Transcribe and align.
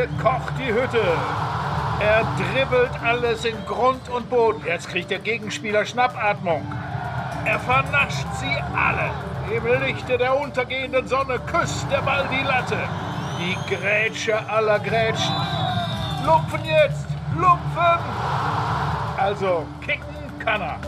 Hier 0.00 0.08
kocht 0.22 0.54
die 0.58 0.72
Hütte. 0.72 1.02
Er 2.00 2.24
dribbelt 2.38 2.90
alles 3.04 3.44
in 3.44 3.54
Grund 3.66 4.08
und 4.08 4.30
Boden. 4.30 4.62
Jetzt 4.66 4.88
kriegt 4.88 5.10
der 5.10 5.18
Gegenspieler 5.18 5.84
Schnappatmung. 5.84 6.62
Er 7.44 7.60
vernascht 7.60 8.26
sie 8.36 8.56
alle. 8.74 9.10
Im 9.54 9.82
Lichte 9.84 10.16
der 10.16 10.40
untergehenden 10.40 11.06
Sonne 11.06 11.38
küsst 11.40 11.86
der 11.90 12.00
Ball 12.00 12.26
die 12.32 12.42
Latte. 12.46 12.78
Die 13.40 13.74
Grätsche 13.74 14.38
aller 14.48 14.78
Grätschen. 14.78 15.34
Lupfen 16.24 16.64
jetzt! 16.64 17.06
Lupfen! 17.36 18.00
Also, 19.18 19.66
kicken 19.82 20.38
kann 20.38 20.62
er. 20.62 20.78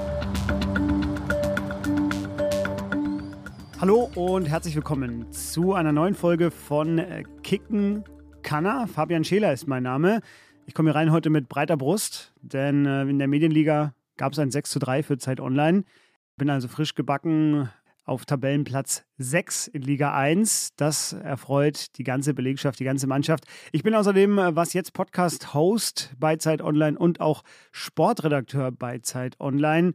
Hallo 3.79 4.11
und 4.15 4.49
herzlich 4.49 4.75
willkommen 4.75 5.31
zu 5.33 5.75
einer 5.75 5.93
neuen 5.93 6.15
Folge 6.15 6.51
von 6.51 7.05
Kicken 7.43 8.05
Kanner. 8.43 8.87
Fabian 8.87 9.25
Scheler 9.25 9.53
ist 9.53 9.67
mein 9.67 9.83
Name. 9.83 10.21
Ich 10.67 10.75
komme 10.75 10.91
hier 10.91 10.97
rein 10.97 11.13
heute 11.13 11.31
mit 11.31 11.49
breiter 11.49 11.77
Brust, 11.77 12.33
denn 12.41 12.87
äh, 12.87 13.03
in 13.03 13.19
der 13.19 13.29
Medienliga 13.29 13.95
gab 14.17 14.33
es 14.33 14.39
ein 14.39 14.51
6 14.51 14.71
zu 14.71 14.79
3 14.79 15.03
für 15.03 15.19
Zeit 15.19 15.41
Online. 15.41 15.85
Bin 16.37 16.51
also 16.51 16.69
frisch 16.69 16.95
gebacken 16.95 17.69
auf 18.05 18.25
Tabellenplatz 18.25 19.05
6 19.19 19.69
in 19.69 19.83
Liga 19.83 20.15
1. 20.15 20.75
Das 20.77 21.13
erfreut 21.13 21.97
die 21.99 22.05
ganze 22.05 22.35
Belegschaft, 22.35 22.81
die 22.81 22.85
ganze 22.85 23.07
Mannschaft. 23.07 23.45
Ich 23.71 23.83
bin 23.83 23.95
außerdem 23.95 24.39
äh, 24.39 24.57
was 24.57 24.73
jetzt 24.73 24.93
Podcast-Host 24.93 26.15
bei 26.19 26.37
Zeit 26.37 26.63
Online 26.63 26.99
und 26.99 27.21
auch 27.21 27.43
Sportredakteur 27.71 28.73
bei 28.73 28.99
Zeit 28.99 29.41
Online. 29.41 29.93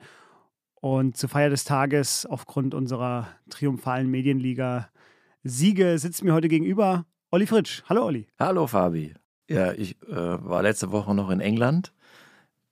Und 0.80 1.18
zur 1.18 1.30
Feier 1.30 1.50
des 1.50 1.64
Tages 1.64 2.26
aufgrund 2.26 2.73
unserer 2.73 3.28
triumphalen 3.50 4.09
Medienliga 4.09 4.90
Siege 5.44 5.98
sitzt 5.98 6.23
mir 6.23 6.34
heute 6.34 6.50
gegenüber 6.50 7.06
Olli 7.30 7.45
Fritsch. 7.45 7.83
Hallo 7.89 8.06
Olli. 8.06 8.25
Hallo 8.39 8.67
Fabi. 8.67 9.14
Ja, 9.50 9.73
ich 9.73 10.02
äh, 10.03 10.16
war 10.16 10.64
letzte 10.64 10.94
Woche 10.94 11.14
noch 11.14 11.30
in 11.30 11.42
England 11.42 11.92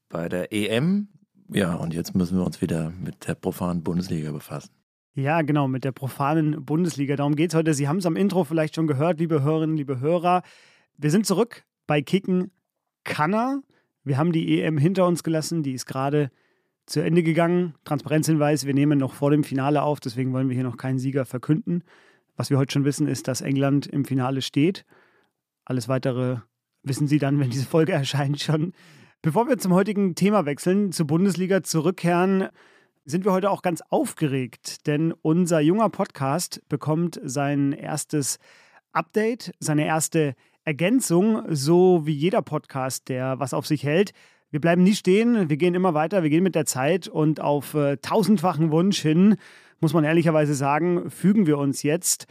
bei 0.08 0.30
der 0.30 0.54
EM. 0.54 1.10
Ja, 1.50 1.76
und 1.76 1.94
jetzt 1.94 2.16
müssen 2.16 2.38
wir 2.38 2.46
uns 2.46 2.62
wieder 2.62 2.90
mit 2.92 3.28
der 3.28 3.36
profanen 3.36 3.84
Bundesliga 3.84 4.32
befassen. 4.32 4.72
Ja, 5.14 5.42
genau, 5.42 5.68
mit 5.68 5.84
der 5.84 5.92
profanen 5.92 6.64
Bundesliga. 6.64 7.18
Darum 7.18 7.36
geht 7.36 7.52
es 7.52 7.56
heute. 7.56 7.74
Sie 7.74 7.90
haben 7.90 7.98
es 7.98 8.06
am 8.06 8.16
Intro 8.16 8.46
vielleicht 8.46 8.76
schon 8.76 8.88
gehört, 8.88 9.20
liebe 9.20 9.44
Hörerinnen, 9.44 9.76
liebe 9.76 10.00
Hörer. 10.00 10.42
Wir 10.98 11.12
sind 11.12 11.26
zurück 11.26 11.66
bei 11.86 12.02
Kicken 12.02 12.52
Kanner. 13.04 13.62
Wir 14.06 14.18
haben 14.18 14.32
die 14.32 14.62
EM 14.62 14.78
hinter 14.78 15.06
uns 15.06 15.24
gelassen. 15.24 15.64
Die 15.64 15.74
ist 15.74 15.86
gerade 15.86 16.32
zu 16.86 17.02
Ende 17.02 17.24
gegangen. 17.24 17.76
Transparenzhinweis, 17.84 18.66
wir 18.66 18.74
nehmen 18.74 19.00
noch 19.00 19.16
vor 19.16 19.32
dem 19.32 19.44
Finale 19.44 19.82
auf, 19.84 20.00
deswegen 20.00 20.32
wollen 20.32 20.48
wir 20.48 20.56
hier 20.56 20.64
noch 20.64 20.78
keinen 20.78 21.00
Sieger 21.00 21.26
verkünden. 21.26 21.84
Was 22.38 22.50
wir 22.50 22.58
heute 22.58 22.74
schon 22.74 22.86
wissen, 22.86 23.08
ist, 23.08 23.28
dass 23.28 23.42
England 23.42 23.88
im 23.88 24.04
Finale 24.04 24.42
steht. 24.42 24.86
Alles 25.64 25.88
weitere 25.88 26.38
wissen 26.84 27.08
Sie 27.08 27.18
dann, 27.18 27.40
wenn 27.40 27.50
diese 27.50 27.66
Folge 27.66 27.92
erscheint 27.94 28.42
schon. 28.42 28.74
Bevor 29.22 29.48
wir 29.48 29.58
zum 29.58 29.74
heutigen 29.74 30.16
Thema 30.16 30.46
wechseln, 30.46 30.92
zur 30.92 31.08
Bundesliga 31.08 31.64
zurückkehren, 31.64 32.50
sind 33.06 33.24
wir 33.24 33.32
heute 33.32 33.50
auch 33.52 33.62
ganz 33.62 33.82
aufgeregt, 33.90 34.86
denn 34.88 35.14
unser 35.22 35.60
junger 35.62 35.90
Podcast 35.90 36.62
bekommt 36.70 37.20
sein 37.24 37.72
erstes 37.72 38.38
Update, 38.92 39.52
seine 39.60 39.86
erste 39.86 40.36
Ergänzung, 40.64 41.44
so 41.50 42.06
wie 42.06 42.14
jeder 42.14 42.42
Podcast, 42.42 43.10
der 43.10 43.40
was 43.40 43.54
auf 43.54 43.66
sich 43.68 43.84
hält. 43.84 44.12
Wir 44.50 44.60
bleiben 44.60 44.84
nie 44.84 44.96
stehen, 44.96 45.50
wir 45.50 45.58
gehen 45.58 45.76
immer 45.76 45.94
weiter, 45.94 46.24
wir 46.24 46.30
gehen 46.30 46.44
mit 46.44 46.56
der 46.56 46.66
Zeit 46.66 47.08
und 47.08 47.40
auf 47.40 47.74
äh, 47.76 47.98
tausendfachen 47.98 48.72
Wunsch 48.72 49.00
hin, 49.00 49.38
muss 49.80 49.94
man 49.94 50.04
ehrlicherweise 50.04 50.54
sagen, 50.54 51.10
fügen 51.10 51.48
wir 51.48 51.58
uns 51.58 51.84
jetzt. 51.84 52.28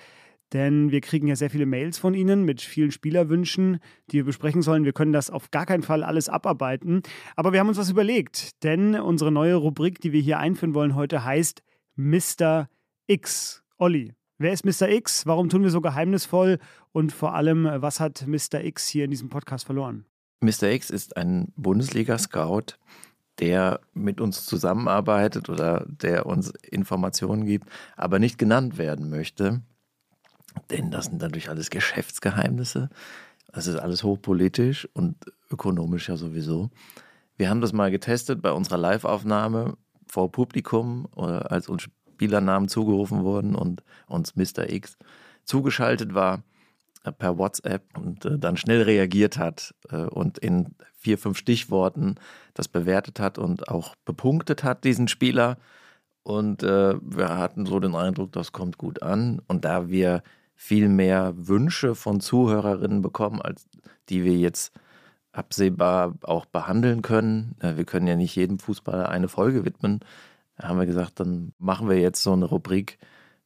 Denn 0.52 0.92
wir 0.92 1.00
kriegen 1.00 1.26
ja 1.26 1.34
sehr 1.34 1.50
viele 1.50 1.66
Mails 1.66 1.98
von 1.98 2.14
Ihnen 2.14 2.44
mit 2.44 2.60
vielen 2.60 2.92
Spielerwünschen, 2.92 3.80
die 4.10 4.18
wir 4.18 4.24
besprechen 4.24 4.62
sollen. 4.62 4.84
Wir 4.84 4.92
können 4.92 5.12
das 5.12 5.30
auf 5.30 5.50
gar 5.50 5.66
keinen 5.66 5.82
Fall 5.82 6.04
alles 6.04 6.28
abarbeiten. 6.28 7.02
Aber 7.34 7.52
wir 7.52 7.60
haben 7.60 7.68
uns 7.68 7.78
was 7.78 7.90
überlegt, 7.90 8.62
denn 8.62 8.94
unsere 8.94 9.32
neue 9.32 9.56
Rubrik, 9.56 10.00
die 10.00 10.12
wir 10.12 10.20
hier 10.20 10.38
einführen 10.38 10.74
wollen 10.74 10.94
heute, 10.94 11.24
heißt 11.24 11.62
Mr. 11.96 12.68
X. 13.08 13.64
Olli, 13.78 14.12
wer 14.38 14.52
ist 14.52 14.64
Mr. 14.64 14.88
X? 14.88 15.26
Warum 15.26 15.48
tun 15.48 15.64
wir 15.64 15.70
so 15.70 15.80
geheimnisvoll? 15.80 16.58
Und 16.92 17.10
vor 17.10 17.34
allem, 17.34 17.64
was 17.64 17.98
hat 17.98 18.24
Mr. 18.26 18.62
X 18.62 18.86
hier 18.86 19.06
in 19.06 19.10
diesem 19.10 19.30
Podcast 19.30 19.66
verloren? 19.66 20.04
Mr. 20.40 20.70
X 20.70 20.90
ist 20.90 21.16
ein 21.16 21.52
Bundesliga-Scout, 21.56 22.78
der 23.40 23.80
mit 23.92 24.20
uns 24.20 24.46
zusammenarbeitet 24.46 25.48
oder 25.48 25.84
der 25.86 26.26
uns 26.26 26.50
Informationen 26.50 27.44
gibt, 27.44 27.68
aber 27.96 28.18
nicht 28.18 28.38
genannt 28.38 28.78
werden 28.78 29.10
möchte. 29.10 29.62
Denn 30.70 30.90
das 30.90 31.06
sind 31.06 31.20
natürlich 31.20 31.48
alles 31.48 31.70
Geschäftsgeheimnisse. 31.70 32.90
Das 33.52 33.66
ist 33.66 33.76
alles 33.76 34.02
hochpolitisch 34.02 34.88
und 34.94 35.16
ökonomisch 35.50 36.08
ja 36.08 36.16
sowieso. 36.16 36.70
Wir 37.36 37.50
haben 37.50 37.60
das 37.60 37.72
mal 37.72 37.90
getestet 37.90 38.42
bei 38.42 38.52
unserer 38.52 38.78
Live-Aufnahme 38.78 39.76
vor 40.06 40.30
Publikum, 40.30 41.08
äh, 41.16 41.22
als 41.22 41.68
uns 41.68 41.82
Spielernamen 41.82 42.68
zugerufen 42.68 43.24
wurden 43.24 43.56
und 43.56 43.82
uns 44.06 44.36
Mr. 44.36 44.70
X 44.70 44.96
zugeschaltet 45.44 46.14
war 46.14 46.44
äh, 47.02 47.10
per 47.10 47.38
WhatsApp 47.38 47.98
und 47.98 48.24
äh, 48.24 48.38
dann 48.38 48.56
schnell 48.56 48.82
reagiert 48.82 49.38
hat 49.38 49.74
und 50.10 50.38
in 50.38 50.74
vier, 51.04 51.18
fünf 51.18 51.38
Stichworten 51.38 52.16
das 52.54 52.68
bewertet 52.68 53.20
hat 53.20 53.38
und 53.38 53.68
auch 53.68 53.94
bepunktet 54.04 54.64
hat, 54.64 54.84
diesen 54.84 55.08
Spieler. 55.08 55.58
Und 56.22 56.62
wir 56.62 57.36
hatten 57.36 57.66
so 57.66 57.80
den 57.80 57.94
Eindruck, 57.94 58.32
das 58.32 58.52
kommt 58.52 58.78
gut 58.78 59.02
an. 59.02 59.42
Und 59.46 59.64
da 59.64 59.88
wir 59.88 60.22
viel 60.54 60.88
mehr 60.88 61.34
Wünsche 61.36 61.94
von 61.94 62.20
Zuhörerinnen 62.20 63.02
bekommen, 63.02 63.42
als 63.42 63.66
die 64.08 64.24
wir 64.24 64.36
jetzt 64.36 64.72
absehbar 65.34 66.14
auch 66.22 66.46
behandeln 66.46 67.02
können. 67.02 67.56
Äh, 67.60 67.76
wir 67.76 67.84
können 67.84 68.06
ja 68.06 68.16
nicht 68.16 68.36
jedem 68.36 68.58
Fußballer 68.58 69.08
eine 69.08 69.28
Folge 69.28 69.64
widmen. 69.64 70.00
Haben 70.60 70.78
wir 70.78 70.86
gesagt, 70.86 71.20
dann 71.20 71.52
machen 71.58 71.88
wir 71.88 71.98
jetzt 71.98 72.22
so 72.22 72.32
eine 72.32 72.44
Rubrik, 72.44 72.98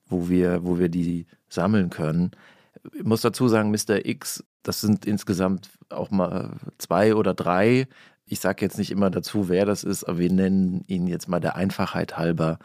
wo 0.07 0.29
wir, 0.29 0.65
wo 0.65 0.79
wir 0.79 0.91
die 0.91 1.27
sammeln 1.49 1.91
können. 1.91 2.33
Ich 2.95 3.05
muss 3.05 3.21
dazu 3.21 3.49
sagen, 3.49 3.71
Mr. 3.71 4.05
X, 4.05 4.45
das 4.63 4.81
sind 4.81 5.07
insgesamt 5.07 5.71
auch 5.89 6.11
mal 6.11 6.57
zwei 6.79 7.15
oder 7.15 7.35
drei. 7.35 7.87
Ich 8.27 8.41
sage 8.41 8.65
jetzt 8.65 8.79
nicht 8.79 8.91
immer 8.91 9.11
dazu, 9.11 9.49
wer 9.49 9.65
das 9.65 9.85
ist, 9.85 10.05
aber 10.05 10.19
wir 10.19 10.33
nennen 10.33 10.85
ihn 10.87 11.07
jetzt 11.07 11.29
mal 11.29 11.41
der 11.41 11.57
Einfachheit 11.57 12.19
halber 12.19 12.59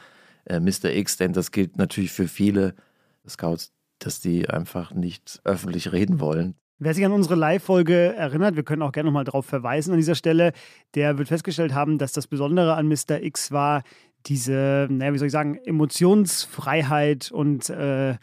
äh, 0.45 0.59
Mr. 0.59 0.91
X, 0.93 1.17
denn 1.17 1.33
das 1.33 1.51
gilt 1.51 1.77
natürlich 1.77 2.11
für 2.11 2.27
viele 2.27 2.75
Scouts, 3.27 3.71
dass 3.99 4.19
die 4.19 4.49
einfach 4.49 4.93
nicht 4.93 5.41
öffentlich 5.43 5.91
reden 5.91 6.19
wollen. 6.19 6.55
Wer 6.79 6.93
sich 6.93 7.05
an 7.05 7.13
unsere 7.13 7.35
Live-Folge 7.35 8.13
erinnert, 8.15 8.55
wir 8.55 8.63
können 8.63 8.81
auch 8.81 8.91
gerne 8.91 9.07
nochmal 9.07 9.23
darauf 9.23 9.45
verweisen 9.45 9.91
an 9.91 9.97
dieser 9.97 10.15
Stelle, 10.15 10.51
der 10.95 11.17
wird 11.17 11.29
festgestellt 11.29 11.73
haben, 11.73 11.97
dass 11.97 12.11
das 12.11 12.27
Besondere 12.27 12.73
an 12.75 12.87
Mr. 12.87 13.21
X 13.21 13.51
war, 13.51 13.83
diese, 14.25 14.87
naja, 14.89 15.13
wie 15.13 15.17
soll 15.17 15.27
ich 15.27 15.31
sagen, 15.33 15.55
Emotionsfreiheit 15.63 17.31
und 17.31 17.69
äh, 17.69 18.15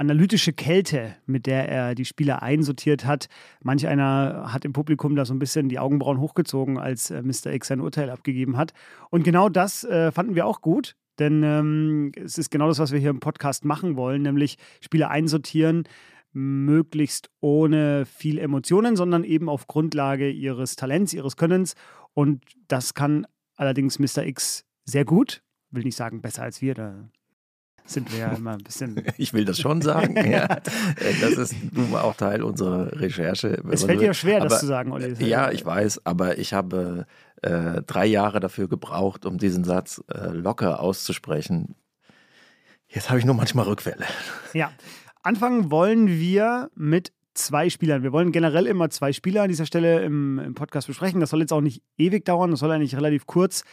analytische 0.00 0.54
Kälte, 0.54 1.14
mit 1.26 1.46
der 1.46 1.68
er 1.68 1.94
die 1.94 2.06
Spieler 2.06 2.42
einsortiert 2.42 3.04
hat. 3.04 3.28
Manch 3.62 3.86
einer 3.86 4.50
hat 4.50 4.64
im 4.64 4.72
Publikum 4.72 5.14
da 5.14 5.26
so 5.26 5.34
ein 5.34 5.38
bisschen 5.38 5.68
die 5.68 5.78
Augenbrauen 5.78 6.20
hochgezogen, 6.20 6.78
als 6.78 7.10
äh, 7.10 7.22
Mr. 7.22 7.52
X 7.52 7.68
sein 7.68 7.80
Urteil 7.80 8.08
abgegeben 8.08 8.56
hat. 8.56 8.72
Und 9.10 9.24
genau 9.24 9.50
das 9.50 9.84
äh, 9.84 10.10
fanden 10.10 10.34
wir 10.34 10.46
auch 10.46 10.62
gut. 10.62 10.96
Denn 11.18 11.42
ähm, 11.42 12.12
es 12.16 12.38
ist 12.38 12.50
genau 12.50 12.68
das, 12.68 12.78
was 12.78 12.92
wir 12.92 12.98
hier 12.98 13.10
im 13.10 13.20
Podcast 13.20 13.66
machen 13.66 13.96
wollen, 13.96 14.22
nämlich 14.22 14.56
Spiele 14.80 15.10
einsortieren, 15.10 15.84
möglichst 16.32 17.28
ohne 17.40 18.06
viel 18.06 18.38
Emotionen, 18.38 18.96
sondern 18.96 19.22
eben 19.22 19.50
auf 19.50 19.66
Grundlage 19.66 20.30
ihres 20.30 20.76
Talents, 20.76 21.12
ihres 21.12 21.36
Könnens. 21.36 21.74
Und 22.14 22.42
das 22.68 22.94
kann 22.94 23.26
allerdings 23.54 23.98
Mr. 23.98 24.24
X 24.24 24.64
sehr 24.86 25.04
gut. 25.04 25.42
Will 25.70 25.84
nicht 25.84 25.96
sagen 25.96 26.22
besser 26.22 26.42
als 26.42 26.62
wir, 26.62 26.72
da 26.72 27.10
sind 27.84 28.12
wir 28.12 28.20
ja 28.20 28.32
immer 28.32 28.52
ein 28.52 28.62
bisschen. 28.62 29.02
Ich 29.18 29.32
will 29.32 29.44
das 29.44 29.58
schon 29.58 29.82
sagen, 29.82 30.16
ja. 30.30 30.46
Das 30.46 31.32
ist 31.32 31.54
nun 31.72 31.94
auch 31.94 32.14
Teil 32.14 32.42
unserer 32.42 33.00
Recherche. 33.00 33.62
Es 33.70 33.84
fällt 33.84 34.00
dir 34.00 34.14
schwer, 34.14 34.38
aber, 34.38 34.48
das 34.48 34.60
zu 34.60 34.66
sagen, 34.66 34.92
Olli. 34.92 35.14
Ja, 35.24 35.50
ich 35.50 35.64
weiß, 35.64 36.06
aber 36.06 36.38
ich 36.38 36.52
habe 36.54 37.06
äh, 37.42 37.82
drei 37.82 38.06
Jahre 38.06 38.40
dafür 38.40 38.68
gebraucht, 38.68 39.26
um 39.26 39.38
diesen 39.38 39.64
Satz 39.64 40.02
äh, 40.12 40.28
locker 40.28 40.80
auszusprechen. 40.80 41.74
Jetzt 42.88 43.08
habe 43.08 43.18
ich 43.18 43.24
nur 43.24 43.34
manchmal 43.34 43.66
Rückfälle. 43.66 44.04
Ja, 44.52 44.72
anfangen 45.22 45.70
wollen 45.70 46.08
wir 46.08 46.70
mit 46.74 47.12
zwei 47.34 47.70
Spielern. 47.70 48.02
Wir 48.02 48.12
wollen 48.12 48.32
generell 48.32 48.66
immer 48.66 48.90
zwei 48.90 49.12
Spieler 49.12 49.42
an 49.42 49.48
dieser 49.48 49.66
Stelle 49.66 50.02
im, 50.02 50.38
im 50.38 50.54
Podcast 50.54 50.86
besprechen. 50.86 51.20
Das 51.20 51.30
soll 51.30 51.40
jetzt 51.40 51.52
auch 51.52 51.60
nicht 51.60 51.82
ewig 51.96 52.24
dauern, 52.24 52.50
das 52.50 52.60
soll 52.60 52.70
eigentlich 52.70 52.96
relativ 52.96 53.26
kurz 53.26 53.64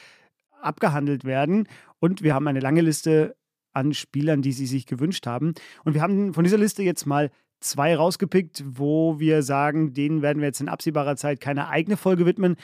abgehandelt 0.62 1.26
werden. 1.26 1.68
Und 2.00 2.22
wir 2.22 2.34
haben 2.34 2.48
eine 2.48 2.60
lange 2.60 2.82
Liste 2.82 3.36
an 3.78 3.94
Spielern, 3.94 4.42
die 4.42 4.52
sie 4.52 4.66
sich 4.66 4.86
gewünscht 4.86 5.28
haben. 5.28 5.54
Und 5.86 5.94
wir 5.94 6.02
haben 6.02 6.34
von 6.34 6.44
dieser 6.44 6.58
Liste 6.58 6.84
jetzt 6.84 7.06
mal 7.06 7.30
zwei 7.60 7.96
rausgepickt, 7.96 8.64
wo 8.68 9.20
wir 9.20 9.44
sagen, 9.44 9.94
denen 9.94 10.22
werden 10.22 10.40
wir 10.40 10.48
jetzt 10.48 10.62
in 10.62 10.70
absehbarer 10.70 11.16
Zeit 11.16 11.40
keine 11.40 11.70
eigene 11.70 11.98
Folge 11.98 12.26
widmen, 12.26 12.56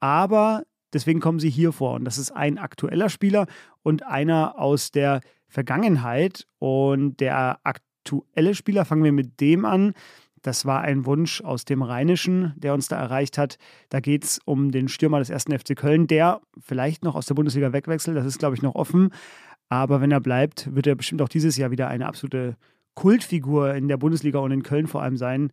aber 0.00 0.64
deswegen 0.92 1.20
kommen 1.20 1.38
sie 1.38 1.50
hier 1.50 1.72
vor. 1.72 1.94
Und 1.94 2.04
das 2.04 2.18
ist 2.18 2.32
ein 2.32 2.58
aktueller 2.58 3.08
Spieler 3.08 3.46
und 3.82 4.02
einer 4.02 4.58
aus 4.58 4.90
der 4.90 5.20
Vergangenheit. 5.48 6.46
Und 6.58 7.20
der 7.20 7.60
aktuelle 7.62 8.54
Spieler, 8.54 8.84
fangen 8.84 9.04
wir 9.04 9.12
mit 9.12 9.40
dem 9.40 9.64
an, 9.64 9.94
Das 10.42 10.66
war 10.66 10.80
ein 10.82 11.06
Wunsch 11.06 11.40
aus 11.40 11.64
dem 11.64 11.82
Rheinischen, 11.82 12.52
der 12.56 12.74
uns 12.74 12.88
da 12.88 12.96
erreicht 12.96 13.38
hat. 13.38 13.58
Da 13.90 14.00
geht 14.00 14.24
es 14.24 14.40
um 14.44 14.72
den 14.72 14.88
Stürmer 14.88 15.20
des 15.20 15.30
ersten 15.30 15.56
FC 15.56 15.76
Köln, 15.76 16.08
der 16.08 16.40
vielleicht 16.58 17.04
noch 17.04 17.14
aus 17.14 17.26
der 17.26 17.34
Bundesliga 17.34 17.72
wegwechselt. 17.72 18.16
Das 18.16 18.26
ist, 18.26 18.38
glaube 18.38 18.56
ich, 18.56 18.62
noch 18.62 18.74
offen. 18.74 19.10
Aber 19.72 20.02
wenn 20.02 20.10
er 20.10 20.20
bleibt, 20.20 20.74
wird 20.76 20.86
er 20.86 20.94
bestimmt 20.94 21.22
auch 21.22 21.30
dieses 21.30 21.56
Jahr 21.56 21.70
wieder 21.70 21.88
eine 21.88 22.04
absolute 22.04 22.58
Kultfigur 22.92 23.72
in 23.72 23.88
der 23.88 23.96
Bundesliga 23.96 24.38
und 24.38 24.50
in 24.50 24.62
Köln 24.62 24.86
vor 24.86 25.00
allem 25.00 25.16
sein. 25.16 25.50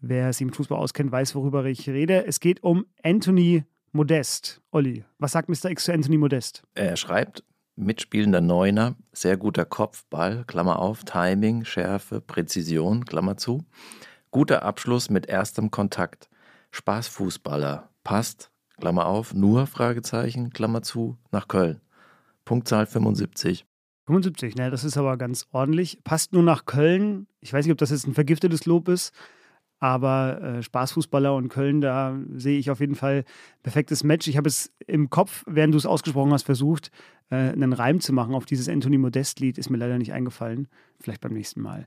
Wer 0.00 0.32
sich 0.32 0.42
im 0.42 0.52
Fußball 0.52 0.76
auskennt, 0.76 1.12
weiß, 1.12 1.36
worüber 1.36 1.64
ich 1.64 1.88
rede. 1.88 2.26
Es 2.26 2.40
geht 2.40 2.64
um 2.64 2.86
Anthony 3.04 3.62
Modest. 3.92 4.60
Olli, 4.72 5.04
was 5.20 5.30
sagt 5.30 5.48
Mr. 5.48 5.70
X 5.70 5.84
zu 5.84 5.92
Anthony 5.92 6.18
Modest? 6.18 6.64
Er 6.74 6.96
schreibt, 6.96 7.44
mitspielender 7.76 8.40
Neuner, 8.40 8.96
sehr 9.12 9.36
guter 9.36 9.64
Kopfball, 9.64 10.42
Klammer 10.48 10.80
auf, 10.80 11.04
Timing, 11.04 11.64
Schärfe, 11.64 12.20
Präzision, 12.20 13.04
Klammer 13.04 13.36
zu. 13.36 13.64
Guter 14.32 14.64
Abschluss 14.64 15.08
mit 15.08 15.26
erstem 15.26 15.70
Kontakt. 15.70 16.28
Spaßfußballer, 16.72 17.90
passt, 18.02 18.50
Klammer 18.80 19.06
auf, 19.06 19.34
nur, 19.34 19.68
Fragezeichen, 19.68 20.50
Klammer 20.50 20.82
zu, 20.82 21.16
nach 21.30 21.46
Köln. 21.46 21.80
Punktzahl 22.50 22.84
75. 22.84 23.64
75, 24.06 24.56
ne, 24.56 24.72
das 24.72 24.82
ist 24.82 24.96
aber 24.96 25.16
ganz 25.16 25.46
ordentlich. 25.52 26.00
Passt 26.02 26.32
nur 26.32 26.42
nach 26.42 26.64
Köln. 26.64 27.28
Ich 27.38 27.52
weiß 27.52 27.64
nicht, 27.64 27.70
ob 27.70 27.78
das 27.78 27.90
jetzt 27.90 28.08
ein 28.08 28.14
vergiftetes 28.14 28.66
Lob 28.66 28.88
ist, 28.88 29.14
aber 29.78 30.42
äh, 30.42 30.62
Spaßfußballer 30.64 31.32
und 31.32 31.48
Köln, 31.48 31.80
da 31.80 32.18
sehe 32.34 32.58
ich 32.58 32.68
auf 32.68 32.80
jeden 32.80 32.96
Fall 32.96 33.22
perfektes 33.62 34.02
Match. 34.02 34.26
Ich 34.26 34.36
habe 34.36 34.48
es 34.48 34.72
im 34.88 35.10
Kopf, 35.10 35.44
während 35.46 35.74
du 35.74 35.78
es 35.78 35.86
ausgesprochen 35.86 36.32
hast, 36.32 36.42
versucht, 36.42 36.90
äh, 37.30 37.36
einen 37.36 37.72
Reim 37.72 38.00
zu 38.00 38.12
machen 38.12 38.34
auf 38.34 38.46
dieses 38.46 38.68
Anthony 38.68 38.98
Modest-Lied. 38.98 39.56
Ist 39.56 39.70
mir 39.70 39.78
leider 39.78 39.96
nicht 39.96 40.12
eingefallen. 40.12 40.66
Vielleicht 40.98 41.20
beim 41.20 41.34
nächsten 41.34 41.60
Mal. 41.60 41.86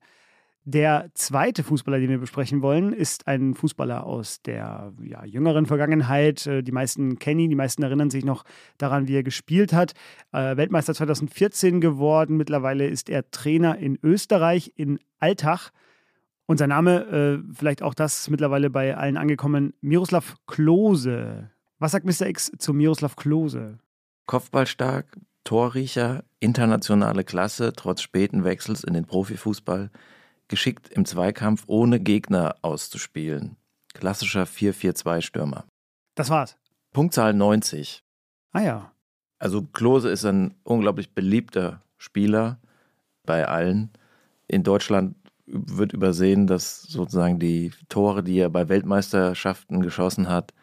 Der 0.65 1.09
zweite 1.13 1.61
Fußballer, 1.61 1.99
den 1.99 2.09
wir 2.09 2.19
besprechen 2.19 2.61
wollen, 2.61 2.93
ist 2.93 3.27
ein 3.27 3.53
Fußballer 3.53 4.05
aus 4.05 4.41
der 4.41 4.93
ja, 5.03 5.25
jüngeren 5.25 5.65
Vergangenheit. 5.65 6.47
Äh, 6.47 6.63
die 6.63 6.71
meisten 6.71 7.19
kennen 7.19 7.41
ihn, 7.41 7.49
die 7.49 7.55
meisten 7.57 7.83
erinnern 7.83 8.09
sich 8.09 8.23
noch 8.23 8.45
daran, 8.77 9.09
wie 9.09 9.15
er 9.17 9.23
gespielt 9.23 9.73
hat. 9.73 9.91
Äh, 10.31 10.55
Weltmeister 10.55 10.93
2014 10.93 11.81
geworden. 11.81 12.37
Mittlerweile 12.37 12.87
ist 12.87 13.09
er 13.09 13.29
Trainer 13.29 13.77
in 13.77 13.99
Österreich, 14.01 14.71
in 14.77 14.99
Altach. 15.19 15.71
Und 16.45 16.57
sein 16.57 16.69
Name, 16.69 17.41
äh, 17.43 17.53
vielleicht 17.53 17.83
auch 17.83 17.93
das 17.93 18.29
mittlerweile 18.29 18.69
bei 18.69 18.95
allen 18.95 19.17
angekommen, 19.17 19.73
Miroslav 19.81 20.35
Klose. 20.47 21.49
Was 21.79 21.91
sagt 21.91 22.05
Mr. 22.05 22.27
X 22.27 22.53
zu 22.57 22.73
Miroslav 22.73 23.17
Klose? 23.17 23.79
Kopfballstark, 24.27 25.17
Torriecher, 25.43 26.23
internationale 26.39 27.25
Klasse, 27.25 27.73
trotz 27.75 28.01
späten 28.01 28.45
Wechsels 28.45 28.85
in 28.85 28.93
den 28.93 29.05
Profifußball 29.05 29.91
geschickt 30.47 30.89
im 30.89 31.05
Zweikampf 31.05 31.63
ohne 31.67 31.99
Gegner 31.99 32.55
auszuspielen. 32.61 33.57
Klassischer 33.93 34.43
4-4-2-Stürmer. 34.43 35.65
Das 36.15 36.29
war's. 36.29 36.57
Punktzahl 36.93 37.33
90. 37.33 38.03
Ah 38.51 38.61
ja. 38.61 38.91
Also 39.39 39.63
Klose 39.63 40.09
ist 40.09 40.25
ein 40.25 40.55
unglaublich 40.63 41.13
beliebter 41.13 41.81
Spieler 41.97 42.59
bei 43.25 43.47
allen. 43.47 43.91
In 44.47 44.63
Deutschland 44.63 45.15
wird 45.45 45.93
übersehen, 45.93 46.47
dass 46.47 46.83
sozusagen 46.83 47.39
die 47.39 47.71
Tore, 47.89 48.23
die 48.23 48.37
er 48.37 48.49
bei 48.49 48.69
Weltmeisterschaften 48.69 49.81
geschossen 49.81 50.29
hat, 50.29 50.53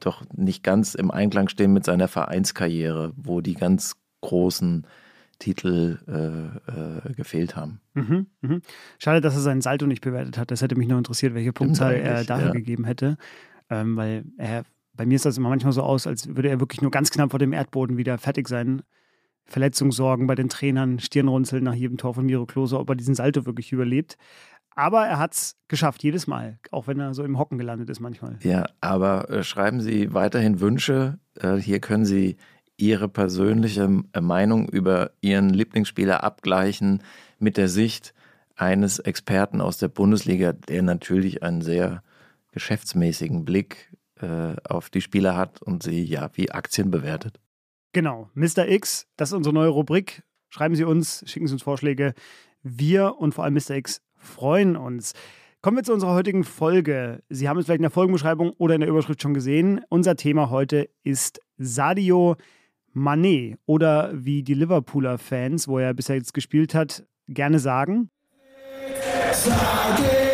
doch 0.00 0.24
nicht 0.32 0.62
ganz 0.62 0.94
im 0.94 1.10
Einklang 1.10 1.48
stehen 1.48 1.72
mit 1.72 1.84
seiner 1.84 2.08
Vereinskarriere, 2.08 3.12
wo 3.16 3.40
die 3.40 3.54
ganz 3.54 3.96
großen 4.22 4.86
Titel 5.44 5.98
äh, 6.08 7.10
äh, 7.10 7.12
gefehlt 7.12 7.54
haben. 7.54 7.80
Mhm, 7.92 8.26
mh. 8.40 8.60
Schade, 8.98 9.20
dass 9.20 9.34
er 9.34 9.40
seinen 9.40 9.60
Salto 9.60 9.86
nicht 9.86 10.00
bewertet 10.00 10.38
hat. 10.38 10.50
Das 10.50 10.62
hätte 10.62 10.74
mich 10.74 10.88
noch 10.88 10.96
interessiert, 10.96 11.34
welche 11.34 11.52
Punktzahl 11.52 11.94
er 11.94 12.24
dafür 12.24 12.46
ja. 12.46 12.52
gegeben 12.52 12.84
hätte. 12.84 13.18
Ähm, 13.68 13.94
weil 13.96 14.24
er, 14.38 14.64
bei 14.94 15.04
mir 15.04 15.16
ist 15.16 15.26
das 15.26 15.36
immer 15.36 15.50
manchmal 15.50 15.74
so 15.74 15.82
aus, 15.82 16.06
als 16.06 16.34
würde 16.34 16.48
er 16.48 16.60
wirklich 16.60 16.80
nur 16.80 16.90
ganz 16.90 17.10
knapp 17.10 17.30
vor 17.30 17.38
dem 17.38 17.52
Erdboden 17.52 17.98
wieder 17.98 18.16
fertig 18.16 18.48
sein. 18.48 18.82
Verletzungssorgen 19.44 20.26
bei 20.26 20.34
den 20.34 20.48
Trainern, 20.48 20.98
Stirnrunzeln 20.98 21.62
nach 21.62 21.74
jedem 21.74 21.98
Tor 21.98 22.14
von 22.14 22.24
Miro 22.24 22.46
Klose, 22.46 22.78
ob 22.78 22.88
er 22.88 22.94
diesen 22.94 23.14
Salto 23.14 23.44
wirklich 23.44 23.72
überlebt. 23.72 24.16
Aber 24.74 25.06
er 25.06 25.18
hat 25.18 25.34
es 25.34 25.56
geschafft, 25.68 26.02
jedes 26.02 26.26
Mal, 26.26 26.58
auch 26.70 26.86
wenn 26.86 26.98
er 26.98 27.12
so 27.12 27.22
im 27.22 27.38
Hocken 27.38 27.58
gelandet 27.58 27.90
ist 27.90 28.00
manchmal. 28.00 28.38
Ja, 28.42 28.64
aber 28.80 29.28
äh, 29.28 29.44
schreiben 29.44 29.82
Sie 29.82 30.14
weiterhin 30.14 30.60
Wünsche. 30.60 31.18
Äh, 31.38 31.56
hier 31.56 31.80
können 31.80 32.06
Sie 32.06 32.36
Ihre 32.76 33.08
persönliche 33.08 34.02
äh, 34.12 34.20
Meinung 34.20 34.68
über 34.68 35.12
Ihren 35.20 35.50
Lieblingsspieler 35.50 36.24
abgleichen 36.24 37.02
mit 37.38 37.56
der 37.56 37.68
Sicht 37.68 38.14
eines 38.56 38.98
Experten 38.98 39.60
aus 39.60 39.78
der 39.78 39.88
Bundesliga, 39.88 40.52
der 40.52 40.82
natürlich 40.82 41.42
einen 41.42 41.62
sehr 41.62 42.02
geschäftsmäßigen 42.52 43.44
Blick 43.44 43.92
äh, 44.20 44.54
auf 44.68 44.90
die 44.90 45.00
Spieler 45.00 45.36
hat 45.36 45.60
und 45.60 45.82
sie 45.82 46.04
ja 46.04 46.30
wie 46.34 46.50
Aktien 46.50 46.90
bewertet. 46.90 47.40
Genau, 47.92 48.30
Mr. 48.34 48.68
X, 48.68 49.06
das 49.16 49.30
ist 49.30 49.36
unsere 49.36 49.54
neue 49.54 49.68
Rubrik. 49.68 50.22
Schreiben 50.48 50.76
Sie 50.76 50.84
uns, 50.84 51.24
schicken 51.26 51.46
Sie 51.46 51.52
uns 51.52 51.62
Vorschläge. 51.62 52.14
Wir 52.62 53.16
und 53.18 53.34
vor 53.34 53.44
allem 53.44 53.54
Mr. 53.54 53.72
X 53.72 54.02
freuen 54.16 54.76
uns. 54.76 55.14
Kommen 55.62 55.76
wir 55.76 55.84
zu 55.84 55.92
unserer 55.92 56.14
heutigen 56.14 56.44
Folge. 56.44 57.22
Sie 57.28 57.48
haben 57.48 57.58
es 57.58 57.66
vielleicht 57.66 57.78
in 57.78 57.84
der 57.84 57.90
Folgenbeschreibung 57.90 58.50
oder 58.58 58.74
in 58.74 58.80
der 58.80 58.90
Überschrift 58.90 59.22
schon 59.22 59.34
gesehen. 59.34 59.80
Unser 59.88 60.14
Thema 60.16 60.50
heute 60.50 60.88
ist 61.02 61.40
Sadio 61.56 62.36
Mané 62.94 63.56
oder 63.66 64.10
wie 64.14 64.42
die 64.42 64.54
Liverpooler 64.54 65.18
Fans, 65.18 65.68
wo 65.68 65.78
er 65.78 65.94
bisher 65.94 66.16
jetzt 66.16 66.34
gespielt 66.34 66.74
hat, 66.74 67.04
gerne 67.28 67.58
sagen. 67.58 68.10
Sadio! 69.32 70.33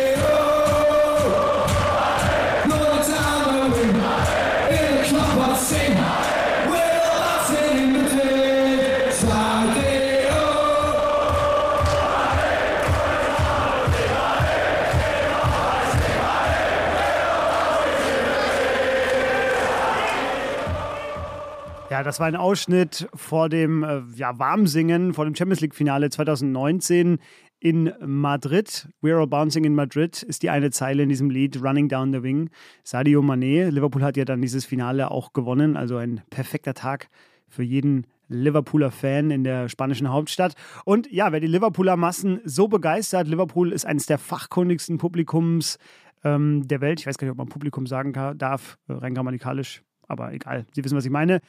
Das 22.03 22.19
war 22.19 22.27
ein 22.27 22.35
Ausschnitt 22.35 23.07
vor 23.13 23.49
dem 23.49 23.83
äh, 23.83 24.01
ja, 24.15 24.37
Warmsingen, 24.39 25.13
vor 25.13 25.25
dem 25.25 25.35
Champions 25.35 25.61
League-Finale 25.61 26.09
2019 26.09 27.19
in 27.59 27.93
Madrid. 28.03 28.87
We're 29.01 29.19
all 29.19 29.27
bouncing 29.27 29.65
in 29.65 29.75
Madrid 29.75 30.23
ist 30.23 30.41
die 30.41 30.49
eine 30.49 30.71
Zeile 30.71 31.03
in 31.03 31.09
diesem 31.09 31.29
Lied 31.29 31.61
Running 31.61 31.89
Down 31.89 32.11
the 32.11 32.23
Wing. 32.23 32.49
Sadio 32.83 33.21
Mané. 33.21 33.69
Liverpool 33.69 34.03
hat 34.03 34.17
ja 34.17 34.25
dann 34.25 34.41
dieses 34.41 34.65
Finale 34.65 35.11
auch 35.11 35.33
gewonnen, 35.33 35.77
also 35.77 35.97
ein 35.97 36.21
perfekter 36.29 36.73
Tag 36.73 37.07
für 37.47 37.63
jeden 37.63 38.07
Liverpooler 38.29 38.91
Fan 38.91 39.29
in 39.29 39.43
der 39.43 39.69
spanischen 39.69 40.09
Hauptstadt. 40.09 40.55
Und 40.85 41.11
ja, 41.11 41.31
wer 41.31 41.39
die 41.39 41.47
Liverpooler 41.47 41.97
Massen 41.97 42.39
so 42.45 42.67
begeistert, 42.67 43.27
Liverpool 43.27 43.71
ist 43.71 43.85
eines 43.85 44.07
der 44.07 44.17
fachkundigsten 44.17 44.97
Publikums 44.97 45.77
ähm, 46.23 46.67
der 46.67 46.81
Welt. 46.81 46.99
Ich 46.99 47.07
weiß 47.07 47.17
gar 47.17 47.25
nicht, 47.25 47.33
ob 47.33 47.37
man 47.37 47.49
Publikum 47.49 47.85
sagen 47.85 48.13
darf, 48.37 48.77
rein 48.87 49.13
grammatikalisch, 49.13 49.83
aber 50.07 50.33
egal. 50.33 50.65
Sie 50.73 50.83
wissen, 50.83 50.97
was 50.97 51.05
ich 51.05 51.11
meine. 51.11 51.41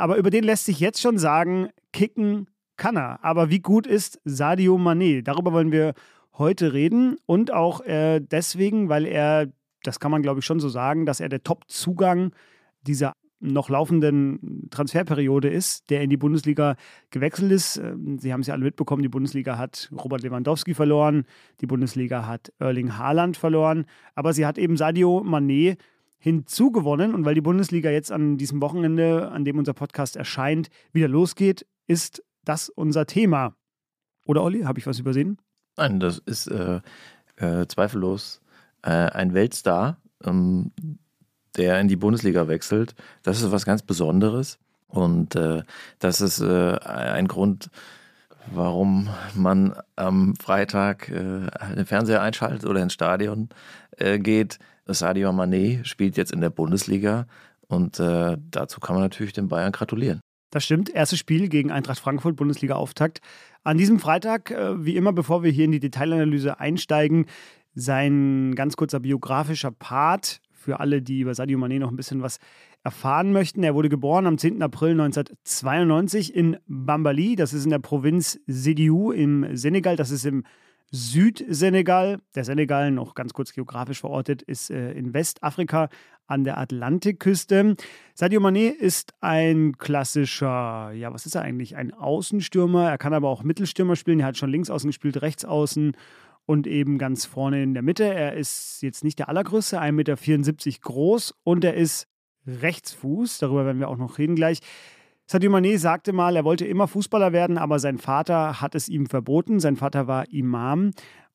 Aber 0.00 0.16
über 0.16 0.30
den 0.30 0.44
lässt 0.44 0.64
sich 0.64 0.80
jetzt 0.80 1.00
schon 1.00 1.18
sagen, 1.18 1.68
kicken 1.92 2.48
kann 2.78 2.96
er. 2.96 3.22
Aber 3.22 3.50
wie 3.50 3.60
gut 3.60 3.86
ist 3.86 4.18
Sadio 4.24 4.76
Mané? 4.76 5.22
Darüber 5.22 5.52
wollen 5.52 5.72
wir 5.72 5.92
heute 6.38 6.72
reden 6.72 7.18
und 7.26 7.52
auch 7.52 7.82
äh, 7.82 8.20
deswegen, 8.20 8.88
weil 8.88 9.04
er, 9.04 9.48
das 9.82 10.00
kann 10.00 10.10
man 10.10 10.22
glaube 10.22 10.40
ich 10.40 10.46
schon 10.46 10.58
so 10.58 10.70
sagen, 10.70 11.04
dass 11.04 11.20
er 11.20 11.28
der 11.28 11.42
Top-Zugang 11.42 12.32
dieser 12.80 13.12
noch 13.40 13.68
laufenden 13.68 14.68
Transferperiode 14.70 15.48
ist, 15.48 15.90
der 15.90 16.00
in 16.00 16.08
die 16.08 16.16
Bundesliga 16.16 16.76
gewechselt 17.10 17.52
ist. 17.52 17.76
Ähm, 17.76 18.18
Sie 18.18 18.32
haben 18.32 18.40
es 18.40 18.46
ja 18.46 18.54
alle 18.54 18.64
mitbekommen, 18.64 19.02
die 19.02 19.08
Bundesliga 19.10 19.58
hat 19.58 19.90
Robert 19.92 20.22
Lewandowski 20.22 20.72
verloren, 20.72 21.24
die 21.60 21.66
Bundesliga 21.66 22.26
hat 22.26 22.54
Erling 22.58 22.96
Haaland 22.96 23.36
verloren, 23.36 23.84
aber 24.14 24.32
sie 24.32 24.46
hat 24.46 24.56
eben 24.56 24.78
Sadio 24.78 25.22
Mané 25.26 25.76
hinzugewonnen. 26.20 27.14
Und 27.14 27.24
weil 27.24 27.34
die 27.34 27.40
Bundesliga 27.40 27.90
jetzt 27.90 28.12
an 28.12 28.36
diesem 28.36 28.60
Wochenende, 28.60 29.30
an 29.32 29.44
dem 29.44 29.58
unser 29.58 29.72
Podcast 29.72 30.14
erscheint, 30.14 30.68
wieder 30.92 31.08
losgeht, 31.08 31.66
ist 31.88 32.22
das 32.44 32.68
unser 32.68 33.06
Thema. 33.06 33.56
Oder 34.26 34.44
Olli, 34.44 34.62
habe 34.62 34.78
ich 34.78 34.86
was 34.86 35.00
übersehen? 35.00 35.38
Nein, 35.76 35.98
das 35.98 36.18
ist 36.18 36.46
äh, 36.46 36.80
äh, 37.36 37.66
zweifellos 37.66 38.40
äh, 38.82 38.90
ein 38.90 39.34
Weltstar, 39.34 39.96
ähm, 40.24 40.72
der 41.56 41.80
in 41.80 41.88
die 41.88 41.96
Bundesliga 41.96 42.48
wechselt. 42.48 42.94
Das 43.22 43.40
ist 43.40 43.50
was 43.50 43.64
ganz 43.64 43.82
Besonderes. 43.82 44.58
Und 44.88 45.36
äh, 45.36 45.62
das 45.98 46.20
ist 46.20 46.40
äh, 46.40 46.78
ein 46.78 47.28
Grund, 47.28 47.70
warum 48.52 49.08
man 49.34 49.74
am 49.96 50.34
Freitag 50.36 51.08
äh, 51.08 51.46
den 51.76 51.86
Fernseher 51.86 52.22
einschaltet 52.22 52.68
oder 52.68 52.82
ins 52.82 52.92
Stadion 52.92 53.48
geht 53.98 54.58
Sadio 54.94 55.30
Mané 55.30 55.84
spielt 55.84 56.16
jetzt 56.16 56.32
in 56.32 56.40
der 56.40 56.50
Bundesliga 56.50 57.26
und 57.68 58.00
äh, 58.00 58.36
dazu 58.50 58.80
kann 58.80 58.94
man 58.94 59.04
natürlich 59.04 59.32
den 59.32 59.48
Bayern 59.48 59.72
gratulieren. 59.72 60.20
Das 60.50 60.64
stimmt. 60.64 60.90
Erstes 60.90 61.18
Spiel 61.18 61.48
gegen 61.48 61.70
Eintracht 61.70 62.00
Frankfurt, 62.00 62.36
Bundesliga-Auftakt. 62.36 63.20
An 63.62 63.78
diesem 63.78 64.00
Freitag, 64.00 64.50
äh, 64.50 64.84
wie 64.84 64.96
immer, 64.96 65.12
bevor 65.12 65.42
wir 65.44 65.50
hier 65.52 65.64
in 65.64 65.72
die 65.72 65.80
Detailanalyse 65.80 66.58
einsteigen, 66.58 67.26
Sein 67.72 68.54
ganz 68.56 68.76
kurzer 68.76 68.98
biografischer 68.98 69.70
Part 69.70 70.40
für 70.50 70.80
alle, 70.80 71.02
die 71.02 71.20
über 71.20 71.34
Sadio 71.34 71.56
Mané 71.56 71.78
noch 71.78 71.90
ein 71.90 71.96
bisschen 71.96 72.20
was 72.20 72.38
erfahren 72.82 73.32
möchten. 73.32 73.62
Er 73.62 73.74
wurde 73.74 73.88
geboren 73.88 74.26
am 74.26 74.38
10. 74.38 74.60
April 74.62 74.92
1992 74.92 76.34
in 76.34 76.56
Bambali, 76.66 77.36
das 77.36 77.52
ist 77.52 77.64
in 77.64 77.70
der 77.70 77.78
Provinz 77.78 78.40
Sidiou 78.46 79.12
im 79.12 79.56
Senegal, 79.56 79.96
das 79.96 80.10
ist 80.10 80.26
im 80.26 80.44
Südsenegal. 80.90 82.18
Der 82.34 82.44
Senegal, 82.44 82.90
noch 82.90 83.14
ganz 83.14 83.32
kurz 83.32 83.52
geografisch 83.52 84.00
verortet, 84.00 84.42
ist 84.42 84.70
äh, 84.70 84.92
in 84.92 85.14
Westafrika 85.14 85.88
an 86.26 86.44
der 86.44 86.58
Atlantikküste. 86.58 87.76
Sadio 88.14 88.40
Mané 88.40 88.70
ist 88.70 89.14
ein 89.20 89.76
klassischer, 89.78 90.92
ja, 90.92 91.12
was 91.12 91.26
ist 91.26 91.34
er 91.34 91.42
eigentlich? 91.42 91.76
Ein 91.76 91.92
Außenstürmer. 91.92 92.88
Er 92.88 92.98
kann 92.98 93.14
aber 93.14 93.28
auch 93.28 93.42
Mittelstürmer 93.42 93.96
spielen. 93.96 94.20
Er 94.20 94.26
hat 94.26 94.36
schon 94.36 94.50
links 94.50 94.70
außen 94.70 94.88
gespielt, 94.88 95.22
rechts 95.22 95.44
außen 95.44 95.96
und 96.46 96.66
eben 96.66 96.98
ganz 96.98 97.24
vorne 97.24 97.62
in 97.62 97.74
der 97.74 97.82
Mitte. 97.82 98.04
Er 98.04 98.34
ist 98.34 98.82
jetzt 98.82 99.04
nicht 99.04 99.18
der 99.18 99.28
allergrößte, 99.28 99.80
1,74 99.80 99.92
Meter 99.92 100.78
groß 100.80 101.34
und 101.44 101.64
er 101.64 101.74
ist 101.74 102.06
Rechtsfuß. 102.46 103.38
Darüber 103.38 103.66
werden 103.66 103.80
wir 103.80 103.88
auch 103.88 103.98
noch 103.98 104.18
reden 104.18 104.34
gleich. 104.34 104.60
Sadio 105.32 105.48
Mané 105.48 105.78
sagte 105.78 106.12
mal, 106.12 106.34
er 106.34 106.44
wollte 106.44 106.66
immer 106.66 106.88
Fußballer 106.88 107.32
werden, 107.32 107.56
aber 107.56 107.78
sein 107.78 107.98
Vater 107.98 108.60
hat 108.60 108.74
es 108.74 108.88
ihm 108.88 109.06
verboten. 109.06 109.60
Sein 109.60 109.76
Vater 109.76 110.08
war 110.08 110.28
Imam. 110.32 110.90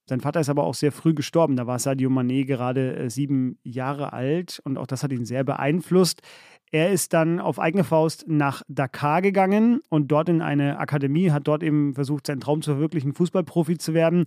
Sein 0.06 0.20
Vater 0.20 0.42
ist 0.42 0.50
aber 0.50 0.66
auch 0.66 0.74
sehr 0.74 0.92
früh 0.92 1.14
gestorben. 1.14 1.56
Da 1.56 1.66
war 1.66 1.80
Sadio 1.80 2.10
Mané 2.10 2.44
gerade 2.44 2.98
äh, 2.98 3.10
sieben 3.10 3.58
Jahre 3.64 4.12
alt 4.12 4.60
und 4.66 4.78
auch 4.78 4.86
das 4.86 5.02
hat 5.02 5.14
ihn 5.14 5.24
sehr 5.24 5.46
beeinflusst. 5.46 6.24
Er 6.72 6.92
ist 6.92 7.14
dann 7.14 7.40
auf 7.40 7.58
eigene 7.58 7.86
Faust 7.86 8.26
nach 8.28 8.64
Dakar 8.68 9.22
gegangen 9.22 9.80
und 9.88 10.10
dort 10.10 10.28
in 10.28 10.42
eine 10.42 10.78
Akademie, 10.78 11.32
hat 11.32 11.48
dort 11.48 11.64
eben 11.64 11.94
versucht, 11.94 12.28
seinen 12.28 12.42
Traum 12.42 12.62
zu 12.62 12.72
verwirklichen, 12.72 13.14
Fußballprofi 13.14 13.78
zu 13.78 13.94
werden 13.94 14.26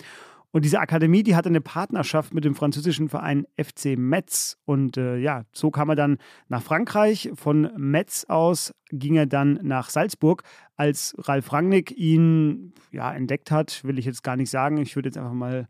und 0.51 0.65
diese 0.65 0.81
Akademie, 0.81 1.23
die 1.23 1.37
hatte 1.37 1.51
eine 1.51 1.61
Partnerschaft 1.61 2.33
mit 2.33 2.45
dem 2.45 2.55
französischen 2.55 3.11
Verein 3.11 3.47
FC 3.63 3.99
Metz. 3.99 4.57
Und 4.65 4.97
äh, 4.97 5.19
ja, 5.19 5.45
so 5.53 5.71
kam 5.71 5.91
er 5.91 5.97
dann 5.97 6.17
nach 6.49 6.63
Frankreich. 6.63 7.31
Von 7.35 7.71
Metz 7.77 8.25
aus 8.29 8.75
ging 8.91 9.17
er 9.17 9.27
dann 9.27 9.61
nach 9.63 9.91
Salzburg. 9.91 10.43
Als 10.77 11.15
Ralf 11.19 11.53
Rangnick 11.53 11.91
ihn 11.91 12.73
ja, 12.93 13.13
entdeckt 13.13 13.51
hat, 13.51 13.85
will 13.85 13.99
ich 13.99 14.07
jetzt 14.07 14.23
gar 14.23 14.37
nicht 14.37 14.49
sagen. 14.49 14.79
Ich 14.79 14.97
würde 14.97 15.11
jetzt 15.11 15.19
einfach 15.19 15.35
mal 15.35 15.69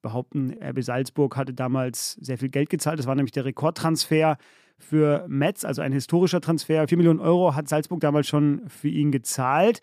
behaupten, 0.00 0.54
RB 0.62 0.82
Salzburg 0.82 1.36
hatte 1.36 1.52
damals 1.52 2.12
sehr 2.12 2.38
viel 2.38 2.50
Geld 2.50 2.70
gezahlt. 2.70 2.98
Das 2.98 3.06
war 3.06 3.14
nämlich 3.14 3.32
der 3.32 3.44
Rekordtransfer 3.44 4.38
für 4.78 5.24
Metz, 5.28 5.64
also 5.64 5.82
ein 5.82 5.92
historischer 5.92 6.40
Transfer. 6.40 6.86
4 6.88 6.96
Millionen 6.96 7.20
Euro 7.20 7.54
hat 7.54 7.68
Salzburg 7.68 8.00
damals 8.00 8.26
schon 8.26 8.62
für 8.68 8.88
ihn 8.88 9.12
gezahlt. 9.12 9.80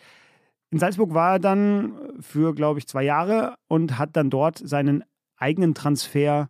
In 0.72 0.80
Salzburg 0.80 1.13
war 1.13 1.34
er 1.34 1.40
dann 1.40 1.94
für, 2.22 2.56
glaube 2.56 2.80
ich, 2.80 2.88
zwei 2.88 3.04
Jahre 3.04 3.56
und 3.68 4.00
hat 4.00 4.16
dann 4.16 4.30
dort 4.30 4.58
seinen 4.58 5.04
eigenen 5.38 5.74
Transfer 5.74 6.50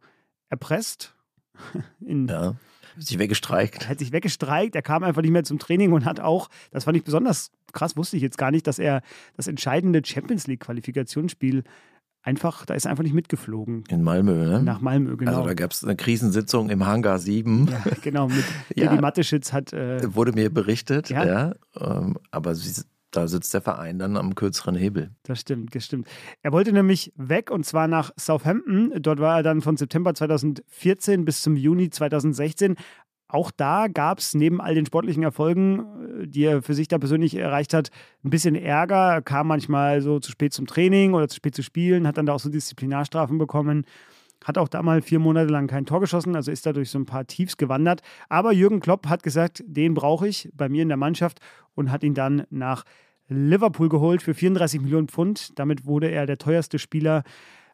erpresst. 0.49 1.15
In 1.99 2.27
ja, 2.27 2.55
sich 2.97 3.19
weggestreikt. 3.19 3.83
Er 3.83 3.89
hat 3.89 3.99
sich 3.99 4.11
weggestreikt, 4.11 4.75
er 4.75 4.81
kam 4.81 5.03
einfach 5.03 5.21
nicht 5.21 5.31
mehr 5.31 5.43
zum 5.43 5.59
Training 5.59 5.91
und 5.91 6.05
hat 6.05 6.19
auch, 6.19 6.49
das 6.71 6.83
fand 6.83 6.97
ich 6.97 7.03
besonders 7.03 7.51
krass, 7.73 7.97
wusste 7.97 8.17
ich 8.17 8.23
jetzt 8.23 8.37
gar 8.37 8.51
nicht, 8.51 8.67
dass 8.67 8.79
er 8.79 9.01
das 9.37 9.47
entscheidende 9.47 10.01
Champions 10.03 10.47
League-Qualifikationsspiel 10.47 11.63
einfach, 12.23 12.65
da 12.65 12.73
ist 12.73 12.85
er 12.85 12.91
einfach 12.91 13.03
nicht 13.03 13.15
mitgeflogen. 13.15 13.83
In 13.89 14.03
Malmö, 14.03 14.45
ne? 14.45 14.61
Nach 14.61 14.81
Malmö, 14.81 15.17
genau. 15.17 15.31
Also 15.31 15.43
da 15.45 15.53
gab 15.53 15.71
es 15.71 15.83
eine 15.83 15.95
Krisensitzung 15.95 16.69
im 16.69 16.85
Hangar 16.85 17.17
7. 17.19 17.67
Ja, 17.67 17.83
genau, 18.01 18.27
mit 18.27 18.43
ja, 18.75 18.91
Edi 18.91 19.01
Mateschitz 19.01 19.53
hat. 19.53 19.73
Äh, 19.73 20.13
wurde 20.13 20.33
mir 20.33 20.53
berichtet, 20.53 21.09
ja. 21.09 21.25
ja 21.25 21.55
ähm, 21.79 22.17
aber 22.29 22.55
sie 22.55 22.83
da 23.11 23.27
sitzt 23.27 23.53
der 23.53 23.61
Verein 23.61 23.99
dann 23.99 24.17
am 24.17 24.35
kürzeren 24.35 24.75
Hebel. 24.75 25.11
Das 25.23 25.41
stimmt, 25.41 25.75
das 25.75 25.85
stimmt. 25.85 26.07
Er 26.41 26.51
wollte 26.51 26.73
nämlich 26.73 27.13
weg 27.15 27.51
und 27.51 27.65
zwar 27.65 27.87
nach 27.87 28.11
Southampton. 28.17 28.93
Dort 29.01 29.19
war 29.19 29.37
er 29.37 29.43
dann 29.43 29.61
von 29.61 29.77
September 29.77 30.13
2014 30.13 31.25
bis 31.25 31.41
zum 31.41 31.55
Juni 31.55 31.89
2016. 31.89 32.75
Auch 33.27 33.49
da 33.51 33.87
gab 33.87 34.19
es 34.19 34.33
neben 34.33 34.59
all 34.59 34.75
den 34.75 34.85
sportlichen 34.85 35.23
Erfolgen, 35.23 35.85
die 36.25 36.43
er 36.43 36.61
für 36.61 36.73
sich 36.73 36.89
da 36.89 36.97
persönlich 36.97 37.35
erreicht 37.35 37.73
hat, 37.73 37.89
ein 38.25 38.29
bisschen 38.29 38.55
Ärger. 38.55 39.13
Er 39.13 39.21
kam 39.21 39.47
manchmal 39.47 40.01
so 40.01 40.19
zu 40.19 40.31
spät 40.31 40.51
zum 40.51 40.67
Training 40.67 41.13
oder 41.13 41.29
zu 41.29 41.37
spät 41.37 41.55
zu 41.55 41.63
spielen, 41.63 42.07
hat 42.07 42.17
dann 42.17 42.25
da 42.25 42.33
auch 42.33 42.41
so 42.41 42.49
Disziplinarstrafen 42.49 43.37
bekommen. 43.37 43.85
Hat 44.43 44.57
auch 44.57 44.67
da 44.67 44.81
mal 44.81 45.01
vier 45.01 45.19
Monate 45.19 45.51
lang 45.51 45.67
kein 45.67 45.85
Tor 45.85 45.99
geschossen, 45.99 46.35
also 46.35 46.51
ist 46.51 46.65
da 46.65 46.73
durch 46.73 46.89
so 46.89 46.97
ein 46.97 47.05
paar 47.05 47.27
Tiefs 47.27 47.57
gewandert. 47.57 48.01
Aber 48.29 48.51
Jürgen 48.51 48.79
Klopp 48.79 49.07
hat 49.07 49.23
gesagt, 49.23 49.63
den 49.65 49.93
brauche 49.93 50.27
ich 50.27 50.49
bei 50.53 50.67
mir 50.69 50.81
in 50.81 50.87
der 50.87 50.97
Mannschaft 50.97 51.39
und 51.75 51.91
hat 51.91 52.03
ihn 52.03 52.13
dann 52.13 52.43
nach 52.49 52.83
Liverpool 53.27 53.89
geholt 53.89 54.21
für 54.21 54.33
34 54.33 54.81
Millionen 54.81 55.07
Pfund. 55.07 55.57
Damit 55.59 55.85
wurde 55.85 56.09
er 56.09 56.25
der 56.25 56.37
teuerste 56.37 56.79
Spieler 56.79 57.23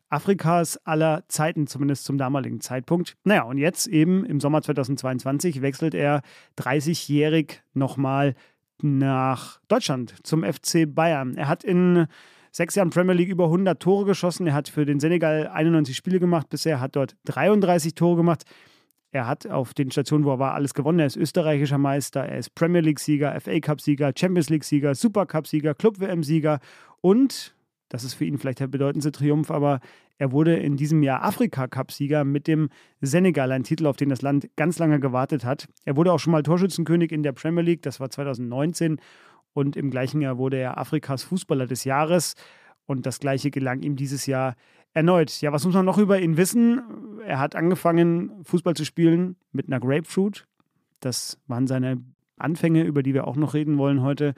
Afrikas 0.10 0.78
aller 0.86 1.24
Zeiten, 1.28 1.68
zumindest 1.68 2.06
zum 2.06 2.18
damaligen 2.18 2.62
Zeitpunkt. 2.62 3.18
Naja, 3.24 3.44
und 3.44 3.58
jetzt 3.58 3.88
eben 3.88 4.26
im 4.26 4.40
Sommer 4.40 4.62
2022 4.62 5.62
wechselt 5.62 5.94
er 5.94 6.22
30-jährig 6.58 7.62
nochmal 7.74 8.36
nach 8.82 9.60
Deutschland 9.68 10.16
zum 10.24 10.44
FC 10.44 10.86
Bayern. 10.88 11.36
Er 11.36 11.48
hat 11.48 11.64
in 11.64 12.08
sechs 12.58 12.74
Jahren 12.74 12.90
Premier 12.90 13.14
League 13.14 13.30
über 13.30 13.46
100 13.46 13.80
Tore 13.80 14.06
geschossen. 14.06 14.48
Er 14.48 14.54
hat 14.56 14.68
für 14.68 14.84
den 14.84 15.00
Senegal 15.00 15.48
91 15.48 15.96
Spiele 15.96 16.20
gemacht 16.20 16.50
bisher, 16.50 16.82
hat 16.82 16.96
dort 16.96 17.16
33 17.26 17.94
Tore 17.94 18.18
gemacht. 18.18 18.46
Er 19.12 19.28
hat 19.28 19.48
auf 19.48 19.76
den 19.76 19.92
Stationen, 19.92 20.26
wo 20.26 20.32
er 20.32 20.40
war, 20.40 20.56
alles 20.56 20.74
gewonnen. 20.74 21.00
Er 21.00 21.06
ist 21.06 21.18
österreichischer 21.18 21.78
Meister, 21.78 22.26
er 22.26 22.40
ist 22.40 22.56
Premier 22.56 22.82
League-Sieger, 22.82 23.40
FA 23.40 23.60
Cup-Sieger, 23.60 24.12
Champions 24.18 24.50
League-Sieger, 24.50 24.96
Super 24.96 25.28
Cup-Sieger, 25.28 25.76
Club-WM-Sieger 25.76 26.60
und, 27.00 27.56
das 27.90 28.04
ist 28.04 28.16
für 28.16 28.26
ihn 28.26 28.40
vielleicht 28.40 28.60
der 28.60 28.68
bedeutendste 28.68 29.12
Triumph, 29.12 29.52
aber 29.52 29.80
er 30.18 30.32
wurde 30.32 30.56
in 30.56 30.78
diesem 30.78 31.04
Jahr 31.04 31.24
Afrika-Cup-Sieger 31.24 32.26
mit 32.26 32.48
dem 32.48 32.70
Senegal, 33.02 33.52
ein 33.52 33.64
Titel, 33.64 33.86
auf 33.86 33.98
den 33.98 34.10
das 34.10 34.24
Land 34.24 34.50
ganz 34.56 34.80
lange 34.80 35.00
gewartet 35.00 35.46
hat. 35.46 35.68
Er 35.86 35.96
wurde 35.96 36.12
auch 36.12 36.20
schon 36.20 36.32
mal 36.32 36.42
Torschützenkönig 36.42 37.12
in 37.12 37.22
der 37.22 37.34
Premier 37.34 37.64
League, 37.64 37.84
das 37.84 38.00
war 38.00 38.10
2019 38.10 39.00
und 39.58 39.76
im 39.76 39.90
gleichen 39.90 40.22
Jahr 40.22 40.38
wurde 40.38 40.58
er 40.58 40.78
Afrikas 40.78 41.24
Fußballer 41.24 41.66
des 41.66 41.84
Jahres. 41.84 42.36
Und 42.86 43.08
das 43.08 43.18
gleiche 43.18 43.50
gelang 43.50 43.82
ihm 43.82 43.96
dieses 43.96 44.28
Jahr 44.28 44.56
erneut. 44.94 45.42
Ja, 45.42 45.52
was 45.52 45.66
muss 45.66 45.74
man 45.74 45.84
noch 45.84 45.98
über 45.98 46.20
ihn 46.20 46.38
wissen? 46.38 46.80
Er 47.26 47.40
hat 47.40 47.56
angefangen, 47.56 48.32
Fußball 48.44 48.76
zu 48.76 48.86
spielen 48.86 49.36
mit 49.52 49.66
einer 49.66 49.80
Grapefruit. 49.80 50.46
Das 51.00 51.40
waren 51.48 51.66
seine 51.66 52.04
Anfänge, 52.38 52.84
über 52.84 53.02
die 53.02 53.16
wir 53.16 53.26
auch 53.26 53.36
noch 53.36 53.56
reden 53.56 53.80
wollen 53.80 54.04
heute. 54.04 54.36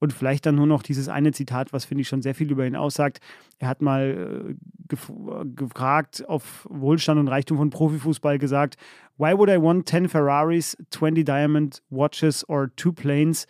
Und 0.00 0.12
vielleicht 0.12 0.44
dann 0.44 0.56
nur 0.56 0.66
noch 0.66 0.82
dieses 0.82 1.08
eine 1.08 1.32
Zitat, 1.32 1.72
was 1.72 1.86
finde 1.86 2.02
ich 2.02 2.08
schon 2.08 2.20
sehr 2.20 2.34
viel 2.34 2.52
über 2.52 2.66
ihn 2.66 2.76
aussagt. 2.76 3.20
Er 3.58 3.68
hat 3.68 3.80
mal 3.80 4.50
äh, 4.50 4.54
gef 4.86 5.10
gefragt, 5.56 6.28
auf 6.28 6.68
Wohlstand 6.68 7.18
und 7.18 7.28
Reichtum 7.28 7.56
von 7.56 7.70
Profifußball 7.70 8.36
gesagt: 8.36 8.76
Why 9.16 9.32
would 9.32 9.48
I 9.48 9.56
want 9.56 9.88
10 9.88 10.10
Ferraris, 10.10 10.76
20 10.90 11.24
Diamond 11.24 11.82
Watches 11.88 12.46
or 12.50 12.70
two 12.76 12.92
planes 12.92 13.46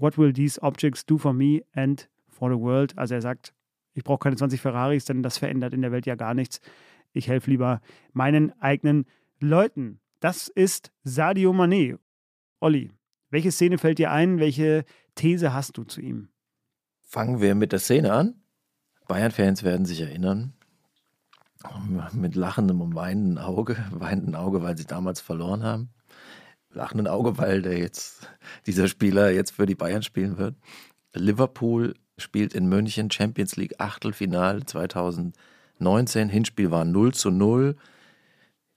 What 0.00 0.16
will 0.16 0.32
these 0.32 0.58
objects 0.62 1.04
do 1.04 1.18
for 1.18 1.34
me 1.34 1.62
and 1.74 2.08
for 2.26 2.50
the 2.50 2.58
world? 2.58 2.96
Also 2.96 3.14
er 3.14 3.20
sagt, 3.20 3.52
ich 3.92 4.02
brauche 4.02 4.20
keine 4.20 4.36
20 4.36 4.58
Ferraris, 4.58 5.04
denn 5.04 5.22
das 5.22 5.36
verändert 5.36 5.74
in 5.74 5.82
der 5.82 5.92
Welt 5.92 6.06
ja 6.06 6.14
gar 6.14 6.32
nichts. 6.32 6.60
Ich 7.12 7.28
helfe 7.28 7.50
lieber 7.50 7.82
meinen 8.14 8.58
eigenen 8.62 9.04
Leuten. 9.40 10.00
Das 10.20 10.48
ist 10.48 10.90
Sadio 11.04 11.52
Mané. 11.52 11.98
Olli, 12.60 12.92
welche 13.28 13.52
Szene 13.52 13.76
fällt 13.76 13.98
dir 13.98 14.10
ein? 14.10 14.38
Welche 14.38 14.84
These 15.16 15.52
hast 15.52 15.76
du 15.76 15.84
zu 15.84 16.00
ihm? 16.00 16.30
Fangen 17.02 17.42
wir 17.42 17.54
mit 17.54 17.72
der 17.72 17.78
Szene 17.78 18.14
an. 18.14 18.42
Bayern-Fans 19.06 19.64
werden 19.64 19.84
sich 19.84 20.00
erinnern. 20.00 20.54
Mit 22.12 22.36
lachendem 22.36 22.80
und 22.80 22.94
weinendem 22.94 23.36
Auge. 23.36 23.76
Weinendem 23.90 24.34
Auge, 24.34 24.62
weil 24.62 24.78
sie 24.78 24.86
damals 24.86 25.20
verloren 25.20 25.62
haben 25.62 25.90
lachenden 26.72 27.06
Auge, 27.06 27.38
weil 27.38 27.62
der 27.62 27.78
jetzt, 27.78 28.28
dieser 28.66 28.88
Spieler 28.88 29.30
jetzt 29.30 29.52
für 29.52 29.66
die 29.66 29.74
Bayern 29.74 30.02
spielen 30.02 30.38
wird. 30.38 30.54
Liverpool 31.14 31.94
spielt 32.18 32.54
in 32.54 32.68
München 32.68 33.10
Champions 33.10 33.56
League 33.56 33.74
Achtelfinale 33.78 34.64
2019. 34.64 36.28
Hinspiel 36.28 36.70
war 36.70 36.84
0 36.84 37.14
zu 37.14 37.30
0. 37.30 37.76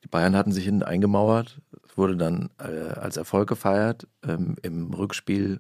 Die 0.04 0.08
Bayern 0.08 0.36
hatten 0.36 0.52
sich 0.52 0.66
hinten 0.66 0.84
eingemauert. 0.84 1.62
Es 1.88 1.98
wurde 1.98 2.18
dann 2.18 2.50
äh, 2.60 3.00
als 3.00 3.18
Erfolg 3.18 3.48
gefeiert. 3.48 4.08
Ähm, 4.28 4.56
Im 4.62 4.94
Rückspiel 4.94 5.60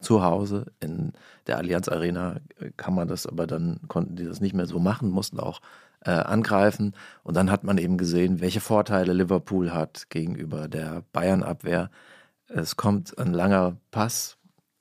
zu 0.00 0.22
Hause 0.22 0.66
in 0.80 1.12
der 1.46 1.58
Allianz 1.58 1.88
Arena 1.88 2.40
kann 2.76 2.94
man 2.94 3.08
das, 3.08 3.26
aber 3.26 3.46
dann 3.46 3.80
konnten 3.88 4.16
die 4.16 4.24
das 4.24 4.40
nicht 4.40 4.54
mehr 4.54 4.66
so 4.66 4.78
machen, 4.78 5.10
mussten 5.10 5.38
auch 5.38 5.60
äh, 6.04 6.10
angreifen. 6.10 6.94
Und 7.22 7.36
dann 7.36 7.50
hat 7.50 7.64
man 7.64 7.78
eben 7.78 7.98
gesehen, 7.98 8.40
welche 8.40 8.60
Vorteile 8.60 9.12
Liverpool 9.12 9.72
hat 9.72 10.10
gegenüber 10.10 10.68
der 10.68 11.02
Bayern-Abwehr. 11.12 11.90
Es 12.48 12.76
kommt 12.76 13.16
ein 13.18 13.32
langer 13.32 13.76
Pass 13.90 14.36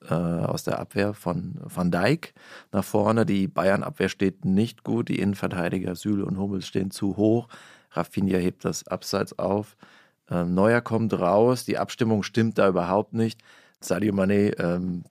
äh, 0.09 0.13
aus 0.13 0.63
der 0.63 0.79
Abwehr 0.79 1.13
von 1.13 1.55
Van 1.63 1.91
Dijk 1.91 2.33
nach 2.71 2.83
vorne. 2.83 3.25
Die 3.25 3.47
Bayern-Abwehr 3.47 4.09
steht 4.09 4.45
nicht 4.45 4.83
gut. 4.83 5.09
Die 5.09 5.19
Innenverteidiger 5.19 5.95
Süle 5.95 6.25
und 6.25 6.37
Hummels 6.37 6.67
stehen 6.67 6.91
zu 6.91 7.17
hoch. 7.17 7.47
Rafinha 7.91 8.37
hebt 8.37 8.65
das 8.65 8.87
Abseits 8.87 9.37
auf. 9.37 9.77
Äh, 10.29 10.45
Neuer 10.45 10.81
kommt 10.81 11.13
raus. 11.13 11.65
Die 11.65 11.77
Abstimmung 11.77 12.23
stimmt 12.23 12.57
da 12.57 12.67
überhaupt 12.67 13.13
nicht. 13.13 13.41
Sadio 13.79 14.13
Mané 14.13 14.57
ähm, 14.59 15.03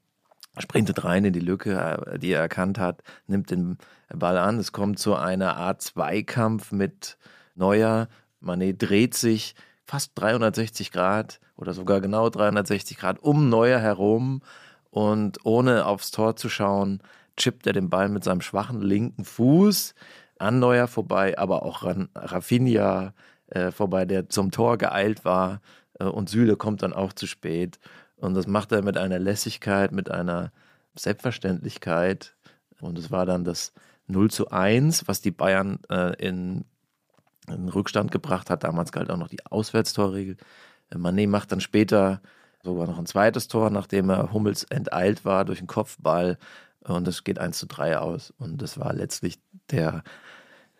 sprintet 0.58 1.04
rein 1.04 1.24
in 1.24 1.32
die 1.32 1.40
Lücke, 1.40 2.04
äh, 2.06 2.18
die 2.18 2.32
er 2.32 2.40
erkannt 2.40 2.78
hat, 2.78 3.02
nimmt 3.26 3.50
den 3.50 3.78
Ball 4.08 4.38
an. 4.38 4.58
Es 4.58 4.72
kommt 4.72 4.98
zu 4.98 5.14
einer 5.14 5.56
Art 5.56 5.82
Zweikampf 5.82 6.72
mit 6.72 7.16
Neuer. 7.54 8.08
Manet 8.40 8.82
dreht 8.82 9.14
sich 9.14 9.54
fast 9.84 10.12
360 10.14 10.92
Grad 10.92 11.40
oder 11.56 11.74
sogar 11.74 12.00
genau 12.00 12.28
360 12.30 12.96
Grad 12.96 13.18
um 13.20 13.48
Neuer 13.48 13.78
herum 13.78 14.42
und 14.90 15.44
ohne 15.44 15.86
aufs 15.86 16.10
Tor 16.10 16.36
zu 16.36 16.48
schauen, 16.48 17.02
chippt 17.36 17.66
er 17.66 17.72
den 17.72 17.90
Ball 17.90 18.08
mit 18.08 18.24
seinem 18.24 18.40
schwachen 18.40 18.80
linken 18.82 19.24
Fuß 19.24 19.94
an 20.38 20.58
Neuer 20.58 20.88
vorbei, 20.88 21.38
aber 21.38 21.64
auch 21.64 21.82
an 21.82 22.08
Rafinha 22.14 23.12
äh, 23.48 23.70
vorbei, 23.70 24.04
der 24.04 24.28
zum 24.28 24.50
Tor 24.50 24.78
geeilt 24.78 25.24
war. 25.24 25.60
Äh, 25.98 26.04
und 26.04 26.28
Süle 26.28 26.56
kommt 26.56 26.82
dann 26.82 26.92
auch 26.92 27.12
zu 27.12 27.26
spät. 27.26 27.78
Und 28.20 28.34
das 28.34 28.46
macht 28.46 28.70
er 28.72 28.82
mit 28.82 28.98
einer 28.98 29.18
Lässigkeit, 29.18 29.92
mit 29.92 30.10
einer 30.10 30.52
Selbstverständlichkeit. 30.94 32.34
Und 32.80 32.98
es 32.98 33.10
war 33.10 33.24
dann 33.24 33.44
das 33.44 33.72
0 34.08 34.30
zu 34.30 34.50
1, 34.50 35.08
was 35.08 35.22
die 35.22 35.30
Bayern 35.30 35.78
äh, 35.88 36.14
in, 36.16 36.64
in 37.48 37.68
Rückstand 37.68 38.10
gebracht 38.10 38.50
hat. 38.50 38.62
Damals 38.62 38.92
galt 38.92 39.10
auch 39.10 39.16
noch 39.16 39.28
die 39.28 39.44
Auswärtstorregel. 39.46 40.36
Manet 40.94 41.30
macht 41.30 41.52
dann 41.52 41.60
später 41.60 42.20
sogar 42.62 42.86
noch 42.86 42.98
ein 42.98 43.06
zweites 43.06 43.48
Tor, 43.48 43.70
nachdem 43.70 44.10
er 44.10 44.32
Hummels 44.32 44.64
enteilt 44.64 45.24
war 45.24 45.46
durch 45.46 45.60
einen 45.60 45.68
Kopfball. 45.68 46.36
Und 46.80 47.08
es 47.08 47.24
geht 47.24 47.38
1 47.38 47.56
zu 47.56 47.66
3 47.66 47.98
aus. 47.98 48.34
Und 48.38 48.60
das 48.60 48.78
war 48.78 48.92
letztlich 48.92 49.38
der, 49.70 50.02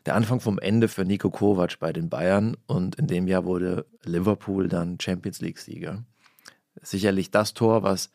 der 0.04 0.14
Anfang 0.14 0.40
vom 0.40 0.58
Ende 0.58 0.88
für 0.88 1.06
Nico 1.06 1.30
Kovac 1.30 1.78
bei 1.78 1.92
den 1.94 2.10
Bayern. 2.10 2.58
Und 2.66 2.96
in 2.96 3.06
dem 3.06 3.26
Jahr 3.28 3.46
wurde 3.46 3.86
Liverpool 4.04 4.68
dann 4.68 4.98
Champions 5.00 5.40
League-Sieger. 5.40 6.04
Sicherlich 6.82 7.30
das 7.30 7.54
Tor, 7.54 7.82
was 7.82 8.10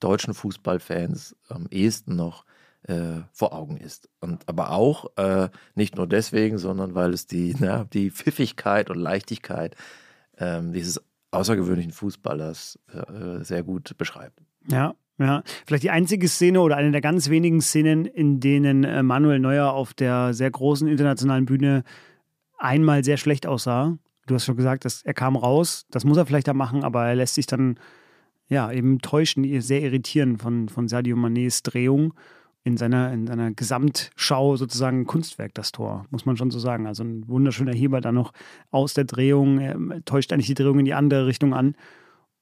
deutschen 0.00 0.34
Fußballfans 0.34 1.36
am 1.48 1.66
ehesten 1.70 2.16
noch 2.16 2.44
äh, 2.84 3.20
vor 3.32 3.52
Augen 3.52 3.76
ist. 3.76 4.08
Und 4.20 4.48
aber 4.48 4.70
auch 4.72 5.16
äh, 5.16 5.48
nicht 5.74 5.96
nur 5.96 6.06
deswegen, 6.06 6.58
sondern 6.58 6.94
weil 6.94 7.12
es 7.12 7.26
die, 7.26 7.54
na, 7.60 7.84
die 7.84 8.10
Pfiffigkeit 8.10 8.90
und 8.90 8.98
Leichtigkeit 8.98 9.76
äh, 10.36 10.60
dieses 10.62 11.00
außergewöhnlichen 11.30 11.92
Fußballers 11.92 12.78
äh, 12.92 13.44
sehr 13.44 13.62
gut 13.62 13.96
beschreibt. 13.96 14.40
Ja, 14.68 14.94
ja, 15.18 15.42
vielleicht 15.66 15.82
die 15.82 15.90
einzige 15.90 16.28
Szene 16.28 16.60
oder 16.62 16.76
eine 16.76 16.90
der 16.92 17.02
ganz 17.02 17.28
wenigen 17.28 17.60
Szenen, 17.60 18.06
in 18.06 18.40
denen 18.40 18.84
äh, 18.84 19.02
Manuel 19.02 19.38
Neuer 19.38 19.72
auf 19.72 19.92
der 19.92 20.32
sehr 20.32 20.50
großen 20.50 20.88
internationalen 20.88 21.44
Bühne 21.44 21.84
einmal 22.58 23.04
sehr 23.04 23.18
schlecht 23.18 23.46
aussah. 23.46 23.98
Du 24.30 24.36
hast 24.36 24.44
schon 24.44 24.56
gesagt, 24.56 24.84
dass 24.84 25.02
er 25.02 25.12
kam 25.12 25.34
raus. 25.34 25.86
Das 25.90 26.04
muss 26.04 26.16
er 26.16 26.24
vielleicht 26.24 26.46
da 26.46 26.54
machen, 26.54 26.84
aber 26.84 27.04
er 27.06 27.16
lässt 27.16 27.34
sich 27.34 27.46
dann 27.46 27.80
ja 28.48 28.70
eben 28.70 29.00
täuschen, 29.00 29.60
sehr 29.60 29.82
irritieren 29.82 30.38
von, 30.38 30.68
von 30.68 30.86
Sadio 30.86 31.16
Manés 31.16 31.64
Drehung 31.64 32.14
in 32.62 32.76
seiner, 32.76 33.12
in 33.12 33.26
seiner 33.26 33.50
Gesamtschau 33.50 34.56
sozusagen 34.56 35.04
Kunstwerk, 35.04 35.54
das 35.54 35.72
Tor, 35.72 36.06
muss 36.10 36.26
man 36.26 36.36
schon 36.36 36.52
so 36.52 36.60
sagen. 36.60 36.86
Also 36.86 37.02
ein 37.02 37.26
wunderschöner 37.26 37.74
Heber 37.74 38.00
da 38.00 38.12
noch 38.12 38.32
aus 38.70 38.94
der 38.94 39.04
Drehung, 39.04 39.58
er 39.58 40.04
täuscht 40.04 40.32
eigentlich 40.32 40.46
die 40.46 40.54
Drehung 40.54 40.78
in 40.78 40.84
die 40.84 40.94
andere 40.94 41.26
Richtung 41.26 41.52
an 41.52 41.74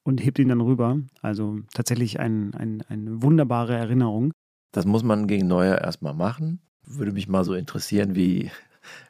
und 0.02 0.22
hebt 0.22 0.38
ihn 0.38 0.48
dann 0.48 0.60
rüber. 0.60 0.98
Also 1.22 1.60
tatsächlich 1.72 2.20
ein, 2.20 2.52
ein, 2.54 2.82
eine 2.88 3.22
wunderbare 3.22 3.74
Erinnerung. 3.74 4.32
Das 4.72 4.84
muss 4.84 5.04
man 5.04 5.26
gegen 5.26 5.46
Neuer 5.46 5.78
erstmal 5.78 6.14
machen. 6.14 6.60
Würde 6.84 7.12
mich 7.12 7.28
mal 7.28 7.44
so 7.44 7.54
interessieren, 7.54 8.14
wie, 8.14 8.50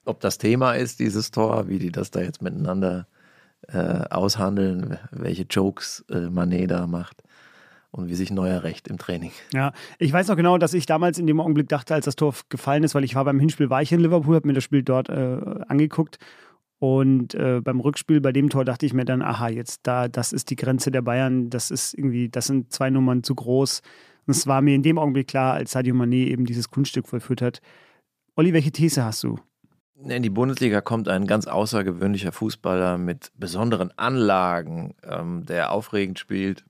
ob 0.05 0.21
das 0.21 0.39
Thema 0.39 0.73
ist, 0.73 1.01
dieses 1.01 1.31
Tor, 1.31 1.69
wie 1.69 1.79
die 1.79 1.93
das 1.93 2.11
da 2.11 2.21
jetzt 2.21 2.43
miteinander 2.43 3.07
äh, 3.69 3.79
aushandeln, 4.11 4.99
welche 5.11 5.43
Jokes 5.43 6.05
äh, 6.11 6.31
Manet 6.31 6.71
da 6.71 6.87
macht 6.87 7.23
und 7.91 8.09
wie 8.09 8.15
sich 8.15 8.31
Neuer 8.31 8.63
recht 8.63 8.89
im 8.89 8.99
Training. 8.99 9.33
Ja, 9.53 9.73
ich 9.99 10.13
weiß 10.13 10.29
noch 10.29 10.37
genau, 10.37 10.59
dass 10.59 10.75
ich 10.75 10.87
damals 10.87 11.19
in 11.19 11.27
dem 11.27 11.41
Augenblick 11.41 11.69
dachte, 11.69 11.95
als 11.95 12.05
das 12.05 12.17
Tor 12.17 12.35
gefallen 12.49 12.85
ist, 12.85 12.95
weil 12.95 13.05
ich 13.05 13.15
war 13.15 13.25
beim 13.25 13.41
Hinspiel, 13.41 13.71
war 13.71 13.83
ich 13.83 13.93
in 13.93 14.01
Liverpool, 14.01 14.37
habe 14.37 14.47
mir 14.47 14.55
das 14.55 14.65
Spiel 14.65 14.83
dort 14.83 15.09
äh, 15.09 15.39
angeguckt 15.69 16.19
und 16.79 17.35
äh, 17.35 17.61
beim 17.63 17.81
Rückspiel 17.81 18.21
bei 18.21 18.33
dem 18.33 18.51
Tor 18.51 18.65
dachte 18.65 18.87
ich 18.87 18.95
mir 18.95 19.05
dann, 19.05 19.23
aha, 19.23 19.49
jetzt 19.49 19.81
da, 19.83 20.07
das 20.09 20.33
ist 20.33 20.51
die 20.51 20.57
Grenze 20.57 20.91
der 20.91 21.03
Bayern, 21.03 21.51
das 21.51 21.71
ist 21.71 21.95
irgendwie, 21.95 22.29
das 22.29 22.47
sind 22.47 22.73
zwei 22.73 22.91
Nummern 22.91 23.25
zu 23.25 23.35
groß. 23.35 23.83
Und 24.27 24.37
es 24.37 24.47
war 24.47 24.63
mir 24.63 24.75
in 24.75 24.83
dem 24.83 24.99
Augenblick 24.99 25.27
klar, 25.27 25.55
als 25.55 25.73
Sadio 25.73 25.95
Mané 25.95 26.27
eben 26.29 26.45
dieses 26.45 26.71
Kunststück 26.71 27.09
vollführt 27.09 27.43
hat. 27.43 27.61
Olli, 28.37 28.53
welche 28.53 28.71
These 28.71 29.05
hast 29.05 29.25
du? 29.25 29.41
In 30.01 30.23
die 30.23 30.31
Bundesliga 30.31 30.81
kommt 30.81 31.09
ein 31.09 31.27
ganz 31.27 31.49
außergewöhnlicher 31.49 32.31
Fußballer 32.31 32.99
mit 32.99 33.33
besonderen 33.37 33.91
Anlagen, 33.99 34.95
ähm, 35.03 35.45
der 35.45 35.73
aufregend 35.73 36.21
spielt, 36.21 36.65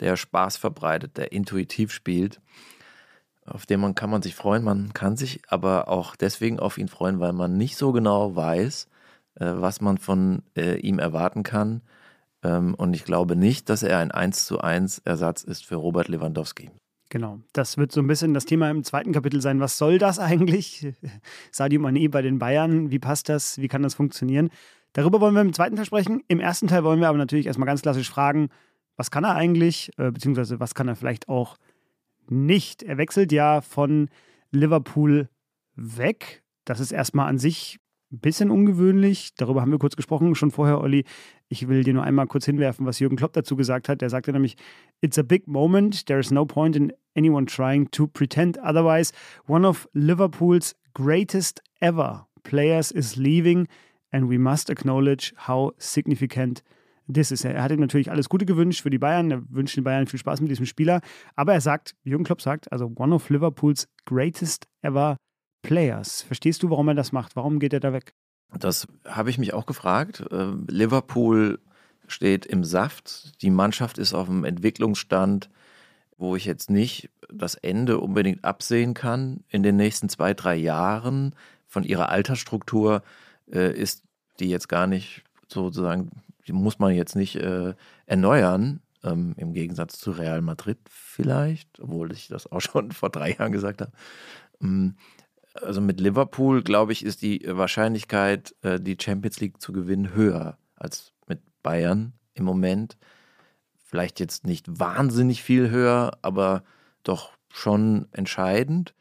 der 0.00 0.16
Spaß 0.16 0.58
verbreitet, 0.58 1.16
der 1.16 1.32
intuitiv 1.32 1.92
spielt, 1.92 2.42
auf 3.46 3.64
den 3.64 3.80
man 3.80 3.94
kann 3.94 4.10
man 4.10 4.20
sich 4.20 4.34
freuen. 4.34 4.64
Man 4.64 4.92
kann 4.92 5.16
sich 5.16 5.40
aber 5.48 5.88
auch 5.88 6.14
deswegen 6.14 6.60
auf 6.60 6.76
ihn 6.76 6.88
freuen, 6.88 7.20
weil 7.20 7.32
man 7.32 7.56
nicht 7.56 7.78
so 7.78 7.90
genau 7.92 8.36
weiß, 8.36 8.88
äh, 9.36 9.46
was 9.46 9.80
man 9.80 9.96
von 9.96 10.42
äh, 10.54 10.76
ihm 10.76 10.98
erwarten 10.98 11.44
kann. 11.44 11.80
Ähm, 12.42 12.74
und 12.74 12.92
ich 12.92 13.04
glaube 13.04 13.34
nicht, 13.34 13.70
dass 13.70 13.82
er 13.82 13.98
ein 13.98 14.10
1 14.10 14.44
zu 14.44 14.60
1 14.60 14.98
Ersatz 15.06 15.42
ist 15.42 15.64
für 15.64 15.76
Robert 15.76 16.08
Lewandowski. 16.08 16.70
Genau, 17.10 17.40
das 17.54 17.78
wird 17.78 17.90
so 17.90 18.00
ein 18.00 18.06
bisschen 18.06 18.34
das 18.34 18.44
Thema 18.44 18.70
im 18.70 18.84
zweiten 18.84 19.12
Kapitel 19.12 19.40
sein. 19.40 19.60
Was 19.60 19.78
soll 19.78 19.98
das 19.98 20.18
eigentlich? 20.18 20.92
Sadio 21.50 21.80
Mané 21.80 22.10
bei 22.10 22.22
den 22.22 22.38
Bayern, 22.38 22.90
wie 22.90 22.98
passt 22.98 23.28
das? 23.28 23.58
Wie 23.58 23.68
kann 23.68 23.82
das 23.82 23.94
funktionieren? 23.94 24.50
Darüber 24.92 25.20
wollen 25.20 25.34
wir 25.34 25.42
im 25.42 25.52
zweiten 25.52 25.76
Teil 25.76 25.84
sprechen. 25.84 26.22
Im 26.28 26.40
ersten 26.40 26.66
Teil 26.66 26.84
wollen 26.84 27.00
wir 27.00 27.08
aber 27.08 27.18
natürlich 27.18 27.46
erstmal 27.46 27.66
ganz 27.66 27.82
klassisch 27.82 28.10
fragen, 28.10 28.48
was 28.96 29.10
kann 29.10 29.24
er 29.24 29.36
eigentlich, 29.36 29.90
äh, 29.96 30.10
beziehungsweise 30.10 30.60
was 30.60 30.74
kann 30.74 30.88
er 30.88 30.96
vielleicht 30.96 31.28
auch 31.28 31.56
nicht. 32.28 32.82
Er 32.82 32.98
wechselt 32.98 33.32
ja 33.32 33.60
von 33.60 34.08
Liverpool 34.50 35.28
weg. 35.76 36.42
Das 36.64 36.80
ist 36.80 36.92
erstmal 36.92 37.28
an 37.28 37.38
sich 37.38 37.78
bisschen 38.10 38.50
ungewöhnlich. 38.50 39.34
Darüber 39.36 39.60
haben 39.60 39.70
wir 39.70 39.78
kurz 39.78 39.96
gesprochen, 39.96 40.34
schon 40.34 40.50
vorher, 40.50 40.80
Olli. 40.80 41.04
Ich 41.48 41.68
will 41.68 41.84
dir 41.84 41.94
nur 41.94 42.04
einmal 42.04 42.26
kurz 42.26 42.46
hinwerfen, 42.46 42.86
was 42.86 42.98
Jürgen 42.98 43.16
Klopp 43.16 43.32
dazu 43.32 43.56
gesagt 43.56 43.88
hat. 43.88 44.02
Er 44.02 44.10
sagte 44.10 44.32
nämlich, 44.32 44.56
It's 45.00 45.18
a 45.18 45.22
big 45.22 45.46
moment. 45.46 46.06
There 46.06 46.18
is 46.18 46.30
no 46.30 46.46
point 46.46 46.76
in 46.76 46.92
anyone 47.16 47.46
trying 47.46 47.90
to 47.90 48.06
pretend 48.06 48.58
otherwise. 48.58 49.12
One 49.46 49.66
of 49.66 49.88
Liverpool's 49.92 50.74
greatest 50.94 51.62
ever 51.80 52.26
players 52.42 52.90
is 52.90 53.16
leaving 53.16 53.68
and 54.10 54.30
we 54.30 54.38
must 54.38 54.70
acknowledge 54.70 55.34
how 55.46 55.72
significant 55.78 56.62
ist 57.14 57.44
er. 57.44 57.54
Er 57.54 57.62
hat 57.62 57.72
ihm 57.72 57.80
natürlich 57.80 58.10
alles 58.10 58.28
Gute 58.28 58.44
gewünscht 58.44 58.82
für 58.82 58.90
die 58.90 58.98
Bayern. 58.98 59.30
Er 59.30 59.42
wünscht 59.48 59.76
den 59.76 59.84
Bayern 59.84 60.06
viel 60.06 60.18
Spaß 60.18 60.40
mit 60.40 60.50
diesem 60.50 60.66
Spieler. 60.66 61.00
Aber 61.36 61.54
er 61.54 61.60
sagt, 61.60 61.94
Jürgen 62.04 62.24
Klopp 62.24 62.42
sagt, 62.42 62.70
also 62.70 62.92
one 62.96 63.14
of 63.14 63.30
Liverpools 63.30 63.88
greatest 64.04 64.66
ever 64.82 65.16
players. 65.62 66.22
Verstehst 66.22 66.62
du, 66.62 66.70
warum 66.70 66.88
er 66.88 66.94
das 66.94 67.12
macht? 67.12 67.36
Warum 67.36 67.58
geht 67.58 67.72
er 67.72 67.80
da 67.80 67.92
weg? 67.92 68.14
Das 68.58 68.86
habe 69.06 69.30
ich 69.30 69.38
mich 69.38 69.52
auch 69.52 69.66
gefragt. 69.66 70.24
Äh, 70.30 70.52
Liverpool 70.68 71.60
steht 72.06 72.46
im 72.46 72.64
Saft. 72.64 73.42
Die 73.42 73.50
Mannschaft 73.50 73.98
ist 73.98 74.14
auf 74.14 74.28
einem 74.28 74.44
Entwicklungsstand, 74.44 75.50
wo 76.16 76.34
ich 76.36 76.46
jetzt 76.46 76.70
nicht 76.70 77.10
das 77.32 77.54
Ende 77.54 77.98
unbedingt 77.98 78.44
absehen 78.44 78.94
kann. 78.94 79.44
In 79.48 79.62
den 79.62 79.76
nächsten 79.76 80.08
zwei, 80.08 80.32
drei 80.34 80.56
Jahren 80.56 81.34
von 81.66 81.84
ihrer 81.84 82.08
Altersstruktur 82.08 83.02
äh, 83.52 83.72
ist 83.72 84.02
die 84.40 84.48
jetzt 84.48 84.68
gar 84.68 84.86
nicht 84.86 85.24
sozusagen 85.48 86.10
die 86.48 86.52
muss 86.52 86.78
man 86.78 86.94
jetzt 86.94 87.14
nicht 87.14 87.36
äh, 87.36 87.74
erneuern, 88.06 88.80
ähm, 89.04 89.34
im 89.36 89.52
Gegensatz 89.52 89.98
zu 89.98 90.10
Real 90.10 90.40
Madrid 90.40 90.78
vielleicht, 90.88 91.78
obwohl 91.78 92.10
ich 92.12 92.28
das 92.28 92.50
auch 92.50 92.60
schon 92.62 92.90
vor 92.90 93.10
drei 93.10 93.32
Jahren 93.34 93.52
gesagt 93.52 93.82
habe. 93.82 93.92
Ähm, 94.60 94.96
also 95.54 95.80
mit 95.80 96.00
Liverpool, 96.00 96.62
glaube 96.62 96.92
ich, 96.92 97.04
ist 97.04 97.22
die 97.22 97.42
Wahrscheinlichkeit, 97.46 98.54
äh, 98.62 98.80
die 98.80 98.96
Champions 99.00 99.40
League 99.40 99.60
zu 99.60 99.72
gewinnen, 99.72 100.14
höher 100.14 100.58
als 100.76 101.12
mit 101.26 101.40
Bayern 101.62 102.12
im 102.34 102.44
Moment. 102.44 102.96
Vielleicht 103.84 104.20
jetzt 104.20 104.46
nicht 104.46 104.66
wahnsinnig 104.78 105.42
viel 105.42 105.70
höher, 105.70 106.18
aber 106.22 106.62
doch 107.02 107.32
schon 107.48 108.06
entscheidend. 108.12 108.94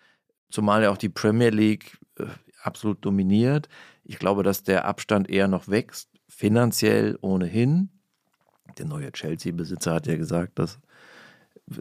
Zumal 0.50 0.84
ja 0.84 0.92
auch 0.92 0.98
die 0.98 1.10
Premier 1.10 1.50
League 1.50 1.98
äh, 2.18 2.26
absolut 2.62 3.04
dominiert. 3.04 3.68
Ich 4.04 4.20
glaube, 4.20 4.44
dass 4.44 4.64
der 4.64 4.86
Abstand 4.86 5.30
eher 5.30 5.48
noch 5.48 5.68
wächst 5.68 6.10
finanziell 6.28 7.18
ohnehin. 7.22 7.90
Der 8.78 8.86
neue 8.86 9.12
Chelsea-Besitzer 9.12 9.94
hat 9.96 10.08
ja 10.08 10.18
gesagt, 10.18 10.60
das 10.60 10.80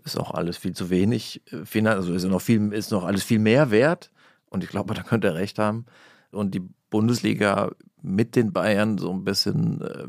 ist 0.04 0.18
auch 0.18 0.32
alles 0.32 0.56
viel 0.56 0.74
zu 0.74 0.90
wenig. 0.90 1.42
Also 1.52 2.14
ist 2.14 2.24
noch 2.24 2.40
viel, 2.40 2.72
ist 2.72 2.90
noch 2.90 3.04
alles 3.04 3.22
viel 3.22 3.38
mehr 3.38 3.70
wert. 3.70 4.10
Und 4.50 4.64
ich 4.64 4.70
glaube, 4.70 4.94
da 4.94 5.02
könnte 5.02 5.28
er 5.28 5.34
recht 5.34 5.58
haben. 5.58 5.86
Und 6.30 6.54
die 6.54 6.62
Bundesliga 6.90 7.70
mit 8.02 8.36
den 8.36 8.52
Bayern 8.52 8.98
so 8.98 9.12
ein 9.12 9.24
bisschen 9.24 9.80
äh, 9.80 10.08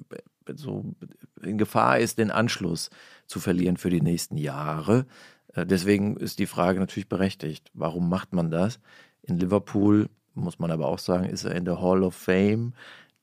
so 0.55 0.95
in 1.41 1.57
Gefahr 1.57 1.99
ist, 1.99 2.17
den 2.17 2.31
Anschluss 2.31 2.89
zu 3.25 3.39
verlieren 3.39 3.77
für 3.77 3.89
die 3.89 4.01
nächsten 4.01 4.37
Jahre. 4.37 5.05
Äh, 5.53 5.65
deswegen 5.65 6.17
ist 6.17 6.39
die 6.39 6.45
Frage 6.45 6.79
natürlich 6.79 7.09
berechtigt. 7.09 7.69
Warum 7.73 8.09
macht 8.09 8.33
man 8.33 8.51
das? 8.51 8.79
In 9.23 9.37
Liverpool, 9.37 10.07
muss 10.33 10.59
man 10.59 10.71
aber 10.71 10.87
auch 10.87 10.99
sagen, 10.99 11.25
ist 11.25 11.43
er 11.43 11.55
in 11.55 11.65
der 11.65 11.81
Hall 11.81 12.03
of 12.03 12.15
Fame. 12.15 12.73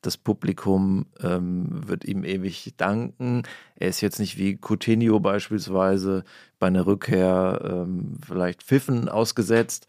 Das 0.03 0.19
Publikum 0.19 1.07
ähm, 1.23 1.89
wird 1.89 2.05
ihm 2.05 2.25
ewig 2.25 2.75
danken. 2.77 3.45
Er 3.77 3.89
ist 3.89 4.03
jetzt 4.03 4.19
nicht 4.19 4.37
wie 4.37 4.59
Coutinho 4.61 5.19
beispielsweise 5.19 6.25
bei 6.59 6.67
einer 6.67 6.87
Rückkehr 6.87 7.61
ähm, 7.65 8.19
vielleicht 8.27 8.63
Pfiffen 8.63 9.09
ausgesetzt. 9.09 9.87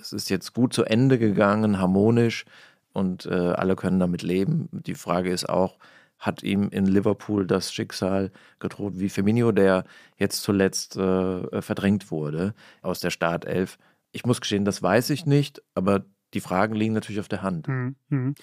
Es 0.00 0.12
ist 0.12 0.30
jetzt 0.30 0.52
gut 0.54 0.72
zu 0.72 0.84
Ende 0.84 1.18
gegangen, 1.18 1.78
harmonisch. 1.78 2.44
und 2.92 3.26
äh, 3.26 3.30
alle 3.34 3.76
können 3.76 4.00
damit 4.00 4.22
leben. 4.22 4.68
Die 4.72 4.94
Frage 4.94 5.30
ist 5.30 5.48
auch, 5.48 5.78
hat 6.18 6.42
ihm 6.42 6.68
in 6.70 6.86
Liverpool 6.86 7.46
das 7.46 7.72
Schicksal 7.72 8.30
gedroht 8.58 8.94
wie 8.96 9.08
Firmino, 9.08 9.52
der 9.52 9.84
jetzt 10.18 10.42
zuletzt 10.42 10.96
äh, 10.96 11.62
verdrängt 11.62 12.10
wurde 12.10 12.54
aus 12.82 13.00
der 13.00 13.10
Startelf. 13.10 13.78
Ich 14.12 14.26
muss 14.26 14.40
gestehen, 14.40 14.64
das 14.64 14.82
weiß 14.82 15.10
ich 15.10 15.24
nicht, 15.24 15.62
aber 15.74 16.04
die 16.34 16.40
Fragen 16.40 16.74
liegen 16.74 16.94
natürlich 16.94 17.20
auf 17.20 17.28
der 17.28 17.42
Hand. 17.42 17.68
Mhm. 17.68 18.34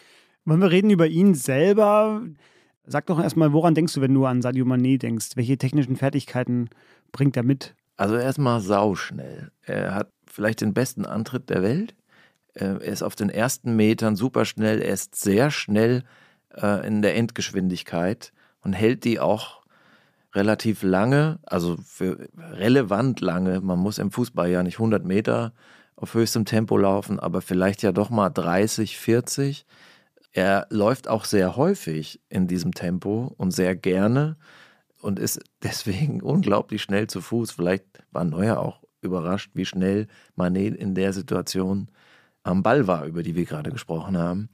Wollen 0.46 0.62
wir 0.62 0.72
reden 0.72 0.90
über 0.90 1.08
ihn 1.08 1.36
selber? 1.36 2.24
Sag 2.86 3.06
doch 3.08 3.20
erstmal, 3.20 3.52
woran 3.54 3.76
denkst 3.76 3.94
du, 3.94 4.02
wenn 4.02 4.14
du 4.14 4.26
an 4.26 4.42
Sadio 4.42 4.66
Mané 4.66 4.98
denkst? 4.98 5.36
Welche 5.36 5.58
technischen 5.58 5.98
Fertigkeiten 5.98 6.70
bringt 7.12 7.36
er 7.36 7.44
mit? 7.44 7.76
Also 7.98 8.16
erstmal 8.16 8.62
sauschnell. 8.62 9.52
Er 9.64 9.96
hat 9.96 10.12
vielleicht 10.28 10.62
den 10.62 10.74
besten 10.74 11.06
Antritt 11.06 11.50
der 11.50 11.64
Welt. 11.64 11.96
Er 12.54 12.80
ist 12.80 13.02
auf 13.02 13.16
den 13.16 13.30
ersten 13.30 13.76
Metern 13.76 14.16
super 14.16 14.46
schnell. 14.46 14.82
Er 14.82 14.94
ist 14.94 15.16
sehr 15.16 15.50
schnell 15.52 16.04
äh, 16.56 16.86
in 16.88 17.02
der 17.02 17.16
Endgeschwindigkeit 17.16 18.32
und 18.62 18.74
hält 18.74 19.04
die 19.04 19.20
auch 19.20 19.64
relativ 20.36 20.84
lange, 20.84 21.40
also 21.44 21.78
für 21.84 22.30
relevant 22.38 23.22
lange. 23.22 23.62
Man 23.62 23.80
muss 23.80 23.98
im 23.98 24.12
Fußball 24.12 24.50
ja 24.50 24.62
nicht 24.62 24.76
100 24.76 25.04
Meter 25.04 25.54
auf 25.96 26.14
höchstem 26.14 26.46
Tempo 26.46 26.78
laufen, 26.78 27.20
aber 27.20 27.42
vielleicht 27.42 27.82
ja 27.82 27.92
doch 27.92 28.12
mal 28.12 28.30
30, 28.30 28.98
40. 28.98 29.66
Er 30.34 30.68
läuft 30.70 31.08
auch 31.08 31.26
sehr 31.26 31.56
häufig 31.56 32.22
in 32.30 32.48
diesem 32.48 32.74
Tempo 32.74 33.34
und 33.38 33.52
sehr 33.52 33.76
gerne 33.76 34.38
und 35.08 35.20
ist 35.20 35.40
deswegen 35.64 36.22
unglaublich 36.34 36.82
schnell 36.82 37.08
zu 37.08 37.22
Fuß. 37.22 37.52
Vielleicht 37.52 37.86
war 38.12 38.26
Neuer 38.26 38.60
auch 38.60 38.84
überrascht, 39.02 39.52
wie 39.54 39.66
schnell 39.66 40.08
Manet 40.36 40.76
in 40.76 40.96
der 40.96 41.14
Situation 41.14 41.88
am 42.44 42.62
Ball 42.62 42.88
war, 42.88 43.06
über 43.06 43.24
die 43.24 43.36
wir 43.36 43.46
gerade 43.46 43.72
gesprochen 43.72 44.18
haben. 44.18 44.50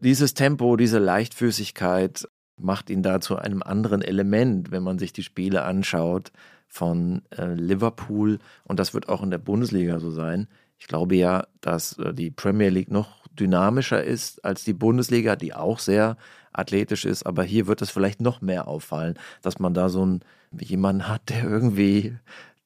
Dieses 0.00 0.34
Tempo, 0.34 0.76
diese 0.76 0.98
Leichtfüßigkeit 0.98 2.28
macht 2.56 2.90
ihn 2.90 3.02
da 3.02 3.20
zu 3.20 3.36
einem 3.36 3.62
anderen 3.62 4.02
Element, 4.02 4.72
wenn 4.72 4.82
man 4.82 4.98
sich 4.98 5.12
die 5.12 5.22
Spiele 5.22 5.62
anschaut 5.62 6.32
von 6.66 7.22
äh, 7.30 7.54
Liverpool. 7.54 8.40
Und 8.64 8.80
das 8.80 8.92
wird 8.92 9.08
auch 9.08 9.22
in 9.22 9.30
der 9.30 9.38
Bundesliga 9.38 10.00
so 10.00 10.10
sein. 10.10 10.48
Ich 10.78 10.88
glaube 10.88 11.14
ja, 11.14 11.46
dass 11.60 11.98
äh, 11.98 12.12
die 12.12 12.30
Premier 12.32 12.70
League 12.70 12.90
noch 12.90 13.24
dynamischer 13.28 14.02
ist 14.02 14.44
als 14.44 14.64
die 14.64 14.74
Bundesliga, 14.74 15.36
die 15.36 15.54
auch 15.54 15.78
sehr 15.78 16.16
athletisch 16.58 17.04
ist. 17.04 17.24
Aber 17.24 17.42
hier 17.42 17.66
wird 17.66 17.82
es 17.82 17.90
vielleicht 17.90 18.20
noch 18.20 18.40
mehr 18.40 18.68
auffallen, 18.68 19.18
dass 19.42 19.58
man 19.58 19.74
da 19.74 19.88
so 19.88 20.02
einen, 20.02 20.20
jemanden 20.58 21.08
hat, 21.08 21.28
der 21.28 21.44
irgendwie 21.44 22.16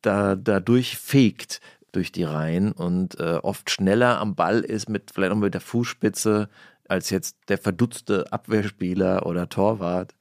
da, 0.03 0.37
da 0.37 0.61
durchfegt 0.61 1.61
durch 1.93 2.13
die 2.13 2.25
Reihen 2.25 2.73
und 2.73 3.19
äh, 3.19 3.39
oft 3.43 3.71
schneller 3.71 4.19
am 4.21 4.35
Ball 4.35 4.61
ist, 4.61 4.89
mit 4.89 5.11
vielleicht 5.13 5.33
auch 5.33 5.37
mit 5.37 5.55
der 5.55 5.61
Fußspitze, 5.61 6.49
als 6.89 7.11
jetzt 7.11 7.37
der 7.49 7.59
verdutzte 7.59 8.33
Abwehrspieler 8.33 9.27
oder 9.27 9.49
Torwart 9.49 10.15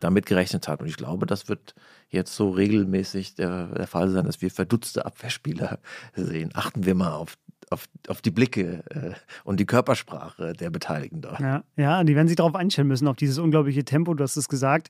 damit 0.00 0.26
gerechnet 0.26 0.66
hat. 0.68 0.80
Und 0.80 0.88
ich 0.88 0.96
glaube, 0.96 1.26
das 1.26 1.48
wird 1.48 1.74
jetzt 2.08 2.34
so 2.34 2.50
regelmäßig 2.50 3.34
der, 3.34 3.66
der 3.68 3.86
Fall 3.86 4.10
sein, 4.10 4.24
dass 4.24 4.40
wir 4.42 4.50
verdutzte 4.50 5.04
Abwehrspieler 5.06 5.78
sehen. 6.14 6.50
Achten 6.54 6.84
wir 6.84 6.94
mal 6.94 7.12
auf, 7.12 7.36
auf, 7.70 7.88
auf 8.08 8.20
die 8.20 8.30
Blicke 8.30 8.84
äh, 8.90 9.12
und 9.44 9.60
die 9.60 9.66
Körpersprache 9.66 10.52
der 10.52 10.70
Beteiligten 10.70 11.22
dort. 11.22 11.40
Ja, 11.40 11.64
ja, 11.76 12.04
die 12.04 12.14
werden 12.14 12.28
sich 12.28 12.36
darauf 12.36 12.54
einstellen 12.54 12.88
müssen, 12.88 13.08
auf 13.08 13.16
dieses 13.16 13.38
unglaubliche 13.38 13.84
Tempo. 13.84 14.12
Du 14.14 14.22
hast 14.22 14.36
es 14.36 14.48
gesagt. 14.48 14.88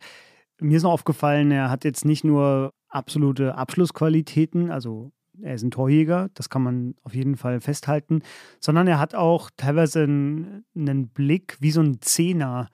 Mir 0.58 0.76
ist 0.76 0.82
noch 0.82 0.92
aufgefallen, 0.92 1.50
er 1.50 1.70
hat 1.70 1.84
jetzt 1.84 2.04
nicht 2.04 2.24
nur 2.24 2.74
absolute 2.88 3.54
Abschlussqualitäten, 3.54 4.70
also 4.70 5.12
er 5.40 5.54
ist 5.54 5.62
ein 5.62 5.70
Torjäger, 5.70 6.28
das 6.34 6.50
kann 6.50 6.62
man 6.62 6.94
auf 7.02 7.14
jeden 7.14 7.36
Fall 7.36 7.60
festhalten, 7.60 8.22
sondern 8.60 8.86
er 8.86 8.98
hat 8.98 9.14
auch 9.14 9.50
teilweise 9.56 10.02
einen, 10.02 10.64
einen 10.76 11.08
Blick 11.08 11.56
wie 11.60 11.70
so 11.70 11.80
ein 11.80 12.02
Zehner 12.02 12.68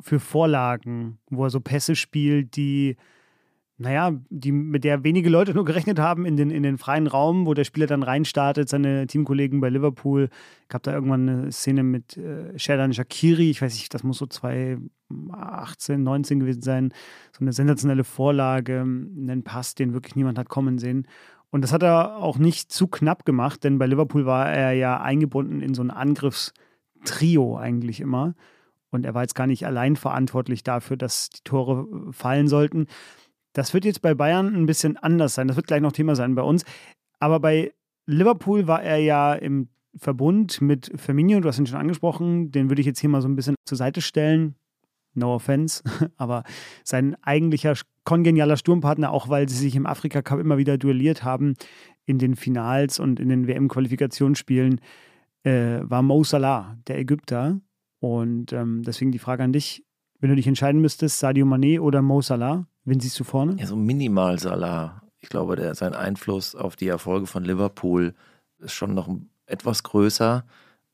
für 0.00 0.20
Vorlagen, 0.20 1.18
wo 1.30 1.44
er 1.44 1.50
so 1.50 1.60
Pässe 1.60 1.96
spielt, 1.96 2.56
die 2.56 2.96
naja, 3.76 4.12
die, 4.30 4.52
mit 4.52 4.84
der 4.84 5.02
wenige 5.02 5.28
Leute 5.28 5.52
nur 5.52 5.64
gerechnet 5.64 5.98
haben 5.98 6.26
in 6.26 6.36
den, 6.36 6.50
in 6.50 6.62
den 6.62 6.78
freien 6.78 7.08
Raum, 7.08 7.44
wo 7.44 7.54
der 7.54 7.64
Spieler 7.64 7.88
dann 7.88 8.04
reinstartet, 8.04 8.68
seine 8.68 9.08
Teamkollegen 9.08 9.60
bei 9.60 9.68
Liverpool. 9.68 10.28
Gab 10.68 10.84
da 10.84 10.92
irgendwann 10.92 11.28
eine 11.28 11.52
Szene 11.52 11.82
mit 11.82 12.16
äh, 12.16 12.56
Sherdan 12.56 12.92
Shakiri, 12.92 13.50
ich 13.50 13.60
weiß 13.60 13.74
nicht, 13.74 13.92
das 13.92 14.04
muss 14.04 14.18
so 14.18 14.26
2018, 14.26 16.02
19 16.02 16.40
gewesen 16.40 16.62
sein. 16.62 16.92
So 17.32 17.40
eine 17.40 17.52
sensationelle 17.52 18.04
Vorlage, 18.04 18.80
einen 18.80 19.42
Pass, 19.42 19.74
den 19.74 19.92
wirklich 19.92 20.14
niemand 20.14 20.38
hat 20.38 20.48
kommen 20.48 20.78
sehen. 20.78 21.08
Und 21.50 21.62
das 21.62 21.72
hat 21.72 21.82
er 21.82 22.16
auch 22.16 22.38
nicht 22.38 22.70
zu 22.70 22.86
knapp 22.86 23.24
gemacht, 23.24 23.64
denn 23.64 23.78
bei 23.78 23.86
Liverpool 23.86 24.24
war 24.24 24.50
er 24.52 24.72
ja 24.72 25.00
eingebunden 25.00 25.60
in 25.60 25.74
so 25.74 25.82
ein 25.82 25.90
Angriffstrio 25.90 27.56
eigentlich 27.56 28.00
immer. 28.00 28.34
Und 28.90 29.04
er 29.04 29.14
war 29.14 29.22
jetzt 29.22 29.34
gar 29.34 29.48
nicht 29.48 29.66
allein 29.66 29.96
verantwortlich 29.96 30.62
dafür, 30.62 30.96
dass 30.96 31.30
die 31.30 31.42
Tore 31.42 31.88
fallen 32.12 32.46
sollten. 32.46 32.86
Das 33.54 33.72
wird 33.72 33.86
jetzt 33.86 34.02
bei 34.02 34.14
Bayern 34.14 34.54
ein 34.54 34.66
bisschen 34.66 34.98
anders 34.98 35.34
sein. 35.34 35.48
Das 35.48 35.56
wird 35.56 35.66
gleich 35.66 35.80
noch 35.80 35.92
Thema 35.92 36.14
sein 36.14 36.34
bei 36.34 36.42
uns. 36.42 36.64
Aber 37.18 37.40
bei 37.40 37.72
Liverpool 38.06 38.66
war 38.66 38.82
er 38.82 38.98
ja 38.98 39.32
im 39.32 39.68
Verbund 39.96 40.60
mit 40.60 40.90
Firmino, 40.96 41.40
du 41.40 41.48
hast 41.48 41.58
ihn 41.58 41.66
schon 41.66 41.78
angesprochen, 41.78 42.50
den 42.50 42.68
würde 42.68 42.80
ich 42.80 42.86
jetzt 42.86 43.00
hier 43.00 43.08
mal 43.08 43.22
so 43.22 43.28
ein 43.28 43.36
bisschen 43.36 43.54
zur 43.64 43.78
Seite 43.78 44.02
stellen. 44.02 44.56
No 45.14 45.36
offense, 45.36 45.84
aber 46.16 46.42
sein 46.82 47.16
eigentlicher 47.22 47.74
kongenialer 48.02 48.56
Sturmpartner, 48.56 49.12
auch 49.12 49.28
weil 49.28 49.48
sie 49.48 49.56
sich 49.56 49.76
im 49.76 49.86
Afrika 49.86 50.22
Cup 50.22 50.40
immer 50.40 50.58
wieder 50.58 50.76
duelliert 50.76 51.22
haben 51.22 51.54
in 52.04 52.18
den 52.18 52.34
Finals 52.34 52.98
und 52.98 53.20
in 53.20 53.28
den 53.28 53.46
WM-Qualifikationsspielen, 53.46 54.80
äh, 55.44 55.78
war 55.82 56.02
Mo 56.02 56.24
Salah, 56.24 56.76
der 56.88 56.98
Ägypter. 56.98 57.60
Und 58.00 58.52
ähm, 58.52 58.82
deswegen 58.82 59.12
die 59.12 59.20
Frage 59.20 59.44
an 59.44 59.52
dich, 59.52 59.84
wenn 60.18 60.30
du 60.30 60.36
dich 60.36 60.48
entscheiden 60.48 60.80
müsstest, 60.80 61.20
Sadio 61.20 61.46
Mané 61.46 61.80
oder 61.80 62.02
Mo 62.02 62.20
Salah, 62.20 62.66
Wen 62.84 63.00
siehst 63.00 63.18
du 63.18 63.24
vorne? 63.24 63.56
Ja, 63.58 63.66
so 63.66 63.76
minimal 63.76 64.38
Salah. 64.38 65.02
Ich 65.20 65.30
glaube, 65.30 65.56
der, 65.56 65.74
sein 65.74 65.94
Einfluss 65.94 66.54
auf 66.54 66.76
die 66.76 66.88
Erfolge 66.88 67.26
von 67.26 67.44
Liverpool 67.44 68.14
ist 68.58 68.74
schon 68.74 68.94
noch 68.94 69.08
etwas 69.46 69.82
größer. 69.82 70.44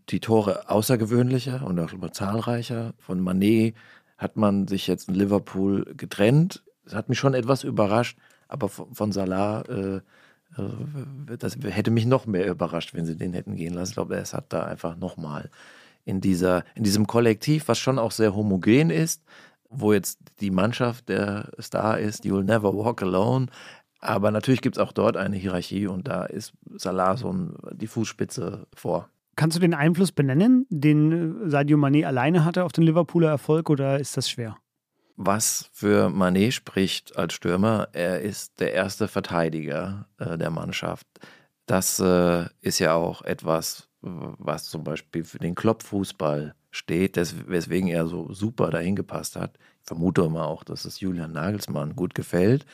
Die 0.08 0.20
Tore 0.20 0.70
außergewöhnlicher 0.70 1.64
und 1.66 1.78
auch 1.80 2.10
zahlreicher. 2.10 2.94
Von 2.98 3.20
Manet 3.20 3.74
hat 4.18 4.36
man 4.36 4.68
sich 4.68 4.86
jetzt 4.86 5.08
in 5.08 5.14
Liverpool 5.14 5.84
getrennt. 5.96 6.62
Das 6.84 6.94
hat 6.94 7.08
mich 7.08 7.18
schon 7.18 7.34
etwas 7.34 7.64
überrascht, 7.64 8.18
aber 8.48 8.68
von, 8.68 9.12
Salah, 9.12 9.62
äh, 9.62 9.96
äh, 9.96 11.36
das 11.38 11.56
hätte 11.56 11.90
mich 11.90 12.06
noch 12.06 12.26
mehr 12.26 12.48
überrascht, 12.48 12.94
wenn 12.94 13.06
sie 13.06 13.16
den 13.16 13.32
hätten 13.32 13.56
gehen 13.56 13.74
lassen. 13.74 13.90
Ich 13.90 13.94
glaube, 13.94 14.16
er 14.16 14.24
hat 14.24 14.52
da 14.52 14.64
einfach 14.64 14.96
nochmal 14.96 15.50
in, 16.04 16.20
in 16.20 16.84
diesem 16.84 17.06
Kollektiv, 17.06 17.68
was 17.68 17.78
schon 17.78 17.98
auch 17.98 18.12
sehr 18.12 18.34
homogen 18.34 18.90
ist, 18.90 19.22
wo 19.70 19.92
jetzt 19.92 20.18
die 20.40 20.50
Mannschaft 20.50 21.08
der 21.08 21.50
Star 21.60 21.98
ist, 21.98 22.24
You'll 22.24 22.42
Never 22.42 22.74
Walk 22.74 23.02
Alone. 23.02 23.46
Aber 24.00 24.30
natürlich 24.30 24.62
gibt 24.62 24.76
es 24.76 24.82
auch 24.82 24.92
dort 24.92 25.16
eine 25.16 25.36
Hierarchie 25.36 25.86
und 25.86 26.08
da 26.08 26.24
ist 26.24 26.52
Salah 26.76 27.16
so 27.16 27.32
ein, 27.32 27.54
die 27.72 27.86
Fußspitze 27.86 28.66
vor. 28.74 29.08
Kannst 29.36 29.56
du 29.56 29.60
den 29.60 29.74
Einfluss 29.74 30.12
benennen, 30.12 30.66
den 30.70 31.48
Sadio 31.48 31.78
Mané 31.78 32.04
alleine 32.04 32.44
hatte 32.44 32.64
auf 32.64 32.72
den 32.72 32.84
Liverpooler 32.84 33.28
Erfolg 33.28 33.70
oder 33.70 33.98
ist 33.98 34.16
das 34.16 34.28
schwer? 34.28 34.56
Was 35.16 35.68
für 35.72 36.08
Mané 36.08 36.50
spricht 36.50 37.16
als 37.16 37.34
Stürmer, 37.34 37.88
er 37.92 38.22
ist 38.22 38.58
der 38.58 38.72
erste 38.72 39.06
Verteidiger 39.06 40.06
äh, 40.18 40.36
der 40.38 40.50
Mannschaft. 40.50 41.06
Das 41.66 42.00
äh, 42.00 42.46
ist 42.62 42.78
ja 42.78 42.94
auch 42.94 43.22
etwas, 43.22 43.88
was 44.00 44.64
zum 44.64 44.82
Beispiel 44.82 45.24
für 45.24 45.38
den 45.38 45.54
Klopp-Fußball 45.54 46.54
steht, 46.70 47.16
weswegen 47.48 47.88
er 47.88 48.06
so 48.06 48.32
super 48.32 48.70
dahin 48.70 48.96
gepasst 48.96 49.36
hat. 49.36 49.58
Ich 49.82 49.88
vermute 49.88 50.22
immer 50.22 50.46
auch, 50.46 50.64
dass 50.64 50.84
es 50.84 51.00
Julian 51.00 51.32
Nagelsmann 51.32 51.96
gut 51.96 52.14
gefällt. 52.14 52.64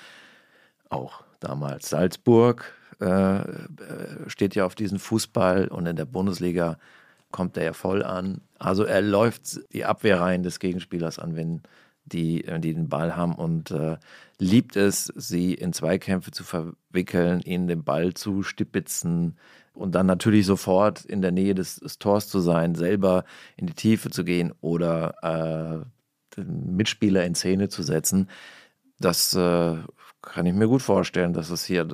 Auch 0.90 1.24
damals 1.40 1.88
Salzburg 1.88 2.72
äh, 3.00 3.40
steht 4.26 4.54
ja 4.54 4.64
auf 4.66 4.74
diesem 4.74 4.98
Fußball 4.98 5.68
und 5.68 5.86
in 5.86 5.96
der 5.96 6.04
Bundesliga 6.04 6.78
kommt 7.30 7.56
er 7.56 7.64
ja 7.64 7.72
voll 7.72 8.02
an. 8.02 8.40
Also 8.58 8.84
er 8.84 9.02
läuft 9.02 9.60
die 9.72 9.84
Abwehrreihen 9.84 10.42
des 10.42 10.58
Gegenspielers 10.58 11.18
an, 11.18 11.36
wenn 11.36 11.62
die, 12.04 12.44
die 12.60 12.74
den 12.74 12.88
Ball 12.88 13.16
haben 13.16 13.34
und 13.34 13.70
äh, 13.72 13.96
liebt 14.38 14.76
es, 14.76 15.12
sie 15.16 15.54
in 15.54 15.72
Zweikämpfe 15.72 16.30
zu 16.30 16.44
verwickeln, 16.44 17.40
ihnen 17.40 17.66
den 17.66 17.84
Ball 17.84 18.14
zu 18.14 18.42
stipitzen, 18.42 19.36
und 19.76 19.94
dann 19.94 20.06
natürlich 20.06 20.46
sofort 20.46 21.04
in 21.04 21.22
der 21.22 21.32
Nähe 21.32 21.54
des, 21.54 21.76
des 21.76 21.98
Tors 21.98 22.28
zu 22.28 22.40
sein, 22.40 22.74
selber 22.74 23.24
in 23.56 23.66
die 23.66 23.74
Tiefe 23.74 24.10
zu 24.10 24.24
gehen 24.24 24.52
oder 24.60 25.84
äh, 26.36 26.40
Mitspieler 26.42 27.24
in 27.24 27.34
Szene 27.34 27.68
zu 27.68 27.82
setzen, 27.82 28.28
das 28.98 29.34
äh, 29.34 29.76
kann 30.22 30.46
ich 30.46 30.54
mir 30.54 30.68
gut 30.68 30.82
vorstellen, 30.82 31.32
dass 31.32 31.50
es 31.50 31.64
hier 31.64 31.86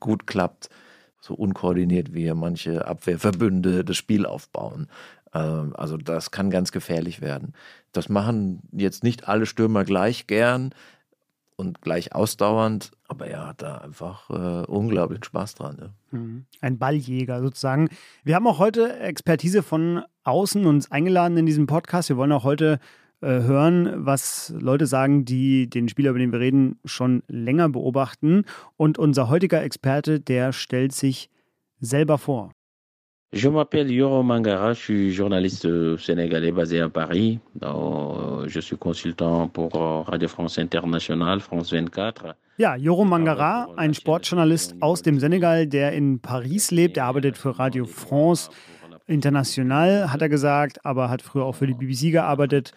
gut 0.00 0.26
klappt, 0.26 0.68
so 1.20 1.34
unkoordiniert 1.34 2.12
wie 2.14 2.32
manche 2.32 2.86
Abwehrverbünde 2.86 3.84
das 3.84 3.96
Spiel 3.96 4.26
aufbauen. 4.26 4.88
Ähm, 5.32 5.74
also 5.76 5.96
das 5.96 6.30
kann 6.30 6.50
ganz 6.50 6.72
gefährlich 6.72 7.20
werden. 7.20 7.54
Das 7.92 8.08
machen 8.08 8.62
jetzt 8.72 9.04
nicht 9.04 9.28
alle 9.28 9.46
Stürmer 9.46 9.84
gleich 9.84 10.26
gern, 10.26 10.74
und 11.56 11.82
gleich 11.82 12.14
ausdauernd, 12.14 12.92
aber 13.08 13.26
er 13.26 13.48
hat 13.48 13.62
da 13.62 13.78
einfach 13.78 14.30
äh, 14.30 14.64
unglaublich 14.66 15.24
Spaß 15.24 15.54
dran. 15.54 15.90
Mhm. 16.10 16.44
Ein 16.60 16.78
Balljäger 16.78 17.40
sozusagen. 17.40 17.88
Wir 18.24 18.34
haben 18.34 18.46
auch 18.46 18.58
heute 18.58 18.98
Expertise 18.98 19.62
von 19.62 20.02
außen 20.24 20.64
uns 20.66 20.90
eingeladen 20.90 21.36
in 21.36 21.46
diesem 21.46 21.66
Podcast. 21.66 22.08
Wir 22.08 22.16
wollen 22.16 22.32
auch 22.32 22.44
heute 22.44 22.78
äh, 23.20 23.42
hören, 23.42 24.04
was 24.04 24.52
Leute 24.58 24.86
sagen, 24.86 25.24
die 25.24 25.70
den 25.70 25.88
Spieler, 25.88 26.10
über 26.10 26.18
den 26.18 26.32
wir 26.32 26.40
reden, 26.40 26.80
schon 26.84 27.22
länger 27.28 27.68
beobachten. 27.68 28.44
Und 28.76 28.98
unser 28.98 29.28
heutiger 29.28 29.62
Experte, 29.62 30.18
der 30.20 30.52
stellt 30.52 30.92
sich 30.92 31.30
selber 31.78 32.18
vor. 32.18 32.50
Je 33.34 33.48
m'appelle 33.48 33.90
Yoro 33.90 34.22
Mangara, 34.22 34.74
je 34.74 34.80
suis 34.80 35.10
journaliste 35.10 35.66
sénégalais 35.96 36.52
basé 36.52 36.80
à 36.80 36.90
Paris. 36.90 37.38
Je 37.62 38.60
suis 38.60 38.76
consultant 38.76 39.48
pour 39.48 39.72
Radio 40.06 40.28
France 40.28 40.58
Internationale, 40.58 41.40
France 41.40 41.72
24. 41.72 42.36
Ja, 42.58 42.76
Yoro 42.76 43.06
Mangara, 43.06 43.68
ein 43.78 43.94
Sportjournalist 43.94 44.74
aus 44.82 45.00
dem 45.00 45.18
Senegal, 45.18 45.66
der 45.66 45.94
in 45.94 46.20
Paris 46.20 46.70
lebt. 46.70 46.98
Er 46.98 47.06
arbeitet 47.06 47.38
für 47.38 47.58
Radio 47.58 47.86
France 47.86 48.50
International, 49.06 50.12
hat 50.12 50.20
er 50.20 50.28
gesagt, 50.28 50.84
aber 50.84 51.08
hat 51.08 51.22
früher 51.22 51.46
auch 51.46 51.54
für 51.54 51.66
die 51.66 51.72
BBC 51.72 52.12
gearbeitet 52.12 52.72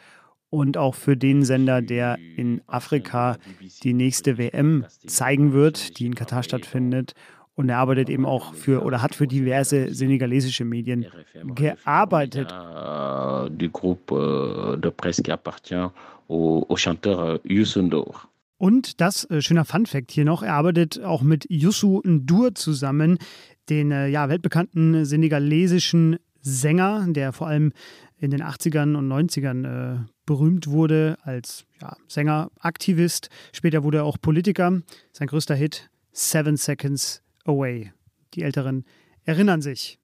und 0.50 0.78
auch 0.78 0.96
für 0.96 1.18
den 1.18 1.44
Sender, 1.44 1.82
der 1.82 2.18
in 2.38 2.62
Afrika 2.66 3.36
die 3.84 3.94
nächste 3.94 4.38
WM 4.38 4.86
zeigen 5.06 5.52
wird, 5.52 6.00
die 6.00 6.06
in 6.06 6.16
Katar 6.16 6.44
stattfindet. 6.44 7.14
Und 7.56 7.70
er 7.70 7.78
arbeitet 7.78 8.10
eben 8.10 8.26
auch 8.26 8.54
für 8.54 8.84
oder 8.84 9.02
hat 9.02 9.16
für 9.16 9.28
diverse 9.28 9.94
senegalesische 9.94 10.66
Medien 10.66 11.06
gearbeitet. 11.56 12.50
Du 12.52 13.70
groupe 13.70 14.78
de 14.82 14.92
presse 14.92 15.24
qui 15.24 15.32
appartient 15.32 15.90
au, 16.28 16.66
au 16.68 16.76
chanteur 16.76 17.40
Youssou 17.44 17.82
N'Dour. 17.82 18.28
Und 18.58 19.02
das 19.02 19.26
äh, 19.30 19.42
schöner 19.42 19.66
Funfact 19.66 20.12
hier 20.12 20.26
noch, 20.26 20.42
er 20.42 20.54
arbeitet 20.54 21.02
auch 21.02 21.22
mit 21.22 21.46
Youssou 21.50 22.02
N'Dour 22.02 22.56
zusammen, 22.56 23.18
den 23.70 23.92
äh, 23.92 24.08
ja, 24.08 24.30
weltbekannten 24.30 25.06
senegalesischen 25.06 26.18
Sänger, 26.42 27.06
der 27.10 27.34
vor 27.34 27.48
allem 27.48 27.74
in 28.18 28.32
den 28.32 28.42
80ern 28.42 28.96
und 28.96 29.12
90ern 29.12 29.66
äh, 29.66 30.00
berühmt 30.26 30.68
wurde 30.68 31.18
als 31.24 31.66
ja, 31.82 31.98
Sänger, 32.08 32.50
Aktivist. 32.60 33.30
Später 33.52 33.84
wurde 33.84 34.00
er 34.00 34.06
auch 34.06 34.18
Politiker. 34.22 34.82
Sein 35.12 35.28
größter 35.28 35.56
Hit, 35.56 35.90
Seven 36.12 36.56
Seconds 36.56 37.25
Away. 37.46 37.92
Die 38.34 38.44
Älteren 38.44 38.86
erinnern 39.24 39.62
sich. 39.62 40.00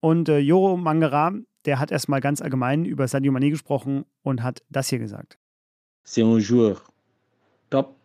Und 0.00 0.28
äh, 0.28 0.38
Joro 0.38 0.76
Mangara, 0.76 1.32
der 1.64 1.80
hat 1.80 1.90
erstmal 1.90 2.20
ganz 2.20 2.40
allgemein 2.40 2.84
über 2.84 3.08
Sadio 3.08 3.32
Mané 3.32 3.50
gesprochen 3.50 4.04
und 4.22 4.42
hat 4.42 4.62
das 4.70 4.88
hier 4.88 4.98
gesagt. 4.98 5.38
C'est 6.04 6.22
un 6.22 6.38
joueur 6.38 6.84
top 7.70 7.96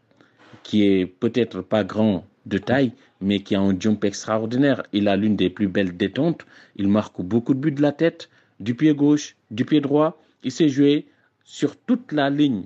qui 0.64 0.84
est 0.84 1.06
peut-être 1.06 1.62
pas 1.62 1.84
grand 1.84 2.26
de 2.46 2.58
taille, 2.58 2.94
mais 3.20 3.40
qui 3.40 3.56
a 3.56 3.62
un 3.62 3.80
jump 3.80 4.04
extraordinaire. 4.04 4.84
Il 4.92 5.08
a 5.08 5.16
l'une 5.16 5.36
des 5.36 5.50
plus 5.50 5.68
belles 5.68 5.96
détentes. 5.96 6.46
Il 6.76 6.88
marque 6.88 7.22
beaucoup 7.22 7.54
de 7.54 7.60
buts 7.60 7.72
de 7.72 7.82
la 7.82 7.92
tête, 7.92 8.30
du 8.60 8.74
pied 8.74 8.96
gauche, 8.96 9.36
du 9.52 9.66
pied 9.66 9.82
droit. 9.82 10.20
Il 10.44 10.52
s'est 10.52 10.70
joué 10.70 11.06
sur 11.44 11.76
toute 11.76 12.12
la 12.12 12.30
ligne 12.30 12.66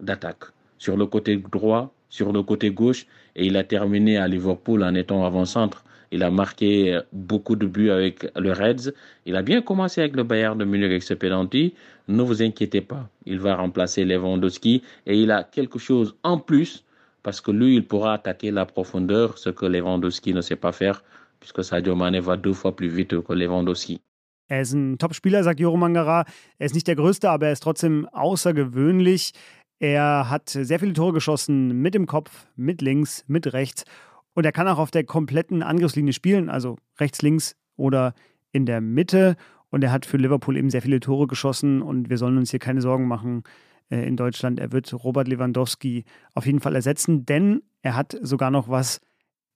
d'attaque, 0.00 0.44
sur 0.78 0.96
le 0.96 1.06
côté 1.06 1.36
droit, 1.36 1.94
sur 2.10 2.32
le 2.32 2.42
côté 2.42 2.70
gauche 2.70 3.06
et 3.36 3.46
il 3.46 3.56
a 3.56 3.64
terminé 3.64 4.18
à 4.18 4.28
Liverpool 4.28 4.82
en 4.82 4.94
étant 4.94 5.24
avant-centre. 5.24 5.84
Il 6.10 6.22
a 6.22 6.30
marqué 6.30 7.00
beaucoup 7.12 7.56
de 7.56 7.66
buts 7.66 7.90
avec 7.90 8.26
le 8.36 8.52
Reds. 8.52 8.92
Il 9.26 9.34
a 9.34 9.42
bien 9.42 9.62
commencé 9.62 10.00
avec 10.00 10.14
le 10.14 10.22
Bayern 10.22 10.56
de 10.56 10.64
Munich 10.64 10.90
avec 10.90 11.02
ce 11.02 11.14
penalty. 11.14 11.74
Ne 12.06 12.22
vous 12.22 12.42
inquiétez 12.42 12.82
pas, 12.82 13.08
il 13.26 13.40
va 13.40 13.56
remplacer 13.56 14.04
Lewandowski 14.04 14.82
et 15.06 15.20
il 15.20 15.30
a 15.30 15.42
quelque 15.42 15.78
chose 15.78 16.14
en 16.22 16.38
plus 16.38 16.84
parce 17.22 17.40
que 17.40 17.50
lui, 17.50 17.74
il 17.76 17.86
pourra 17.86 18.12
attaquer 18.14 18.50
la 18.50 18.66
profondeur, 18.66 19.38
ce 19.38 19.48
que 19.48 19.64
Lewandowski 19.64 20.34
ne 20.34 20.42
sait 20.42 20.56
pas 20.56 20.72
faire 20.72 21.02
puisque 21.40 21.64
Sadio 21.64 21.96
Mane 21.96 22.20
va 22.20 22.36
deux 22.36 22.52
fois 22.52 22.76
plus 22.76 22.88
vite 22.88 23.20
que 23.22 23.32
Lewandowski. 23.32 24.00
Er 24.48 24.60
ist 24.60 24.74
ein 24.74 24.98
Top-Spieler, 24.98 25.42
sagt 25.42 25.58
Joro 25.58 25.78
Mangara. 25.78 26.26
Er 26.58 26.66
ist 26.66 26.74
nicht 26.74 26.86
der 26.86 26.96
Größte, 26.96 27.30
aber 27.30 27.46
er 27.46 27.52
ist 27.52 27.62
trotzdem 27.62 28.06
außergewöhnlich. 28.12 29.32
Er 29.78 30.30
hat 30.30 30.48
sehr 30.48 30.78
viele 30.78 30.92
Tore 30.92 31.12
geschossen 31.12 31.80
mit 31.82 31.94
dem 31.94 32.06
Kopf, 32.06 32.46
mit 32.56 32.80
links, 32.80 33.24
mit 33.26 33.52
rechts. 33.52 33.84
Und 34.32 34.44
er 34.44 34.52
kann 34.52 34.68
auch 34.68 34.78
auf 34.78 34.90
der 34.90 35.04
kompletten 35.04 35.62
Angriffslinie 35.62 36.12
spielen, 36.12 36.48
also 36.48 36.76
rechts, 36.98 37.22
links 37.22 37.56
oder 37.76 38.14
in 38.52 38.66
der 38.66 38.80
Mitte. 38.80 39.36
Und 39.70 39.82
er 39.84 39.92
hat 39.92 40.06
für 40.06 40.16
Liverpool 40.16 40.56
eben 40.56 40.70
sehr 40.70 40.82
viele 40.82 41.00
Tore 41.00 41.26
geschossen. 41.26 41.82
Und 41.82 42.10
wir 42.10 42.18
sollen 42.18 42.38
uns 42.38 42.50
hier 42.50 42.60
keine 42.60 42.80
Sorgen 42.80 43.06
machen 43.08 43.42
äh, 43.90 44.06
in 44.06 44.16
Deutschland. 44.16 44.60
Er 44.60 44.72
wird 44.72 44.92
Robert 44.92 45.28
Lewandowski 45.28 46.04
auf 46.34 46.46
jeden 46.46 46.60
Fall 46.60 46.74
ersetzen, 46.74 47.26
denn 47.26 47.62
er 47.82 47.96
hat 47.96 48.18
sogar 48.22 48.50
noch 48.50 48.68
was 48.68 49.00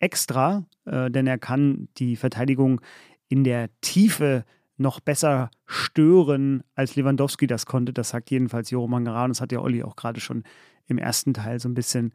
extra, 0.00 0.66
äh, 0.84 1.10
denn 1.10 1.26
er 1.26 1.38
kann 1.38 1.88
die 1.98 2.16
Verteidigung 2.16 2.80
in 3.28 3.44
der 3.44 3.68
Tiefe 3.80 4.44
noch 4.78 5.00
besser 5.00 5.50
stören, 5.66 6.62
als 6.74 6.96
Lewandowski 6.96 7.46
das 7.46 7.66
konnte. 7.66 7.92
Das 7.92 8.10
sagt 8.10 8.30
jedenfalls 8.30 8.70
Joro 8.70 8.88
Mangaran. 8.88 9.30
Das 9.30 9.40
hat 9.40 9.52
ja 9.52 9.60
Olli 9.60 9.82
auch 9.82 9.96
gerade 9.96 10.20
schon 10.20 10.44
im 10.86 10.98
ersten 10.98 11.34
Teil 11.34 11.60
so 11.60 11.68
ein 11.68 11.74
bisschen 11.74 12.12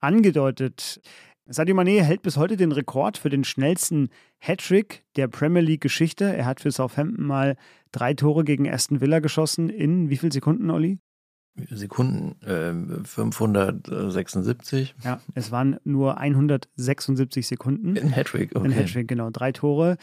angedeutet. 0.00 1.00
Sadio 1.46 1.74
Mané 1.74 2.02
hält 2.02 2.22
bis 2.22 2.36
heute 2.36 2.56
den 2.56 2.70
Rekord 2.72 3.18
für 3.18 3.28
den 3.28 3.44
schnellsten 3.44 4.10
Hattrick 4.38 5.04
der 5.16 5.26
Premier 5.28 5.62
League-Geschichte. 5.62 6.24
Er 6.24 6.46
hat 6.46 6.60
für 6.60 6.70
Southampton 6.70 7.26
mal 7.26 7.56
drei 7.90 8.14
Tore 8.14 8.44
gegen 8.44 8.70
Aston 8.70 9.00
Villa 9.00 9.18
geschossen 9.18 9.68
in 9.68 10.08
wie 10.08 10.16
viele 10.16 10.32
Sekunden, 10.32 10.70
Olli? 10.70 10.98
Sekunden, 11.68 12.40
äh, 12.42 12.72
576. 13.04 14.94
Ja, 15.04 15.20
es 15.34 15.50
waren 15.52 15.76
nur 15.84 16.16
176 16.18 17.46
Sekunden. 17.46 17.94
In 17.96 18.14
Hattrick, 18.14 18.56
okay. 18.56 18.66
In 18.66 18.74
Hattrick, 18.74 19.08
genau. 19.08 19.28
Drei 19.30 19.52
Tore. 19.52 19.98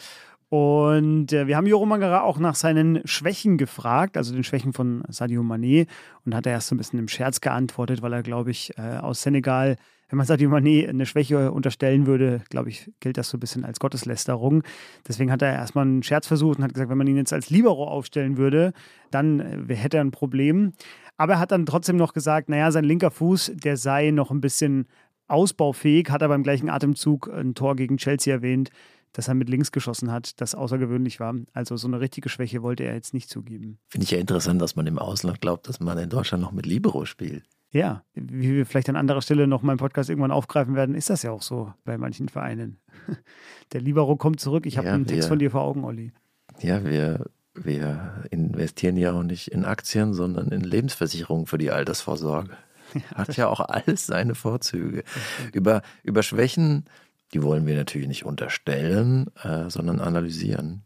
Und 0.50 1.32
äh, 1.32 1.46
wir 1.46 1.56
haben 1.56 1.68
Joro 1.68 1.86
Mangara 1.86 2.22
auch 2.22 2.40
nach 2.40 2.56
seinen 2.56 3.06
Schwächen 3.06 3.56
gefragt, 3.56 4.16
also 4.16 4.34
den 4.34 4.42
Schwächen 4.42 4.72
von 4.72 5.04
Sadio 5.08 5.42
Mané. 5.42 5.86
Und 6.26 6.34
hat 6.34 6.44
er 6.44 6.52
erst 6.52 6.66
so 6.66 6.74
ein 6.74 6.78
bisschen 6.78 6.98
im 6.98 7.06
Scherz 7.06 7.40
geantwortet, 7.40 8.02
weil 8.02 8.12
er, 8.12 8.24
glaube 8.24 8.50
ich, 8.50 8.76
äh, 8.76 8.98
aus 8.98 9.22
Senegal, 9.22 9.76
wenn 10.08 10.16
man 10.16 10.26
Sadio 10.26 10.50
Mané 10.50 10.88
eine 10.88 11.06
Schwäche 11.06 11.52
unterstellen 11.52 12.06
würde, 12.06 12.42
glaube 12.50 12.68
ich, 12.68 12.90
gilt 12.98 13.16
das 13.16 13.28
so 13.28 13.36
ein 13.36 13.40
bisschen 13.40 13.64
als 13.64 13.78
Gotteslästerung. 13.78 14.64
Deswegen 15.06 15.30
hat 15.30 15.40
er 15.40 15.52
erstmal 15.52 15.84
einen 15.84 16.02
Scherz 16.02 16.26
versucht 16.26 16.58
und 16.58 16.64
hat 16.64 16.74
gesagt, 16.74 16.90
wenn 16.90 16.98
man 16.98 17.06
ihn 17.06 17.16
jetzt 17.16 17.32
als 17.32 17.48
Libero 17.50 17.86
aufstellen 17.86 18.36
würde, 18.36 18.72
dann 19.12 19.68
äh, 19.68 19.76
hätte 19.76 19.98
er 19.98 20.04
ein 20.04 20.10
Problem. 20.10 20.72
Aber 21.16 21.34
er 21.34 21.38
hat 21.38 21.52
dann 21.52 21.64
trotzdem 21.64 21.96
noch 21.96 22.12
gesagt, 22.12 22.48
naja, 22.48 22.72
sein 22.72 22.84
linker 22.84 23.12
Fuß, 23.12 23.52
der 23.54 23.76
sei 23.76 24.10
noch 24.10 24.32
ein 24.32 24.40
bisschen 24.40 24.88
ausbaufähig, 25.28 26.10
hat 26.10 26.22
er 26.22 26.28
beim 26.28 26.42
gleichen 26.42 26.68
Atemzug 26.68 27.30
ein 27.32 27.54
Tor 27.54 27.76
gegen 27.76 27.98
Chelsea 27.98 28.34
erwähnt 28.34 28.70
dass 29.12 29.28
er 29.28 29.34
mit 29.34 29.48
links 29.48 29.72
geschossen 29.72 30.10
hat, 30.10 30.40
das 30.40 30.54
außergewöhnlich 30.54 31.20
war. 31.20 31.34
Also 31.52 31.76
so 31.76 31.88
eine 31.88 32.00
richtige 32.00 32.28
Schwäche 32.28 32.62
wollte 32.62 32.84
er 32.84 32.94
jetzt 32.94 33.14
nicht 33.14 33.28
zugeben. 33.28 33.78
Finde 33.88 34.04
ich 34.04 34.10
ja 34.10 34.18
interessant, 34.18 34.60
dass 34.60 34.76
man 34.76 34.86
im 34.86 34.98
Ausland 34.98 35.40
glaubt, 35.40 35.68
dass 35.68 35.80
man 35.80 35.98
in 35.98 36.10
Deutschland 36.10 36.42
noch 36.42 36.52
mit 36.52 36.66
Libero 36.66 37.04
spielt. 37.04 37.44
Ja, 37.72 38.02
wie 38.14 38.56
wir 38.56 38.66
vielleicht 38.66 38.88
an 38.88 38.96
anderer 38.96 39.22
Stelle 39.22 39.46
noch 39.46 39.62
mal 39.62 39.72
im 39.72 39.78
Podcast 39.78 40.10
irgendwann 40.10 40.32
aufgreifen 40.32 40.74
werden, 40.74 40.96
ist 40.96 41.08
das 41.08 41.22
ja 41.22 41.30
auch 41.30 41.42
so 41.42 41.72
bei 41.84 41.98
manchen 41.98 42.28
Vereinen. 42.28 42.78
Der 43.72 43.80
Libero 43.80 44.16
kommt 44.16 44.40
zurück. 44.40 44.66
Ich 44.66 44.76
habe 44.76 44.88
ja, 44.88 44.94
einen 44.94 45.06
Text 45.06 45.28
von 45.28 45.38
dir 45.38 45.52
vor 45.52 45.62
Augen, 45.62 45.84
Olli. 45.84 46.12
Ja, 46.58 46.84
wir, 46.84 47.26
wir 47.54 48.24
investieren 48.30 48.96
ja 48.96 49.12
auch 49.12 49.22
nicht 49.22 49.48
in 49.48 49.64
Aktien, 49.64 50.14
sondern 50.14 50.48
in 50.48 50.62
Lebensversicherungen 50.62 51.46
für 51.46 51.58
die 51.58 51.70
Altersvorsorge. 51.70 52.56
Hat 53.14 53.36
ja 53.36 53.46
auch 53.46 53.60
alles 53.60 54.06
seine 54.06 54.34
Vorzüge. 54.34 55.04
Über, 55.52 55.82
über 56.02 56.24
Schwächen 56.24 56.86
die 57.32 57.42
wollen 57.42 57.66
wir 57.66 57.76
natürlich 57.76 58.08
nicht 58.08 58.24
unterstellen, 58.24 59.28
äh, 59.42 59.70
sondern 59.70 60.00
analysieren. 60.00 60.82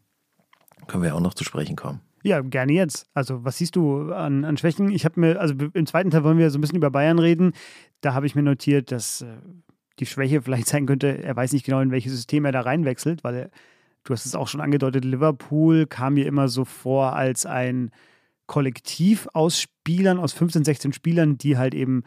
Können 0.87 1.03
wir 1.03 1.15
auch 1.15 1.21
noch 1.21 1.35
zu 1.35 1.45
sprechen 1.45 1.77
kommen. 1.77 2.01
Ja, 2.23 2.41
gerne 2.41 2.73
jetzt. 2.73 3.07
Also, 3.13 3.45
was 3.45 3.59
siehst 3.59 3.77
du 3.77 4.13
an, 4.13 4.45
an 4.45 4.57
Schwächen? 4.57 4.91
Ich 4.91 5.05
habe 5.05 5.21
mir, 5.21 5.41
also 5.41 5.55
im 5.73 5.87
zweiten 5.87 6.11
Teil 6.11 6.25
wollen 6.25 6.39
wir 6.39 6.51
so 6.51 6.59
ein 6.59 6.61
bisschen 6.61 6.77
über 6.79 6.91
Bayern 6.91 7.19
reden. 7.19 7.53
Da 8.01 8.15
habe 8.15 8.27
ich 8.27 8.35
mir 8.35 8.43
notiert, 8.43 8.93
dass 8.93 9.23
äh, 9.23 9.37
die 9.99 10.07
Schwäche 10.07 10.43
vielleicht 10.43 10.69
sein 10.69 10.87
könnte, 10.87 11.23
er 11.23 11.37
weiß 11.37 11.53
nicht 11.53 11.65
genau, 11.65 11.81
in 11.81 11.91
welches 11.91 12.13
System 12.13 12.45
er 12.45 12.53
da 12.53 12.63
reinwechselt, 12.63 13.25
weil 13.25 13.35
er, 13.35 13.51
du 14.05 14.13
hast 14.13 14.27
es 14.27 14.35
auch 14.35 14.49
schon 14.49 14.61
angedeutet, 14.61 15.05
Liverpool 15.05 15.87
kam 15.87 16.15
mir 16.15 16.27
immer 16.27 16.49
so 16.49 16.65
vor 16.65 17.15
als 17.15 17.47
ein 17.47 17.91
Kollektiv 18.47 19.29
aus 19.33 19.61
Spielern, 19.61 20.19
aus 20.19 20.33
15, 20.33 20.65
16 20.65 20.93
Spielern, 20.93 21.39
die 21.39 21.57
halt 21.57 21.75
eben 21.75 22.05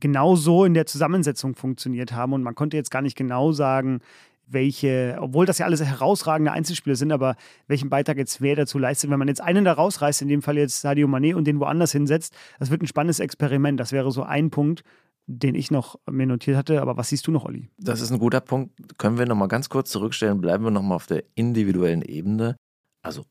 genau 0.00 0.36
so 0.36 0.64
in 0.64 0.74
der 0.74 0.86
Zusammensetzung 0.86 1.54
funktioniert 1.54 2.12
haben. 2.12 2.32
Und 2.32 2.42
man 2.42 2.54
konnte 2.54 2.76
jetzt 2.76 2.90
gar 2.90 3.02
nicht 3.02 3.16
genau 3.16 3.52
sagen, 3.52 4.00
welche, 4.46 5.16
obwohl 5.20 5.46
das 5.46 5.58
ja 5.58 5.66
alles 5.66 5.82
herausragende 5.82 6.52
Einzelspieler 6.52 6.96
sind, 6.96 7.12
aber 7.12 7.36
welchen 7.68 7.88
Beitrag 7.88 8.16
jetzt 8.16 8.40
wer 8.40 8.56
dazu 8.56 8.78
leistet. 8.78 9.10
Wenn 9.10 9.18
man 9.18 9.28
jetzt 9.28 9.40
einen 9.40 9.64
da 9.64 9.72
rausreißt, 9.72 10.22
in 10.22 10.28
dem 10.28 10.42
Fall 10.42 10.58
jetzt 10.58 10.80
Sadio 10.80 11.06
Mané 11.06 11.34
und 11.34 11.44
den 11.44 11.60
woanders 11.60 11.92
hinsetzt, 11.92 12.34
das 12.58 12.70
wird 12.70 12.82
ein 12.82 12.86
spannendes 12.86 13.20
Experiment. 13.20 13.78
Das 13.78 13.92
wäre 13.92 14.10
so 14.10 14.22
ein 14.22 14.50
Punkt, 14.50 14.82
den 15.26 15.54
ich 15.54 15.70
noch 15.70 15.98
mir 16.10 16.26
notiert 16.26 16.56
hatte. 16.56 16.82
Aber 16.82 16.96
was 16.96 17.10
siehst 17.10 17.26
du 17.26 17.30
noch, 17.30 17.44
Olli? 17.44 17.68
Das 17.78 18.00
ist 18.00 18.10
ein 18.10 18.18
guter 18.18 18.40
Punkt. 18.40 18.98
Können 18.98 19.18
wir 19.18 19.26
nochmal 19.26 19.48
ganz 19.48 19.68
kurz 19.68 19.90
zurückstellen, 19.90 20.40
bleiben 20.40 20.64
wir 20.64 20.70
nochmal 20.70 20.96
auf 20.96 21.06
der 21.06 21.24
individuellen 21.36 22.02
Ebene. 22.02 22.56
Also 23.02 23.24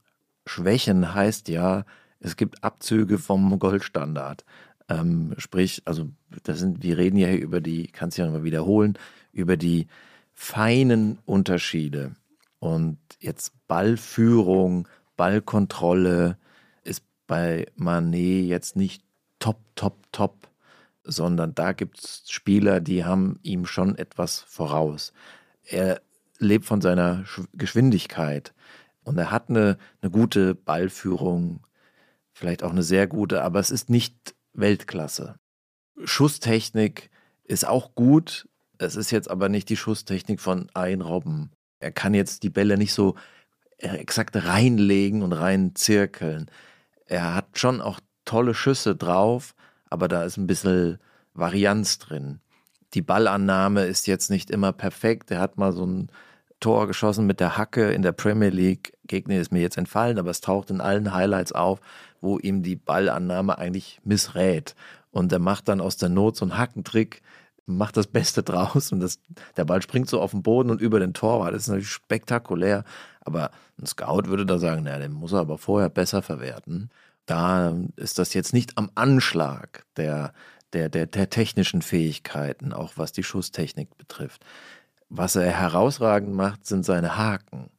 Schwächen 0.45 1.13
heißt 1.13 1.49
ja, 1.49 1.83
es 2.19 2.35
gibt 2.35 2.63
Abzüge 2.63 3.17
vom 3.17 3.59
Goldstandard. 3.59 4.43
Ähm, 4.89 5.35
sprich, 5.37 5.83
also 5.85 6.09
das 6.43 6.59
sind, 6.59 6.83
wir 6.83 6.97
reden 6.97 7.17
ja 7.17 7.27
hier 7.27 7.41
über 7.41 7.61
die, 7.61 7.87
kannst 7.87 8.17
du 8.17 8.23
ja 8.23 8.25
nochmal 8.27 8.43
wiederholen, 8.43 8.97
über 9.31 9.55
die 9.55 9.87
feinen 10.33 11.19
Unterschiede. 11.25 12.15
Und 12.59 12.97
jetzt 13.19 13.53
Ballführung, 13.67 14.87
Ballkontrolle 15.15 16.37
ist 16.83 17.03
bei 17.27 17.67
Manet 17.75 18.47
jetzt 18.47 18.75
nicht 18.75 19.03
top, 19.37 19.59
top, 19.75 20.11
top, 20.11 20.49
sondern 21.03 21.53
da 21.55 21.71
gibt 21.73 21.99
es 21.99 22.23
Spieler, 22.29 22.81
die 22.81 23.05
haben 23.05 23.39
ihm 23.43 23.65
schon 23.65 23.95
etwas 23.95 24.39
voraus. 24.39 25.13
Er 25.63 26.01
lebt 26.39 26.65
von 26.65 26.81
seiner 26.81 27.25
Geschwindigkeit 27.53 28.53
und 29.03 29.17
er 29.17 29.31
hat 29.31 29.49
eine, 29.49 29.77
eine 30.01 30.11
gute 30.11 30.55
Ballführung, 30.55 31.61
vielleicht 32.31 32.63
auch 32.63 32.71
eine 32.71 32.83
sehr 32.83 33.07
gute, 33.07 33.43
aber 33.43 33.59
es 33.59 33.71
ist 33.71 33.89
nicht 33.89 34.35
Weltklasse. 34.59 35.35
Schusstechnik 36.03 37.09
ist 37.43 37.67
auch 37.67 37.95
gut, 37.95 38.47
es 38.77 38.95
ist 38.95 39.11
jetzt 39.11 39.29
aber 39.29 39.49
nicht 39.49 39.69
die 39.69 39.77
Schusstechnik 39.77 40.39
von 40.39 40.69
Ein 40.73 41.01
Robben. 41.01 41.51
Er 41.79 41.91
kann 41.91 42.13
jetzt 42.13 42.43
die 42.43 42.49
Bälle 42.49 42.77
nicht 42.77 42.93
so 42.93 43.15
äh, 43.77 43.97
exakt 43.97 44.35
reinlegen 44.35 45.21
und 45.21 45.33
reinzirkeln. 45.33 46.49
Er 47.05 47.35
hat 47.35 47.57
schon 47.57 47.81
auch 47.81 47.99
tolle 48.25 48.53
Schüsse 48.53 48.95
drauf, 48.95 49.55
aber 49.89 50.07
da 50.07 50.23
ist 50.23 50.37
ein 50.37 50.47
bisschen 50.47 50.99
Varianz 51.33 51.97
drin. 51.97 52.39
Die 52.93 53.01
Ballannahme 53.01 53.85
ist 53.85 54.07
jetzt 54.07 54.29
nicht 54.29 54.49
immer 54.49 54.71
perfekt. 54.71 55.31
Er 55.31 55.39
hat 55.39 55.57
mal 55.57 55.73
so 55.73 55.85
ein 55.85 56.11
Tor 56.59 56.87
geschossen 56.87 57.25
mit 57.25 57.39
der 57.39 57.57
Hacke 57.57 57.91
in 57.91 58.01
der 58.01 58.11
Premier 58.11 58.49
League. 58.49 58.97
Gegner 59.05 59.39
ist 59.39 59.51
mir 59.51 59.61
jetzt 59.61 59.77
entfallen, 59.77 60.19
aber 60.19 60.31
es 60.31 60.41
taucht 60.41 60.69
in 60.69 60.81
allen 60.81 61.13
Highlights 61.13 61.51
auf, 61.51 61.79
wo 62.21 62.37
ihm 62.39 62.63
die 62.63 62.75
Ballannahme 62.75 63.57
eigentlich 63.57 63.99
missrät. 64.03 64.75
Und 65.11 65.31
er 65.31 65.39
macht 65.39 65.67
dann 65.67 65.81
aus 65.81 65.97
der 65.97 66.09
Not 66.09 66.37
so 66.37 66.45
einen 66.45 66.57
Hackentrick, 66.57 67.21
macht 67.65 67.97
das 67.97 68.07
Beste 68.07 68.43
draus 68.43 68.91
und 68.91 68.99
das, 68.99 69.19
der 69.57 69.65
Ball 69.65 69.81
springt 69.81 70.09
so 70.09 70.21
auf 70.21 70.31
den 70.31 70.43
Boden 70.43 70.69
und 70.69 70.81
über 70.81 70.99
den 70.99 71.13
Torwart. 71.13 71.53
Das 71.53 71.63
ist 71.63 71.67
natürlich 71.67 71.89
spektakulär. 71.89 72.83
Aber 73.21 73.51
ein 73.79 73.85
Scout 73.85 74.27
würde 74.27 74.45
da 74.45 74.57
sagen, 74.57 74.83
naja, 74.83 74.99
den 74.99 75.13
muss 75.13 75.33
er 75.33 75.39
aber 75.39 75.57
vorher 75.57 75.89
besser 75.89 76.21
verwerten. 76.21 76.89
Da 77.25 77.75
ist 77.95 78.17
das 78.17 78.33
jetzt 78.33 78.53
nicht 78.53 78.77
am 78.77 78.89
Anschlag 78.95 79.85
der, 79.97 80.33
der, 80.73 80.89
der, 80.89 81.05
der 81.05 81.29
technischen 81.29 81.81
Fähigkeiten, 81.81 82.73
auch 82.73 82.93
was 82.95 83.11
die 83.11 83.23
Schusstechnik 83.23 83.97
betrifft. 83.97 84.43
Was 85.09 85.35
er 85.35 85.51
herausragend 85.51 86.33
macht, 86.33 86.65
sind 86.65 86.85
seine 86.85 87.17
Haken 87.17 87.69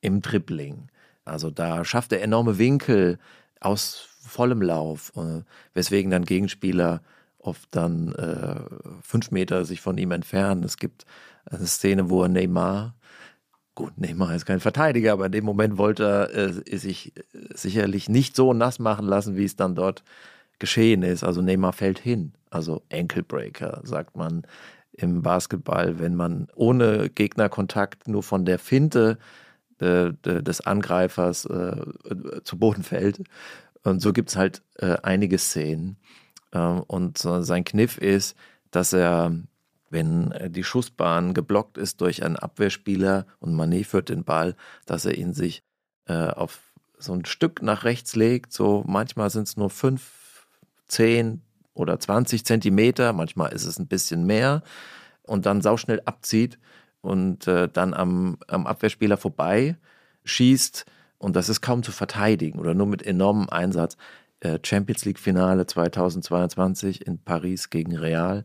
im 0.00 0.20
Dribbling. 0.20 0.88
Also 1.24 1.50
da 1.50 1.84
schafft 1.84 2.12
er 2.12 2.22
enorme 2.22 2.58
Winkel 2.58 3.18
aus 3.64 4.08
vollem 4.26 4.62
Lauf, 4.62 5.12
äh, 5.16 5.42
weswegen 5.74 6.10
dann 6.10 6.24
Gegenspieler 6.24 7.02
oft 7.38 7.68
dann 7.72 8.12
äh, 8.14 8.60
fünf 9.02 9.30
Meter 9.30 9.64
sich 9.64 9.80
von 9.80 9.98
ihm 9.98 10.12
entfernen. 10.12 10.62
Es 10.64 10.76
gibt 10.76 11.04
eine 11.44 11.66
Szene, 11.66 12.08
wo 12.08 12.22
er 12.22 12.28
Neymar, 12.28 12.94
gut, 13.74 13.98
Neymar 13.98 14.34
ist 14.34 14.46
kein 14.46 14.60
Verteidiger, 14.60 15.12
aber 15.12 15.26
in 15.26 15.32
dem 15.32 15.44
Moment 15.44 15.76
wollte 15.78 16.04
er 16.04 16.34
äh, 16.34 16.78
sich 16.78 17.12
sicherlich 17.54 18.08
nicht 18.08 18.36
so 18.36 18.52
nass 18.52 18.78
machen 18.78 19.06
lassen, 19.06 19.36
wie 19.36 19.44
es 19.44 19.56
dann 19.56 19.74
dort 19.74 20.04
geschehen 20.58 21.02
ist. 21.02 21.24
Also 21.24 21.42
Neymar 21.42 21.72
fällt 21.72 21.98
hin. 21.98 22.32
Also 22.50 22.82
Ankle-Breaker, 22.92 23.80
sagt 23.84 24.16
man 24.16 24.42
im 24.92 25.22
Basketball, 25.22 25.98
wenn 25.98 26.14
man 26.14 26.48
ohne 26.54 27.08
Gegnerkontakt 27.08 28.08
nur 28.08 28.22
von 28.22 28.44
der 28.44 28.58
Finte 28.58 29.18
äh, 29.82 30.12
des 30.42 30.60
Angreifers 30.60 31.44
äh, 31.44 31.76
zu 32.44 32.58
Boden 32.58 32.82
fällt. 32.82 33.22
Und 33.82 34.00
so 34.00 34.12
gibt 34.12 34.30
es 34.30 34.36
halt 34.36 34.62
äh, 34.78 34.96
einige 35.02 35.38
Szenen. 35.38 35.96
Ähm, 36.52 36.82
und 36.86 37.18
sein 37.18 37.64
Kniff 37.64 37.98
ist, 37.98 38.36
dass 38.70 38.92
er, 38.92 39.32
wenn 39.90 40.32
die 40.48 40.64
Schussbahn 40.64 41.34
geblockt 41.34 41.76
ist 41.78 42.00
durch 42.00 42.24
einen 42.24 42.36
Abwehrspieler 42.36 43.26
und 43.40 43.54
Manet 43.54 43.86
führt 43.86 44.08
den 44.08 44.24
Ball, 44.24 44.54
dass 44.86 45.04
er 45.04 45.18
ihn 45.18 45.34
sich 45.34 45.62
äh, 46.06 46.28
auf 46.28 46.60
so 46.98 47.12
ein 47.12 47.24
Stück 47.24 47.60
nach 47.62 47.84
rechts 47.84 48.14
legt. 48.14 48.52
So 48.52 48.84
manchmal 48.86 49.30
sind 49.30 49.48
es 49.48 49.56
nur 49.56 49.68
fünf, 49.68 50.46
zehn 50.86 51.42
oder 51.74 51.98
20 51.98 52.44
Zentimeter, 52.44 53.12
manchmal 53.12 53.52
ist 53.52 53.64
es 53.64 53.78
ein 53.78 53.88
bisschen 53.88 54.24
mehr 54.24 54.62
und 55.22 55.46
dann 55.46 55.60
sauschnell 55.60 56.02
abzieht 56.04 56.58
und 57.02 57.46
äh, 57.46 57.68
dann 57.68 57.92
am, 57.92 58.38
am 58.48 58.66
Abwehrspieler 58.66 59.18
vorbei 59.18 59.76
schießt 60.24 60.86
und 61.18 61.36
das 61.36 61.48
ist 61.48 61.60
kaum 61.60 61.82
zu 61.82 61.92
verteidigen 61.92 62.58
oder 62.58 62.74
nur 62.74 62.86
mit 62.86 63.02
enormem 63.06 63.48
Einsatz. 63.50 63.96
Äh, 64.40 64.58
Champions 64.64 65.04
League 65.04 65.18
Finale 65.18 65.66
2022 65.66 67.06
in 67.06 67.18
Paris 67.18 67.70
gegen 67.70 67.96
Real, 67.96 68.44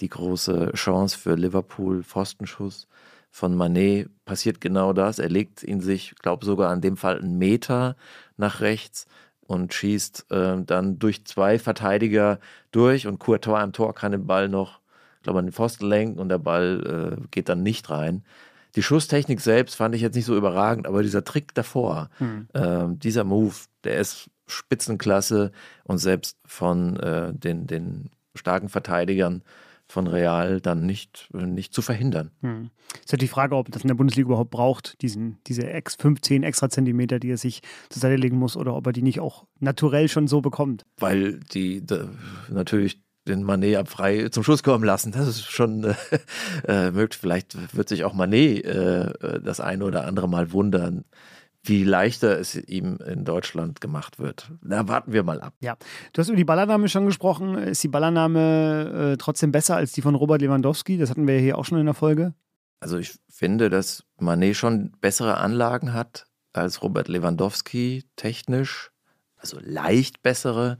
die 0.00 0.08
große 0.08 0.72
Chance 0.74 1.18
für 1.18 1.34
Liverpool, 1.34 2.02
Pfostenschuss 2.02 2.86
von 3.30 3.56
Manet 3.56 4.10
passiert 4.26 4.60
genau 4.60 4.92
das. 4.92 5.18
Er 5.18 5.30
legt 5.30 5.62
ihn 5.62 5.80
sich, 5.80 6.14
glaube 6.16 6.44
sogar 6.44 6.70
an 6.70 6.82
dem 6.82 6.96
Fall 6.96 7.18
einen 7.18 7.38
Meter 7.38 7.96
nach 8.36 8.60
rechts 8.60 9.06
und 9.40 9.72
schießt 9.72 10.26
äh, 10.30 10.62
dann 10.64 10.98
durch 10.98 11.24
zwei 11.24 11.58
Verteidiger 11.58 12.38
durch 12.72 13.06
und 13.06 13.18
Courtois 13.18 13.60
am 13.60 13.72
Tor 13.72 13.94
kann 13.94 14.12
den 14.12 14.26
Ball 14.26 14.48
noch, 14.48 14.80
glaube 15.22 15.38
an 15.38 15.46
den 15.46 15.52
Pfosten 15.52 15.86
lenken 15.86 16.18
und 16.18 16.28
der 16.28 16.38
Ball 16.38 17.18
äh, 17.20 17.26
geht 17.30 17.48
dann 17.48 17.62
nicht 17.62 17.90
rein. 17.90 18.24
Die 18.74 18.82
Schusstechnik 18.82 19.40
selbst 19.40 19.74
fand 19.74 19.94
ich 19.94 20.00
jetzt 20.00 20.14
nicht 20.14 20.24
so 20.24 20.36
überragend, 20.36 20.86
aber 20.86 21.02
dieser 21.02 21.24
Trick 21.24 21.54
davor, 21.54 22.08
hm. 22.18 22.48
äh, 22.54 22.86
dieser 22.96 23.24
Move, 23.24 23.54
der 23.84 23.98
ist 23.98 24.30
Spitzenklasse 24.46 25.52
und 25.84 25.98
selbst 25.98 26.38
von 26.46 26.96
äh, 26.98 27.32
den, 27.34 27.66
den 27.66 28.10
starken 28.34 28.68
Verteidigern 28.68 29.42
von 29.88 30.06
Real 30.06 30.60
dann 30.60 30.86
nicht, 30.86 31.28
nicht 31.34 31.74
zu 31.74 31.82
verhindern. 31.82 32.30
Hm. 32.40 32.70
Ist 33.04 33.12
halt 33.12 33.20
die 33.20 33.28
Frage, 33.28 33.56
ob 33.56 33.70
das 33.70 33.82
in 33.82 33.88
der 33.88 33.94
Bundesliga 33.94 34.28
überhaupt 34.28 34.50
braucht, 34.50 35.00
diesen, 35.02 35.38
diese 35.46 35.62
15 35.98 36.42
extra 36.42 36.70
Zentimeter, 36.70 37.18
die 37.18 37.30
er 37.30 37.36
sich 37.36 37.60
zur 37.90 38.00
Seite 38.00 38.16
legen 38.16 38.38
muss, 38.38 38.56
oder 38.56 38.74
ob 38.74 38.86
er 38.86 38.92
die 38.92 39.02
nicht 39.02 39.20
auch 39.20 39.44
naturell 39.60 40.08
schon 40.08 40.28
so 40.28 40.40
bekommt. 40.40 40.86
Weil 40.96 41.40
die, 41.40 41.84
die 41.84 42.08
natürlich 42.48 43.02
den 43.26 43.42
Manet 43.42 43.76
ab 43.76 43.88
frei 43.88 44.28
zum 44.28 44.42
Schuss 44.42 44.62
kommen 44.62 44.84
lassen. 44.84 45.12
Das 45.12 45.28
ist 45.28 45.44
schon 45.50 45.84
äh, 45.84 45.94
äh, 46.68 46.90
möglich. 46.90 47.18
Vielleicht 47.20 47.76
wird 47.76 47.88
sich 47.88 48.04
auch 48.04 48.14
Manet 48.14 48.64
äh, 48.64 49.40
das 49.40 49.60
eine 49.60 49.84
oder 49.84 50.04
andere 50.06 50.28
Mal 50.28 50.52
wundern, 50.52 51.04
wie 51.62 51.84
leichter 51.84 52.38
es 52.38 52.56
ihm 52.56 52.98
in 53.06 53.24
Deutschland 53.24 53.80
gemacht 53.80 54.18
wird. 54.18 54.50
Da 54.62 54.88
warten 54.88 55.12
wir 55.12 55.22
mal 55.22 55.40
ab. 55.40 55.54
Ja, 55.60 55.76
du 56.12 56.20
hast 56.20 56.28
über 56.28 56.36
die 56.36 56.44
Ballannahme 56.44 56.88
schon 56.88 57.06
gesprochen. 57.06 57.56
Ist 57.56 57.82
die 57.84 57.88
Ballannahme 57.88 59.12
äh, 59.12 59.16
trotzdem 59.16 59.52
besser 59.52 59.76
als 59.76 59.92
die 59.92 60.02
von 60.02 60.14
Robert 60.14 60.42
Lewandowski? 60.42 60.98
Das 60.98 61.10
hatten 61.10 61.26
wir 61.26 61.38
hier 61.38 61.58
auch 61.58 61.64
schon 61.64 61.78
in 61.78 61.86
der 61.86 61.94
Folge. 61.94 62.34
Also 62.80 62.98
ich 62.98 63.14
finde, 63.28 63.70
dass 63.70 64.04
Manet 64.18 64.56
schon 64.56 64.92
bessere 65.00 65.36
Anlagen 65.36 65.92
hat 65.92 66.26
als 66.52 66.82
Robert 66.82 67.06
Lewandowski 67.06 68.04
technisch. 68.16 68.90
Also 69.36 69.58
leicht 69.60 70.22
bessere, 70.22 70.78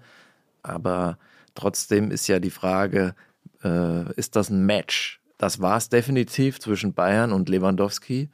aber 0.63 1.19
trotzdem 1.55 2.11
ist 2.11 2.27
ja 2.27 2.39
die 2.39 2.51
Frage, 2.51 3.15
äh, 3.63 4.13
ist 4.15 4.37
das 4.37 4.51
ein 4.51 4.65
Match? 4.67 5.21
Das 5.39 5.61
war 5.61 5.77
es 5.77 5.89
definitiv 5.89 6.61
zwischen 6.61 6.95
Bayern 6.95 7.33
und 7.33 7.49
Lewandowski 7.49 8.31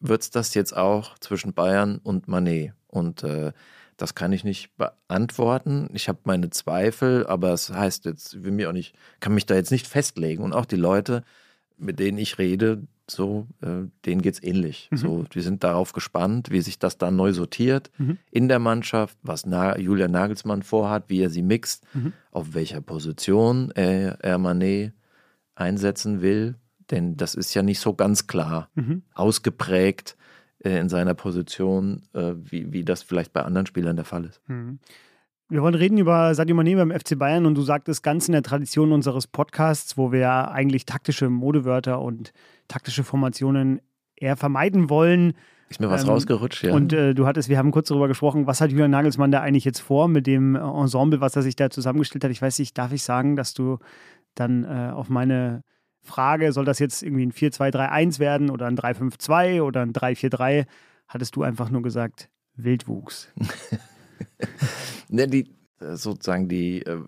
wird 0.00 0.22
es 0.22 0.30
das 0.30 0.54
jetzt 0.54 0.76
auch 0.76 1.18
zwischen 1.18 1.52
Bayern 1.52 1.98
und 2.02 2.26
Manet? 2.26 2.72
Und 2.88 3.22
äh, 3.22 3.52
das 3.96 4.14
kann 4.14 4.32
ich 4.32 4.44
nicht 4.44 4.70
beantworten. 4.76 5.88
Ich 5.92 6.08
habe 6.08 6.20
meine 6.24 6.50
Zweifel, 6.50 7.26
aber 7.26 7.52
es 7.52 7.70
heißt 7.70 8.06
jetzt, 8.06 8.34
ich 8.34 8.42
will 8.42 8.52
mir 8.52 8.70
auch 8.70 8.72
nicht, 8.74 8.94
kann 9.20 9.34
mich 9.34 9.46
da 9.46 9.54
jetzt 9.54 9.70
nicht 9.70 9.86
festlegen. 9.86 10.42
Und 10.42 10.54
auch 10.54 10.64
die 10.64 10.76
Leute, 10.76 11.22
mit 11.76 11.98
denen 11.98 12.18
ich 12.18 12.38
rede, 12.38 12.82
so, 13.10 13.46
äh, 13.60 13.88
denen 14.04 14.22
geht 14.22 14.34
es 14.34 14.42
ähnlich. 14.42 14.88
Mhm. 14.90 14.96
So, 14.96 15.24
die 15.24 15.40
sind 15.40 15.64
darauf 15.64 15.92
gespannt, 15.92 16.50
wie 16.50 16.60
sich 16.60 16.78
das 16.78 16.98
dann 16.98 17.16
neu 17.16 17.32
sortiert 17.32 17.90
mhm. 17.98 18.18
in 18.30 18.48
der 18.48 18.58
Mannschaft, 18.58 19.16
was 19.22 19.46
Na 19.46 19.78
Julia 19.78 20.08
Nagelsmann 20.08 20.62
vorhat, 20.62 21.04
wie 21.08 21.20
er 21.20 21.30
sie 21.30 21.42
mixt, 21.42 21.84
mhm. 21.94 22.12
auf 22.30 22.54
welcher 22.54 22.80
Position 22.80 23.70
er, 23.72 24.18
er 24.20 24.38
Manet 24.38 24.92
einsetzen 25.54 26.22
will. 26.22 26.56
Denn 26.90 27.16
das 27.16 27.34
ist 27.34 27.54
ja 27.54 27.62
nicht 27.62 27.80
so 27.80 27.94
ganz 27.94 28.26
klar 28.26 28.68
mhm. 28.74 29.02
ausgeprägt 29.14 30.16
äh, 30.64 30.78
in 30.78 30.88
seiner 30.88 31.14
Position, 31.14 32.02
äh, 32.12 32.32
wie, 32.36 32.72
wie 32.72 32.84
das 32.84 33.02
vielleicht 33.02 33.32
bei 33.32 33.42
anderen 33.42 33.66
Spielern 33.66 33.96
der 33.96 34.04
Fall 34.04 34.24
ist. 34.24 34.40
Wir 35.50 35.62
wollen 35.62 35.74
reden 35.74 35.98
über 35.98 36.32
Sadio 36.32 36.54
Mané 36.54 36.76
beim 36.76 36.92
FC 36.92 37.18
Bayern 37.18 37.44
und 37.44 37.56
du 37.56 37.62
sagtest 37.62 38.04
ganz 38.04 38.28
in 38.28 38.32
der 38.32 38.44
Tradition 38.44 38.92
unseres 38.92 39.26
Podcasts, 39.26 39.98
wo 39.98 40.12
wir 40.12 40.20
ja 40.20 40.48
eigentlich 40.48 40.86
taktische 40.86 41.28
Modewörter 41.28 42.00
und 42.00 42.32
taktische 42.68 43.02
Formationen 43.02 43.80
eher 44.14 44.36
vermeiden 44.36 44.88
wollen. 44.88 45.34
Ist 45.68 45.80
mir 45.80 45.90
was 45.90 46.04
ähm, 46.04 46.10
rausgerutscht, 46.10 46.62
ja. 46.62 46.72
Und 46.72 46.92
äh, 46.92 47.14
du 47.14 47.26
hattest, 47.26 47.48
wir 47.48 47.58
haben 47.58 47.72
kurz 47.72 47.88
darüber 47.88 48.06
gesprochen, 48.06 48.46
was 48.46 48.60
hat 48.60 48.70
Julian 48.70 48.92
Nagelsmann 48.92 49.32
da 49.32 49.40
eigentlich 49.40 49.64
jetzt 49.64 49.80
vor 49.80 50.06
mit 50.06 50.28
dem 50.28 50.54
Ensemble, 50.54 51.20
was 51.20 51.34
er 51.34 51.42
sich 51.42 51.56
da 51.56 51.68
zusammengestellt 51.68 52.22
hat. 52.22 52.30
Ich 52.30 52.40
weiß 52.40 52.60
nicht, 52.60 52.78
darf 52.78 52.92
ich 52.92 53.02
sagen, 53.02 53.34
dass 53.34 53.52
du 53.52 53.78
dann 54.36 54.62
äh, 54.62 54.92
auf 54.92 55.08
meine 55.08 55.64
Frage, 56.00 56.52
soll 56.52 56.64
das 56.64 56.78
jetzt 56.78 57.02
irgendwie 57.02 57.26
ein 57.26 57.32
4-2-3-1 57.32 58.20
werden 58.20 58.50
oder 58.50 58.66
ein 58.66 58.76
3-5-2 58.76 59.62
oder 59.62 59.82
ein 59.82 59.92
3-4-3, 59.92 60.66
hattest 61.08 61.34
du 61.34 61.42
einfach 61.42 61.70
nur 61.70 61.82
gesagt, 61.82 62.30
Wildwuchs. 62.54 63.32
ne, 65.08 65.28
die, 65.28 65.50
äh, 65.80 65.96
sozusagen 65.96 66.48
die 66.48 66.82
äh, 66.82 66.98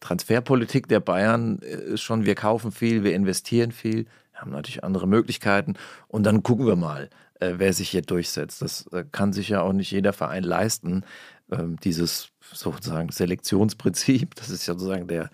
Transferpolitik 0.00 0.88
der 0.88 1.00
Bayern 1.00 1.60
äh, 1.62 1.94
ist 1.94 2.02
schon, 2.02 2.24
wir 2.24 2.34
kaufen 2.34 2.72
viel, 2.72 3.04
wir 3.04 3.14
investieren 3.14 3.72
viel, 3.72 4.06
haben 4.34 4.50
natürlich 4.50 4.84
andere 4.84 5.06
Möglichkeiten 5.08 5.74
und 6.06 6.24
dann 6.24 6.42
gucken 6.42 6.66
wir 6.66 6.76
mal, 6.76 7.10
wer 7.40 7.72
sich 7.72 7.90
hier 7.90 8.02
durchsetzt. 8.02 8.62
Das 8.62 8.88
kann 9.12 9.32
sich 9.32 9.48
ja 9.48 9.62
auch 9.62 9.72
nicht 9.72 9.92
jeder 9.92 10.12
Verein 10.12 10.42
leisten, 10.42 11.04
ähm, 11.52 11.76
dieses 11.84 12.30
sozusagen 12.40 13.10
Selektionsprinzip, 13.10 14.34
das 14.34 14.50
ist 14.50 14.66
ja 14.66 14.74
sozusagen 14.74 15.06
der 15.06 15.30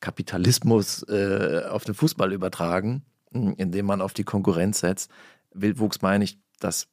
Kapitalismus 0.00 1.02
auf 1.04 1.84
den 1.84 1.94
Fußball 1.94 2.32
übertragen, 2.32 3.04
hm, 3.32 3.54
indem 3.56 3.86
man 3.86 4.00
auf 4.00 4.14
die 4.14 4.24
Konkurrenz 4.24 4.80
setzt. 4.80 5.10
Wildwuchs 5.52 6.02
meine 6.02 6.24
ich, 6.24 6.38
dass 6.58 6.88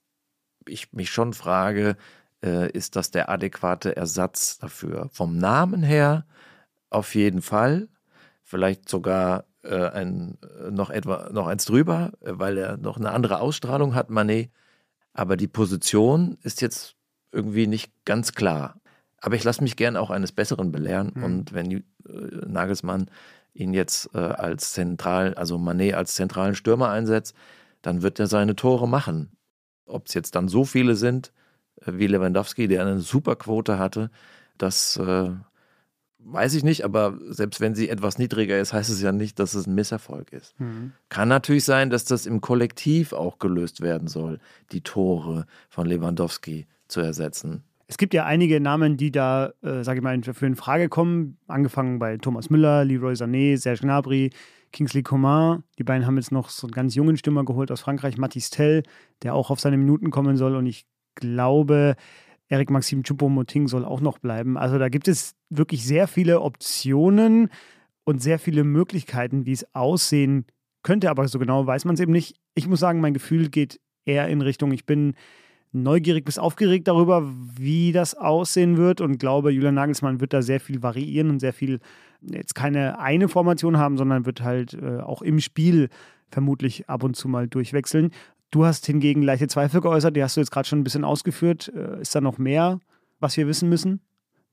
ich 0.66 0.92
mich 0.94 1.10
schon 1.10 1.34
frage, 1.34 1.96
äh, 2.44 2.72
ist 2.72 2.96
das 2.96 3.12
der 3.12 3.30
adäquate 3.30 3.96
Ersatz 3.96 4.58
dafür? 4.58 5.10
Vom 5.12 5.38
Namen 5.38 5.84
her 5.84 6.26
auf 6.90 7.16
jeden 7.16 7.42
Fall, 7.42 7.90
vielleicht 8.44 8.88
sogar 8.88 9.46
äh, 9.64 9.90
ein, 9.90 10.38
äh, 10.42 10.72
noch, 10.72 10.90
etwa, 10.90 11.30
noch 11.32 11.48
eins 11.48 11.66
drüber, 11.66 12.12
äh, 12.22 12.32
weil 12.34 12.58
er 12.58 12.78
noch 12.78 12.98
eine 12.98 13.12
andere 13.12 13.40
Ausstrahlung 13.40 13.96
hat, 13.96 14.10
Manet. 14.10 14.52
Aber 15.14 15.36
die 15.36 15.48
Position 15.48 16.38
ist 16.44 16.62
jetzt 16.62 16.96
irgendwie 17.32 17.68
nicht 17.68 17.92
ganz 18.06 18.34
klar. 18.34 18.80
Aber 19.20 19.36
ich 19.36 19.44
lasse 19.44 19.64
mich 19.64 19.76
gern 19.76 19.98
auch 19.98 20.10
eines 20.10 20.32
Besseren 20.32 20.72
belehren. 20.72 21.12
Mhm. 21.16 21.24
Und 21.24 21.54
wenn 21.54 21.72
äh, 21.72 21.84
Nagelsmann 22.46 23.10
ihn 23.54 23.74
jetzt 23.74 24.10
äh, 24.14 24.20
als 24.20 24.74
zentral, 24.74 25.34
also 25.34 25.58
Manet 25.58 25.96
als 25.96 26.16
zentralen 26.16 26.56
Stürmer 26.56 26.90
einsetzt, 26.90 27.36
dann 27.82 28.04
wird 28.04 28.20
er 28.20 28.28
seine 28.28 28.56
Tore 28.56 28.88
machen. 28.88 29.32
Ob 29.86 30.08
es 30.08 30.14
jetzt 30.14 30.36
dann 30.36 30.48
so 30.48 30.66
viele 30.66 30.96
sind, 30.96 31.32
wie 31.86 32.08
Lewandowski, 32.08 32.68
der 32.68 32.82
eine 32.82 33.00
super 33.00 33.36
Quote 33.36 33.78
hatte, 33.78 34.10
das 34.58 34.98
äh, 34.98 35.30
weiß 36.20 36.54
ich 36.56 36.64
nicht, 36.64 36.84
aber 36.84 37.18
selbst 37.30 37.62
wenn 37.62 37.76
sie 37.76 37.90
etwas 37.90 38.18
niedriger 38.18 38.60
ist, 38.60 38.74
heißt 38.74 38.90
es 38.90 39.02
ja 39.02 39.12
nicht, 39.12 39.40
dass 39.40 39.54
es 39.54 39.66
ein 39.66 39.76
Misserfolg 39.76 40.34
ist. 40.34 40.60
Mhm. 40.60 40.92
Kann 41.10 41.30
natürlich 41.30 41.64
sein, 41.64 41.90
dass 41.90 42.06
das 42.06 42.26
im 42.26 42.42
Kollektiv 42.42 43.14
auch 43.14 43.40
gelöst 43.40 43.82
werden 43.82 44.08
soll, 44.08 44.40
die 44.72 44.82
Tore 44.82 45.46
von 45.70 45.88
Lewandowski 45.88 46.68
zu 46.88 47.02
ersetzen. 47.02 47.64
Es 47.88 47.98
gibt 47.98 48.14
ja 48.14 48.26
einige 48.26 48.60
Namen, 48.60 48.98
die 48.98 49.12
da, 49.12 49.54
äh, 49.62 49.84
sage 49.84 50.00
ich 50.00 50.04
mal, 50.04 50.22
für 50.22 50.46
in 50.46 50.58
Frage 50.58 50.90
kommen. 50.90 51.38
Angefangen 51.48 52.00
bei 52.00 52.18
Thomas 52.18 52.50
Müller, 52.50 52.84
Leroy 52.84 53.14
Sané, 53.14 53.58
Serge 53.58 53.82
Gnabry, 53.82 54.32
Kingsley 54.74 55.04
Coman. 55.04 55.64
Die 55.80 55.86
beiden 55.86 56.06
haben 56.06 56.18
jetzt 56.18 56.34
noch 56.34 56.50
so 56.50 56.68
einen 56.68 56.74
ganz 56.74 56.96
jungen 56.96 57.16
Stürmer 57.16 57.46
geholt 57.46 57.72
aus 57.72 57.80
Frankreich, 57.80 58.18
Mathis 58.18 58.50
Tell, 58.50 58.84
der 59.24 59.34
auch 59.34 59.50
auf 59.50 59.62
seine 59.62 59.78
Minuten 59.78 60.12
kommen 60.12 60.36
soll. 60.36 60.58
Und 60.58 60.66
ich 60.66 60.86
glaube, 61.18 61.96
Eric 62.48 62.70
Maxim 62.70 63.04
Choupo-Moting 63.04 63.68
soll 63.68 63.84
auch 63.84 64.02
noch 64.02 64.20
bleiben. 64.20 64.58
Also 64.58 64.78
da 64.78 64.90
gibt 64.90 65.08
es 65.08 65.36
wirklich 65.50 65.86
sehr 65.86 66.08
viele 66.08 66.42
Optionen 66.42 67.50
und 68.06 68.22
sehr 68.22 68.40
viele 68.40 68.64
Möglichkeiten, 68.64 69.46
wie 69.46 69.52
es 69.52 69.76
aussehen 69.76 70.46
könnte, 70.82 71.10
aber 71.10 71.28
so 71.28 71.40
genau 71.40 71.68
weiß 71.68 71.84
man 71.84 71.96
es 71.96 72.00
eben 72.00 72.14
nicht. 72.14 72.38
Ich 72.56 72.68
muss 72.68 72.80
sagen, 72.80 73.02
mein 73.02 73.14
Gefühl 73.14 73.50
geht 73.50 73.82
eher 74.06 74.30
in 74.30 74.42
Richtung, 74.42 74.72
ich 74.72 74.86
bin 74.86 75.16
neugierig 75.74 76.24
bis 76.24 76.40
aufgeregt 76.40 76.88
darüber, 76.88 77.30
wie 77.58 77.92
das 77.92 78.16
aussehen 78.16 78.78
wird 78.78 79.02
und 79.02 79.18
glaube, 79.18 79.52
Julian 79.52 79.76
Nagelsmann 79.76 80.22
wird 80.22 80.32
da 80.32 80.42
sehr 80.42 80.62
viel 80.62 80.82
variieren 80.82 81.30
und 81.30 81.40
sehr 81.40 81.52
viel 81.52 81.80
jetzt 82.22 82.56
keine 82.56 83.00
eine 83.00 83.28
Formation 83.28 83.78
haben, 83.78 83.98
sondern 83.98 84.26
wird 84.26 84.42
halt 84.42 84.74
äh, 84.74 85.00
auch 85.00 85.22
im 85.22 85.42
Spiel 85.42 85.90
vermutlich 86.32 86.90
ab 86.90 87.04
und 87.04 87.16
zu 87.16 87.28
mal 87.28 87.48
durchwechseln. 87.48 88.12
Du 88.52 88.66
hast 88.66 88.86
hingegen 88.86 89.24
leichte 89.24 89.48
Zweifel 89.48 89.82
geäußert, 89.82 90.16
die 90.16 90.24
hast 90.24 90.38
du 90.38 90.42
jetzt 90.42 90.52
gerade 90.52 90.68
schon 90.68 90.80
ein 90.80 90.84
bisschen 90.84 91.04
ausgeführt. 91.04 91.72
Äh, 91.76 92.02
ist 92.02 92.16
da 92.16 92.22
noch 92.22 92.38
mehr, 92.38 92.80
was 93.20 93.36
wir 93.38 93.48
wissen 93.48 93.70
müssen, 93.70 94.02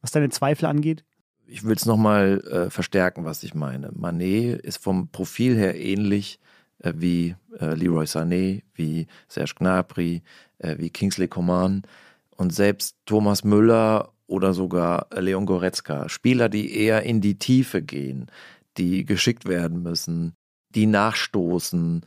was 0.01 0.11
deine 0.11 0.31
Zweifel 0.31 0.67
angeht? 0.67 1.05
Ich 1.47 1.65
will 1.65 1.77
es 1.77 1.87
nochmal 1.87 2.41
äh, 2.51 2.71
verstärken, 2.71 3.25
was 3.25 3.43
ich 3.43 3.55
meine. 3.55 3.91
Manet 3.93 4.61
ist 4.63 4.83
vom 4.83 5.09
Profil 5.09 5.57
her 5.57 5.79
ähnlich 5.79 6.41
äh, 6.79 6.93
wie 6.97 7.37
äh, 7.61 7.75
Leroy 7.75 8.05
Sané, 8.05 8.63
wie 8.75 9.07
Serge 9.29 9.55
Gnabry, 9.57 10.23
äh, 10.59 10.77
wie 10.79 10.91
Kingsley 10.91 11.29
Coman 11.29 11.83
und 12.31 12.53
selbst 12.53 12.97
Thomas 13.07 13.45
Müller 13.45 14.13
oder 14.27 14.55
sogar 14.55 15.07
Leon 15.15 15.47
Goretzka. 15.47 16.09
Spieler, 16.09 16.49
die 16.49 16.77
eher 16.77 17.03
in 17.03 17.21
die 17.21 17.39
Tiefe 17.39 17.83
gehen, 17.83 18.31
die 18.77 19.05
geschickt 19.05 19.47
werden 19.47 19.83
müssen, 19.83 20.35
die 20.71 20.87
nachstoßen, 20.87 22.05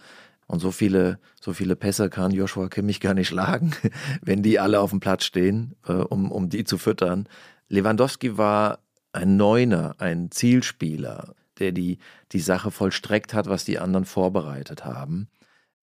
und 0.48 0.60
so 0.60 0.72
viele, 0.72 1.20
so 1.40 1.54
viele 1.54 1.76
Pässe 1.76 2.10
kann 2.10 2.32
Joshua 2.32 2.70
Kimmich 2.70 3.00
gar 3.00 3.14
nicht 3.14 3.28
schlagen, 3.28 3.76
wenn 4.22 4.44
die 4.44 4.60
alle 4.60 4.80
auf 4.80 4.90
dem 4.90 5.00
Platz 5.00 5.26
stehen, 5.26 5.76
äh, 5.88 5.94
um, 5.94 6.32
um 6.32 6.50
die 6.50 6.64
zu 6.64 6.78
füttern. 6.78 7.28
Lewandowski 7.70 8.38
war 8.38 8.80
ein 9.12 9.36
Neuner, 9.36 9.96
ein 10.00 10.32
Zielspieler, 10.32 11.36
der 11.60 11.72
die, 11.72 11.98
die 12.32 12.40
Sache 12.40 12.72
vollstreckt 12.72 13.34
hat, 13.34 13.48
was 13.48 13.66
die 13.66 13.80
anderen 13.80 14.06
vorbereitet 14.06 14.86
haben. 14.86 15.28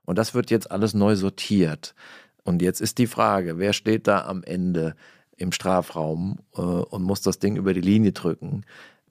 Und 0.05 0.19
das 0.19 0.35
wird 0.35 0.51
jetzt 0.51 0.71
alles 0.71 0.95
neu 0.95 1.17
sortiert. 1.17 1.95
Und 2.43 2.63
jetzt 2.63 2.81
ist 2.81 2.99
die 2.99 3.07
Frage, 3.07 3.59
wer 3.59 3.73
steht 3.73 4.07
da 4.07 4.25
am 4.27 4.43
Ende 4.43 4.95
im 5.37 5.53
Strafraum 5.53 6.39
äh, 6.55 6.61
und 6.61 7.03
muss 7.03 7.23
das 7.23 7.39
Ding 7.39 7.57
über 7.57 7.75
die 7.75 7.81
Linie 7.81 8.13
drücken? 8.13 8.65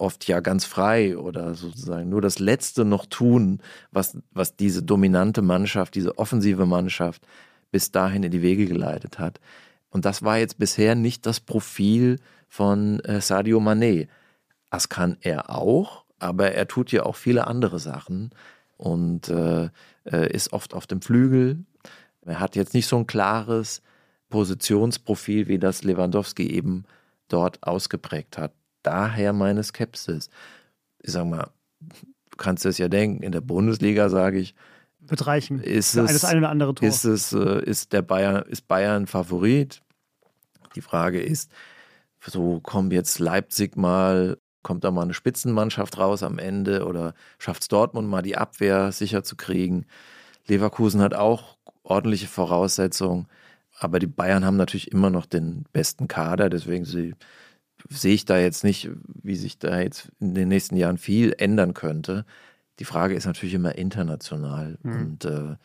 Oft 0.04 0.28
ja 0.28 0.42
ganz 0.42 0.66
frei 0.66 1.18
oder 1.18 1.56
sozusagen 1.56 2.10
nur 2.10 2.22
das 2.22 2.38
Letzte 2.38 2.84
noch 2.84 3.06
tun, 3.06 3.62
was, 3.92 4.18
was 4.32 4.58
diese 4.58 4.84
dominante 4.84 5.42
Mannschaft, 5.42 5.96
diese 5.96 6.18
offensive 6.18 6.66
Mannschaft 6.66 7.26
bis 7.72 7.92
dahin 7.92 8.24
in 8.24 8.32
die 8.32 8.42
Wege 8.42 8.66
geleitet 8.66 9.18
hat. 9.18 9.40
Und 9.90 10.04
das 10.04 10.22
war 10.22 10.38
jetzt 10.38 10.60
bisher 10.60 10.96
nicht 10.96 11.26
das 11.26 11.40
Profil 11.40 12.20
von 12.50 13.00
äh, 13.00 13.22
Sadio 13.22 13.60
Mané. 13.60 14.10
Das 14.70 14.90
kann 14.90 15.18
er 15.22 15.50
auch, 15.50 16.04
aber 16.20 16.52
er 16.52 16.68
tut 16.68 16.92
ja 16.92 17.04
auch 17.04 17.16
viele 17.16 17.48
andere 17.48 17.80
Sachen 17.80 18.32
und 18.78 19.30
äh, 19.30 19.70
äh 20.04 20.34
ist 20.34 20.52
oft 20.52 20.74
auf 20.74 20.86
dem 20.86 21.02
Flügel. 21.02 21.64
Er 22.26 22.42
hat 22.42 22.58
jetzt 22.58 22.74
nicht 22.74 22.88
so 22.88 22.98
ein 22.98 23.08
klares 23.08 23.82
Positionsprofil, 24.30 25.48
wie 25.48 25.60
das 25.60 25.84
Lewandowski 25.84 26.50
eben 26.50 26.84
dort 27.30 27.64
ausgeprägt 27.64 28.38
hat 28.38 28.52
daher 28.84 29.34
meine 29.34 29.64
Skepsis. 29.64 30.30
Ich 31.00 31.12
sag 31.12 31.26
mal, 31.26 31.50
du 31.80 32.38
kannst 32.38 32.66
es 32.66 32.78
ja 32.78 32.88
denken, 32.88 33.24
in 33.24 33.32
der 33.32 33.42
Bundesliga 33.42 34.10
sage 34.10 34.40
ich, 34.40 34.56
wird 35.00 35.28
reichen. 35.28 35.60
Ist 35.60 35.96
es, 35.96 36.14
das 36.14 36.26
eine 36.26 36.40
oder 36.40 36.50
andere 36.50 36.76
Tor. 36.76 36.88
Ist 36.88 37.04
es, 37.04 37.34
äh, 37.34 37.62
ist 37.64 37.94
der 37.94 38.02
Bayern, 38.02 38.44
ist 38.48 38.68
Bayern 38.68 39.08
Favorit? 39.08 39.82
Die 40.76 40.82
Frage 40.82 41.22
ist, 41.22 41.52
so 42.26 42.60
kommt 42.62 42.94
jetzt 42.94 43.20
Leipzig 43.20 43.76
mal, 43.76 44.38
kommt 44.62 44.84
da 44.84 44.92
mal 44.92 45.02
eine 45.02 45.14
Spitzenmannschaft 45.14 45.98
raus 45.98 46.24
am 46.24 46.40
Ende 46.40 46.86
oder 46.86 47.14
schafft 47.38 47.64
es 47.64 47.68
Dortmund 47.68 48.08
mal 48.10 48.22
die 48.22 48.38
Abwehr 48.38 48.92
sicher 48.92 49.24
zu 49.24 49.36
kriegen? 49.36 49.86
Leverkusen 50.48 51.02
hat 51.02 51.14
auch 51.14 51.58
ordentliche 51.84 52.28
Voraussetzungen, 52.28 53.28
aber 53.78 54.00
die 54.00 54.08
Bayern 54.08 54.46
haben 54.46 54.58
natürlich 54.58 54.92
immer 54.92 55.10
noch 55.10 55.26
den 55.26 55.66
besten 55.74 56.08
Kader, 56.08 56.50
deswegen 56.50 56.86
sie 56.86 57.14
sehe 57.90 58.14
ich 58.14 58.26
da 58.26 58.38
jetzt 58.38 58.64
nicht, 58.64 58.90
wie 59.22 59.36
sich 59.36 59.60
da 59.60 59.80
jetzt 59.80 60.12
in 60.20 60.34
den 60.34 60.48
nächsten 60.48 60.76
Jahren 60.76 60.98
viel 60.98 61.34
ändern 61.38 61.74
könnte. 61.74 62.26
Die 62.80 62.86
Frage 62.86 63.16
ist 63.16 63.26
natürlich 63.26 63.54
immer 63.54 63.76
international. 63.76 64.78
Mhm. 64.84 64.92
Und 64.92 65.26
äh, 65.26 65.56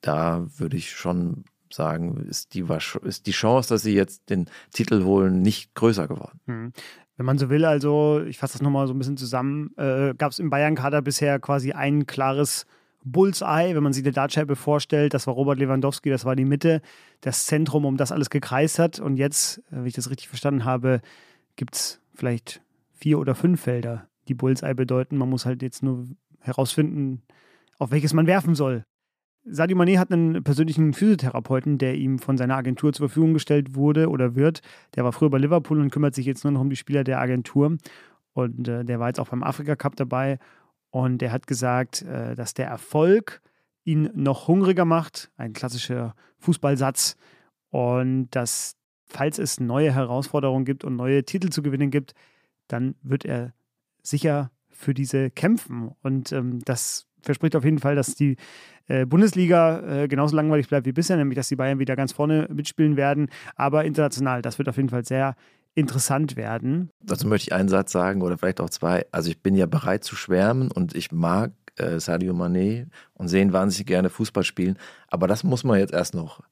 da 0.00 0.46
würde 0.58 0.76
ich 0.76 0.90
schon 0.90 1.44
sagen, 1.72 2.26
ist 2.28 2.54
die, 2.54 2.64
ist 3.02 3.26
die 3.26 3.32
Chance, 3.32 3.68
dass 3.70 3.82
sie 3.82 3.94
jetzt 3.94 4.30
den 4.30 4.46
Titel 4.72 5.04
holen, 5.04 5.42
nicht 5.42 5.74
größer 5.74 6.06
geworden. 6.06 6.40
Mhm. 6.46 6.72
Wenn 7.16 7.26
man 7.26 7.38
so 7.38 7.48
will, 7.48 7.64
also 7.64 8.22
ich 8.26 8.38
fasse 8.38 8.54
das 8.54 8.62
nochmal 8.62 8.86
so 8.86 8.94
ein 8.94 8.98
bisschen 8.98 9.16
zusammen, 9.16 9.70
äh, 9.76 10.14
gab 10.16 10.32
es 10.32 10.40
im 10.40 10.50
Bayern-Kader 10.50 11.00
bisher 11.00 11.38
quasi 11.38 11.72
ein 11.72 12.06
klares 12.06 12.66
Bullseye, 13.04 13.74
wenn 13.74 13.82
man 13.82 13.92
sich 13.92 14.02
die 14.02 14.10
Dartscheibe 14.10 14.56
vorstellt. 14.56 15.14
Das 15.14 15.26
war 15.26 15.34
Robert 15.34 15.58
Lewandowski, 15.58 16.10
das 16.10 16.24
war 16.24 16.34
die 16.34 16.46
Mitte, 16.46 16.80
das 17.20 17.46
Zentrum, 17.46 17.84
um 17.84 17.96
das 17.96 18.10
alles 18.10 18.30
gekreist 18.30 18.78
hat. 18.78 18.98
Und 18.98 19.16
jetzt, 19.16 19.58
äh, 19.70 19.76
wenn 19.76 19.86
ich 19.86 19.94
das 19.94 20.10
richtig 20.10 20.28
verstanden 20.28 20.64
habe, 20.64 21.00
gibt 21.56 21.74
es 21.76 22.00
vielleicht 22.14 22.62
vier 22.92 23.18
oder 23.18 23.34
fünf 23.34 23.60
Felder, 23.60 24.08
die 24.28 24.34
Bullseye 24.34 24.74
bedeuten. 24.74 25.16
Man 25.16 25.30
muss 25.30 25.46
halt 25.46 25.62
jetzt 25.62 25.82
nur 25.82 26.06
herausfinden, 26.40 27.22
auf 27.78 27.90
welches 27.90 28.12
man 28.12 28.26
werfen 28.26 28.54
soll. 28.54 28.84
Sadio 29.46 29.76
Mané 29.76 29.98
hat 29.98 30.10
einen 30.10 30.42
persönlichen 30.42 30.94
Physiotherapeuten, 30.94 31.76
der 31.76 31.96
ihm 31.96 32.18
von 32.18 32.38
seiner 32.38 32.56
Agentur 32.56 32.92
zur 32.94 33.08
Verfügung 33.08 33.34
gestellt 33.34 33.74
wurde 33.74 34.08
oder 34.08 34.34
wird. 34.34 34.62
Der 34.94 35.04
war 35.04 35.12
früher 35.12 35.28
bei 35.28 35.38
Liverpool 35.38 35.80
und 35.80 35.90
kümmert 35.90 36.14
sich 36.14 36.24
jetzt 36.24 36.44
nur 36.44 36.52
noch 36.52 36.62
um 36.62 36.70
die 36.70 36.76
Spieler 36.76 37.04
der 37.04 37.20
Agentur. 37.20 37.76
Und 38.32 38.68
äh, 38.68 38.84
der 38.84 39.00
war 39.00 39.08
jetzt 39.08 39.20
auch 39.20 39.28
beim 39.28 39.42
Afrika 39.42 39.76
Cup 39.76 39.96
dabei. 39.96 40.38
Und 40.90 41.22
er 41.22 41.30
hat 41.30 41.46
gesagt, 41.46 42.02
äh, 42.02 42.34
dass 42.34 42.54
der 42.54 42.68
Erfolg 42.68 43.42
ihn 43.84 44.08
noch 44.14 44.48
hungriger 44.48 44.86
macht. 44.86 45.30
Ein 45.36 45.52
klassischer 45.52 46.14
Fußballsatz. 46.38 47.16
Und 47.68 48.30
dass 48.30 48.76
falls 49.06 49.38
es 49.38 49.60
neue 49.60 49.92
Herausforderungen 49.92 50.64
gibt 50.64 50.84
und 50.84 50.96
neue 50.96 51.24
Titel 51.24 51.50
zu 51.50 51.62
gewinnen 51.62 51.90
gibt, 51.90 52.14
dann 52.68 52.94
wird 53.02 53.24
er 53.24 53.52
sicher 54.02 54.50
für 54.70 54.94
diese 54.94 55.30
kämpfen. 55.30 55.90
Und 56.02 56.32
ähm, 56.32 56.60
das 56.64 57.06
verspricht 57.22 57.56
auf 57.56 57.64
jeden 57.64 57.78
Fall, 57.78 57.96
dass 57.96 58.14
die 58.14 58.36
äh, 58.86 59.06
Bundesliga 59.06 60.02
äh, 60.02 60.08
genauso 60.08 60.36
langweilig 60.36 60.68
bleibt 60.68 60.86
wie 60.86 60.92
bisher, 60.92 61.16
nämlich 61.16 61.36
dass 61.36 61.48
die 61.48 61.56
Bayern 61.56 61.78
wieder 61.78 61.96
ganz 61.96 62.12
vorne 62.12 62.48
mitspielen 62.52 62.96
werden. 62.96 63.28
Aber 63.56 63.84
international, 63.84 64.42
das 64.42 64.58
wird 64.58 64.68
auf 64.68 64.76
jeden 64.76 64.90
Fall 64.90 65.04
sehr 65.04 65.36
interessant 65.74 66.36
werden. 66.36 66.90
Dazu 67.02 67.26
möchte 67.26 67.48
ich 67.48 67.52
einen 67.52 67.68
Satz 67.68 67.92
sagen 67.92 68.22
oder 68.22 68.38
vielleicht 68.38 68.60
auch 68.60 68.70
zwei. 68.70 69.06
Also 69.10 69.30
ich 69.30 69.42
bin 69.42 69.54
ja 69.54 69.66
bereit 69.66 70.04
zu 70.04 70.16
schwärmen 70.16 70.70
und 70.70 70.94
ich 70.94 71.10
mag 71.10 71.52
äh, 71.76 71.98
Sadio 71.98 72.32
Mané 72.32 72.86
und 73.14 73.28
sehen 73.28 73.52
wahnsinnig 73.52 73.86
gerne 73.86 74.10
Fußball 74.10 74.44
spielen. 74.44 74.78
Aber 75.08 75.26
das 75.26 75.42
muss 75.42 75.64
man 75.64 75.78
jetzt 75.78 75.92
erst 75.92 76.14
noch 76.14 76.42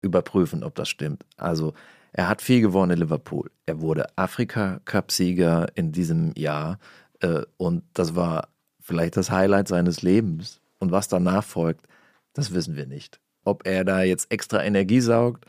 überprüfen, 0.00 0.64
ob 0.64 0.74
das 0.76 0.88
stimmt. 0.88 1.24
Also 1.36 1.74
er 2.12 2.28
hat 2.28 2.42
viel 2.42 2.60
gewonnen 2.60 2.92
in 2.92 2.98
Liverpool. 2.98 3.50
Er 3.66 3.80
wurde 3.80 4.06
Afrika-Cup-Sieger 4.16 5.68
in 5.74 5.92
diesem 5.92 6.32
Jahr 6.36 6.78
äh, 7.20 7.42
und 7.56 7.84
das 7.94 8.16
war 8.16 8.48
vielleicht 8.80 9.16
das 9.16 9.30
Highlight 9.30 9.68
seines 9.68 10.02
Lebens. 10.02 10.60
Und 10.78 10.90
was 10.90 11.08
danach 11.08 11.44
folgt, 11.44 11.86
das 12.32 12.52
wissen 12.52 12.76
wir 12.76 12.86
nicht. 12.86 13.20
Ob 13.44 13.66
er 13.66 13.84
da 13.84 14.02
jetzt 14.02 14.30
extra 14.32 14.62
Energie 14.64 15.00
saugt 15.00 15.44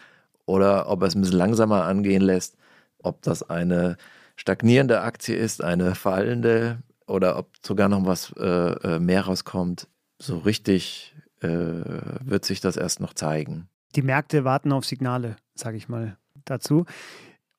oder 0.46 0.90
ob 0.90 1.02
er 1.02 1.08
es 1.08 1.16
ein 1.16 1.22
bisschen 1.22 1.38
langsamer 1.38 1.86
angehen 1.86 2.22
lässt, 2.22 2.58
ob 3.00 3.22
das 3.24 3.50
eine 3.50 3.98
stagnierende 4.36 5.02
Aktie 5.02 5.36
ist, 5.36 5.64
eine 5.64 5.96
fallende 5.96 6.80
oder 7.08 7.38
ob 7.38 7.50
sogar 7.66 7.90
noch 7.90 8.06
was 8.06 8.34
äh, 8.38 8.46
äh, 8.46 9.00
mehr 9.00 9.26
rauskommt. 9.26 9.88
So 10.20 10.38
richtig 10.38 11.16
wird 11.44 12.46
sich 12.46 12.62
das 12.62 12.78
erst 12.78 13.00
noch 13.00 13.16
zeigen. 13.16 13.68
Die 13.96 14.04
Märkte 14.04 14.44
warten 14.44 14.72
auf 14.72 14.86
Signale, 14.86 15.38
sage 15.56 15.76
ich 15.76 15.90
mal 15.90 16.16
dazu. 16.46 16.86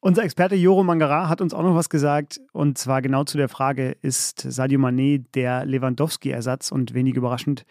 Unser 0.01 0.25
Experte 0.25 0.57
Joro 0.57 0.83
Mangara 0.83 1.29
hat 1.29 1.41
uns 1.41 1.55
auch 1.55 1.63
noch 1.63 1.77
was 1.77 1.89
gesagt 1.89 2.41
und 2.53 2.77
zwar 2.77 3.03
genau 3.03 3.23
zu 3.23 3.37
der 3.39 3.49
Frage, 3.49 3.97
ist 4.03 4.41
Sadio 4.41 4.81
Mané 4.81 5.25
der 5.35 5.65
Lewandowski-Ersatz? 5.65 6.73
Und 6.73 6.93
wenig 6.93 7.15
überraschend 7.15 7.65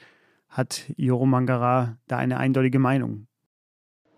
hat 0.48 0.86
Joro 0.96 1.26
Mangara 1.26 1.98
da 2.08 2.18
eine 2.18 2.38
eindeutige 2.38 2.80
Meinung. 2.80 3.28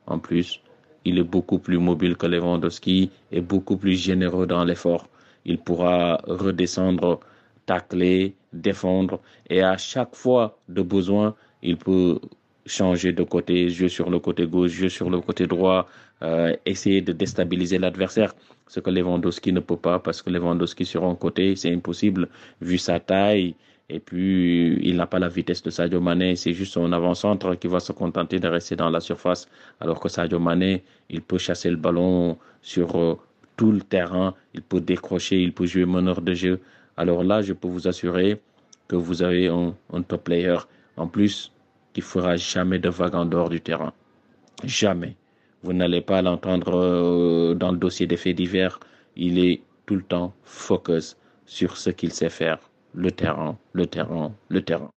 En 0.06 0.20
plus, 0.20 0.60
il 1.06 1.18
est 1.18 1.24
beaucoup 1.24 1.58
plus 1.58 1.80
mobile 1.80 2.16
que 2.16 2.28
Lewandowski 2.28 3.10
et 3.32 3.42
beaucoup 3.42 3.78
plus 3.78 3.96
généreux 3.96 4.46
dans 4.46 4.64
l'effort. 4.64 5.08
Il 5.44 5.58
pourra 5.58 6.18
redescendre, 6.28 7.20
tacler, 7.66 8.36
défendre 8.52 9.20
et 9.50 9.64
à 9.64 9.78
chaque 9.78 10.16
fois 10.16 10.60
de 10.70 10.84
besoin, 10.84 11.36
il 11.64 11.78
peut 11.78 12.20
changer 12.66 13.12
de 13.12 13.24
côté, 13.24 13.70
jouer 13.70 13.90
sur 13.90 14.10
le 14.10 14.20
côté 14.20 14.46
gauche, 14.48 14.72
jouer 14.72 14.90
sur 14.90 15.10
le 15.10 15.20
côté 15.20 15.48
droit, 15.48 15.88
euh, 16.24 16.56
essayer 16.66 17.02
de 17.02 17.12
déstabiliser 17.12 17.78
l'adversaire, 17.78 18.34
ce 18.68 18.80
que 18.80 18.90
Lewandowski 18.90 19.52
ne 19.52 19.60
peut 19.60 19.78
pas 19.78 20.00
parce 20.00 20.22
que 20.22 20.30
Lewandowski 20.30 20.86
sur 20.86 21.04
un 21.04 21.16
côté, 21.16 21.56
c'est 21.56 21.74
impossible 21.74 22.30
vu 22.62 22.78
sa 22.78 23.00
taille, 23.00 23.56
et 23.90 24.00
puis, 24.00 24.80
il 24.82 24.96
n'a 24.96 25.08
pas 25.08 25.20
la 25.20 25.28
vitesse 25.28 25.62
de 25.62 25.70
Sadio 25.70 26.00
Mané. 26.00 26.36
C'est 26.36 26.54
juste 26.54 26.74
son 26.74 26.92
avant-centre 26.94 27.56
qui 27.56 27.68
va 27.68 27.80
se 27.80 27.92
contenter 27.92 28.40
de 28.40 28.48
rester 28.48 28.76
dans 28.76 28.90
la 28.90 29.00
surface. 29.00 29.48
Alors 29.80 30.00
que 30.00 30.10
Sadio 30.10 30.40
Mané, 30.40 30.84
il 31.10 31.22
peut 31.22 31.38
chasser 31.38 31.70
le 31.70 31.76
ballon 31.76 32.38
sur 32.62 32.96
euh, 32.98 33.20
tout 33.58 33.72
le 33.72 33.82
terrain. 33.82 34.34
Il 34.54 34.62
peut 34.62 34.80
décrocher, 34.82 35.42
il 35.42 35.54
peut 35.54 35.66
jouer 35.66 35.86
meneur 35.86 36.22
de 36.22 36.34
jeu. 36.34 36.60
Alors 36.98 37.24
là, 37.24 37.42
je 37.42 37.54
peux 37.54 37.68
vous 37.68 37.88
assurer 37.88 38.42
que 38.88 38.96
vous 38.96 39.22
avez 39.22 39.48
un, 39.48 39.76
top 40.08 40.24
player. 40.24 40.58
En 40.96 41.08
plus, 41.08 41.52
qui 41.94 42.02
fera 42.02 42.36
jamais 42.38 42.80
de 42.80 42.90
vague 42.90 43.16
en 43.16 43.26
dehors 43.26 43.50
du 43.50 43.62
terrain. 43.62 43.94
Jamais. 44.64 45.16
Vous 45.64 45.74
n'allez 45.74 46.02
pas 46.02 46.22
l'entendre 46.22 46.76
euh, 46.76 47.56
dans 47.56 47.72
le 47.72 47.78
dossier 47.78 48.08
des 48.08 48.18
faits 48.18 48.36
divers. 48.36 48.80
Il 49.16 49.40
est 49.40 49.62
tout 49.86 49.96
le 49.96 50.04
temps 50.04 50.34
focus 50.44 51.18
sur 51.46 51.78
ce 51.78 51.90
qu'il 51.90 52.12
sait 52.12 52.30
faire. 52.30 52.60
le 52.94 53.12
terrain, 53.12 53.58
le 53.74 53.88
terrain, 53.88 54.36
le 54.50 54.64
terrain. 54.64 54.90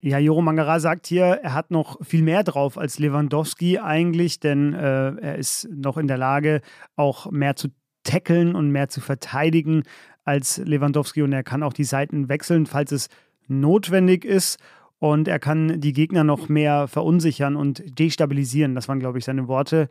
Ja, 0.00 0.20
Joro 0.20 0.42
Mangara 0.42 0.78
sagt 0.78 1.08
hier, 1.08 1.40
er 1.42 1.54
hat 1.54 1.70
noch 1.72 1.98
viel 2.04 2.22
mehr 2.22 2.44
drauf 2.44 2.78
als 2.78 3.00
Lewandowski 3.00 3.80
eigentlich, 3.80 4.38
denn 4.38 4.72
äh, 4.72 5.10
er 5.16 5.36
ist 5.36 5.68
noch 5.72 5.98
in 5.98 6.06
der 6.06 6.18
Lage, 6.18 6.60
auch 6.94 7.30
mehr 7.32 7.56
zu 7.56 7.68
tackeln 8.04 8.54
und 8.54 8.70
mehr 8.70 8.88
zu 8.88 9.00
verteidigen 9.00 9.82
als 10.24 10.58
Lewandowski 10.58 11.22
und 11.22 11.32
er 11.32 11.42
kann 11.42 11.64
auch 11.64 11.72
die 11.72 11.84
Seiten 11.84 12.28
wechseln, 12.28 12.66
falls 12.66 12.92
es 12.92 13.08
notwendig 13.48 14.24
ist. 14.24 14.58
Und 14.98 15.28
er 15.28 15.38
kann 15.38 15.80
die 15.80 15.92
Gegner 15.92 16.24
noch 16.24 16.48
mehr 16.48 16.88
verunsichern 16.88 17.56
und 17.56 17.82
destabilisieren. 17.98 18.74
Das 18.74 18.88
waren, 18.88 18.98
glaube 18.98 19.18
ich, 19.18 19.24
seine 19.24 19.46
Worte. 19.46 19.88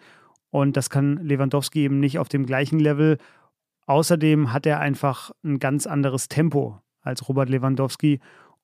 Und 0.49 0.76
das 0.76 0.89
kann 0.89 1.18
Lewandowski 1.24 1.84
eben 1.84 1.99
nicht 1.99 2.20
auf 2.20 2.30
dem 2.30 2.45
gleichen 2.45 2.80
Level. 2.80 3.18
Außerdem 3.86 4.51
hat 4.51 4.66
er 4.66 4.80
einfach 4.80 5.32
ein 5.43 5.60
ganz 5.60 5.88
anderes 5.88 6.28
Tempo 6.28 6.82
als 7.01 7.28
Robert 7.30 7.49
Lewandowski. 7.49 8.20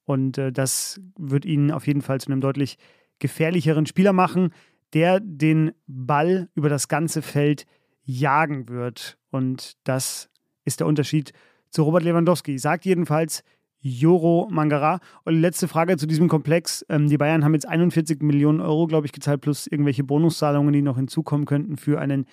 Und 0.05 0.37
äh, 0.37 0.51
das 0.51 0.99
wird 1.17 1.45
ihn 1.45 1.71
auf 1.71 1.87
jeden 1.87 2.01
Fall 2.01 2.19
zu 2.19 2.29
einem 2.29 2.41
deutlich 2.41 2.77
gefährlicheren 3.19 3.85
Spieler 3.85 4.11
machen, 4.11 4.51
der 4.93 5.21
den 5.21 5.71
Ball 5.87 6.49
über 6.55 6.67
das 6.67 6.89
ganze 6.89 7.21
Feld 7.21 7.65
jagen 8.03 8.67
wird. 8.67 9.17
Und 9.31 9.77
das 9.85 10.29
ist 10.65 10.81
der 10.81 10.87
Unterschied 10.87 11.31
zu 11.69 11.83
Robert 11.83 12.03
Lewandowski. 12.03 12.59
Sagt 12.59 12.83
jedenfalls 12.83 13.43
Joro 13.83 14.47
Mangara. 14.49 14.99
Und 15.25 15.39
letzte 15.39 15.67
Frage 15.67 15.97
zu 15.97 16.07
diesem 16.07 16.29
Komplex. 16.29 16.85
Ähm, 16.89 17.09
die 17.09 17.17
Bayern 17.17 17.43
haben 17.43 17.53
jetzt 17.53 17.67
41 17.67 18.21
Millionen 18.21 18.61
Euro, 18.61 18.87
glaube 18.87 19.05
ich, 19.05 19.11
gezahlt, 19.11 19.41
plus 19.41 19.67
irgendwelche 19.67 20.03
Bonuszahlungen, 20.03 20.73
die 20.73 20.81
noch 20.81 20.95
hinzukommen 20.95 21.45
könnten 21.45 21.77
für 21.77 21.99
einen 21.99 22.25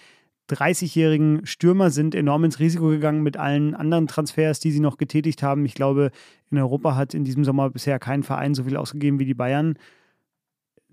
30-jährigen 0.48 1.46
Stürmer 1.46 1.90
sind 1.90 2.14
enorm 2.14 2.44
ins 2.44 2.58
Risiko 2.58 2.88
gegangen 2.88 3.22
mit 3.22 3.36
allen 3.36 3.74
anderen 3.74 4.06
Transfers, 4.06 4.60
die 4.60 4.72
sie 4.72 4.80
noch 4.80 4.96
getätigt 4.96 5.42
haben. 5.42 5.64
Ich 5.64 5.74
glaube, 5.74 6.10
in 6.50 6.58
Europa 6.58 6.96
hat 6.96 7.14
in 7.14 7.24
diesem 7.24 7.44
Sommer 7.44 7.70
bisher 7.70 7.98
kein 7.98 8.22
Verein 8.22 8.54
so 8.54 8.64
viel 8.64 8.76
ausgegeben 8.76 9.18
wie 9.18 9.26
die 9.26 9.34
Bayern. 9.34 9.78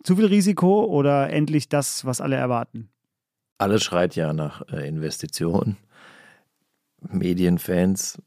Zu 0.03 0.15
viel 0.15 0.25
Risiko 0.25 0.85
oder 0.85 1.29
endlich 1.31 1.69
das, 1.69 2.05
was 2.05 2.21
alle 2.21 2.35
erwarten? 2.35 2.89
Alles 3.57 3.83
schreit 3.83 4.15
ja 4.15 4.33
nach 4.33 4.61
äh, 4.71 4.87
Investitionen. 4.87 5.77
Medienfans, 7.01 8.21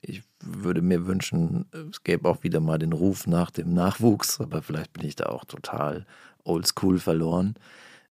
ich 0.00 0.22
würde 0.40 0.80
mir 0.80 1.06
wünschen, 1.06 1.66
es 1.90 2.02
gäbe 2.02 2.28
auch 2.28 2.42
wieder 2.42 2.60
mal 2.60 2.78
den 2.78 2.92
Ruf 2.92 3.26
nach 3.26 3.50
dem 3.50 3.74
Nachwuchs, 3.74 4.40
aber 4.40 4.62
vielleicht 4.62 4.92
bin 4.94 5.06
ich 5.06 5.16
da 5.16 5.26
auch 5.26 5.44
total 5.44 6.06
oldschool 6.44 6.98
verloren. 6.98 7.54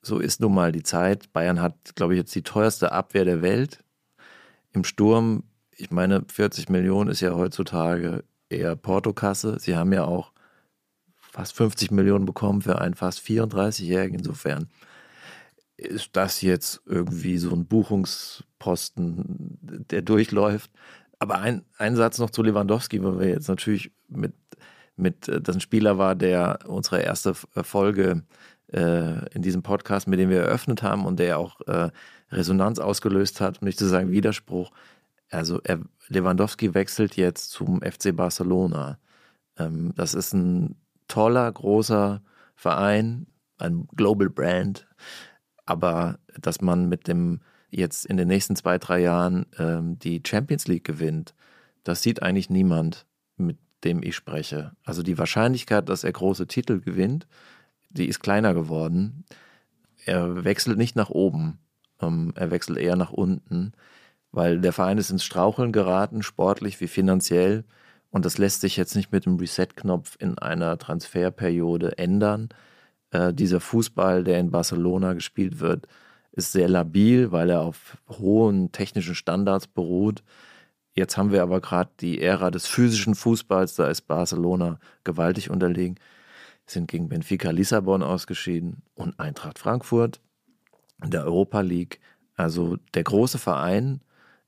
So 0.02 0.20
ist 0.20 0.40
nun 0.40 0.54
mal 0.54 0.72
die 0.72 0.84
Zeit. 0.84 1.32
Bayern 1.34 1.62
hat, 1.62 1.96
glaube 1.96 2.14
ich, 2.14 2.20
jetzt 2.20 2.34
die 2.34 2.42
teuerste 2.42 2.92
Abwehr 2.92 3.26
der 3.26 3.42
Welt. 3.42 3.84
Im 4.72 4.84
Sturm, 4.84 5.44
ich 5.72 5.92
meine, 5.92 6.24
40 6.28 6.70
Millionen 6.70 7.10
ist 7.10 7.20
ja 7.20 7.34
heutzutage 7.36 8.24
eher 8.50 8.76
Portokasse. 8.76 9.60
Sie 9.60 9.76
haben 9.76 9.94
ja 9.94 10.06
auch 10.06 10.32
fast 11.18 11.56
50 11.56 11.92
Millionen 11.92 12.26
bekommen 12.26 12.62
für 12.62 12.80
einen 12.80 12.96
fast 12.96 13.20
34-Jährigen. 13.20 14.20
Insofern 14.20 14.68
ist 15.78 16.10
das 16.14 16.42
jetzt 16.42 16.82
irgendwie 16.86 17.38
so 17.38 17.52
ein 17.52 17.66
Buchungsposten, 17.66 19.58
der 19.62 20.02
durchläuft. 20.02 20.72
Aber 21.20 21.40
ein, 21.40 21.66
ein 21.78 21.96
Satz 21.96 22.18
noch 22.18 22.30
zu 22.30 22.42
Lewandowski, 22.42 23.04
weil 23.04 23.20
wir 23.20 23.28
jetzt 23.28 23.50
natürlich 23.50 23.92
mit, 24.08 24.34
mit, 24.96 25.28
äh, 25.28 25.42
das 25.42 25.56
ein 25.58 25.62
Spieler 25.62 25.98
war, 25.98 26.16
der 26.16 26.60
unsere 26.66 27.02
erste 27.02 27.34
Folge 27.34 28.24
äh, 28.72 29.34
in 29.34 29.42
diesem 29.42 29.62
Podcast, 29.62 30.08
mit 30.08 30.20
dem 30.20 30.30
wir 30.30 30.42
eröffnet 30.42 30.82
haben 30.82 31.06
und 31.06 31.20
der 31.20 31.38
auch 31.38 31.60
äh, 31.68 31.90
Resonanz 32.32 32.80
ausgelöst 32.80 33.42
hat, 33.42 33.62
um 33.62 33.66
nicht 33.66 33.80
zu 33.80 33.88
sagen 33.88 34.12
Widerspruch. 34.12 34.72
Also 35.30 35.60
er, 35.64 35.80
Lewandowski 36.08 36.74
wechselt 36.74 37.16
jetzt 37.18 37.52
zum 37.52 37.82
FC 37.82 38.16
Barcelona. 38.16 38.98
Ähm, 39.58 39.94
das 39.96 40.14
ist 40.14 40.34
ein 40.34 40.76
toller, 41.08 41.52
großer 41.52 42.22
Verein, 42.56 43.28
ein 43.58 43.88
Global 43.96 44.30
Brand. 44.30 44.88
Aber 45.66 46.20
dass 46.40 46.62
man 46.62 46.90
mit 46.90 47.08
dem 47.08 47.42
jetzt 47.70 48.06
in 48.06 48.18
den 48.18 48.28
nächsten 48.28 48.56
zwei, 48.56 48.78
drei 48.78 49.00
Jahren 49.02 49.46
ähm, 49.58 50.00
die 50.00 50.22
Champions 50.26 50.68
League 50.68 50.84
gewinnt, 50.84 51.34
das 51.84 52.02
sieht 52.02 52.22
eigentlich 52.22 52.50
niemand, 52.50 53.06
mit 53.38 53.58
dem 53.84 54.04
ich 54.04 54.16
spreche. 54.16 54.72
Also 54.84 55.04
die 55.04 55.18
Wahrscheinlichkeit, 55.18 55.90
dass 55.90 56.04
er 56.04 56.12
große 56.12 56.48
Titel 56.48 56.82
gewinnt, 56.82 57.28
die 57.90 58.08
ist 58.08 58.20
kleiner 58.20 58.54
geworden. 58.54 59.26
Er 60.06 60.44
wechselt 60.44 60.78
nicht 60.78 60.96
nach 60.96 61.10
oben, 61.10 61.60
ähm, 62.02 62.34
er 62.36 62.52
wechselt 62.52 62.78
eher 62.78 62.96
nach 62.96 63.12
unten, 63.12 63.74
weil 64.32 64.60
der 64.60 64.74
Verein 64.74 64.98
ist 64.98 65.10
ins 65.10 65.24
Straucheln 65.24 65.72
geraten, 65.72 66.24
sportlich 66.24 66.80
wie 66.82 66.88
finanziell. 66.88 67.64
Und 68.12 68.26
das 68.26 68.38
lässt 68.38 68.62
sich 68.62 68.76
jetzt 68.78 68.96
nicht 68.96 69.12
mit 69.12 69.26
dem 69.26 69.38
Reset-Knopf 69.38 70.16
in 70.20 70.38
einer 70.38 70.78
Transferperiode 70.78 71.98
ändern. 71.98 72.50
Äh, 73.12 73.34
dieser 73.34 73.60
Fußball, 73.60 74.24
der 74.24 74.40
in 74.40 74.52
Barcelona 74.52 75.14
gespielt 75.14 75.60
wird, 75.60 75.88
ist 76.40 76.52
sehr 76.52 76.68
labil, 76.68 77.32
weil 77.32 77.50
er 77.52 77.62
auf 77.62 77.98
hohen 78.10 78.72
technischen 78.72 79.16
Standards 79.16 79.68
beruht. 79.68 80.24
Jetzt 80.96 81.18
haben 81.18 81.32
wir 81.32 81.44
aber 81.44 81.62
gerade 81.62 81.92
die 82.00 82.22
Ära 82.22 82.52
des 82.52 82.66
physischen 82.68 83.16
Fußballs, 83.16 83.76
da 83.76 83.88
ist 83.88 84.02
Barcelona 84.02 84.80
gewaltig 85.04 85.50
unterlegen 85.50 86.00
sind 86.72 86.90
gegen 86.90 87.10
Benfica 87.10 87.52
Lissabon 87.52 88.04
ausgeschieden 88.04 88.84
und 88.96 89.20
Eintracht 89.20 89.60
Frankfurt 89.60 90.22
in 91.04 91.12
der 91.12 91.26
Europa 91.26 91.62
League. 91.62 92.00
Also 92.36 92.78
der 92.94 93.04
große 93.04 93.38
Verein 93.38 94.02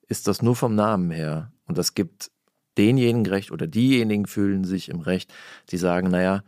ist 0.07 0.27
das 0.27 0.41
nur 0.41 0.55
vom 0.55 0.75
Namen 0.75 1.11
her. 1.11 1.51
Und 1.65 1.77
das 1.77 1.93
gibt 1.93 2.31
denjenigen 2.77 3.25
recht 3.25 3.51
oder 3.51 3.67
diejenigen 3.67 4.25
fühlen 4.27 4.63
sich 4.63 4.89
im 4.89 5.01
Recht, 5.01 5.33
die 5.69 5.77
sagen, 5.77 6.09
naja, 6.09 6.43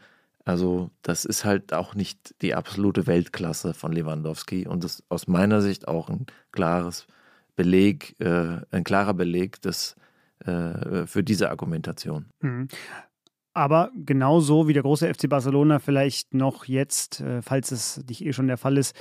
also 0.46 0.92
das 1.02 1.26
ist 1.26 1.46
halt 1.46 1.74
auch 1.74 1.96
nicht 1.96 2.36
die 2.42 2.54
absolute 2.54 3.08
Weltklasse 3.08 3.74
von 3.74 3.94
Lewandowski 3.94 4.68
und 4.68 4.84
das 4.84 5.00
ist 5.00 5.06
aus 5.10 5.28
meiner 5.28 5.62
Sicht 5.62 5.88
auch 5.88 6.10
ein 6.10 6.26
klares 6.52 7.08
Beleg, 7.56 8.16
äh, 8.20 8.58
ein 8.72 8.84
klarer 8.84 9.14
Beleg 9.14 9.62
des, 9.62 9.96
äh, 10.46 11.06
für 11.06 11.24
diese 11.24 11.50
Argumentation. 11.50 12.26
Mhm. 12.42 12.68
Aber 13.54 13.92
genauso 13.96 14.68
wie 14.68 14.74
der 14.74 14.82
große 14.82 15.14
FC 15.14 15.30
Barcelona 15.30 15.80
vielleicht 15.80 16.34
noch 16.34 16.66
jetzt, 16.66 17.22
äh, 17.22 17.42
falls 17.42 17.72
es 17.72 18.04
nicht 18.10 18.26
eh 18.26 18.34
schon 18.34 18.48
der 18.48 18.58
Fall 18.58 18.78
ist, 18.78 18.96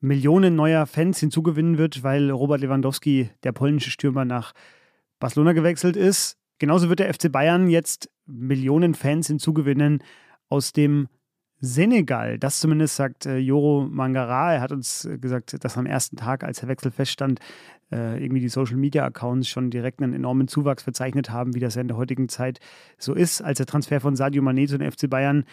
Millionen 0.00 0.54
neuer 0.54 0.86
Fans 0.86 1.18
hinzugewinnen 1.18 1.78
wird, 1.78 2.02
weil 2.02 2.30
Robert 2.30 2.60
Lewandowski, 2.60 3.30
der 3.42 3.52
polnische 3.52 3.90
Stürmer, 3.90 4.26
nach 4.26 4.52
Barcelona 5.18 5.54
gewechselt 5.54 5.96
ist. 5.96 6.36
Genauso 6.58 6.90
wird 6.90 7.00
der 7.00 7.12
FC 7.12 7.32
Bayern 7.32 7.68
jetzt 7.68 8.10
Millionen 8.26 8.94
Fans 8.94 9.26
hinzugewinnen 9.26 10.02
aus 10.54 10.72
dem 10.72 11.08
Senegal. 11.60 12.38
Das 12.38 12.60
zumindest 12.60 12.94
sagt 12.94 13.26
äh, 13.26 13.38
Joro 13.38 13.88
Mangara. 13.90 14.54
Er 14.54 14.60
hat 14.60 14.70
uns 14.70 15.04
äh, 15.04 15.18
gesagt, 15.18 15.64
dass 15.64 15.76
am 15.76 15.86
ersten 15.86 16.16
Tag, 16.16 16.44
als 16.44 16.60
der 16.60 16.68
Wechsel 16.68 16.92
feststand, 16.92 17.40
äh, 17.90 18.22
irgendwie 18.22 18.40
die 18.40 18.48
Social 18.48 18.76
Media 18.76 19.04
Accounts 19.04 19.48
schon 19.48 19.70
direkt 19.70 20.00
einen 20.00 20.14
enormen 20.14 20.46
Zuwachs 20.46 20.84
verzeichnet 20.84 21.30
haben, 21.30 21.54
wie 21.54 21.60
das 21.60 21.74
ja 21.74 21.80
in 21.80 21.88
der 21.88 21.96
heutigen 21.96 22.28
Zeit 22.28 22.60
so 22.98 23.14
ist, 23.14 23.42
als 23.42 23.58
der 23.58 23.66
Transfer 23.66 24.00
von 24.00 24.14
Sadio 24.14 24.42
Mané 24.42 24.68
zu 24.68 24.78
den 24.78 24.88
FC 24.88 25.10
Bayern 25.10 25.44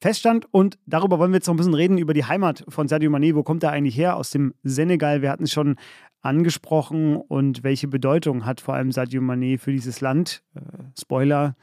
feststand. 0.00 0.46
Und 0.52 0.78
darüber 0.86 1.18
wollen 1.18 1.32
wir 1.32 1.36
jetzt 1.36 1.48
noch 1.48 1.54
ein 1.54 1.58
bisschen 1.58 1.74
reden, 1.74 1.98
über 1.98 2.14
die 2.14 2.24
Heimat 2.24 2.64
von 2.68 2.88
Sadio 2.88 3.10
Mané. 3.10 3.34
Wo 3.34 3.42
kommt 3.42 3.62
er 3.62 3.72
eigentlich 3.72 3.96
her? 3.96 4.16
Aus 4.16 4.30
dem 4.30 4.54
Senegal. 4.62 5.20
Wir 5.20 5.30
hatten 5.30 5.44
es 5.44 5.52
schon 5.52 5.76
angesprochen. 6.22 7.16
Und 7.16 7.62
welche 7.62 7.88
Bedeutung 7.88 8.46
hat 8.46 8.62
vor 8.62 8.74
allem 8.74 8.92
Sadio 8.92 9.20
Mané 9.20 9.58
für 9.58 9.72
dieses 9.72 10.00
Land? 10.00 10.42
Äh, 10.54 10.60
Spoiler, 10.98 11.56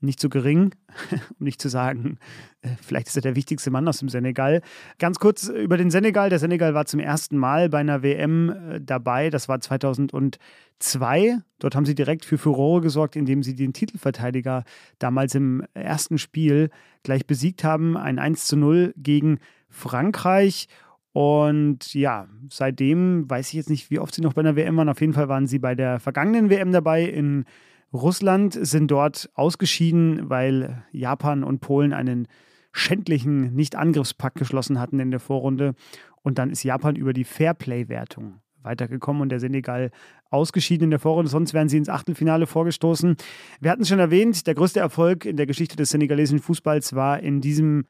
nicht 0.00 0.20
so 0.20 0.28
gering, 0.28 0.74
um 1.38 1.44
nicht 1.44 1.60
zu 1.60 1.68
sagen, 1.68 2.18
äh, 2.62 2.68
vielleicht 2.80 3.08
ist 3.08 3.16
er 3.16 3.22
der 3.22 3.36
wichtigste 3.36 3.70
Mann 3.70 3.88
aus 3.88 3.98
dem 3.98 4.08
Senegal. 4.08 4.62
Ganz 4.98 5.18
kurz 5.18 5.48
über 5.48 5.76
den 5.76 5.90
Senegal. 5.90 6.30
Der 6.30 6.38
Senegal 6.38 6.74
war 6.74 6.86
zum 6.86 7.00
ersten 7.00 7.36
Mal 7.36 7.68
bei 7.68 7.78
einer 7.78 8.02
WM 8.02 8.50
äh, 8.50 8.80
dabei. 8.80 9.30
Das 9.30 9.48
war 9.48 9.60
2002. 9.60 11.38
Dort 11.58 11.74
haben 11.74 11.86
sie 11.86 11.94
direkt 11.94 12.24
für 12.24 12.38
Furore 12.38 12.80
gesorgt, 12.80 13.16
indem 13.16 13.42
sie 13.42 13.54
den 13.54 13.72
Titelverteidiger 13.72 14.64
damals 14.98 15.34
im 15.34 15.64
ersten 15.74 16.18
Spiel 16.18 16.70
gleich 17.02 17.26
besiegt 17.26 17.64
haben. 17.64 17.96
Ein 17.96 18.18
1 18.18 18.46
zu 18.46 18.56
0 18.56 18.94
gegen 18.96 19.38
Frankreich. 19.68 20.68
Und 21.12 21.94
ja, 21.94 22.28
seitdem 22.48 23.28
weiß 23.28 23.48
ich 23.48 23.54
jetzt 23.54 23.70
nicht, 23.70 23.90
wie 23.90 23.98
oft 23.98 24.14
sie 24.14 24.20
noch 24.20 24.34
bei 24.34 24.40
einer 24.40 24.54
WM 24.54 24.76
waren. 24.76 24.88
Auf 24.88 25.00
jeden 25.00 25.14
Fall 25.14 25.28
waren 25.28 25.48
sie 25.48 25.58
bei 25.58 25.74
der 25.74 25.98
vergangenen 25.98 26.48
WM 26.50 26.70
dabei 26.70 27.02
in 27.04 27.44
Russland 27.92 28.58
sind 28.60 28.90
dort 28.90 29.30
ausgeschieden, 29.34 30.28
weil 30.28 30.84
Japan 30.92 31.42
und 31.42 31.60
Polen 31.60 31.92
einen 31.92 32.28
schändlichen 32.72 33.54
Nicht-Angriffspakt 33.54 34.38
geschlossen 34.38 34.78
hatten 34.78 35.00
in 35.00 35.10
der 35.10 35.20
Vorrunde. 35.20 35.74
Und 36.22 36.38
dann 36.38 36.50
ist 36.50 36.62
Japan 36.62 36.96
über 36.96 37.12
die 37.12 37.24
Fairplay-Wertung 37.24 38.40
weitergekommen 38.62 39.22
und 39.22 39.30
der 39.30 39.40
Senegal 39.40 39.90
ausgeschieden 40.30 40.84
in 40.84 40.90
der 40.90 40.98
Vorrunde. 40.98 41.30
Sonst 41.30 41.54
wären 41.54 41.68
sie 41.68 41.78
ins 41.78 41.88
Achtelfinale 41.88 42.46
vorgestoßen. 42.46 43.16
Wir 43.60 43.70
hatten 43.70 43.82
es 43.82 43.88
schon 43.88 43.98
erwähnt, 43.98 44.46
der 44.46 44.54
größte 44.54 44.80
Erfolg 44.80 45.24
in 45.24 45.36
der 45.36 45.46
Geschichte 45.46 45.76
des 45.76 45.90
senegalesischen 45.90 46.40
Fußballs 46.40 46.94
war 46.94 47.20
in 47.20 47.40
diesem 47.40 47.86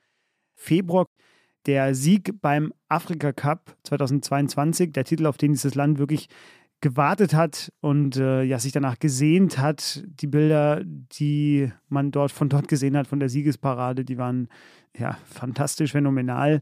Februar 0.54 1.06
der 1.66 1.94
Sieg 1.94 2.40
beim 2.40 2.72
Afrika 2.88 3.32
Cup 3.32 3.76
2022, 3.82 4.92
der 4.92 5.04
Titel, 5.04 5.26
auf 5.26 5.36
den 5.36 5.52
dieses 5.52 5.74
Land 5.74 5.98
wirklich 5.98 6.28
gewartet 6.80 7.34
hat 7.34 7.72
und 7.80 8.16
äh, 8.16 8.42
ja, 8.42 8.58
sich 8.58 8.72
danach 8.72 8.98
gesehnt 8.98 9.58
hat. 9.58 10.04
Die 10.06 10.26
Bilder, 10.26 10.82
die 10.84 11.72
man 11.88 12.10
dort 12.10 12.30
von 12.30 12.48
dort 12.48 12.68
gesehen 12.68 12.96
hat, 12.96 13.06
von 13.06 13.20
der 13.20 13.28
Siegesparade, 13.28 14.04
die 14.04 14.18
waren 14.18 14.48
ja 14.96 15.18
fantastisch, 15.24 15.92
phänomenal. 15.92 16.60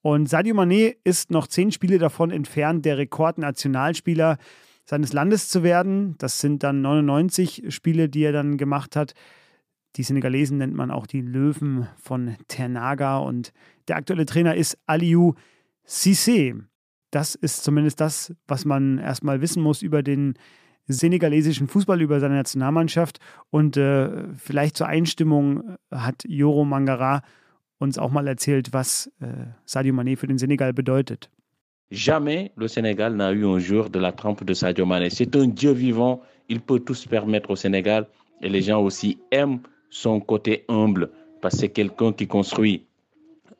Und 0.00 0.28
Sadio 0.28 0.54
Mané 0.54 0.96
ist 1.04 1.30
noch 1.30 1.46
zehn 1.46 1.70
Spiele 1.70 1.98
davon 1.98 2.30
entfernt, 2.30 2.84
der 2.84 2.98
Rekordnationalspieler 2.98 4.38
seines 4.84 5.12
Landes 5.12 5.48
zu 5.48 5.62
werden. 5.62 6.16
Das 6.18 6.40
sind 6.40 6.64
dann 6.64 6.82
99 6.82 7.66
Spiele, 7.68 8.08
die 8.08 8.24
er 8.24 8.32
dann 8.32 8.56
gemacht 8.56 8.96
hat. 8.96 9.14
Die 9.94 10.02
Senegalesen 10.02 10.58
nennt 10.58 10.74
man 10.74 10.90
auch 10.90 11.06
die 11.06 11.20
Löwen 11.20 11.86
von 11.96 12.36
Ternaga 12.48 13.18
und 13.18 13.52
der 13.88 13.96
aktuelle 13.96 14.26
Trainer 14.26 14.56
ist 14.56 14.78
Aliou 14.86 15.34
Cissé 15.86 16.64
das 17.12 17.36
ist 17.36 17.62
zumindest 17.62 18.00
das, 18.00 18.34
was 18.48 18.64
man 18.64 18.98
erstmal 18.98 19.40
wissen 19.40 19.62
muss 19.62 19.82
über 19.82 20.02
den 20.02 20.34
senegalesischen 20.88 21.68
Fußball, 21.68 22.00
über 22.00 22.18
seine 22.18 22.34
Nationalmannschaft. 22.34 23.18
Und 23.50 23.76
äh, 23.76 24.34
vielleicht 24.36 24.76
zur 24.76 24.88
Einstimmung 24.88 25.76
hat 25.90 26.24
Joro 26.26 26.64
Mangara 26.64 27.22
uns 27.78 27.98
auch 27.98 28.10
mal 28.10 28.26
erzählt, 28.26 28.72
was 28.72 29.10
äh, 29.20 29.26
Sadio 29.64 29.94
Mané 29.94 30.16
für 30.16 30.26
den 30.26 30.38
Senegal 30.38 30.72
bedeutet. 30.72 31.30
Jamais 31.90 32.50
le 32.56 32.68
Sénégal 32.68 33.14
n'a 33.14 33.32
eu 33.34 33.44
un 33.44 33.58
joueur 33.58 33.90
de 33.90 33.98
la 33.98 34.12
trempe 34.12 34.44
de 34.44 34.54
Sadio 34.54 34.86
Mané. 34.86 35.10
C'est 35.10 35.36
un 35.36 35.48
Dieu 35.48 35.72
vivant. 35.72 36.22
Il 36.48 36.60
peut 36.60 36.80
tout 36.80 36.94
se 36.94 37.06
permettre 37.06 37.50
au 37.50 37.56
Sénégal. 37.56 38.06
Et 38.40 38.48
les 38.48 38.62
gens 38.62 38.80
aussi 38.82 39.18
aiment 39.30 39.60
son 39.90 40.18
côté 40.18 40.64
humble 40.68 41.10
parce 41.42 41.54
que 41.54 41.60
c'est 41.60 41.68
quelqu'un 41.68 42.12
qui 42.12 42.26
construit 42.26 42.86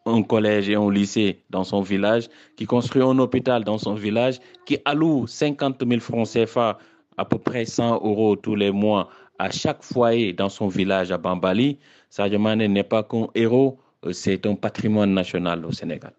un 0.07 0.23
collège 0.23 0.69
et 0.69 0.75
un 0.75 0.91
lycée 0.91 1.43
dans 1.51 1.65
son 1.65 1.83
village, 1.83 2.29
qui 2.57 2.67
construit 2.67 3.03
un 3.03 3.19
hôpital 3.19 3.65
dans 3.65 3.79
son 3.79 3.95
village, 3.95 4.39
qui 4.67 4.79
alloue 4.85 5.27
50 5.27 5.83
000 5.87 6.01
francs 6.01 6.29
CFA, 6.29 6.79
à 7.17 7.25
peu 7.25 7.39
près 7.39 7.65
100 7.65 7.97
euros 8.05 8.37
tous 8.37 8.55
les 8.55 8.71
mois, 8.71 9.09
à 9.39 9.51
chaque 9.51 9.83
foyer 9.83 10.33
dans 10.33 10.49
son 10.49 10.69
village 10.69 11.11
à 11.11 11.19
Bambali. 11.19 11.79
Sadio 12.11 12.39
Mane 12.39 12.67
n'est 12.67 12.85
pas 12.85 13.03
qu'un 13.03 13.29
héros, 13.35 13.79
euh, 14.05 14.13
c'est 14.13 14.47
un 14.47 14.55
patrimoine 14.55 15.13
national 15.13 15.65
au 15.65 15.73
Sénégal. 15.73 16.13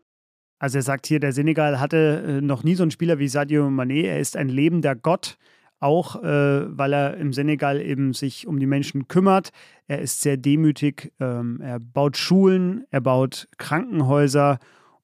Also 0.60 0.78
er 0.78 0.84
sagt 0.84 1.08
hier, 1.08 1.20
der 1.20 1.34
Senegal 1.34 1.78
hatte 1.82 2.24
äh, 2.26 2.42
noch 2.42 2.64
nie 2.64 2.76
so 2.76 2.84
einen 2.84 2.92
Spieler 2.92 3.20
wie 3.20 3.28
Sadio 3.28 3.70
Mané. 3.70 4.04
Er 4.04 4.20
ist 4.20 4.38
ein 4.38 4.48
lebender 4.48 4.96
Gott 4.96 5.38
auch 5.84 6.22
äh, 6.24 6.78
weil 6.78 6.94
er 6.94 7.18
im 7.18 7.34
Senegal 7.34 7.82
eben 7.82 8.14
sich 8.14 8.48
um 8.48 8.60
die 8.60 8.66
Menschen 8.66 9.08
kümmert. 9.08 9.50
Er 9.88 10.00
ist 10.00 10.22
sehr 10.22 10.38
demütig, 10.38 11.12
ähm, 11.20 11.60
er 11.62 11.80
baut 11.80 12.18
Schulen, 12.18 12.86
er 12.90 13.02
baut 13.02 13.48
Krankenhäuser 13.58 14.60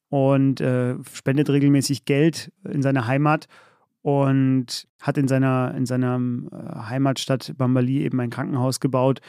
und 0.09 0.61
äh, 0.61 0.95
spendet 1.13 1.49
regelmäßig 1.49 2.05
Geld 2.05 2.51
in 2.63 2.81
seine 2.81 3.05
Heimat 3.05 3.47
und 4.01 4.87
hat 5.01 5.17
in 5.17 5.27
seiner, 5.27 5.73
in 5.75 5.85
seiner 5.85 6.19
äh, 6.51 6.89
Heimatstadt 6.89 7.53
Bambali 7.57 8.01
eben 8.01 8.19
ein 8.19 8.29
Krankenhaus 8.29 8.79
gebaut. 8.79 9.19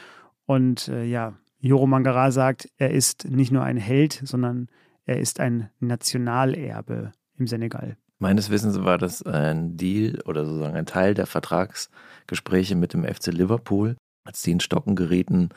Und 0.45 0.87
äh, 0.87 1.03
ja, 1.03 1.33
Joro 1.59 1.85
Mangara 1.85 2.31
sagt, 2.31 2.69
er 2.77 2.91
ist 2.91 3.29
nicht 3.29 3.51
nur 3.51 3.63
ein 3.63 3.77
Held, 3.77 4.21
sondern 4.23 4.67
er 5.05 5.19
ist 5.19 5.39
ein 5.39 5.69
Nationalerbe 5.79 7.11
im 7.37 7.47
Senegal. 7.47 7.97
Meines 8.21 8.51
Wissens 8.51 8.83
war 8.83 8.99
das 8.99 9.23
ein 9.23 9.77
Deal 9.77 10.21
oder 10.25 10.45
sozusagen 10.45 10.75
ein 10.75 10.85
Teil 10.85 11.15
der 11.15 11.25
Vertragsgespräche 11.25 12.75
mit 12.75 12.93
dem 12.93 13.03
FC 13.03 13.33
Liverpool. 13.33 13.97
Als 14.23 14.43
die 14.43 14.51
in 14.51 14.59
Stocken 14.59 14.95
gerieten, 14.95 15.49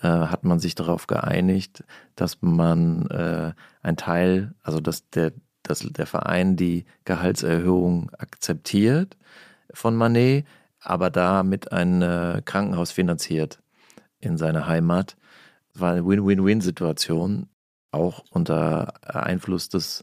äh, 0.00 0.08
hat 0.08 0.42
man 0.42 0.58
sich 0.58 0.74
darauf 0.74 1.08
geeinigt, 1.08 1.84
dass 2.14 2.38
man 2.40 3.06
äh, 3.10 3.52
ein 3.82 3.98
Teil, 3.98 4.54
also 4.62 4.80
dass 4.80 5.10
der, 5.10 5.34
dass 5.62 5.80
der 5.80 6.06
Verein 6.06 6.56
die 6.56 6.86
Gehaltserhöhung 7.04 8.10
akzeptiert 8.16 9.18
von 9.74 9.94
Manet, 9.94 10.46
aber 10.80 11.10
damit 11.10 11.70
ein 11.70 12.00
äh, 12.00 12.40
Krankenhaus 12.42 12.92
finanziert 12.92 13.60
in 14.20 14.38
seiner 14.38 14.66
Heimat. 14.66 15.18
Es 15.74 15.82
war 15.82 15.92
eine 15.92 16.06
Win-Win-Win-Situation, 16.06 17.50
auch 17.90 18.24
unter 18.30 18.94
Einfluss 19.04 19.68
des 19.68 20.02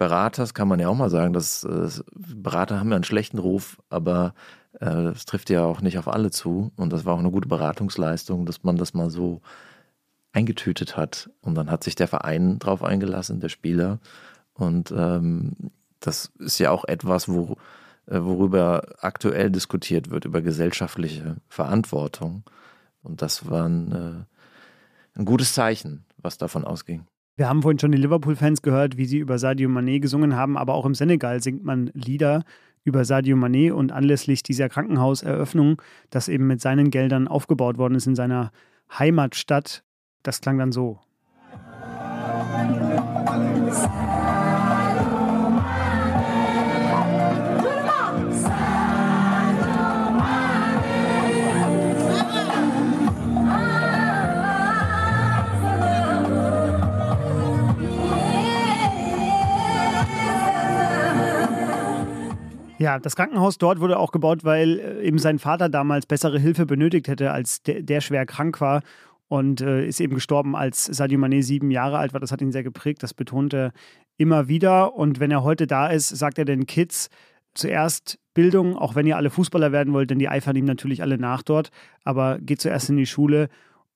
Beraters 0.00 0.54
kann 0.54 0.66
man 0.66 0.80
ja 0.80 0.88
auch 0.88 0.96
mal 0.96 1.10
sagen, 1.10 1.34
dass 1.34 1.62
äh, 1.62 1.90
Berater 2.14 2.80
haben 2.80 2.88
ja 2.88 2.94
einen 2.94 3.04
schlechten 3.04 3.36
Ruf, 3.36 3.76
aber 3.90 4.32
äh, 4.80 5.08
es 5.08 5.26
trifft 5.26 5.50
ja 5.50 5.62
auch 5.62 5.82
nicht 5.82 5.98
auf 5.98 6.08
alle 6.08 6.30
zu. 6.30 6.72
Und 6.76 6.90
das 6.90 7.04
war 7.04 7.12
auch 7.14 7.18
eine 7.18 7.30
gute 7.30 7.48
Beratungsleistung, 7.48 8.46
dass 8.46 8.62
man 8.62 8.78
das 8.78 8.94
mal 8.94 9.10
so 9.10 9.42
eingetütet 10.32 10.96
hat. 10.96 11.28
Und 11.42 11.54
dann 11.54 11.70
hat 11.70 11.84
sich 11.84 11.96
der 11.96 12.08
Verein 12.08 12.58
drauf 12.58 12.82
eingelassen, 12.82 13.40
der 13.40 13.50
Spieler. 13.50 13.98
Und 14.54 14.90
ähm, 14.90 15.52
das 16.00 16.32
ist 16.38 16.58
ja 16.58 16.70
auch 16.70 16.86
etwas, 16.86 17.28
wo, 17.28 17.58
äh, 18.06 18.20
worüber 18.22 18.82
aktuell 19.00 19.50
diskutiert 19.50 20.08
wird, 20.08 20.24
über 20.24 20.40
gesellschaftliche 20.40 21.36
Verantwortung. 21.46 22.44
Und 23.02 23.20
das 23.20 23.50
war 23.50 23.68
ein, 23.68 23.92
äh, 23.92 25.18
ein 25.18 25.26
gutes 25.26 25.52
Zeichen, 25.52 26.06
was 26.16 26.38
davon 26.38 26.64
ausging. 26.64 27.04
Wir 27.40 27.48
haben 27.48 27.62
vorhin 27.62 27.78
schon 27.78 27.92
die 27.92 27.96
Liverpool-Fans 27.96 28.60
gehört, 28.60 28.98
wie 28.98 29.06
sie 29.06 29.16
über 29.16 29.38
Sadio 29.38 29.70
Mané 29.70 29.98
gesungen 29.98 30.36
haben, 30.36 30.58
aber 30.58 30.74
auch 30.74 30.84
im 30.84 30.94
Senegal 30.94 31.42
singt 31.42 31.64
man 31.64 31.90
Lieder 31.94 32.44
über 32.84 33.06
Sadio 33.06 33.34
Mané 33.34 33.72
und 33.72 33.92
anlässlich 33.92 34.42
dieser 34.42 34.68
Krankenhauseröffnung, 34.68 35.80
das 36.10 36.28
eben 36.28 36.46
mit 36.46 36.60
seinen 36.60 36.90
Geldern 36.90 37.28
aufgebaut 37.28 37.78
worden 37.78 37.94
ist 37.94 38.06
in 38.06 38.14
seiner 38.14 38.50
Heimatstadt, 38.92 39.84
das 40.22 40.42
klang 40.42 40.58
dann 40.58 40.70
so. 40.70 40.98
Ja, 62.80 62.98
das 62.98 63.14
Krankenhaus 63.14 63.58
dort 63.58 63.78
wurde 63.80 63.98
auch 63.98 64.10
gebaut, 64.10 64.42
weil 64.42 64.78
äh, 64.78 65.02
eben 65.02 65.18
sein 65.18 65.38
Vater 65.38 65.68
damals 65.68 66.06
bessere 66.06 66.38
Hilfe 66.38 66.64
benötigt 66.64 67.08
hätte, 67.08 67.30
als 67.30 67.62
der, 67.62 67.82
der 67.82 68.00
schwer 68.00 68.24
krank 68.24 68.58
war 68.62 68.80
und 69.28 69.60
äh, 69.60 69.86
ist 69.86 70.00
eben 70.00 70.14
gestorben, 70.14 70.56
als 70.56 70.86
Sadio 70.86 71.18
Mané 71.18 71.42
sieben 71.42 71.70
Jahre 71.70 71.98
alt 71.98 72.14
war. 72.14 72.20
Das 72.20 72.32
hat 72.32 72.40
ihn 72.40 72.52
sehr 72.52 72.62
geprägt, 72.62 73.02
das 73.02 73.12
betont 73.12 73.52
er 73.52 73.72
immer 74.16 74.48
wieder. 74.48 74.94
Und 74.94 75.20
wenn 75.20 75.30
er 75.30 75.44
heute 75.44 75.66
da 75.66 75.88
ist, 75.88 76.08
sagt 76.08 76.38
er 76.38 76.46
den 76.46 76.64
Kids 76.64 77.10
zuerst 77.52 78.18
Bildung, 78.32 78.78
auch 78.78 78.94
wenn 78.94 79.06
ihr 79.06 79.18
alle 79.18 79.28
Fußballer 79.28 79.72
werden 79.72 79.92
wollt, 79.92 80.08
denn 80.08 80.18
die 80.18 80.30
eifern 80.30 80.56
ihm 80.56 80.64
natürlich 80.64 81.02
alle 81.02 81.18
nach 81.18 81.42
dort, 81.42 81.70
aber 82.04 82.38
geht 82.38 82.62
zuerst 82.62 82.88
in 82.88 82.96
die 82.96 83.04
Schule 83.04 83.50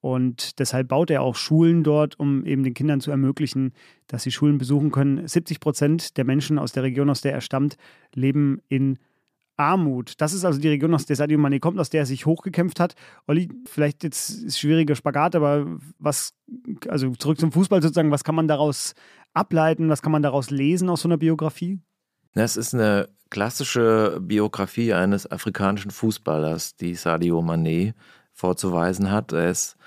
und 0.04 0.58
deshalb 0.58 0.88
baut 0.88 1.08
er 1.08 1.22
auch 1.22 1.34
Schulen 1.34 1.82
dort, 1.82 2.20
um 2.20 2.44
eben 2.44 2.62
den 2.62 2.74
Kindern 2.74 3.00
zu 3.00 3.10
ermöglichen, 3.10 3.72
dass 4.06 4.22
sie 4.22 4.32
Schulen 4.32 4.58
besuchen 4.58 4.90
können. 4.90 5.26
70 5.26 5.60
Prozent 5.60 6.18
der 6.18 6.26
Menschen 6.26 6.58
aus 6.58 6.72
der 6.72 6.82
Region, 6.82 7.08
aus 7.08 7.22
der 7.22 7.32
er 7.32 7.40
stammt, 7.40 7.78
leben 8.12 8.60
in 8.68 8.98
Armut. 9.56 10.20
Das 10.20 10.34
ist 10.34 10.44
also 10.44 10.60
die 10.60 10.68
Region, 10.68 10.92
aus 10.92 11.06
der 11.06 11.16
Sadio 11.16 11.38
Mane 11.38 11.58
kommt, 11.58 11.80
aus 11.80 11.88
der 11.88 12.00
er 12.00 12.06
sich 12.06 12.26
hochgekämpft 12.26 12.80
hat. 12.80 12.96
Olli, 13.26 13.48
vielleicht 13.64 14.04
jetzt 14.04 14.28
ist 14.28 14.58
schwieriger 14.58 14.94
Spagat, 14.94 15.36
aber 15.36 15.78
was, 15.98 16.34
also 16.86 17.12
zurück 17.12 17.40
zum 17.40 17.50
Fußball 17.50 17.80
sozusagen, 17.80 18.10
was 18.10 18.24
kann 18.24 18.34
man 18.34 18.46
daraus 18.46 18.94
ableiten, 19.32 19.88
was 19.88 20.02
kann 20.02 20.12
man 20.12 20.22
daraus 20.22 20.50
lesen 20.50 20.90
aus 20.90 21.00
so 21.00 21.08
einer 21.08 21.16
Biografie? 21.16 21.80
Es 22.34 22.58
ist 22.58 22.74
eine 22.74 23.08
klassische 23.30 24.18
Biografie 24.20 24.92
eines 24.92 25.30
afrikanischen 25.30 25.92
Fußballers, 25.92 26.76
die 26.76 26.94
Sadio 26.94 27.40
Mané 27.40 27.94
vorzuweisen 28.34 29.10
hat. 29.10 29.32
Er 29.32 29.48
ist 29.48 29.78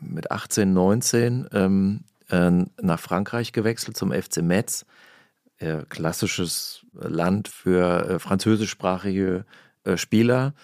mit 0.00 0.30
18, 0.30 0.72
19 0.72 1.48
ähm, 1.52 2.00
äh, 2.28 2.50
nach 2.80 3.00
Frankreich 3.00 3.52
gewechselt 3.52 3.96
zum 3.96 4.12
FC 4.12 4.42
Metz. 4.42 4.86
Äh, 5.58 5.84
klassisches 5.88 6.86
Land 6.94 7.48
für 7.48 8.08
äh, 8.08 8.18
französischsprachige 8.18 9.44
äh, 9.84 9.96
Spieler. 9.96 10.54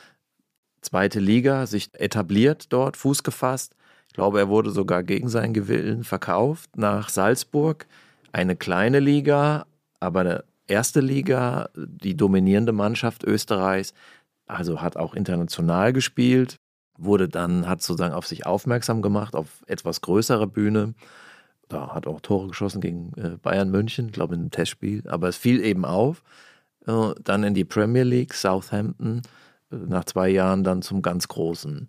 Zweite 0.81 1.21
Liga, 1.21 1.67
sich 1.67 1.91
etabliert 1.95 2.73
dort, 2.73 2.97
Fuß 2.97 3.23
gefasst. 3.23 3.75
Ich 4.09 4.15
glaube, 4.15 4.39
er 4.39 4.49
wurde 4.49 4.71
sogar 4.71 5.03
gegen 5.03 5.29
seinen 5.29 5.53
Gewillen 5.53 6.05
verkauft 6.05 6.77
nach 6.77 7.11
Salzburg. 7.11 7.87
Eine 8.33 8.57
kleine 8.57 9.01
Liga, 9.01 9.67
aber 10.01 10.21
eine 10.21 10.45
erste 10.67 11.01
Liga, 11.01 11.69
die 11.75 12.17
dominierende 12.17 12.73
Mannschaft 12.73 13.25
Österreichs. 13.25 13.93
Also 14.47 14.81
hat 14.81 14.97
auch 14.97 15.15
international 15.15 15.93
gespielt, 15.93 16.57
wurde 16.99 17.29
dann, 17.29 17.69
hat 17.69 17.83
sozusagen 17.83 18.15
auf 18.15 18.27
sich 18.27 18.47
aufmerksam 18.47 19.03
gemacht, 19.03 19.35
auf 19.35 19.63
etwas 19.67 20.01
größere 20.01 20.47
Bühne. 20.47 20.95
Da 21.69 21.95
hat 21.95 22.07
auch 22.07 22.21
Tore 22.21 22.49
geschossen 22.49 22.81
gegen 22.81 23.13
äh, 23.17 23.37
Bayern 23.43 23.71
München, 23.71 24.13
glaube 24.13 24.35
ich, 24.35 24.39
in 24.39 24.45
einem 24.45 24.51
Testspiel. 24.51 25.03
Aber 25.09 25.29
es 25.29 25.37
fiel 25.37 25.61
eben 25.65 25.85
auf. 25.85 26.23
Äh, 26.87 27.13
dann 27.23 27.43
in 27.43 27.55
die 27.55 27.65
Premier 27.65 28.05
League, 28.05 28.35
Southampton, 28.35 29.23
äh, 29.73 29.77
nach 29.77 30.05
zwei 30.05 30.29
Jahren 30.29 30.65
dann 30.65 30.83
zum 30.83 31.03
ganz 31.03 31.29
großen 31.29 31.89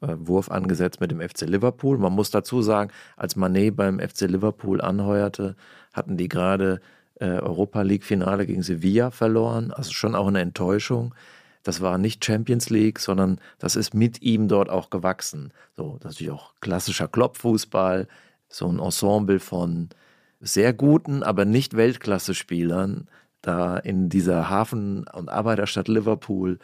Wurf 0.00 0.48
angesetzt 0.48 1.00
mit 1.00 1.10
dem 1.10 1.20
FC 1.20 1.40
Liverpool. 1.40 1.98
Man 1.98 2.12
muss 2.12 2.30
dazu 2.30 2.62
sagen, 2.62 2.92
als 3.16 3.34
Manet 3.34 3.74
beim 3.74 3.98
FC 3.98 4.28
Liverpool 4.28 4.80
anheuerte, 4.80 5.56
hatten 5.92 6.16
die 6.16 6.28
gerade 6.28 6.80
Europa 7.18 7.82
League 7.82 8.04
Finale 8.04 8.46
gegen 8.46 8.62
Sevilla 8.62 9.10
verloren. 9.10 9.72
Also 9.72 9.90
schon 9.90 10.14
auch 10.14 10.28
eine 10.28 10.40
Enttäuschung. 10.40 11.16
Das 11.62 11.80
war 11.80 11.98
nicht 11.98 12.24
Champions 12.24 12.70
League, 12.70 12.98
sondern 12.98 13.40
das 13.58 13.76
ist 13.76 13.94
mit 13.94 14.22
ihm 14.22 14.48
dort 14.48 14.70
auch 14.70 14.90
gewachsen. 14.90 15.52
So, 15.76 15.98
das 16.00 16.12
ist 16.12 16.20
natürlich 16.20 16.32
auch 16.32 16.54
klassischer 16.60 17.08
Kloppfußball, 17.08 18.08
so 18.48 18.68
ein 18.68 18.78
Ensemble 18.78 19.40
von 19.40 19.90
sehr 20.40 20.72
guten, 20.72 21.22
aber 21.22 21.44
nicht 21.44 21.76
Weltklasse-Spielern, 21.76 23.08
da 23.42 23.76
in 23.76 24.08
dieser 24.08 24.48
Hafen- 24.48 25.06
und 25.08 25.28
Arbeiterstadt 25.28 25.88
Liverpool 25.88 26.58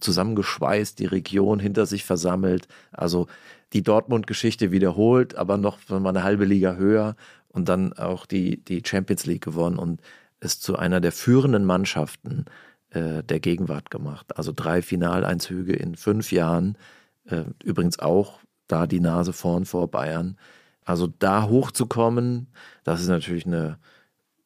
zusammengeschweißt, 0.00 0.98
die 0.98 1.06
Region 1.06 1.58
hinter 1.58 1.86
sich 1.86 2.04
versammelt. 2.04 2.68
Also 2.92 3.26
die 3.72 3.82
Dortmund-Geschichte 3.82 4.72
wiederholt, 4.72 5.34
aber 5.36 5.56
noch 5.56 5.78
mal 5.88 6.08
eine 6.08 6.22
halbe 6.22 6.44
Liga 6.44 6.74
höher 6.74 7.16
und 7.48 7.68
dann 7.68 7.92
auch 7.92 8.26
die, 8.26 8.62
die 8.64 8.82
Champions 8.84 9.26
League 9.26 9.44
gewonnen 9.44 9.78
und 9.78 10.00
ist 10.40 10.62
zu 10.62 10.76
einer 10.76 11.00
der 11.00 11.12
führenden 11.12 11.64
Mannschaften 11.64 12.46
der 12.92 13.40
Gegenwart 13.40 13.90
gemacht. 13.90 14.36
Also 14.36 14.52
drei 14.54 14.82
Finaleinzüge 14.82 15.74
in 15.74 15.94
fünf 15.94 16.32
Jahren. 16.32 16.76
Äh, 17.24 17.44
übrigens 17.62 17.98
auch 17.98 18.40
da 18.66 18.86
die 18.86 19.00
Nase 19.00 19.32
vorn 19.32 19.64
vor 19.64 19.88
Bayern. 19.88 20.36
Also 20.84 21.06
da 21.06 21.44
hochzukommen, 21.44 22.48
das 22.84 23.00
ist 23.00 23.08
natürlich 23.08 23.46
eine, 23.46 23.78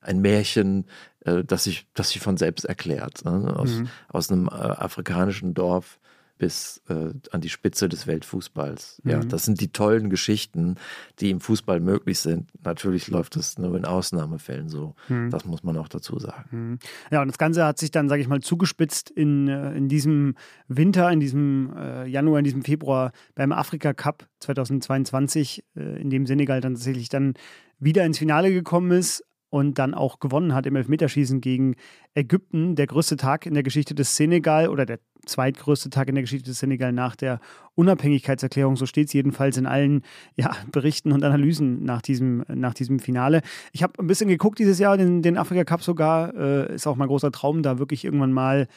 ein 0.01 0.21
Märchen, 0.21 0.87
äh, 1.21 1.45
das, 1.45 1.65
sich, 1.65 1.87
das 1.95 2.11
sich 2.11 2.21
von 2.21 2.37
selbst 2.37 2.65
erklärt. 2.65 3.25
Ne? 3.25 3.55
Aus, 3.57 3.71
mhm. 3.71 3.89
aus 4.09 4.31
einem 4.31 4.49
äh, 4.49 4.51
afrikanischen 4.51 5.55
Dorf 5.55 5.99
bis 6.39 6.83
äh, 6.89 7.13
an 7.31 7.41
die 7.41 7.49
Spitze 7.49 7.89
des 7.89 8.07
Weltfußballs. 8.07 9.01
Ja, 9.05 9.19
mhm. 9.19 9.29
das 9.29 9.45
sind 9.45 9.61
die 9.61 9.69
tollen 9.69 10.11
Geschichten, 10.11 10.77
die 11.21 11.31
im 11.31 11.41
Fußball 11.41 11.81
möglich 11.81 12.19
sind. 12.19 12.51
Natürlich 12.65 13.09
läuft 13.09 13.37
das 13.37 13.59
nur 13.59 13.77
in 13.77 13.85
Ausnahmefällen 13.85 14.69
so. 14.69 14.95
Mhm. 15.09 15.31
Das 15.31 15.45
muss 15.45 15.63
man 15.63 15.77
auch 15.77 15.89
dazu 15.89 16.19
sagen. 16.19 16.49
Mhm. 16.51 16.79
Ja, 17.11 17.23
und 17.23 17.29
das 17.29 17.39
Ganze 17.39 17.65
hat 17.65 17.79
sich 17.79 17.91
dann, 17.91 18.09
sage 18.09 18.23
ich 18.23 18.29
mal, 18.29 18.41
zugespitzt 18.41 19.11
in, 19.11 19.49
äh, 19.49 19.75
in 19.75 19.89
diesem 19.89 20.35
Winter, 20.67 21.11
in 21.11 21.21
diesem 21.21 21.73
äh, 21.77 22.07
Januar, 22.07 22.39
in 22.39 22.45
diesem 22.45 22.63
Februar 22.63 23.13
beim 23.35 23.53
Afrika 23.53 23.95
Cup 23.95 24.27
2022, 24.41 25.65
äh, 25.77 26.01
in 26.01 26.11
dem 26.11 26.27
Senegal 26.27 26.61
dann 26.61 26.75
tatsächlich 26.75 27.09
dann 27.09 27.35
wieder 27.79 28.05
ins 28.05 28.19
Finale 28.19 28.53
gekommen 28.53 28.91
ist 28.91 29.25
und 29.51 29.79
dann 29.79 29.95
auch 29.95 30.19
gewonnen 30.19 30.53
hat 30.53 30.67
im 30.67 30.75
Elfmeterschießen 30.75 31.41
gegen 31.41 31.77
Ägypten. 32.15 32.75
Der 32.75 32.89
größte 32.89 33.17
Tag 33.17 33.47
in 33.47 33.55
der 33.55 33.63
Geschichte 33.63 33.95
des 33.95 34.17
Senegal 34.17 34.69
oder 34.69 34.85
der 34.85 34.99
zweitgrößte 35.27 35.91
Tag 35.91 36.09
in 36.09 36.15
der 36.15 36.23
Geschichte 36.23 36.51
des 36.51 36.59
Senegal 36.59 36.93
nach 36.93 37.17
der 37.17 37.41
Unabhängigkeitserklärung. 37.75 38.77
So 38.77 38.87
steht 38.87 39.09
es 39.09 39.13
jedenfalls 39.13 39.57
in 39.57 39.67
allen 39.67 40.03
ja, 40.37 40.53
Berichten 40.73 41.13
und 41.13 41.25
Analysen 41.25 41.85
nach 41.85 42.03
diesem, 42.03 42.45
nach 42.49 42.75
diesem 42.75 43.01
Finale. 43.01 43.43
Ich 43.73 43.83
habe 43.83 43.95
ein 43.99 44.07
bisschen 44.07 44.29
geguckt 44.29 44.59
dieses 44.59 44.79
Jahr, 44.79 44.97
den, 44.97 45.23
den 45.23 45.37
Afrika 45.37 45.65
Cup 45.65 45.83
sogar. 45.83 46.35
Äh, 46.35 46.75
ist 46.75 46.87
auch 46.87 46.97
mein 46.97 47.09
großer 47.09 47.33
Traum, 47.33 47.63
da 47.63 47.79
wirklich 47.79 48.05
irgendwann 48.05 48.33
mal 48.33 48.69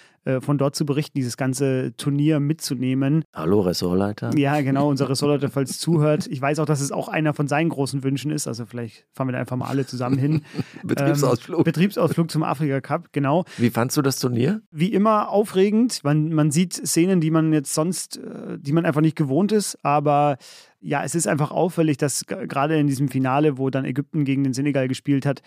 von 0.42 0.58
dort 0.58 0.76
zu 0.76 0.86
berichten, 0.86 1.18
dieses 1.18 1.38
ganze 1.38 1.94
Turnier 1.98 2.40
mitzunehmen. 2.40 3.24
Hallo, 3.34 3.62
Ressortleiter. 3.62 4.36
Ja, 4.38 4.62
genau, 4.62 4.90
unser 4.90 5.10
Ressortleiter, 5.10 5.50
falls 5.50 5.80
zuhört. 5.80 6.28
Ich 6.28 6.42
weiß 6.42 6.60
auch, 6.60 6.66
dass 6.66 6.82
es 6.82 6.92
auch 6.92 7.08
einer 7.08 7.34
von 7.34 7.48
seinen 7.48 7.70
großen 7.70 8.04
Wünschen 8.04 8.32
ist. 8.32 8.48
Also 8.48 8.66
vielleicht 8.66 9.06
fahren 9.14 9.28
wir 9.28 9.34
da 9.34 9.40
einfach 9.40 9.56
mal 9.56 9.68
alle 9.68 9.86
zusammen 9.86 10.18
hin. 10.18 10.42
Betriebsausflug. 10.84 11.60
Ähm, 11.60 11.64
Betriebsausflug 11.64 12.30
zum 12.32 12.44
Afrika 12.44 12.82
Cup, 12.82 13.10
genau. 13.12 13.46
Wie 13.58 13.70
fandst 13.70 13.98
du 13.98 14.02
das 14.02 14.20
Turnier? 14.20 14.62
Wie 14.72 14.94
immer 14.94 15.30
aufregend. 15.30 16.04
Man, 16.04 16.34
man 16.34 16.52
sieht 16.52 16.74
Szenen, 16.74 17.22
die 17.22 17.32
man 17.32 17.54
jetzt 17.54 17.74
sonst, 17.74 18.18
äh, 18.18 18.58
die 18.60 18.72
man 18.72 18.86
einfach 18.86 19.02
nicht 19.02 19.16
gewohnt 19.16 19.52
ist, 19.52 19.78
aber 19.84 20.38
ja, 20.80 21.04
es 21.04 21.16
ist 21.16 21.28
einfach 21.28 21.52
auffällig, 21.52 21.98
dass 21.98 22.26
gerade 22.26 22.78
in 22.78 22.88
diesem 22.88 23.10
Finale, 23.10 23.58
wo 23.58 23.70
dann 23.70 23.84
Ägypten 23.84 24.26
gegen 24.26 24.44
den 24.44 24.54
Senegal 24.54 24.88
gespielt 24.88 25.26
hat, 25.26 25.42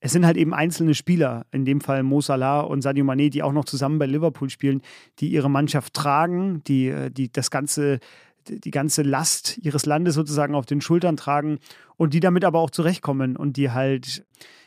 es 0.00 0.12
sind 0.12 0.24
halt 0.24 0.36
eben 0.36 0.54
einzelne 0.54 0.94
Spieler, 0.94 1.46
in 1.52 1.64
dem 1.64 1.80
Fall 1.80 2.02
Mo 2.02 2.20
Salah 2.20 2.60
und 2.60 2.82
Sadio 2.82 3.04
Mané, 3.04 3.30
die 3.30 3.42
auch 3.42 3.52
noch 3.52 3.66
zusammen 3.66 3.98
bei 3.98 4.06
Liverpool 4.06 4.48
spielen, 4.48 4.80
die 5.18 5.28
ihre 5.28 5.50
Mannschaft 5.50 5.94
tragen, 5.94 6.62
die, 6.66 6.88
äh, 6.88 7.10
die 7.10 7.30
das 7.30 7.50
ganze, 7.50 8.00
die 8.48 8.70
ganze 8.70 9.02
Last 9.02 9.58
ihres 9.58 9.86
Landes 9.86 10.14
sozusagen 10.14 10.54
auf 10.54 10.66
den 10.66 10.80
Schultern 10.80 11.16
tragen 11.16 11.58
und 11.96 12.14
die 12.14 12.20
damit 12.20 12.44
aber 12.44 12.60
auch 12.60 12.70
zurechtkommen 12.70 13.36
und 13.36 13.56
die 13.56 13.70
halt 13.70 14.24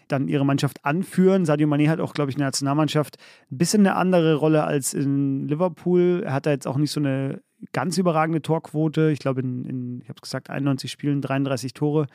dann 0.07 0.27
ihre 0.27 0.45
Mannschaft 0.45 0.85
anführen. 0.85 1.45
Sadio 1.45 1.67
Mané 1.67 1.89
hat 1.89 1.99
auch, 1.99 2.13
glaube 2.13 2.29
ich, 2.29 2.35
in 2.35 2.39
der 2.39 2.47
Nationalmannschaft 2.47 3.17
ein 3.51 3.57
bisschen 3.57 3.81
eine 3.81 3.95
andere 3.95 4.35
Rolle 4.35 4.63
als 4.63 4.93
in 4.93 5.47
Liverpool. 5.47 6.21
Er 6.25 6.33
hat 6.33 6.45
da 6.45 6.51
jetzt 6.51 6.67
auch 6.67 6.77
nicht 6.77 6.91
so 6.91 6.99
eine 6.99 7.41
ganz 7.71 7.97
überragende 7.97 8.41
Torquote. 8.41 9.09
Ich 9.11 9.19
glaube, 9.19 9.41
in, 9.41 9.65
in 9.65 10.01
ich 10.01 10.09
habe 10.09 10.17
es 10.17 10.21
gesagt, 10.21 10.49
91 10.49 10.91
Spielen, 10.91 11.21
33 11.21 11.73
Tore. 11.73 12.07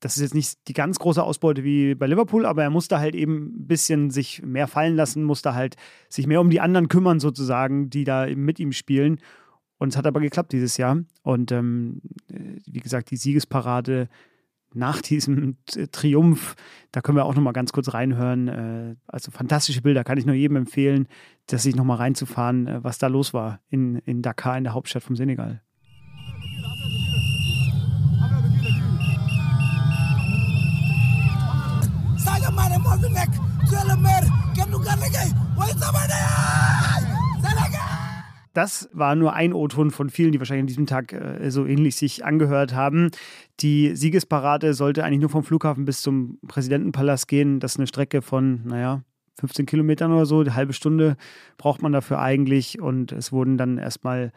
Das 0.00 0.16
ist 0.16 0.22
jetzt 0.22 0.34
nicht 0.34 0.68
die 0.68 0.72
ganz 0.74 0.98
große 0.98 1.22
Ausbeute 1.22 1.64
wie 1.64 1.94
bei 1.94 2.06
Liverpool, 2.06 2.44
aber 2.44 2.62
er 2.62 2.70
musste 2.70 2.98
halt 2.98 3.14
eben 3.14 3.54
ein 3.56 3.66
bisschen 3.66 4.10
sich 4.10 4.42
mehr 4.42 4.66
fallen 4.68 4.96
lassen, 4.96 5.24
musste 5.24 5.54
halt 5.54 5.76
sich 6.08 6.26
mehr 6.26 6.40
um 6.40 6.50
die 6.50 6.60
anderen 6.60 6.88
kümmern, 6.88 7.20
sozusagen, 7.20 7.90
die 7.90 8.04
da 8.04 8.26
mit 8.26 8.60
ihm 8.60 8.72
spielen. 8.72 9.18
Und 9.78 9.88
es 9.88 9.96
hat 9.96 10.06
aber 10.06 10.20
geklappt 10.20 10.52
dieses 10.52 10.76
Jahr. 10.76 10.98
Und 11.22 11.52
ähm, 11.52 12.00
wie 12.28 12.80
gesagt, 12.80 13.10
die 13.10 13.16
Siegesparade 13.16 14.08
nach 14.74 15.00
diesem 15.00 15.56
Triumph, 15.92 16.56
da 16.92 17.00
können 17.00 17.16
wir 17.16 17.24
auch 17.24 17.34
noch 17.34 17.42
mal 17.42 17.52
ganz 17.52 17.72
kurz 17.72 17.94
reinhören. 17.94 18.48
Äh, 18.48 18.96
also 19.06 19.30
fantastische 19.30 19.82
Bilder, 19.82 20.04
kann 20.04 20.18
ich 20.18 20.26
nur 20.26 20.34
jedem 20.34 20.56
empfehlen, 20.56 21.08
dass 21.46 21.62
sich 21.62 21.76
noch 21.76 21.84
mal 21.84 21.96
reinzufahren, 21.96 22.66
äh, 22.66 22.84
was 22.84 22.98
da 22.98 23.06
los 23.06 23.32
war 23.32 23.60
in, 23.68 23.96
in 24.00 24.20
Dakar, 24.20 24.58
in 24.58 24.64
der 24.64 24.74
Hauptstadt 24.74 25.02
vom 25.02 25.16
Senegal. 25.16 25.62
Sadio 32.34 32.50
Mané 32.50 32.78
moo 32.82 32.96
fi 32.98 33.08
nekk 33.14 33.32
tu 33.70 33.78
le 33.88 33.94
maire 34.04 34.26
kenn 34.56 34.70
du 34.72 34.78
gar 34.82 34.96
liggéey 35.02 35.30
way 35.58 35.70
sama 35.78 36.00
Sénégal 37.44 37.90
das 38.54 38.88
war 38.92 39.14
nur 39.14 39.34
ein 39.34 39.52
O-Ton 39.52 39.90
von 39.90 40.10
vielen, 40.10 40.32
die 40.32 40.38
wahrscheinlich 40.38 40.62
an 40.62 40.66
diesem 40.66 40.86
Tag 40.86 41.12
äh, 41.12 41.50
so 41.50 41.66
ähnlich 41.66 41.96
sich 41.96 42.24
angehört 42.24 42.72
haben. 42.72 43.10
Die 43.58 43.96
Siegesparade 43.96 44.74
sollte 44.74 45.02
eigentlich 45.02 45.20
nur 45.20 45.30
vom 45.30 45.42
Flughafen 45.42 45.84
bis 45.84 46.02
zum 46.02 46.38
Präsidentenpalast 46.46 47.26
gehen. 47.26 47.58
Das 47.58 47.72
ist 47.72 47.78
eine 47.78 47.88
Strecke 47.88 48.22
von, 48.22 48.62
naja, 48.64 49.02
15 49.40 49.66
Kilometern 49.66 50.12
oder 50.12 50.24
so. 50.24 50.38
Eine 50.38 50.54
halbe 50.54 50.72
Stunde 50.72 51.16
braucht 51.58 51.82
man 51.82 51.90
dafür 51.90 52.20
eigentlich. 52.20 52.80
Und 52.80 53.10
es 53.10 53.32
wurden 53.32 53.58
dann 53.58 53.76
erstmal 53.76 54.30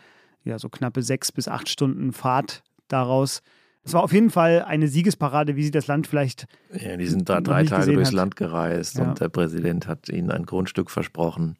ja, 0.44 0.58
so 0.58 0.68
knappe 0.68 1.04
sechs 1.04 1.32
bis 1.32 1.48
acht 1.48 1.70
Stunden 1.70 2.12
Fahrt 2.12 2.64
daraus. 2.88 3.44
Es 3.88 3.94
war 3.94 4.04
auf 4.04 4.12
jeden 4.12 4.30
Fall 4.30 4.64
eine 4.64 4.90
Siegesparade, 4.90 5.56
wie 5.56 5.64
sie 5.64 5.72
das 5.72 5.88
Land 5.88 6.08
vielleicht. 6.08 6.46
Ja, 6.74 6.98
die 6.98 7.08
sind 7.08 7.30
da 7.30 7.40
drei 7.40 7.64
Tage 7.64 7.94
durchs 7.94 8.10
hat. 8.10 8.16
Land 8.16 8.36
gereist 8.36 8.98
ja. 8.98 9.06
und 9.06 9.22
der 9.22 9.30
Präsident 9.30 9.88
hat 9.88 10.10
ihnen 10.10 10.30
ein 10.30 10.46
Grundstück 10.46 10.92
versprochen. 10.92 11.56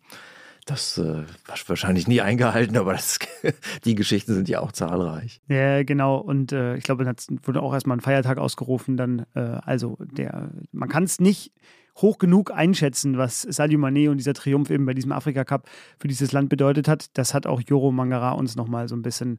Das 0.66 0.98
äh, 0.98 1.24
wahrscheinlich 1.68 2.10
nie 2.10 2.20
eingehalten, 2.20 2.76
aber 2.76 2.92
das, 2.92 3.20
die 3.86 3.96
Geschichten 3.96 4.34
sind 4.34 4.50
ja 4.50 4.60
auch 4.60 4.74
zahlreich. 4.74 5.40
Ja, 5.48 5.84
genau. 5.84 6.18
Und 6.18 6.52
äh, 6.52 6.76
ich 6.76 6.84
glaube, 6.84 7.06
es 7.06 7.28
wurde 7.44 7.62
auch 7.62 7.74
erstmal 7.74 7.96
ein 7.96 8.02
Feiertag 8.02 8.40
ausgerufen. 8.40 8.98
Dann, 8.98 9.26
äh, 9.34 9.40
also 9.40 9.98
der, 10.02 10.50
man 10.74 10.90
kann 10.90 11.04
es 11.04 11.22
nicht 11.22 11.54
hoch 11.96 12.18
genug 12.18 12.52
einschätzen, 12.52 13.18
was 13.18 13.44
Sadio 13.44 13.80
Mané 13.80 14.10
und 14.10 14.18
dieser 14.18 14.34
Triumph 14.34 14.70
eben 14.70 14.86
bei 14.86 14.94
diesem 14.94 15.14
Afrika 15.14 15.46
Cup 15.46 15.70
für 15.98 16.10
dieses 16.10 16.34
Land 16.34 16.50
bedeutet 16.50 16.90
hat. 16.90 17.18
Das 17.18 17.34
hat 17.34 17.48
auch 17.48 17.62
Joro 17.62 17.94
Mangara 17.94 18.32
uns 18.32 18.58
nochmal 18.58 18.90
so 18.90 18.98
ein 18.98 19.02
bisschen 19.02 19.38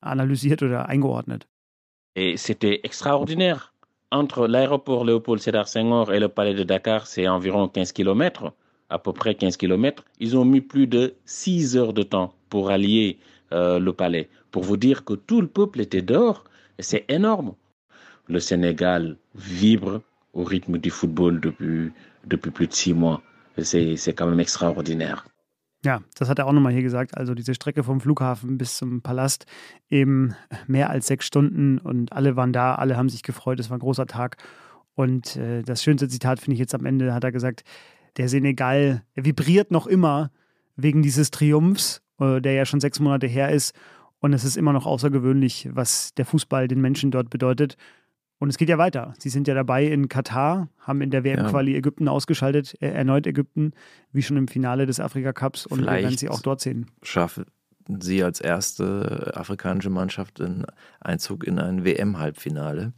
analysiert 0.00 0.62
oder 0.62 0.88
eingeordnet. 0.88 1.46
Et 2.16 2.36
c'était 2.36 2.80
extraordinaire. 2.82 3.72
Entre 4.10 4.48
l'aéroport 4.48 5.04
Léopold 5.04 5.40
Sédar 5.40 5.68
Senghor 5.68 6.12
et 6.12 6.18
le 6.18 6.28
palais 6.28 6.54
de 6.54 6.64
Dakar, 6.64 7.06
c'est 7.06 7.28
environ 7.28 7.68
15 7.68 7.92
kilomètres. 7.92 8.52
à 8.92 8.98
peu 8.98 9.12
près 9.12 9.36
15 9.36 9.56
kilomètres, 9.56 10.04
ils 10.18 10.36
ont 10.36 10.44
mis 10.44 10.60
plus 10.60 10.88
de 10.88 11.14
6 11.24 11.76
heures 11.76 11.92
de 11.92 12.02
temps 12.02 12.34
pour 12.48 12.70
allier 12.70 13.18
euh, 13.52 13.78
le 13.78 13.92
palais. 13.92 14.28
Pour 14.50 14.64
vous 14.64 14.76
dire 14.76 15.04
que 15.04 15.14
tout 15.14 15.40
le 15.40 15.46
peuple 15.46 15.80
était 15.80 16.02
dehors, 16.02 16.42
c'est 16.80 17.04
énorme. 17.08 17.54
Le 18.26 18.40
Sénégal 18.40 19.16
vibre 19.36 20.02
au 20.34 20.42
rythme 20.42 20.78
du 20.78 20.90
football 20.90 21.40
depuis, 21.40 21.92
depuis 22.26 22.50
plus 22.50 22.66
de 22.66 22.72
six 22.72 22.94
mois. 22.94 23.22
C'est 23.58 24.14
quand 24.16 24.26
même 24.26 24.40
extraordinaire. 24.40 25.26
Ja, 25.82 26.00
das 26.18 26.28
hat 26.28 26.38
er 26.38 26.46
auch 26.46 26.52
nochmal 26.52 26.72
hier 26.72 26.82
gesagt. 26.82 27.16
Also 27.16 27.34
diese 27.34 27.54
Strecke 27.54 27.82
vom 27.82 28.00
Flughafen 28.00 28.58
bis 28.58 28.76
zum 28.76 29.00
Palast 29.00 29.46
eben 29.88 30.34
mehr 30.66 30.90
als 30.90 31.06
sechs 31.06 31.26
Stunden 31.26 31.78
und 31.78 32.12
alle 32.12 32.36
waren 32.36 32.52
da, 32.52 32.74
alle 32.74 32.96
haben 32.96 33.08
sich 33.08 33.22
gefreut. 33.22 33.58
Es 33.60 33.70
war 33.70 33.78
ein 33.78 33.80
großer 33.80 34.06
Tag. 34.06 34.36
Und 34.94 35.36
äh, 35.36 35.62
das 35.62 35.82
schönste 35.82 36.08
Zitat 36.08 36.40
finde 36.40 36.54
ich 36.54 36.60
jetzt 36.60 36.74
am 36.74 36.84
Ende, 36.84 37.14
hat 37.14 37.24
er 37.24 37.32
gesagt, 37.32 37.64
der 38.18 38.28
Senegal 38.28 39.02
vibriert 39.14 39.70
noch 39.70 39.86
immer 39.86 40.30
wegen 40.76 41.00
dieses 41.00 41.30
Triumphs, 41.30 42.02
äh, 42.18 42.40
der 42.40 42.52
ja 42.52 42.66
schon 42.66 42.80
sechs 42.80 43.00
Monate 43.00 43.26
her 43.26 43.50
ist. 43.50 43.74
Und 44.18 44.34
es 44.34 44.44
ist 44.44 44.58
immer 44.58 44.74
noch 44.74 44.84
außergewöhnlich, 44.84 45.70
was 45.72 46.12
der 46.14 46.26
Fußball 46.26 46.68
den 46.68 46.82
Menschen 46.82 47.10
dort 47.10 47.30
bedeutet. 47.30 47.76
Und 48.40 48.48
es 48.48 48.58
geht 48.58 48.68
ja 48.68 48.78
weiter. 48.78 49.14
Sie 49.18 49.28
sind 49.28 49.46
ja 49.46 49.54
dabei 49.54 49.84
in 49.84 50.08
Katar, 50.08 50.68
haben 50.80 51.02
in 51.02 51.10
der 51.10 51.22
WM-Quali 51.22 51.72
ja. 51.72 51.78
Ägypten 51.78 52.08
ausgeschaltet, 52.08 52.74
äh, 52.80 52.88
erneut 52.88 53.26
Ägypten, 53.26 53.72
wie 54.12 54.22
schon 54.22 54.36
im 54.36 54.48
Finale 54.48 54.86
des 54.86 54.98
Afrika 54.98 55.32
Cups. 55.32 55.66
Und 55.66 55.80
Vielleicht 55.80 55.98
wir 55.98 56.02
werden 56.04 56.18
sie 56.18 56.28
auch 56.28 56.40
dort 56.40 56.60
sehen. 56.60 56.90
Schaffen 57.02 57.44
sie 58.00 58.22
als 58.22 58.40
erste 58.40 59.32
afrikanische 59.34 59.90
Mannschaft 59.90 60.40
einen 60.40 60.64
Einzug 61.00 61.44
in 61.44 61.58
ein 61.58 61.84
WM-Halbfinale 61.84 62.92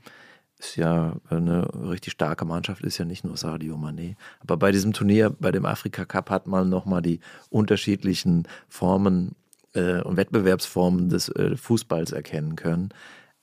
ist 0.62 0.76
ja 0.76 1.16
eine 1.28 1.68
richtig 1.90 2.12
starke 2.12 2.44
Mannschaft, 2.44 2.84
ist 2.84 2.98
ja 2.98 3.04
nicht 3.04 3.24
nur 3.24 3.36
Sadio 3.36 3.76
Mané. 3.76 4.14
Aber 4.40 4.56
bei 4.56 4.70
diesem 4.70 4.92
Turnier, 4.92 5.30
bei 5.30 5.50
dem 5.50 5.66
Afrika 5.66 6.04
Cup, 6.04 6.30
hat 6.30 6.46
man 6.46 6.68
nochmal 6.68 7.02
die 7.02 7.18
unterschiedlichen 7.50 8.46
Formen 8.68 9.34
äh, 9.74 10.00
und 10.02 10.16
Wettbewerbsformen 10.16 11.08
des 11.08 11.28
äh, 11.30 11.56
Fußballs 11.56 12.12
erkennen 12.12 12.54
können. 12.54 12.90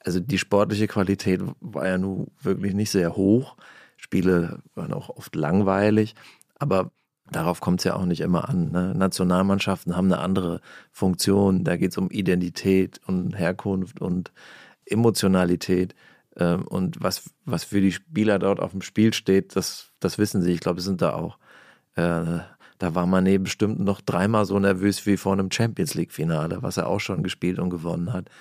Also 0.10 0.22
die 0.22 0.40
sportliche 0.40 0.88
Qualität 0.88 1.40
war 1.62 1.88
ja 1.88 2.00
nun 2.00 2.32
wirklich 2.42 2.74
nicht 2.74 2.90
sehr 2.90 3.16
hoch. 3.16 3.56
Spiele 3.96 4.64
waren 4.74 4.92
auch 4.92 5.10
oft 5.10 5.36
langweilig, 5.36 6.16
aber 6.58 6.90
darauf 7.30 7.62
kommt 7.62 7.82
es 7.82 7.84
ja 7.84 7.96
auch 7.96 8.06
nicht 8.06 8.22
immer 8.22 8.50
an. 8.50 8.72
Ne? 8.72 8.96
Nationalmannschaften 8.96 9.96
haben 9.96 10.12
eine 10.12 10.20
andere 10.20 10.62
Funktion. 10.92 11.64
Da 11.64 11.78
geht 11.78 11.92
es 11.92 12.00
um 12.00 12.10
Identität 12.10 13.00
und 13.06 13.38
Herkunft 13.38 14.02
und 14.02 14.32
Emotionalität. 14.84 15.94
Ähm, 16.36 16.68
und 16.68 17.04
was, 17.04 17.30
was 17.46 17.64
für 17.64 17.80
die 17.80 17.92
Spieler 17.92 18.40
dort 18.40 18.60
auf 18.60 18.72
dem 18.72 18.82
Spiel 18.82 19.14
steht, 19.14 19.56
das, 19.56 19.92
das 20.00 20.18
wissen 20.18 20.42
sie. 20.42 20.54
Ich 20.54 20.60
glaube, 20.60 20.82
sind 20.82 21.04
da 21.04 21.14
auch. 21.14 21.38
Äh, 21.94 22.40
da 22.80 22.96
war 22.96 23.06
Mané 23.06 23.38
bestimmt 23.38 23.80
noch 23.80 24.02
dreimal 24.02 24.48
so 24.48 24.58
nervös 24.58 25.06
wie 25.06 25.18
vor 25.18 25.34
einem 25.34 25.52
Champions 25.52 25.94
League-Finale, 25.94 26.64
was 26.64 26.78
er 26.78 26.88
auch 26.88 27.00
schon 27.00 27.22
gespielt 27.22 27.60
und 27.60 27.70
gewonnen 27.70 28.12
hat, 28.12 28.32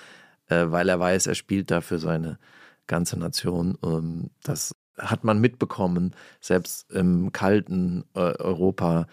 weil 0.49 0.88
er 0.88 1.01
weiß, 1.01 1.26
er 1.26 1.34
spielt 1.34 1.70
da 1.70 1.80
für 1.80 1.99
seine 1.99 2.38
ganze 2.86 3.18
Nation. 3.18 3.78
Ähm, 3.84 4.30
das 4.42 4.74
hat 4.99 5.24
man 5.24 5.40
mitbekommen, 5.40 6.14
selbst 6.40 6.90
im 6.90 7.30
kalten 7.32 8.05
äh, 8.14 8.36
Europa, 8.38 9.07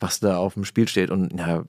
was 0.00 0.18
da 0.18 0.36
auf 0.38 0.54
dem 0.54 0.64
Spiel 0.64 0.88
steht 0.88 1.10
und 1.10 1.32
ja, 1.38 1.64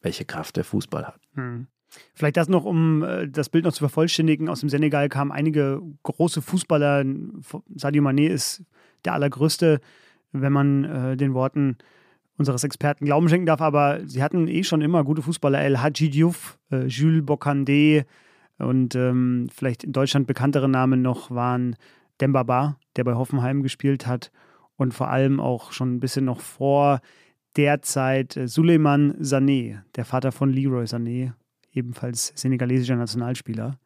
welche 0.00 0.24
Kraft 0.24 0.56
der 0.56 0.64
Fußball 0.64 1.06
hat. 1.06 1.20
Hm. 1.34 1.68
Vielleicht 2.14 2.36
das 2.36 2.48
noch, 2.48 2.64
um 2.64 3.02
äh, 3.02 3.28
das 3.28 3.48
Bild 3.48 3.64
noch 3.64 3.72
zu 3.72 3.80
vervollständigen. 3.80 4.48
Aus 4.48 4.60
dem 4.60 4.68
Senegal 4.68 5.08
kamen 5.08 5.32
einige 5.32 5.80
große 6.02 6.42
Fußballer. 6.42 7.04
Sadio 7.74 8.02
Mané 8.02 8.28
ist 8.28 8.62
der 9.04 9.14
allergrößte, 9.14 9.80
wenn 10.32 10.52
man 10.52 10.84
äh, 10.84 11.16
den 11.16 11.34
Worten 11.34 11.78
unseres 12.36 12.62
Experten 12.64 13.06
Glauben 13.06 13.28
schenken 13.28 13.46
darf. 13.46 13.60
Aber 13.60 14.00
sie 14.06 14.22
hatten 14.22 14.48
eh 14.48 14.64
schon 14.64 14.82
immer 14.82 15.02
gute 15.02 15.22
Fußballer. 15.22 15.60
El 15.60 15.80
Hadji 15.80 16.10
Diouf, 16.10 16.58
äh, 16.70 16.86
Jules 16.86 17.24
Bocandé 17.24 18.04
und 18.58 18.94
ähm, 18.94 19.48
vielleicht 19.54 19.84
in 19.84 19.92
Deutschland 19.92 20.26
bekanntere 20.26 20.68
Namen 20.68 21.02
noch 21.02 21.30
waren 21.30 21.76
Dembaba, 22.20 22.76
der 22.96 23.04
bei 23.04 23.14
Hoffenheim 23.14 23.62
gespielt 23.62 24.06
hat. 24.06 24.30
Und 24.76 24.94
vor 24.94 25.10
allem 25.10 25.40
auch 25.40 25.72
schon 25.72 25.94
ein 25.94 26.00
bisschen 26.00 26.24
noch 26.24 26.40
vor 26.40 27.00
der 27.56 27.82
Zeit 27.82 28.36
äh, 28.36 28.46
Suleiman 28.46 29.14
Sané, 29.20 29.80
der 29.96 30.04
Vater 30.04 30.32
von 30.32 30.52
Leroy 30.52 30.84
Sané, 30.84 31.32
ebenfalls 31.72 32.32
senegalesischer 32.34 32.96
Nationalspieler 32.96 33.78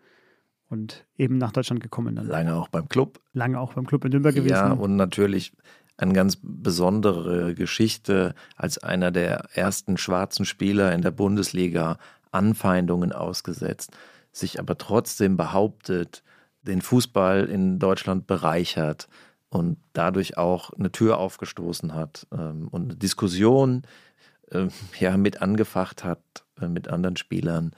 und 0.68 1.06
eben 1.16 1.38
nach 1.38 1.52
Deutschland 1.52 1.82
gekommen. 1.82 2.16
Dann. 2.16 2.26
Lange 2.26 2.54
auch 2.54 2.68
beim 2.68 2.88
Club. 2.88 3.20
Lange 3.32 3.60
auch 3.60 3.74
beim 3.74 3.86
Club 3.86 4.04
in 4.04 4.10
Nürnberg 4.10 4.34
gewesen. 4.34 4.52
Ja, 4.52 4.72
und 4.72 4.96
natürlich 4.96 5.52
eine 5.98 6.14
ganz 6.14 6.38
besondere 6.42 7.54
Geschichte 7.54 8.34
als 8.56 8.78
einer 8.78 9.10
der 9.10 9.48
ersten 9.54 9.96
schwarzen 9.98 10.44
Spieler 10.44 10.94
in 10.94 11.02
der 11.02 11.10
Bundesliga 11.10 11.98
Anfeindungen 12.30 13.12
ausgesetzt, 13.12 13.92
sich 14.32 14.58
aber 14.58 14.78
trotzdem 14.78 15.36
behauptet, 15.36 16.22
den 16.62 16.80
Fußball 16.80 17.44
in 17.44 17.78
Deutschland 17.78 18.26
bereichert 18.26 19.08
und 19.48 19.78
dadurch 19.92 20.38
auch 20.38 20.72
eine 20.72 20.90
Tür 20.90 21.18
aufgestoßen 21.18 21.94
hat 21.94 22.26
ähm, 22.32 22.68
und 22.68 22.84
eine 22.84 22.96
Diskussion 22.96 23.82
äh, 24.50 24.68
ja, 24.98 25.16
mit 25.16 25.42
angefacht 25.42 26.04
hat 26.04 26.20
äh, 26.60 26.68
mit 26.68 26.88
anderen 26.88 27.16
Spielern, 27.16 27.72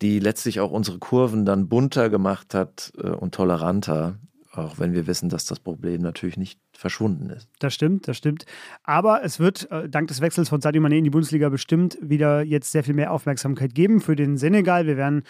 die 0.00 0.20
letztlich 0.20 0.60
auch 0.60 0.70
unsere 0.70 0.98
Kurven 0.98 1.44
dann 1.44 1.68
bunter 1.68 2.10
gemacht 2.10 2.54
hat 2.54 2.92
äh, 2.98 3.08
und 3.08 3.34
toleranter, 3.34 4.18
auch 4.52 4.78
wenn 4.78 4.92
wir 4.92 5.06
wissen, 5.06 5.28
dass 5.28 5.46
das 5.46 5.60
Problem 5.60 6.02
natürlich 6.02 6.36
nicht 6.36 6.60
verschwunden 6.72 7.30
ist. 7.30 7.48
Das 7.58 7.74
stimmt, 7.74 8.06
das 8.06 8.16
stimmt. 8.18 8.44
Aber 8.82 9.24
es 9.24 9.40
wird 9.40 9.70
äh, 9.70 9.88
dank 9.88 10.08
des 10.08 10.20
Wechsels 10.20 10.48
von 10.48 10.60
Sadio 10.60 10.82
Mané 10.82 10.98
in 10.98 11.04
die 11.04 11.10
Bundesliga 11.10 11.48
bestimmt 11.48 11.98
wieder 12.02 12.42
jetzt 12.42 12.72
sehr 12.72 12.84
viel 12.84 12.94
mehr 12.94 13.12
Aufmerksamkeit 13.12 13.74
geben 13.74 14.00
für 14.00 14.14
den 14.14 14.36
Senegal. 14.36 14.86
Wir 14.86 14.96
werden 14.96 15.22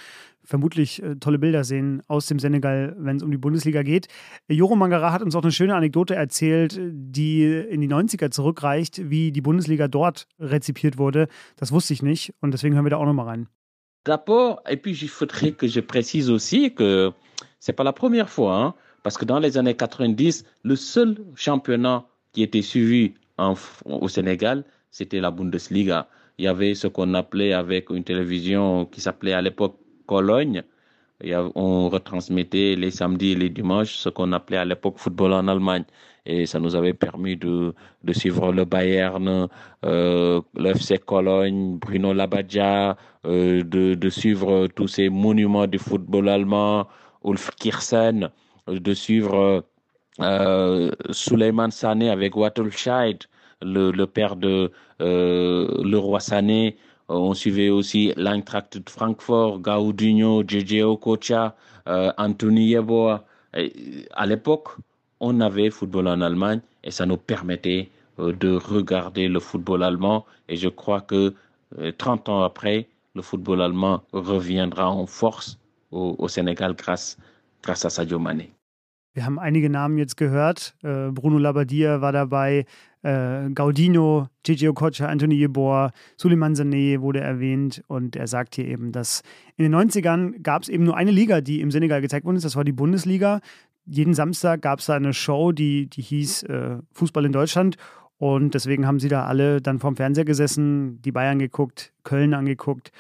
vermutlich 0.45 1.03
äh, 1.03 1.17
tolle 1.17 1.39
Bilder 1.39 1.63
sehen 1.63 2.03
aus 2.09 2.27
dem 2.27 2.41
Senegal, 2.41 2.97
wenn 2.99 3.17
es 3.17 3.23
um 3.23 3.31
die 3.31 3.39
Bundesliga 3.39 3.83
geht. 3.83 4.09
Joro 4.49 4.75
Mangara 4.75 5.13
hat 5.13 5.23
uns 5.23 5.37
auch 5.37 5.43
eine 5.43 5.53
schöne 5.53 5.77
Anekdote 5.77 6.15
erzählt, 6.15 6.79
die 6.81 7.45
in 7.45 7.81
die 7.81 7.89
90er 7.89 8.31
zurückreicht, 8.31 9.09
wie 9.09 9.31
die 9.31 9.41
Bundesliga 9.41 9.87
dort 9.87 10.27
rezipiert 10.41 10.99
wurde. 10.99 11.29
Das 11.57 11.71
wusste 11.71 11.93
ich 11.93 12.03
nicht 12.03 12.35
und 12.41 12.53
deswegen 12.53 12.75
hören 12.75 12.87
wir 12.87 12.91
da 12.91 12.97
auch 12.97 13.07
nochmal 13.07 13.27
rein. 13.27 13.49
D'abord, 14.05 14.69
et 14.69 14.83
puis 14.83 15.01
il 15.01 15.09
faudrait 15.09 15.53
que 15.53 15.69
je 15.69 15.81
précise 15.81 16.29
aussi 16.29 16.75
que 16.75 17.13
c'est 17.61 17.73
pas 17.73 17.85
la 17.85 17.93
première 17.93 18.29
fois, 18.29 18.57
hein, 18.57 18.75
parce 19.03 19.19
que 19.19 19.25
dans 19.25 19.39
les 19.39 19.59
années 19.59 19.75
90, 19.75 20.45
le 20.63 20.77
seul 20.77 21.17
championnat 21.35 22.05
qui 22.33 22.43
était 22.43 22.63
suivi 22.63 23.15
au 23.85 24.09
Sénégal, 24.09 24.65
c'était 24.91 25.21
la 25.21 25.31
Bundesliga. 25.31 26.09
Il 26.39 26.45
y 26.45 26.49
avait 26.49 26.75
ce 26.75 26.87
qu'on 26.87 27.15
appelait 27.15 27.53
avec 27.53 27.91
une 27.91 28.05
télévision 28.05 28.87
qui 28.87 29.01
s'appelait 29.01 29.33
à 29.33 29.43
l'époque 29.43 29.77
Cologne. 30.07 30.63
on 31.55 31.89
retransmettait 31.89 32.75
les 32.77 32.91
samedis 32.91 33.33
et 33.33 33.35
les 33.37 33.51
dimanches 33.51 33.95
ce 33.97 34.09
qu'on 34.09 34.33
appelait 34.33 34.59
à 34.59 34.65
l'époque 34.65 34.99
football 34.99 35.33
en 35.33 35.49
Allemagne. 35.49 35.85
Et 36.25 36.47
ça 36.47 36.61
nous 36.61 36.77
avait 36.77 36.93
permis 36.95 37.37
de, 37.37 37.75
suivre 38.13 38.53
le 38.53 38.65
Bayern, 38.65 39.49
euh, 39.85 40.41
Cologne, 41.05 41.79
Bruno 41.79 42.13
Labbadia, 42.13 42.97
euh, 43.27 43.65
de, 43.65 43.95
de, 43.95 44.09
suivre 44.11 44.69
tous 44.69 44.87
ces 44.87 45.09
monuments 45.09 45.67
du 45.67 45.79
football 45.79 46.29
allemand, 46.29 46.87
Ulf 47.25 47.51
Kirsen, 47.57 48.31
de 48.69 48.95
suivre 48.95 49.65
euh, 50.21 50.91
Suleiman 51.11 51.71
Sané 51.71 52.11
avec 52.11 52.37
Wattelscheid, 52.37 53.25
le, 53.63 53.91
le 53.91 54.07
père 54.07 54.37
de 54.37 54.71
euh, 55.01 55.83
le 55.83 55.99
roi 55.99 56.21
Sané, 56.21 56.77
euh, 57.11 57.15
on 57.15 57.35
suivait 57.35 57.71
aussi 57.71 58.13
l'Eintracht 58.17 58.79
de 58.79 58.91
Francfort, 58.91 59.61
Gaudinho, 59.61 60.43
JJ 60.47 60.83
Okocha, 60.83 61.57
euh, 61.89 62.13
Anthony 62.19 62.69
Yeboah. 62.69 63.25
À 64.15 64.27
l'époque, 64.27 64.69
on 65.21 65.41
avait 65.41 65.71
football 65.71 66.09
en 66.09 66.21
Allemagne 66.23 66.61
et 66.85 66.91
ça 66.91 67.05
nous 67.05 67.19
permettait 67.19 67.91
de 68.19 68.57
regarder 68.57 69.29
le 69.29 69.41
football 69.41 69.83
allemand 69.83 70.25
et 70.49 70.57
je 70.57 70.69
crois 70.69 71.03
que 71.03 71.35
30 71.99 72.29
ans 72.31 72.43
après, 72.43 72.89
le 73.15 73.21
football 73.23 73.61
allemand 73.61 74.03
reviendra 74.13 74.91
en 74.91 75.07
force 75.07 75.59
au, 75.91 76.17
au 76.19 76.29
Sénégal 76.29 76.75
grâce, 76.75 77.19
grâce 77.63 77.89
Sadio 77.89 78.19
Mané. 78.19 78.51
Wir 79.15 79.27
haben 79.27 79.39
einige 79.39 79.69
Namen 79.69 79.99
jetzt 79.99 80.17
gehört. 80.17 80.75
Äh, 80.83 81.11
Bruno 81.11 81.37
Labbadia 81.37 82.01
war 82.01 82.13
dabei, 82.13 82.65
äh, 83.03 83.51
Gaudino, 83.51 84.29
Gigi 84.43 84.69
Okocha, 84.69 85.07
Anthony 85.07 85.35
Yeboah, 85.35 85.93
Suleiman 86.17 86.55
Sané 86.55 87.01
wurde 87.01 87.21
erwähnt 87.21 87.83
und 87.89 88.17
er 88.17 88.27
sagt 88.27 88.55
hier 88.55 88.67
eben, 88.67 88.91
dass 88.91 89.23
in 89.57 89.65
den 89.65 89.75
90ern 89.75 90.41
gab 90.43 90.63
es 90.63 90.71
eben 90.71 90.85
nur 90.85 90.97
eine 90.97 91.11
Liga, 91.11 91.43
die 91.43 91.61
im 91.61 91.71
Senegal 91.71 92.01
gezeigt 92.01 92.25
wurde, 92.25 92.41
das 92.41 92.57
war 92.57 92.65
die 92.65 92.73
Bundesliga. 92.73 93.41
Jeden 93.85 94.15
Samstag 94.15 94.63
gab 94.63 94.79
es 94.79 94.87
da 94.87 94.95
eine 94.95 95.13
Show, 95.13 95.53
die, 95.53 95.89
die 95.89 96.03
hieß 96.03 96.45
äh, 96.45 96.79
Fußball 96.93 97.27
in 97.27 97.33
Deutschland 97.33 97.77
und 98.17 98.55
deswegen 98.55 98.87
haben 98.87 99.01
sie 99.01 99.09
da 99.09 99.27
alle 99.27 99.61
dann 99.61 99.79
vorm 99.79 99.97
Fernseher 99.97 100.25
gesessen, 100.25 101.03
die 101.03 101.13
Bayern 101.13 101.39
geguckt, 101.39 101.93
Köln 102.05 102.33
angeguckt 102.33 102.93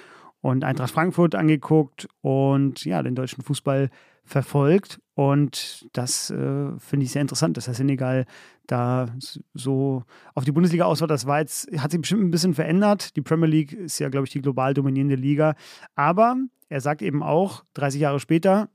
und 0.42 0.64
Eintracht 0.64 0.90
Frankfurt 0.90 1.36
angeguckt 1.36 2.08
und 2.20 2.84
ja, 2.84 3.02
den 3.02 3.14
deutschen 3.14 3.42
Fußball 3.44 3.88
verfolgt. 4.24 5.00
Und 5.14 5.86
das 5.92 6.30
äh, 6.30 6.78
finde 6.78 7.04
ich 7.04 7.12
sehr 7.12 7.22
interessant, 7.22 7.56
dass 7.56 7.66
der 7.66 7.74
Senegal 7.74 8.24
da 8.66 9.06
so 9.52 10.04
auf 10.34 10.44
die 10.44 10.52
Bundesliga 10.52 10.84
auswahl. 10.84 11.08
Das 11.08 11.26
war 11.26 11.40
jetzt, 11.40 11.70
hat 11.78 11.90
sich 11.90 12.00
bestimmt 12.00 12.22
ein 12.22 12.30
bisschen 12.30 12.54
verändert. 12.54 13.16
Die 13.16 13.20
Premier 13.20 13.48
League 13.48 13.72
ist 13.72 13.98
ja, 13.98 14.08
glaube 14.08 14.26
ich, 14.26 14.32
die 14.32 14.40
global 14.40 14.74
dominierende 14.74 15.16
Liga. 15.16 15.54
Aber 15.94 16.36
er 16.68 16.80
sagt 16.80 17.02
eben 17.02 17.22
auch, 17.22 17.64
30 17.74 18.00
Jahre 18.00 18.20
später, 18.20 18.70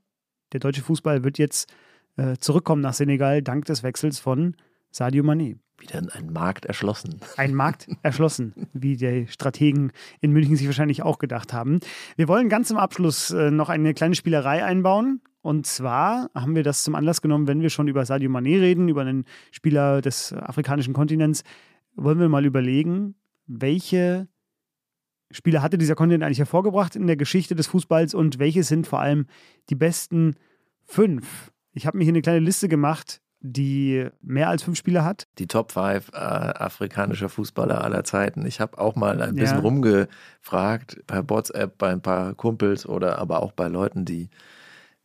der 0.52 0.60
deutsche 0.60 0.82
Fußball 0.82 1.24
wird 1.24 1.38
jetzt 1.38 1.72
äh, 2.16 2.36
zurückkommen 2.38 2.82
nach 2.82 2.94
Senegal 2.94 3.42
dank 3.42 3.64
des 3.64 3.82
Wechsels 3.82 4.18
von 4.18 4.56
Sadio 4.90 5.24
Mané. 5.24 5.58
Wieder 5.78 6.02
ein 6.12 6.32
Markt 6.32 6.64
erschlossen. 6.64 7.20
Ein 7.36 7.54
Markt 7.54 7.88
erschlossen, 8.02 8.68
wie 8.72 8.96
die 8.96 9.26
Strategen 9.28 9.92
in 10.20 10.32
München 10.32 10.56
sich 10.56 10.66
wahrscheinlich 10.66 11.02
auch 11.02 11.18
gedacht 11.18 11.52
haben. 11.52 11.78
Wir 12.16 12.26
wollen 12.26 12.48
ganz 12.48 12.68
zum 12.68 12.78
Abschluss 12.78 13.30
äh, 13.30 13.50
noch 13.50 13.68
eine 13.68 13.94
kleine 13.94 14.16
Spielerei 14.16 14.64
einbauen. 14.64 15.20
Und 15.48 15.64
zwar 15.64 16.28
haben 16.34 16.54
wir 16.54 16.62
das 16.62 16.84
zum 16.84 16.94
Anlass 16.94 17.22
genommen, 17.22 17.48
wenn 17.48 17.62
wir 17.62 17.70
schon 17.70 17.88
über 17.88 18.04
Sadio 18.04 18.28
Mané 18.28 18.60
reden, 18.60 18.90
über 18.90 19.00
einen 19.00 19.24
Spieler 19.50 20.02
des 20.02 20.34
afrikanischen 20.34 20.92
Kontinents, 20.92 21.42
wollen 21.96 22.20
wir 22.20 22.28
mal 22.28 22.44
überlegen, 22.44 23.14
welche 23.46 24.28
Spieler 25.30 25.62
hatte 25.62 25.78
dieser 25.78 25.94
Kontinent 25.94 26.22
eigentlich 26.22 26.40
hervorgebracht 26.40 26.96
in 26.96 27.06
der 27.06 27.16
Geschichte 27.16 27.54
des 27.54 27.66
Fußballs 27.66 28.12
und 28.12 28.38
welche 28.38 28.62
sind 28.62 28.86
vor 28.86 29.00
allem 29.00 29.24
die 29.70 29.74
besten 29.74 30.34
fünf. 30.84 31.50
Ich 31.72 31.86
habe 31.86 31.96
mir 31.96 32.04
hier 32.04 32.12
eine 32.12 32.20
kleine 32.20 32.40
Liste 32.40 32.68
gemacht 32.68 33.22
die 33.40 34.08
mehr 34.20 34.48
als 34.48 34.64
fünf 34.64 34.76
Spieler 34.76 35.04
hat. 35.04 35.28
Die 35.38 35.46
Top 35.46 35.70
5 35.70 36.10
äh, 36.12 36.16
afrikanischer 36.16 37.28
Fußballer 37.28 37.84
aller 37.84 38.02
Zeiten. 38.02 38.44
Ich 38.44 38.58
habe 38.58 38.78
auch 38.78 38.96
mal 38.96 39.22
ein 39.22 39.36
bisschen 39.36 39.58
ja. 39.58 39.62
rumgefragt 39.62 41.06
bei 41.06 41.22
WhatsApp, 41.30 41.78
bei 41.78 41.90
ein 41.90 42.02
paar 42.02 42.34
Kumpels 42.34 42.84
oder 42.84 43.18
aber 43.18 43.40
auch 43.40 43.52
bei 43.52 43.68
Leuten, 43.68 44.04
die 44.04 44.28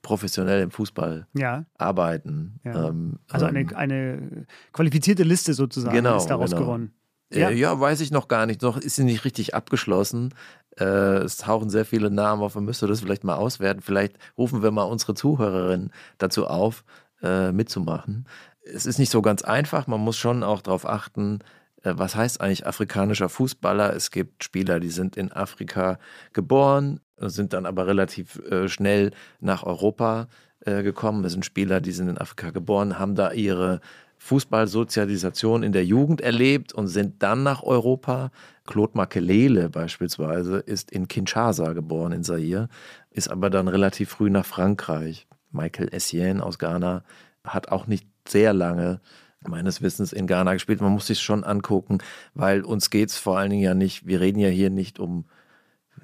professionell 0.03 0.61
im 0.61 0.69
Fußball 0.69 1.25
ja. 1.33 1.65
arbeiten. 1.77 2.59
Ja. 2.63 2.89
Ähm, 2.89 3.19
also 3.29 3.47
eine, 3.47 3.61
ähm, 3.61 3.75
eine 3.75 4.45
qualifizierte 4.71 5.23
Liste 5.23 5.55
sozusagen 5.55 5.95
genau, 5.95 6.17
ist 6.17 6.27
daraus 6.27 6.51
genau. 6.51 6.61
gewonnen. 6.61 6.93
Äh, 7.31 7.39
ja. 7.39 7.49
ja, 7.49 7.79
weiß 7.79 8.01
ich 8.01 8.11
noch 8.11 8.27
gar 8.27 8.45
nicht. 8.45 8.61
Noch 8.61 8.77
ist 8.77 8.97
sie 8.97 9.05
nicht 9.05 9.25
richtig 9.25 9.55
abgeschlossen. 9.55 10.35
Äh, 10.77 10.83
es 11.23 11.37
tauchen 11.37 11.69
sehr 11.69 11.85
viele 11.85 12.11
Namen 12.11 12.43
auf. 12.43 12.53
Man 12.53 12.65
müsste 12.65 12.85
das 12.85 12.99
vielleicht 13.01 13.23
mal 13.23 13.35
auswerten. 13.35 13.81
Vielleicht 13.81 14.17
rufen 14.37 14.61
wir 14.61 14.71
mal 14.71 14.83
unsere 14.83 15.15
Zuhörerinnen 15.15 15.91
dazu 16.19 16.45
auf, 16.47 16.83
äh, 17.23 17.51
mitzumachen. 17.51 18.27
Es 18.61 18.85
ist 18.85 18.99
nicht 18.99 19.11
so 19.11 19.21
ganz 19.21 19.41
einfach. 19.41 19.87
Man 19.87 20.01
muss 20.01 20.17
schon 20.17 20.43
auch 20.43 20.61
darauf 20.61 20.85
achten, 20.85 21.39
äh, 21.81 21.93
was 21.95 22.15
heißt 22.15 22.41
eigentlich 22.41 22.67
afrikanischer 22.67 23.29
Fußballer. 23.29 23.95
Es 23.95 24.11
gibt 24.11 24.43
Spieler, 24.43 24.81
die 24.81 24.89
sind 24.89 25.15
in 25.15 25.31
Afrika 25.31 25.97
geboren, 26.33 26.99
sind 27.29 27.53
dann 27.53 27.65
aber 27.65 27.87
relativ 27.87 28.39
äh, 28.49 28.67
schnell 28.67 29.11
nach 29.39 29.63
Europa 29.63 30.27
äh, 30.61 30.83
gekommen. 30.83 31.23
Es 31.25 31.33
sind 31.33 31.45
Spieler, 31.45 31.81
die 31.81 31.91
sind 31.91 32.09
in 32.09 32.17
Afrika 32.17 32.51
geboren, 32.51 32.99
haben 32.99 33.15
da 33.15 33.31
ihre 33.31 33.81
Fußballsozialisation 34.17 35.63
in 35.63 35.73
der 35.73 35.85
Jugend 35.85 36.21
erlebt 36.21 36.71
und 36.71 36.87
sind 36.87 37.21
dann 37.21 37.43
nach 37.43 37.63
Europa. 37.63 38.31
Claude 38.65 38.93
Makelele 38.95 39.69
beispielsweise 39.69 40.59
ist 40.59 40.91
in 40.91 41.09
Kinshasa 41.09 41.73
geboren, 41.73 42.13
in 42.13 42.23
Zaire, 42.23 42.69
ist 43.11 43.29
aber 43.29 43.49
dann 43.49 43.67
relativ 43.67 44.09
früh 44.09 44.29
nach 44.29 44.45
Frankreich. 44.45 45.27
Michael 45.51 45.89
Essien 45.93 46.39
aus 46.39 46.57
Ghana 46.57 47.03
hat 47.43 47.69
auch 47.69 47.87
nicht 47.87 48.07
sehr 48.25 48.53
lange 48.53 49.01
meines 49.45 49.81
Wissens 49.81 50.13
in 50.13 50.27
Ghana 50.27 50.53
gespielt. 50.53 50.79
Man 50.79 50.93
muss 50.93 51.07
sich 51.07 51.19
schon 51.19 51.43
angucken, 51.43 51.97
weil 52.33 52.61
uns 52.61 52.89
geht 52.89 53.09
es 53.09 53.17
vor 53.17 53.37
allen 53.37 53.49
Dingen 53.49 53.63
ja 53.63 53.73
nicht, 53.73 54.07
wir 54.07 54.21
reden 54.21 54.39
ja 54.39 54.47
hier 54.47 54.69
nicht 54.69 54.99
um, 54.99 55.25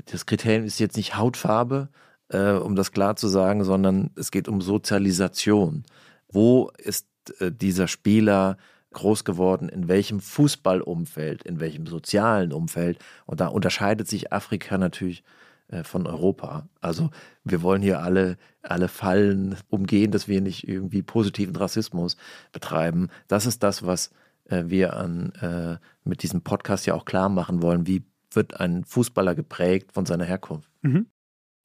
das 0.06 0.26
Kriterium 0.26 0.66
ist 0.66 0.80
jetzt 0.80 0.98
nicht 0.98 1.18
Hautfarbe, 1.18 1.90
äh, 2.30 2.52
um 2.52 2.76
das 2.76 2.92
klar 2.92 3.16
zu 3.16 3.28
sagen, 3.28 3.64
sondern 3.64 4.12
es 4.16 4.32
geht 4.32 4.48
um 4.48 4.62
Sozialisation. 4.62 5.84
Wo 6.32 6.72
ist 6.78 7.08
äh, 7.40 7.52
dieser 7.52 7.88
Spieler 7.88 8.58
groß 8.92 9.24
geworden, 9.24 9.70
in 9.70 9.88
welchem 9.88 10.20
Fußballumfeld, 10.20 11.44
in 11.44 11.60
welchem 11.60 11.86
sozialen 11.86 12.54
Umfeld? 12.54 13.00
Und 13.26 13.40
da 13.40 13.48
unterscheidet 13.48 14.08
sich 14.08 14.34
Afrika 14.34 14.78
natürlich 14.78 15.24
äh, 15.70 15.84
von 15.84 16.08
Europa. 16.08 16.68
Also 16.82 17.12
wir 17.44 17.62
wollen 17.62 17.82
hier 17.82 18.02
alle, 18.02 18.38
alle 18.62 18.88
Fallen 18.88 19.56
umgehen, 19.70 20.12
dass 20.12 20.28
wir 20.28 20.42
nicht 20.42 20.68
irgendwie 20.68 21.04
positiven 21.04 21.56
Rassismus 21.56 22.18
betreiben. 22.52 23.10
Das 23.28 23.46
ist 23.46 23.62
das, 23.62 23.86
was 23.86 24.12
äh, 24.46 24.64
wir 24.68 24.96
an, 24.96 25.32
äh, 25.42 25.78
mit 26.04 26.24
diesem 26.24 26.42
Podcast 26.42 26.86
ja 26.88 26.96
auch 26.96 27.06
klar 27.06 27.30
machen 27.30 27.62
wollen. 27.62 27.86
Wie 27.86 28.04
wird 28.32 28.60
ein 28.60 28.84
Fußballer 28.86 29.36
geprägt 29.36 29.92
von 29.92 30.06
seiner 30.06 30.26
Herkunft? 30.26 30.70
Mhm. 30.82 31.08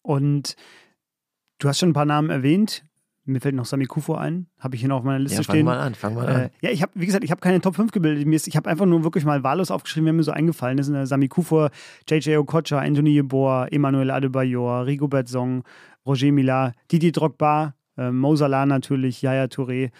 Und 0.03 0.57
du 1.59 1.69
hast 1.69 1.79
schon 1.79 1.91
ein 1.91 1.95
paar 1.95 2.05
Namen 2.05 2.31
erwähnt. 2.31 2.85
Mir 3.27 3.41
fällt 3.41 3.55
noch 3.55 3.65
Sami 3.65 3.87
Kufo 3.87 4.15
ein, 4.17 4.49
habe 4.59 4.75
ich 4.75 4.83
hier 4.83 4.91
noch 4.91 4.99
auf 4.99 5.05
meiner 5.05 5.19
Liste 5.19 5.39
ja, 5.39 5.43
fang 5.45 5.55
stehen. 5.55 5.67
Fang 5.67 5.77
mal 5.77 5.81
an, 5.81 5.95
fang 5.95 6.15
mal 6.15 6.27
an. 6.29 6.41
Äh, 6.43 6.51
ja, 6.61 6.71
ich 6.71 6.83
habe, 6.83 6.93
wie 6.95 7.07
gesagt, 7.07 7.25
ich 7.25 7.31
habe 7.31 7.41
keine 7.41 7.59
Top 7.63 7.75
5 7.75 7.91
gebildet. 7.91 8.47
ich 8.47 8.57
habe 8.57 8.69
einfach 8.69 8.85
nur 8.85 9.03
wirklich 9.03 9.25
mal 9.25 9.43
wahllos 9.43 9.71
aufgeschrieben, 9.71 10.05
wer 10.05 10.13
mir 10.13 10.23
so 10.23 10.33
eingefallen 10.33 10.77
ist. 10.77 10.91
Äh, 10.91 11.07
Sami 11.07 11.29
Kufo, 11.29 11.69
JJ 12.07 12.37
Okocha, 12.37 12.81
Anthony 12.81 13.15
Yeboah, 13.15 13.69
Emmanuel 13.71 14.11
Adebayor, 14.11 14.85
Rigobert 14.85 15.29
Song, 15.29 15.65
Roger 16.05 16.33
Millar, 16.33 16.75
Didi 16.93 17.13
Drogba, 17.13 17.75
äh, 17.97 18.11
Mo 18.11 18.37
Salah 18.37 18.67
natürlich, 18.67 19.23
Yaya 19.23 19.45
Touré. 19.45 19.91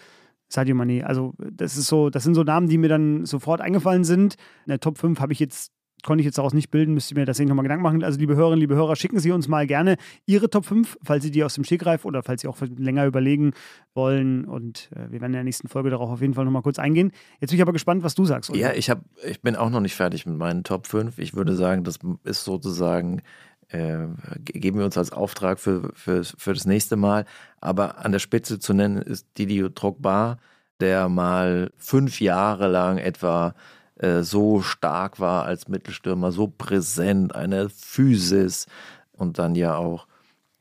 Sadio 0.47 0.75
Mané. 0.75 1.01
Also, 1.01 1.33
das 1.39 1.75
ist 1.77 1.87
so, 1.87 2.11
das 2.11 2.23
sind 2.23 2.35
so 2.35 2.43
Namen, 2.43 2.69
die 2.69 2.77
mir 2.77 2.87
dann 2.87 3.25
sofort 3.25 3.61
eingefallen 3.61 4.03
sind. 4.03 4.35
In 4.65 4.69
der 4.69 4.79
Top 4.79 4.99
5 4.99 5.19
habe 5.19 5.33
ich 5.33 5.39
jetzt 5.39 5.71
konnte 6.05 6.21
ich 6.21 6.25
jetzt 6.25 6.37
daraus 6.37 6.53
nicht 6.53 6.71
bilden, 6.71 6.93
müsste 6.93 7.13
ich 7.13 7.17
mir 7.17 7.25
deswegen 7.25 7.49
nochmal 7.49 7.63
Gedanken 7.63 7.83
machen. 7.83 8.03
Also, 8.03 8.19
liebe 8.19 8.35
Hörerinnen, 8.35 8.59
liebe 8.59 8.75
Hörer, 8.75 8.95
schicken 8.95 9.19
Sie 9.19 9.31
uns 9.31 9.47
mal 9.47 9.67
gerne 9.67 9.97
Ihre 10.25 10.49
Top 10.49 10.65
5, 10.65 10.97
falls 11.03 11.23
Sie 11.23 11.31
die 11.31 11.43
aus 11.43 11.55
dem 11.55 11.63
Stegreif 11.63 12.05
oder 12.05 12.23
falls 12.23 12.41
Sie 12.41 12.47
auch 12.47 12.57
länger 12.77 13.05
überlegen 13.05 13.53
wollen. 13.93 14.45
Und 14.45 14.89
äh, 14.95 15.11
wir 15.11 15.21
werden 15.21 15.31
in 15.31 15.33
der 15.33 15.43
nächsten 15.43 15.67
Folge 15.67 15.89
darauf 15.89 16.09
auf 16.09 16.21
jeden 16.21 16.33
Fall 16.33 16.45
nochmal 16.45 16.61
kurz 16.61 16.79
eingehen. 16.79 17.11
Jetzt 17.41 17.49
bin 17.49 17.57
ich 17.57 17.61
aber 17.61 17.73
gespannt, 17.73 18.03
was 18.03 18.15
du 18.15 18.25
sagst. 18.25 18.49
Oder? 18.49 18.59
Ja, 18.59 18.73
ich, 18.73 18.89
hab, 18.89 19.01
ich 19.27 19.41
bin 19.41 19.55
auch 19.55 19.69
noch 19.69 19.81
nicht 19.81 19.95
fertig 19.95 20.25
mit 20.25 20.37
meinen 20.37 20.63
Top 20.63 20.87
5. 20.87 21.17
Ich 21.19 21.35
würde 21.35 21.55
sagen, 21.55 21.83
das 21.83 21.99
ist 22.23 22.43
sozusagen 22.43 23.21
äh, 23.69 24.07
geben 24.43 24.77
wir 24.77 24.85
uns 24.85 24.97
als 24.97 25.11
Auftrag 25.11 25.59
für, 25.59 25.91
für, 25.93 26.23
für 26.23 26.53
das 26.53 26.65
nächste 26.65 26.95
Mal. 26.95 27.25
Aber 27.61 28.05
an 28.05 28.11
der 28.11 28.19
Spitze 28.19 28.59
zu 28.59 28.73
nennen 28.73 29.01
ist 29.01 29.27
Didier 29.37 29.69
Drogba, 29.69 30.37
der 30.79 31.09
mal 31.09 31.71
fünf 31.77 32.21
Jahre 32.21 32.67
lang 32.67 32.97
etwa 32.97 33.55
äh, 33.97 34.21
so 34.21 34.61
stark 34.61 35.19
war 35.19 35.45
als 35.45 35.67
Mittelstürmer, 35.67 36.31
so 36.31 36.47
präsent, 36.47 37.35
eine 37.35 37.69
Physis 37.69 38.67
und 39.13 39.39
dann 39.39 39.55
ja 39.55 39.75
auch 39.75 40.07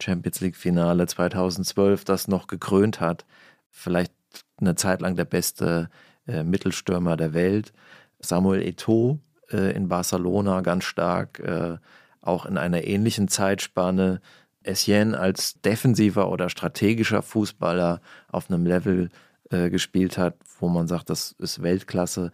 Champions 0.00 0.40
League 0.40 0.56
Finale 0.56 1.06
2012 1.06 2.04
das 2.04 2.28
noch 2.28 2.46
gekrönt 2.46 3.00
hat. 3.00 3.24
Vielleicht 3.70 4.12
eine 4.58 4.74
Zeit 4.74 5.00
lang 5.00 5.16
der 5.16 5.24
beste 5.24 5.88
äh, 6.26 6.42
Mittelstürmer 6.42 7.16
der 7.16 7.34
Welt. 7.34 7.72
Samuel 8.20 8.62
Eto'o 8.62 9.18
äh, 9.50 9.74
in 9.74 9.88
Barcelona 9.88 10.60
ganz 10.60 10.84
stark, 10.84 11.38
äh, 11.40 11.78
auch 12.20 12.46
in 12.46 12.56
einer 12.58 12.84
ähnlichen 12.84 13.28
Zeitspanne. 13.28 14.20
Essien 14.62 15.14
als 15.14 15.60
defensiver 15.60 16.30
oder 16.30 16.48
strategischer 16.48 17.20
Fußballer 17.20 18.00
auf 18.28 18.50
einem 18.50 18.64
Level 18.64 19.10
äh, 19.50 19.68
gespielt 19.68 20.16
hat, 20.16 20.36
wo 20.58 20.68
man 20.68 20.88
sagt, 20.88 21.10
das 21.10 21.32
ist 21.32 21.62
Weltklasse. 21.62 22.32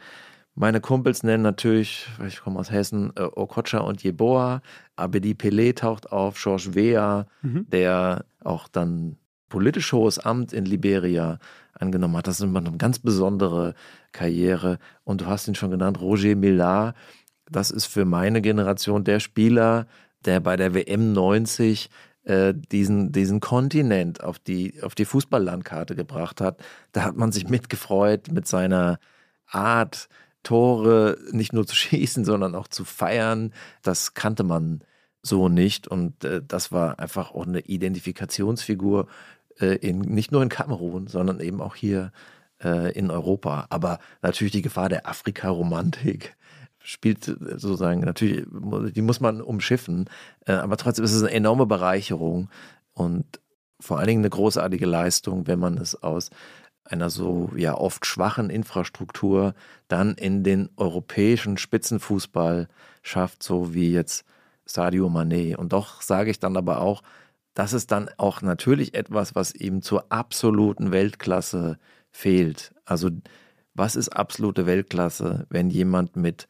Meine 0.60 0.82
Kumpels 0.82 1.22
nennen 1.22 1.42
natürlich, 1.42 2.06
ich 2.26 2.42
komme 2.42 2.60
aus 2.60 2.70
Hessen, 2.70 3.14
äh, 3.16 3.22
Okocha 3.22 3.78
und 3.78 4.02
Jeboa. 4.02 4.60
Abedi 4.94 5.32
Pelé 5.32 5.74
taucht 5.74 6.12
auf, 6.12 6.38
Georges 6.38 6.74
Weah, 6.74 7.26
mhm. 7.40 7.64
der 7.70 8.26
auch 8.44 8.68
dann 8.68 9.16
politisch 9.48 9.90
hohes 9.94 10.18
Amt 10.18 10.52
in 10.52 10.66
Liberia 10.66 11.38
angenommen 11.72 12.14
hat. 12.18 12.26
Das 12.26 12.40
ist 12.40 12.44
immer 12.44 12.58
eine 12.58 12.76
ganz 12.76 12.98
besondere 12.98 13.72
Karriere. 14.12 14.78
Und 15.02 15.22
du 15.22 15.26
hast 15.28 15.48
ihn 15.48 15.54
schon 15.54 15.70
genannt, 15.70 15.98
Roger 15.98 16.36
Millar. 16.36 16.92
Das 17.50 17.70
ist 17.70 17.86
für 17.86 18.04
meine 18.04 18.42
Generation 18.42 19.02
der 19.02 19.18
Spieler, 19.20 19.86
der 20.26 20.40
bei 20.40 20.56
der 20.56 20.74
WM 20.74 21.14
90 21.14 21.88
äh, 22.24 22.52
diesen, 22.54 23.12
diesen 23.12 23.40
Kontinent 23.40 24.22
auf 24.22 24.38
die, 24.38 24.74
auf 24.82 24.94
die 24.94 25.06
Fußballlandkarte 25.06 25.96
gebracht 25.96 26.42
hat. 26.42 26.62
Da 26.92 27.04
hat 27.04 27.16
man 27.16 27.32
sich 27.32 27.48
mitgefreut 27.48 28.30
mit 28.30 28.46
seiner 28.46 28.98
Art, 29.46 30.10
Tore 30.42 31.18
nicht 31.32 31.52
nur 31.52 31.66
zu 31.66 31.74
schießen, 31.76 32.24
sondern 32.24 32.54
auch 32.54 32.68
zu 32.68 32.84
feiern, 32.84 33.52
das 33.82 34.14
kannte 34.14 34.42
man 34.42 34.82
so 35.22 35.48
nicht. 35.48 35.88
Und 35.88 36.24
äh, 36.24 36.42
das 36.46 36.72
war 36.72 36.98
einfach 36.98 37.32
auch 37.32 37.46
eine 37.46 37.60
Identifikationsfigur, 37.60 39.06
äh, 39.60 39.76
in, 39.76 40.00
nicht 40.00 40.32
nur 40.32 40.42
in 40.42 40.48
Kamerun, 40.48 41.06
sondern 41.06 41.40
eben 41.40 41.60
auch 41.60 41.74
hier 41.74 42.12
äh, 42.62 42.92
in 42.92 43.10
Europa. 43.10 43.66
Aber 43.70 43.98
natürlich 44.22 44.52
die 44.52 44.62
Gefahr 44.62 44.88
der 44.88 45.06
Afrika-Romantik 45.08 46.36
spielt 46.78 47.24
sozusagen 47.24 48.00
natürlich, 48.00 48.46
die 48.94 49.02
muss 49.02 49.20
man 49.20 49.40
umschiffen. 49.40 50.08
Äh, 50.46 50.52
aber 50.52 50.76
trotzdem 50.76 51.04
ist 51.04 51.14
es 51.14 51.22
eine 51.22 51.32
enorme 51.32 51.66
Bereicherung 51.66 52.48
und 52.94 53.40
vor 53.78 53.98
allen 53.98 54.08
Dingen 54.08 54.20
eine 54.20 54.30
großartige 54.30 54.86
Leistung, 54.86 55.46
wenn 55.46 55.58
man 55.58 55.78
es 55.78 56.02
aus 56.02 56.30
einer 56.84 57.10
so 57.10 57.50
ja 57.56 57.74
oft 57.74 58.06
schwachen 58.06 58.50
Infrastruktur 58.50 59.54
dann 59.88 60.14
in 60.14 60.42
den 60.42 60.70
europäischen 60.76 61.56
Spitzenfußball 61.56 62.68
schafft, 63.02 63.42
so 63.42 63.74
wie 63.74 63.92
jetzt 63.92 64.24
Sadio 64.64 65.08
Mané. 65.08 65.56
Und 65.56 65.72
doch 65.72 66.02
sage 66.02 66.30
ich 66.30 66.40
dann 66.40 66.56
aber 66.56 66.80
auch, 66.80 67.02
das 67.54 67.72
ist 67.72 67.90
dann 67.90 68.08
auch 68.16 68.42
natürlich 68.42 68.94
etwas, 68.94 69.34
was 69.34 69.54
ihm 69.54 69.82
zur 69.82 70.10
absoluten 70.10 70.92
Weltklasse 70.92 71.78
fehlt. 72.10 72.72
Also 72.84 73.10
was 73.74 73.96
ist 73.96 74.10
absolute 74.10 74.66
Weltklasse, 74.66 75.46
wenn 75.48 75.70
jemand 75.70 76.16
mit 76.16 76.48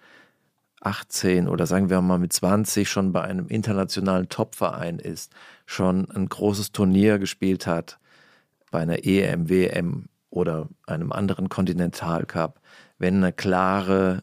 18 0.80 1.48
oder 1.48 1.66
sagen 1.66 1.90
wir 1.90 2.00
mal 2.00 2.18
mit 2.18 2.32
20 2.32 2.88
schon 2.88 3.12
bei 3.12 3.22
einem 3.22 3.48
internationalen 3.48 4.28
Topverein 4.28 4.98
ist, 4.98 5.32
schon 5.66 6.10
ein 6.10 6.28
großes 6.28 6.72
Turnier 6.72 7.18
gespielt 7.18 7.66
hat, 7.66 7.98
bei 8.70 8.80
einer 8.80 9.04
EM, 9.04 9.48
WM 9.48 10.06
oder 10.30 10.68
einem 10.86 11.12
anderen 11.12 11.48
Kontinentalcup, 11.48 12.60
wenn 12.98 13.16
eine 13.16 13.32
klare 13.32 14.22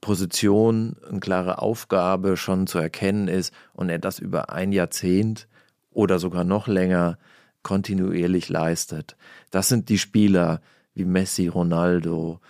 Position, 0.00 0.96
eine 1.08 1.20
klare 1.20 1.62
Aufgabe 1.62 2.36
schon 2.36 2.66
zu 2.66 2.78
erkennen 2.78 3.28
ist 3.28 3.54
und 3.72 3.88
er 3.88 3.98
das 3.98 4.18
über 4.18 4.50
ein 4.50 4.72
Jahrzehnt 4.72 5.48
oder 5.90 6.18
sogar 6.18 6.44
noch 6.44 6.66
länger 6.66 7.18
kontinuierlich 7.62 8.48
leistet. 8.48 9.16
Das 9.50 9.68
sind 9.68 9.88
die 9.88 9.98
Spieler 9.98 10.60
wie 10.94 11.04
Messi, 11.04 11.48
Ronaldo, 11.48 12.40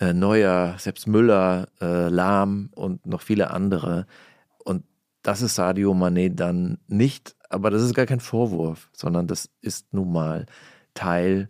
äh, 0.00 0.12
Neuer, 0.12 0.74
selbst 0.78 1.06
Müller, 1.06 1.68
äh, 1.80 2.08
Lahm 2.08 2.70
und 2.74 3.06
noch 3.06 3.22
viele 3.22 3.50
andere. 3.50 4.06
Und 4.58 4.84
das 5.22 5.42
ist 5.42 5.54
Sadio 5.54 5.92
Mané 5.92 6.28
dann 6.28 6.78
nicht, 6.86 7.34
aber 7.48 7.70
das 7.70 7.82
ist 7.82 7.94
gar 7.94 8.06
kein 8.06 8.20
Vorwurf, 8.20 8.90
sondern 8.92 9.26
das 9.26 9.50
ist 9.62 9.92
nun 9.92 10.12
mal 10.12 10.46
Teil 10.94 11.48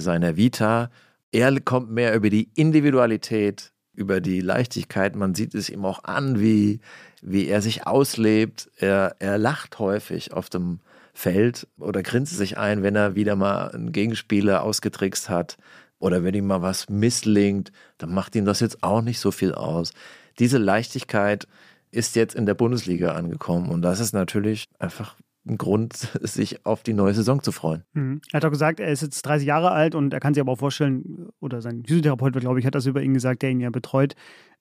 seiner 0.00 0.36
Vita. 0.36 0.90
Er 1.30 1.60
kommt 1.60 1.90
mehr 1.90 2.14
über 2.14 2.30
die 2.30 2.50
Individualität 2.54 3.72
über 3.94 4.20
die 4.20 4.40
Leichtigkeit. 4.40 5.16
Man 5.16 5.34
sieht 5.34 5.54
es 5.54 5.68
ihm 5.68 5.84
auch 5.84 6.04
an, 6.04 6.40
wie, 6.40 6.80
wie 7.20 7.46
er 7.46 7.62
sich 7.62 7.86
auslebt. 7.86 8.70
Er, 8.76 9.16
er 9.18 9.38
lacht 9.38 9.78
häufig 9.78 10.32
auf 10.32 10.48
dem 10.48 10.80
Feld 11.14 11.66
oder 11.78 12.02
grinst 12.02 12.36
sich 12.36 12.56
ein, 12.56 12.82
wenn 12.82 12.96
er 12.96 13.14
wieder 13.14 13.36
mal 13.36 13.70
einen 13.70 13.92
Gegenspieler 13.92 14.62
ausgetrickst 14.62 15.28
hat 15.28 15.58
oder 15.98 16.24
wenn 16.24 16.34
ihm 16.34 16.46
mal 16.46 16.62
was 16.62 16.88
misslingt, 16.88 17.70
dann 17.98 18.14
macht 18.14 18.34
ihm 18.34 18.44
das 18.44 18.60
jetzt 18.60 18.82
auch 18.82 19.02
nicht 19.02 19.20
so 19.20 19.30
viel 19.30 19.54
aus. 19.54 19.92
Diese 20.38 20.58
Leichtigkeit 20.58 21.46
ist 21.90 22.16
jetzt 22.16 22.34
in 22.34 22.46
der 22.46 22.54
Bundesliga 22.54 23.12
angekommen 23.12 23.68
und 23.68 23.82
das 23.82 24.00
ist 24.00 24.14
natürlich 24.14 24.68
einfach 24.78 25.16
ein 25.46 25.58
Grund, 25.58 25.94
sich 26.22 26.64
auf 26.66 26.82
die 26.82 26.92
neue 26.92 27.14
Saison 27.14 27.42
zu 27.42 27.52
freuen. 27.52 27.84
Mhm. 27.94 28.20
Er 28.32 28.38
hat 28.38 28.44
auch 28.44 28.50
gesagt, 28.50 28.80
er 28.80 28.88
ist 28.88 29.02
jetzt 29.02 29.22
30 29.22 29.46
Jahre 29.46 29.70
alt 29.72 29.94
und 29.94 30.12
er 30.12 30.20
kann 30.20 30.34
sich 30.34 30.40
aber 30.40 30.52
auch 30.52 30.58
vorstellen, 30.58 31.28
oder 31.40 31.60
sein 31.60 31.84
Physiotherapeut, 31.84 32.34
glaube 32.34 32.60
ich, 32.60 32.66
hat 32.66 32.74
das 32.74 32.86
über 32.86 33.02
ihn 33.02 33.14
gesagt, 33.14 33.42
der 33.42 33.50
ihn 33.50 33.60
ja 33.60 33.70
betreut. 33.70 34.14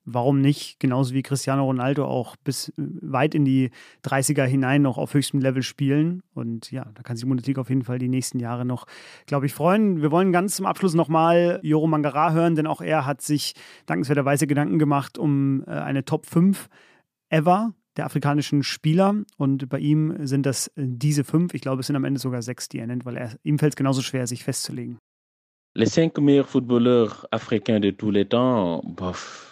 Warum 0.03 0.41
nicht, 0.41 0.79
genauso 0.79 1.13
wie 1.13 1.21
Cristiano 1.21 1.63
Ronaldo, 1.63 2.05
auch 2.05 2.35
bis 2.35 2.73
weit 2.75 3.35
in 3.35 3.45
die 3.45 3.69
30er 4.03 4.45
hinein 4.45 4.81
noch 4.81 4.97
auf 4.97 5.13
höchstem 5.13 5.39
Level 5.39 5.61
spielen? 5.61 6.23
Und 6.33 6.71
ja, 6.71 6.85
da 6.95 7.03
kann 7.03 7.15
sich 7.15 7.23
die 7.23 7.29
Bundesliga 7.29 7.61
auf 7.61 7.69
jeden 7.69 7.83
Fall 7.83 7.99
die 7.99 8.09
nächsten 8.09 8.39
Jahre 8.39 8.65
noch, 8.65 8.87
glaube 9.27 9.45
ich, 9.45 9.53
freuen. 9.53 10.01
Wir 10.01 10.09
wollen 10.09 10.31
ganz 10.31 10.55
zum 10.55 10.65
Abschluss 10.65 10.95
nochmal 10.95 11.59
Joro 11.61 11.85
Mangara 11.85 12.31
hören, 12.31 12.55
denn 12.55 12.65
auch 12.65 12.81
er 12.81 13.05
hat 13.05 13.21
sich 13.21 13.53
dankenswerterweise 13.85 14.47
Gedanken 14.47 14.79
gemacht 14.79 15.19
um 15.19 15.63
äh, 15.67 15.69
eine 15.69 16.03
Top 16.03 16.25
5 16.25 16.67
ever 17.29 17.75
der 17.97 18.05
afrikanischen 18.05 18.63
Spieler 18.63 19.15
und 19.37 19.67
bei 19.69 19.79
ihm 19.79 20.25
sind 20.25 20.45
das 20.45 20.67
äh, 20.67 20.83
diese 20.85 21.23
fünf. 21.23 21.53
Ich 21.53 21.61
glaube, 21.61 21.81
es 21.81 21.87
sind 21.87 21.95
am 21.95 22.05
Ende 22.05 22.19
sogar 22.19 22.41
sechs, 22.41 22.69
die 22.69 22.79
er 22.79 22.87
nennt, 22.87 23.05
weil 23.05 23.17
er, 23.17 23.35
ihm 23.43 23.59
fällt 23.59 23.73
es 23.73 23.77
genauso 23.77 24.01
schwer, 24.01 24.27
sich 24.27 24.43
festzulegen. 24.43 24.97
Les 25.73 25.89
cinq 25.89 26.19
meilleurs 26.19 26.49
footballeurs 26.49 27.25
africains 27.31 27.79
de 27.79 27.91
tous 27.91 28.11
les 28.11 28.25
temps, 28.25 28.81
bof. 28.83 29.47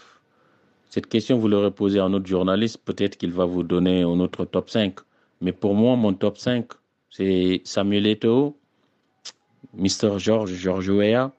Cette 0.89 1.07
question, 1.07 1.37
vous 1.37 1.47
l'aurez 1.47 1.71
posée 1.71 1.99
à 1.99 2.05
un 2.05 2.13
autre 2.13 2.27
journaliste, 2.27 2.79
peut-être 2.83 3.15
qu'il 3.15 3.31
va 3.31 3.45
vous 3.45 3.63
donner 3.63 4.01
un 4.01 4.19
autre 4.19 4.43
top 4.43 4.69
5. 4.69 4.95
Mais 5.39 5.53
pour 5.53 5.75
moi, 5.75 5.95
mon 5.95 6.13
top 6.13 6.37
5, 6.37 6.65
c'est 7.09 7.61
Samuel 7.63 8.07
Eto'o, 8.07 8.57
Mr. 9.75 10.17
George, 10.17 10.53
George 10.53 10.89
Weah. 10.89 11.31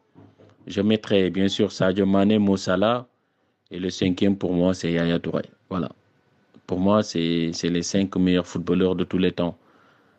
Je 0.67 0.81
mettrai 0.81 1.31
bien 1.31 1.49
sûr 1.49 1.73
Sadio 1.73 2.07
Mane, 2.07 2.39
Mossala. 2.39 3.07
Et 3.71 3.79
le 3.79 3.91
cinquième, 3.91 4.37
pour 4.37 4.53
moi, 4.53 4.73
c'est 4.73 4.93
Yaya 4.93 5.19
Touré. 5.19 5.43
Voilà. 5.69 5.91
Pour 6.71 6.79
moi, 6.79 7.03
c'est 7.03 7.51
les 7.65 7.83
cinq 7.83 8.15
meilleurs 8.15 8.47
footballeurs 8.47 8.95
de 8.95 9.03
tous 9.03 9.19
les 9.19 9.33
temps. 9.33 9.59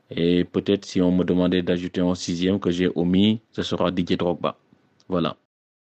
Et 0.10 0.43
peut-être 0.43 0.84
si 0.84 1.02
on 1.02 1.10
me 1.10 1.24
demandait 1.24 1.64
d'ajouter 1.64 2.02
un 2.02 2.14
sixième 2.14 2.60
que 2.60 2.72
j'ai 2.72 2.91
omis, 2.93 3.39
ce 3.54 3.64
sera 3.64 3.89
Didier 3.89 4.18
Drogba. 4.18 4.58
Voilà. 5.08 5.38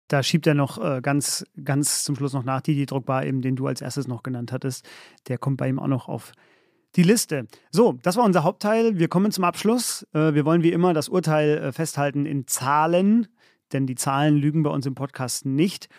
Da 0.08 0.24
schiebt 0.24 0.48
er 0.48 0.54
noch 0.54 0.78
äh, 0.82 1.02
ganz, 1.02 1.46
ganz 1.62 2.06
zum 2.06 2.16
Schluss 2.16 2.32
noch 2.32 2.46
nach, 2.46 2.62
Didier 2.62 2.86
Drogba, 2.86 3.24
eben, 3.24 3.42
den 3.42 3.58
du 3.58 3.68
als 3.68 3.82
erstes 3.82 4.08
noch 4.08 4.24
genannt 4.24 4.54
hattest. 4.54 4.88
Der 5.28 5.38
kommt 5.38 5.58
bei 5.58 5.68
ihm 5.68 5.80
auch 5.80 5.88
noch 5.88 6.08
auf 6.08 6.32
die 6.96 7.04
Liste. 7.04 7.46
So, 7.70 8.00
das 8.02 8.16
war 8.16 8.24
unser 8.24 8.46
Hauptteil. 8.46 8.98
Wir 8.98 9.10
kommen 9.10 9.34
zum 9.34 9.44
Abschluss. 9.44 10.08
Äh, 10.14 10.34
wir 10.34 10.46
wollen 10.46 10.64
wie 10.64 10.72
immer 10.72 10.94
das 10.94 11.10
Urteil 11.10 11.58
äh, 11.58 11.72
festhalten 11.74 12.26
in 12.26 12.48
Zahlen, 12.48 13.28
denn 13.74 13.86
die 13.86 13.96
Zahlen 13.96 14.38
lügen 14.38 14.64
bei 14.64 14.70
uns 14.70 14.86
im 14.86 14.96
Podcast 14.96 15.46
nicht. 15.46 15.90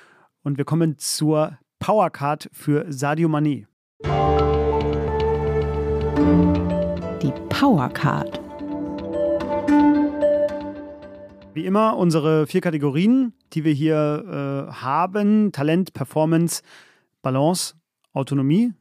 Und 0.42 0.56
wir 0.56 0.64
kommen 0.64 0.96
zur 0.96 1.58
Powercard 1.80 2.48
für 2.50 2.86
Sadio 2.90 3.28
Mané. 3.28 3.66
Die 7.22 7.32
Powercard. 7.50 8.40
Wie 11.52 11.66
immer 11.66 11.96
unsere 11.96 12.46
vier 12.46 12.60
Kategorien, 12.60 13.32
die 13.52 13.64
wir 13.64 13.72
hier 13.72 14.68
äh, 14.70 14.72
haben: 14.72 15.52
Talent, 15.52 15.92
Performance, 15.92 16.62
Balance, 17.22 17.74
Autonomie. 18.12 18.72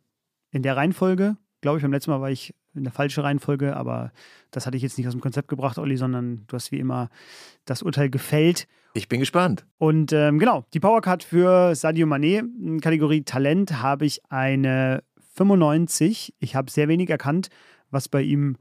In 0.52 0.64
der 0.64 0.78
Reihenfolge, 0.78 1.36
glaube 1.62 1.78
ich, 1.78 1.84
beim 1.84 1.92
letzten 1.92 2.12
Mal 2.12 2.22
war 2.22 2.32
ich 2.32 2.54
in 2.76 2.84
der 2.84 2.94
falschen 2.94 3.22
Reihenfolge, 3.22 3.76
aber 3.76 4.12
das 4.52 4.66
hatte 4.66 4.78
ich 4.78 4.84
jetzt 4.84 4.98
nicht 4.98 5.08
aus 5.08 5.14
dem 5.14 5.22
Konzept 5.22 5.48
gebracht, 5.48 5.78
Olli, 5.78 5.98
sondern 5.98 6.46
du 6.48 6.56
hast 6.56 6.72
wie 6.72 6.80
immer 6.80 7.10
das 7.66 7.82
Urteil 7.82 8.10
gefällt. 8.10 8.68
Ich 8.94 9.10
bin 9.10 9.20
gespannt. 9.20 9.66
Und 9.78 10.14
ähm, 10.14 10.40
genau, 10.40 10.66
die 10.74 10.80
Powercard 10.80 11.24
für 11.24 11.76
Sadio 11.76 12.08
Mané, 12.08 12.44
Kategorie 12.80 13.24
Talent, 13.24 13.82
habe 13.82 14.06
ich 14.06 14.22
eine 14.30 15.04
95. 15.34 16.36
Ich 16.40 16.56
habe 16.56 16.72
sehr 16.72 16.88
wenig 16.88 17.10
erkannt, 17.10 17.50
was 17.92 18.08
bei 18.10 18.22
ihm 18.22 18.58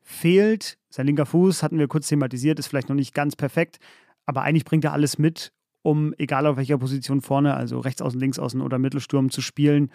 fehlt. 0.00 0.78
Sein 0.90 1.06
linker 1.06 1.26
Fuß 1.26 1.62
hatten 1.62 1.78
wir 1.78 1.88
kurz 1.88 2.08
thematisiert, 2.08 2.58
ist 2.58 2.68
vielleicht 2.68 2.88
noch 2.88 2.96
nicht 2.96 3.14
ganz 3.14 3.36
perfekt, 3.36 3.78
aber 4.26 4.42
eigentlich 4.42 4.64
bringt 4.64 4.84
er 4.84 4.92
alles 4.92 5.18
mit, 5.18 5.52
um 5.82 6.14
egal 6.18 6.46
auf 6.46 6.56
welcher 6.56 6.78
Position 6.78 7.20
vorne, 7.20 7.54
also 7.54 7.78
rechts 7.80 8.02
außen, 8.02 8.20
links 8.20 8.38
außen 8.38 8.60
oder 8.60 8.78
Mittelsturm 8.78 9.30
zu 9.30 9.40
spielen. 9.40 9.90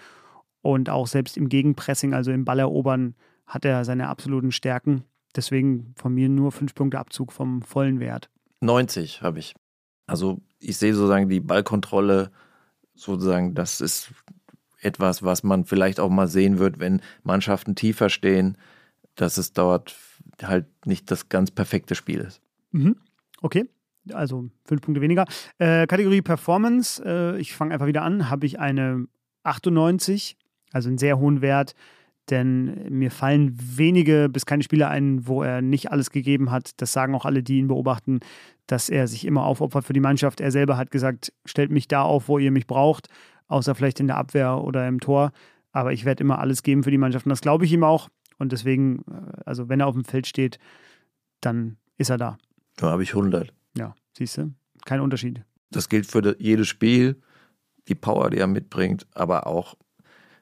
Und 0.61 0.89
auch 0.89 1.07
selbst 1.07 1.37
im 1.37 1.47
Gegenpressing, 1.47 2.13
also 2.13 2.31
im 2.31 2.43
Ballerobern, 2.43 3.15
hat 3.45 3.65
er 3.65 3.85
seine 3.85 4.09
absoluten 4.09 4.51
Stärken. 4.51 5.03
Deswegen 5.35 5.93
von 5.95 6.13
mir 6.13 6.27
nur 6.27 6.51
fünf 6.51 6.75
Punkte 6.75 6.99
Abzug 6.99 7.31
vom 7.31 7.61
vollen 7.61 7.99
Wert. 7.99 8.29
90 8.61 9.21
habe 9.21 9.39
ich. 9.39 9.55
Also 10.05 10.41
ich 10.59 10.77
sehe 10.77 10.93
sozusagen 10.93 11.29
die 11.29 11.39
Ballkontrolle, 11.39 12.31
sozusagen, 12.93 13.53
das 13.53 13.79
ist 13.79 14.11
etwas, 14.81 15.23
was 15.23 15.43
man 15.43 15.65
vielleicht 15.65 15.99
auch 15.99 16.09
mal 16.09 16.27
sehen 16.27 16.59
wird, 16.59 16.79
wenn 16.79 17.01
Mannschaften 17.23 17.75
tiefer 17.75 18.09
stehen, 18.09 18.57
dass 19.15 19.37
es 19.37 19.53
dort 19.53 19.95
halt 20.41 20.65
nicht 20.85 21.11
das 21.11 21.29
ganz 21.29 21.51
perfekte 21.51 21.95
Spiel 21.95 22.19
ist. 22.19 22.41
Mhm. 22.71 22.95
Okay. 23.41 23.69
Also 24.13 24.49
fünf 24.65 24.81
Punkte 24.81 25.01
weniger. 25.01 25.25
Äh, 25.57 25.85
Kategorie 25.85 26.21
Performance, 26.21 27.03
äh, 27.05 27.39
ich 27.39 27.53
fange 27.53 27.73
einfach 27.73 27.85
wieder 27.85 28.01
an, 28.01 28.29
habe 28.29 28.45
ich 28.45 28.59
eine 28.59 29.05
98, 29.43 30.37
also 30.71 30.89
einen 30.89 30.97
sehr 30.97 31.19
hohen 31.19 31.41
Wert, 31.41 31.75
denn 32.29 32.87
mir 32.89 33.11
fallen 33.11 33.55
wenige 33.57 34.29
bis 34.29 34.45
keine 34.45 34.63
Spiele 34.63 34.87
ein, 34.87 35.27
wo 35.27 35.43
er 35.43 35.61
nicht 35.61 35.91
alles 35.91 36.11
gegeben 36.11 36.51
hat. 36.51 36.71
Das 36.77 36.93
sagen 36.93 37.13
auch 37.13 37.25
alle, 37.25 37.43
die 37.43 37.59
ihn 37.59 37.67
beobachten, 37.67 38.19
dass 38.67 38.89
er 38.89 39.07
sich 39.07 39.25
immer 39.25 39.43
aufopfert 39.43 39.85
für 39.85 39.93
die 39.93 39.99
Mannschaft. 39.99 40.39
Er 40.41 40.51
selber 40.51 40.77
hat 40.77 40.91
gesagt, 40.91 41.33
stellt 41.45 41.71
mich 41.71 41.87
da 41.87 42.03
auf, 42.03 42.27
wo 42.27 42.39
ihr 42.39 42.51
mich 42.51 42.67
braucht 42.67 43.09
außer 43.49 43.75
vielleicht 43.75 43.99
in 43.99 44.07
der 44.07 44.15
Abwehr 44.17 44.59
oder 44.63 44.87
im 44.87 45.01
Tor. 45.01 45.31
Aber 45.73 45.91
ich 45.91 46.05
werde 46.05 46.23
immer 46.23 46.39
alles 46.39 46.63
geben 46.63 46.83
für 46.83 46.91
die 46.91 46.97
Mannschaft 46.97 47.25
und 47.25 47.29
das 47.31 47.41
glaube 47.41 47.65
ich 47.65 47.73
ihm 47.73 47.83
auch. 47.83 48.07
Und 48.37 48.53
deswegen, 48.53 49.03
äh, 49.11 49.41
also 49.45 49.67
wenn 49.67 49.81
er 49.81 49.87
auf 49.87 49.95
dem 49.95 50.05
Feld 50.05 50.25
steht, 50.27 50.57
dann 51.41 51.75
ist 51.97 52.09
er 52.09 52.17
da. 52.17 52.37
Da 52.77 52.89
habe 52.91 53.03
ich 53.03 53.09
100. 53.13 53.53
Ja, 53.77 53.93
siehst 54.17 54.37
du, 54.37 54.53
kein 54.85 55.01
Unterschied. 55.01 55.43
Das 55.71 55.89
gilt 55.89 56.07
für 56.07 56.35
jedes 56.39 56.67
Spiel. 56.69 57.21
die 57.87 57.95
Power, 57.95 58.29
die 58.29 58.37
er 58.37 58.45
mitbringt, 58.47 59.07
aber 59.15 59.47
auch, 59.47 59.73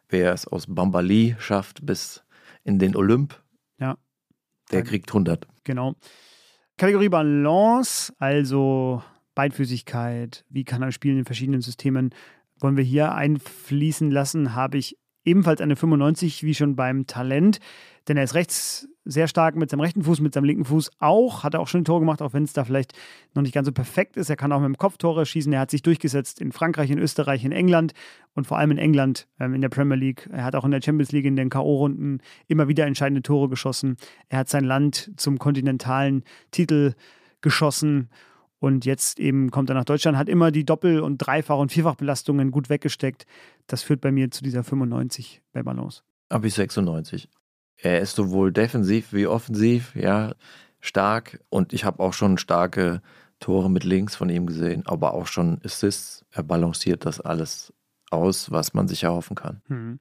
wer 0.10 0.34
es 0.34 0.46
aus 0.48 0.66
Bambali 0.68 1.36
schafft 1.40 1.86
bis 1.86 2.24
in 2.66 2.78
den 2.78 2.94
Olymp, 2.96 3.42
Ja. 3.80 3.98
der 4.72 4.84
kriegt 4.84 5.10
100. 5.14 5.48
Genau. 5.64 5.96
Kategorie 6.78 7.08
Balance, 7.10 8.14
also 8.20 9.02
Beidfüßigkeit, 9.34 10.44
wie 10.50 10.64
kann 10.66 10.82
er 10.82 10.92
spielen 10.92 11.20
in 11.20 11.26
verschiedenen 11.26 11.62
Systemen, 11.62 12.10
wollen 12.60 12.78
wir 12.78 12.84
hier 12.84 13.14
einfließen 13.14 14.12
lassen, 14.12 14.56
habe 14.56 14.78
ich 14.78 14.98
ebenfalls 15.28 15.62
eine 15.62 15.76
95 15.76 16.44
wie 16.44 16.56
schon 16.56 16.76
beim 16.76 17.06
Talent, 17.06 17.60
denn 18.08 18.16
er 18.16 18.24
ist 18.24 18.34
rechts 18.34 18.88
sehr 19.04 19.28
stark 19.28 19.56
mit 19.56 19.70
seinem 19.70 19.82
rechten 19.82 20.04
Fuß, 20.04 20.22
mit 20.22 20.34
seinem 20.34 20.46
linken 20.46 20.66
Fuß 20.66 20.92
auch, 21.00 21.44
hat 21.44 21.54
er 21.54 21.60
auch 21.60 21.68
schon 21.68 21.82
ein 21.82 21.86
Tor 21.86 22.00
gemacht, 22.00 22.22
auch 22.22 22.34
wenn 22.34 22.44
es 22.44 22.54
da 22.54 22.64
vielleicht 22.64 22.94
noch 23.34 23.42
nicht 23.42 23.54
ganz 23.54 23.66
so 23.66 23.74
perfekt 23.74 24.16
ist. 24.16 24.30
Er 24.30 24.38
kann 24.38 24.52
auch 24.52 24.60
mit 24.60 24.68
dem 24.68 24.78
Kopf 24.78 24.98
Tore 24.98 25.26
schießen, 25.26 25.52
er 25.52 25.60
hat 25.60 25.72
sich 25.72 25.82
durchgesetzt 25.82 26.40
in 26.40 26.54
Frankreich, 26.54 26.90
in 26.90 26.98
Österreich, 26.98 27.44
in 27.44 27.52
England 27.52 27.94
und 28.34 28.48
vor 28.48 28.58
allem 28.58 28.72
in 28.72 28.78
England 28.78 29.28
ähm, 29.40 29.54
in 29.54 29.62
der 29.62 29.70
Premier 29.70 29.98
League. 29.98 30.30
Er 30.32 30.46
hat 30.46 30.56
auch 30.56 30.66
in 30.66 30.72
der 30.72 30.82
Champions 30.82 31.12
League 31.12 31.26
in 31.26 31.36
den 31.36 31.50
K.O.-Runden 31.50 32.20
immer 32.48 32.70
wieder 32.70 32.86
entscheidende 32.86 33.22
Tore 33.22 33.50
geschossen. 33.50 33.98
Er 34.30 34.40
hat 34.40 34.50
sein 34.50 34.64
Land 34.64 35.12
zum 35.18 35.40
kontinentalen 35.40 36.24
Titel 36.52 36.94
geschossen 37.42 38.10
und 38.60 38.86
jetzt 38.86 39.20
eben 39.20 39.52
kommt 39.52 39.70
er 39.70 39.76
nach 39.76 39.86
Deutschland, 39.86 40.18
hat 40.18 40.30
immer 40.30 40.52
die 40.52 40.66
Doppel- 40.66 41.02
und 41.02 41.18
Dreifach- 41.18 41.60
und 41.60 41.72
Vierfachbelastungen 41.72 42.52
gut 42.52 42.70
weggesteckt. 42.70 43.26
Das 43.68 43.84
führt 43.84 44.02
bei 44.02 44.12
mir 44.12 44.32
zu 44.32 44.44
dieser 44.44 44.64
95 44.64 45.42
bei 45.54 45.64
Balance. 45.64 46.02
Habe 46.32 46.48
ich 46.48 46.56
96. 46.56 47.30
Er 47.78 48.02
ist 48.02 48.16
sowohl 48.16 48.52
defensiv 48.52 49.14
wie 49.14 49.28
offensiv, 49.28 49.96
ja, 49.96 50.34
stark. 50.80 51.40
Und 51.50 51.74
ich 51.74 51.86
habe 51.86 52.02
auch 52.02 52.14
schon 52.14 52.38
starke 52.38 53.02
Tore 53.40 53.70
mit 53.70 53.84
links 53.84 54.16
von 54.16 54.30
ihm 54.30 54.48
gesehen, 54.48 54.84
aber 54.88 55.14
auch 55.14 55.28
schon 55.28 55.60
Assists. 55.64 56.26
Er 56.32 56.44
balanciert 56.44 57.06
das 57.06 57.22
alles 57.22 57.74
aus, 58.10 58.52
was 58.52 58.74
man 58.74 58.88
sich 58.88 59.04
erhoffen 59.04 59.36
kann. 59.36 59.62
Hm. 59.68 60.00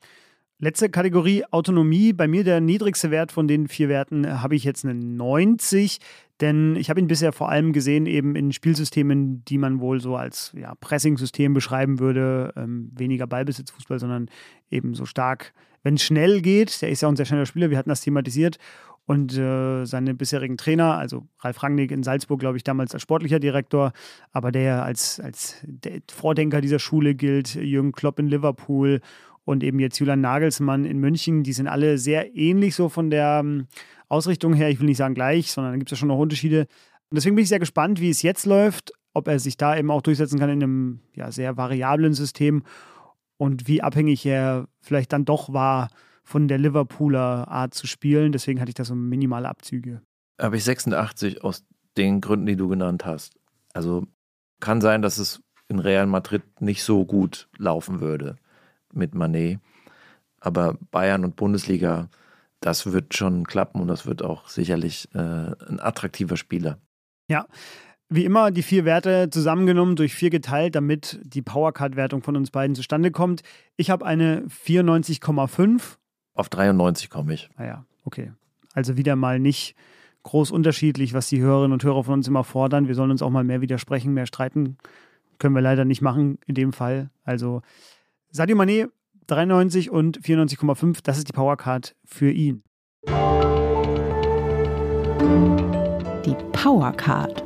Letzte 0.58 0.88
Kategorie 0.88 1.44
Autonomie. 1.50 2.14
Bei 2.14 2.26
mir 2.26 2.42
der 2.42 2.62
niedrigste 2.62 3.10
Wert 3.10 3.30
von 3.30 3.46
den 3.46 3.68
vier 3.68 3.90
Werten 3.90 4.24
äh, 4.24 4.28
habe 4.28 4.54
ich 4.54 4.64
jetzt 4.64 4.86
eine 4.86 4.94
90, 4.94 5.98
denn 6.40 6.76
ich 6.76 6.88
habe 6.88 6.98
ihn 6.98 7.08
bisher 7.08 7.34
vor 7.34 7.50
allem 7.50 7.74
gesehen 7.74 8.06
eben 8.06 8.34
in 8.36 8.52
Spielsystemen, 8.52 9.44
die 9.44 9.58
man 9.58 9.80
wohl 9.80 10.00
so 10.00 10.16
als 10.16 10.52
ja, 10.56 10.74
Pressing-System 10.76 11.52
beschreiben 11.52 11.98
würde. 11.98 12.54
Ähm, 12.56 12.90
weniger 12.94 13.26
Ballbesitzfußball, 13.26 13.98
sondern 13.98 14.30
eben 14.70 14.94
so 14.94 15.04
stark, 15.04 15.52
wenn 15.82 15.96
es 15.96 16.02
schnell 16.02 16.40
geht. 16.40 16.80
Der 16.80 16.88
ist 16.88 17.02
ja 17.02 17.08
auch 17.08 17.12
ein 17.12 17.16
sehr 17.16 17.26
schneller 17.26 17.44
Spieler, 17.44 17.68
wir 17.68 17.76
hatten 17.76 17.90
das 17.90 18.00
thematisiert. 18.00 18.56
Und 19.04 19.36
äh, 19.36 19.84
seine 19.84 20.14
bisherigen 20.14 20.56
Trainer, 20.56 20.96
also 20.96 21.28
Ralf 21.40 21.62
Rangnick 21.62 21.90
in 21.92 22.02
Salzburg, 22.02 22.40
glaube 22.40 22.56
ich, 22.56 22.64
damals 22.64 22.94
als 22.94 23.02
sportlicher 23.02 23.38
Direktor, 23.38 23.92
aber 24.32 24.50
der 24.52 24.84
als, 24.84 25.20
als 25.20 25.64
Vordenker 26.10 26.62
dieser 26.62 26.78
Schule 26.78 27.14
gilt, 27.14 27.54
Jürgen 27.54 27.92
Klopp 27.92 28.18
in 28.18 28.26
Liverpool 28.26 29.00
und 29.46 29.62
eben 29.62 29.78
jetzt 29.78 29.98
Julian 29.98 30.20
Nagelsmann 30.20 30.84
in 30.84 30.98
München, 30.98 31.44
die 31.44 31.52
sind 31.52 31.68
alle 31.68 31.98
sehr 31.98 32.34
ähnlich 32.36 32.74
so 32.74 32.88
von 32.88 33.10
der 33.10 33.40
ähm, 33.44 33.68
Ausrichtung 34.08 34.52
her. 34.52 34.68
Ich 34.70 34.80
will 34.80 34.86
nicht 34.86 34.96
sagen 34.96 35.14
gleich, 35.14 35.52
sondern 35.52 35.72
da 35.72 35.78
gibt 35.78 35.90
es 35.90 35.96
ja 35.96 36.00
schon 36.00 36.08
noch 36.08 36.18
Unterschiede. 36.18 36.62
Und 37.10 37.14
deswegen 37.14 37.36
bin 37.36 37.44
ich 37.44 37.48
sehr 37.48 37.60
gespannt, 37.60 38.00
wie 38.00 38.10
es 38.10 38.22
jetzt 38.22 38.44
läuft, 38.44 38.92
ob 39.14 39.28
er 39.28 39.38
sich 39.38 39.56
da 39.56 39.76
eben 39.76 39.92
auch 39.92 40.02
durchsetzen 40.02 40.40
kann 40.40 40.50
in 40.50 40.62
einem 40.62 41.00
ja, 41.14 41.30
sehr 41.30 41.56
variablen 41.56 42.12
System 42.12 42.64
und 43.36 43.68
wie 43.68 43.82
abhängig 43.82 44.26
er 44.26 44.66
vielleicht 44.80 45.12
dann 45.12 45.24
doch 45.24 45.52
war 45.52 45.90
von 46.24 46.48
der 46.48 46.58
Liverpooler 46.58 47.46
Art 47.46 47.72
zu 47.72 47.86
spielen. 47.86 48.32
Deswegen 48.32 48.60
hatte 48.60 48.70
ich 48.70 48.74
da 48.74 48.84
so 48.84 48.96
minimale 48.96 49.48
Abzüge. 49.48 50.02
Habe 50.40 50.56
ich 50.56 50.64
86 50.64 51.44
aus 51.44 51.64
den 51.96 52.20
Gründen, 52.20 52.46
die 52.46 52.56
du 52.56 52.66
genannt 52.66 53.04
hast. 53.04 53.36
Also 53.74 54.08
kann 54.58 54.80
sein, 54.80 55.02
dass 55.02 55.18
es 55.18 55.40
in 55.68 55.78
Real 55.78 56.06
Madrid 56.06 56.42
nicht 56.60 56.82
so 56.82 57.04
gut 57.04 57.48
laufen 57.58 58.00
würde 58.00 58.36
mit 58.92 59.14
Manet. 59.14 59.58
Aber 60.40 60.76
Bayern 60.90 61.24
und 61.24 61.36
Bundesliga, 61.36 62.08
das 62.60 62.92
wird 62.92 63.16
schon 63.16 63.46
klappen 63.46 63.80
und 63.80 63.88
das 63.88 64.06
wird 64.06 64.22
auch 64.22 64.48
sicherlich 64.48 65.08
äh, 65.14 65.18
ein 65.18 65.80
attraktiver 65.80 66.36
Spieler. 66.36 66.78
Ja, 67.28 67.46
wie 68.08 68.24
immer 68.24 68.50
die 68.50 68.62
vier 68.62 68.84
Werte 68.84 69.30
zusammengenommen, 69.30 69.96
durch 69.96 70.14
vier 70.14 70.30
geteilt, 70.30 70.76
damit 70.76 71.20
die 71.24 71.42
Powercard-Wertung 71.42 72.22
von 72.22 72.36
uns 72.36 72.50
beiden 72.50 72.76
zustande 72.76 73.10
kommt. 73.10 73.42
Ich 73.76 73.90
habe 73.90 74.06
eine 74.06 74.42
94,5. 74.42 75.96
Auf 76.34 76.48
93 76.48 77.10
komme 77.10 77.34
ich. 77.34 77.50
Naja, 77.56 77.84
okay. 78.04 78.32
Also 78.74 78.96
wieder 78.96 79.16
mal 79.16 79.40
nicht 79.40 79.74
groß 80.22 80.50
unterschiedlich, 80.50 81.14
was 81.14 81.28
die 81.28 81.40
Hörerinnen 81.40 81.72
und 81.72 81.82
Hörer 81.82 82.04
von 82.04 82.14
uns 82.14 82.28
immer 82.28 82.44
fordern. 82.44 82.88
Wir 82.88 82.94
sollen 82.94 83.10
uns 83.10 83.22
auch 83.22 83.30
mal 83.30 83.44
mehr 83.44 83.60
widersprechen, 83.60 84.14
mehr 84.14 84.26
streiten. 84.26 84.76
Können 85.38 85.54
wir 85.54 85.62
leider 85.62 85.84
nicht 85.84 86.02
machen 86.02 86.38
in 86.46 86.54
dem 86.54 86.72
Fall. 86.72 87.10
Also 87.24 87.62
Sadio 88.36 88.54
Mané 88.54 88.88
93 89.28 89.90
und 89.90 90.20
94,5, 90.20 90.98
das 91.02 91.16
ist 91.16 91.26
die 91.26 91.32
Powercard 91.32 91.96
für 92.04 92.30
ihn. 92.30 92.62
Die 96.26 96.36
Powercard. 96.52 97.42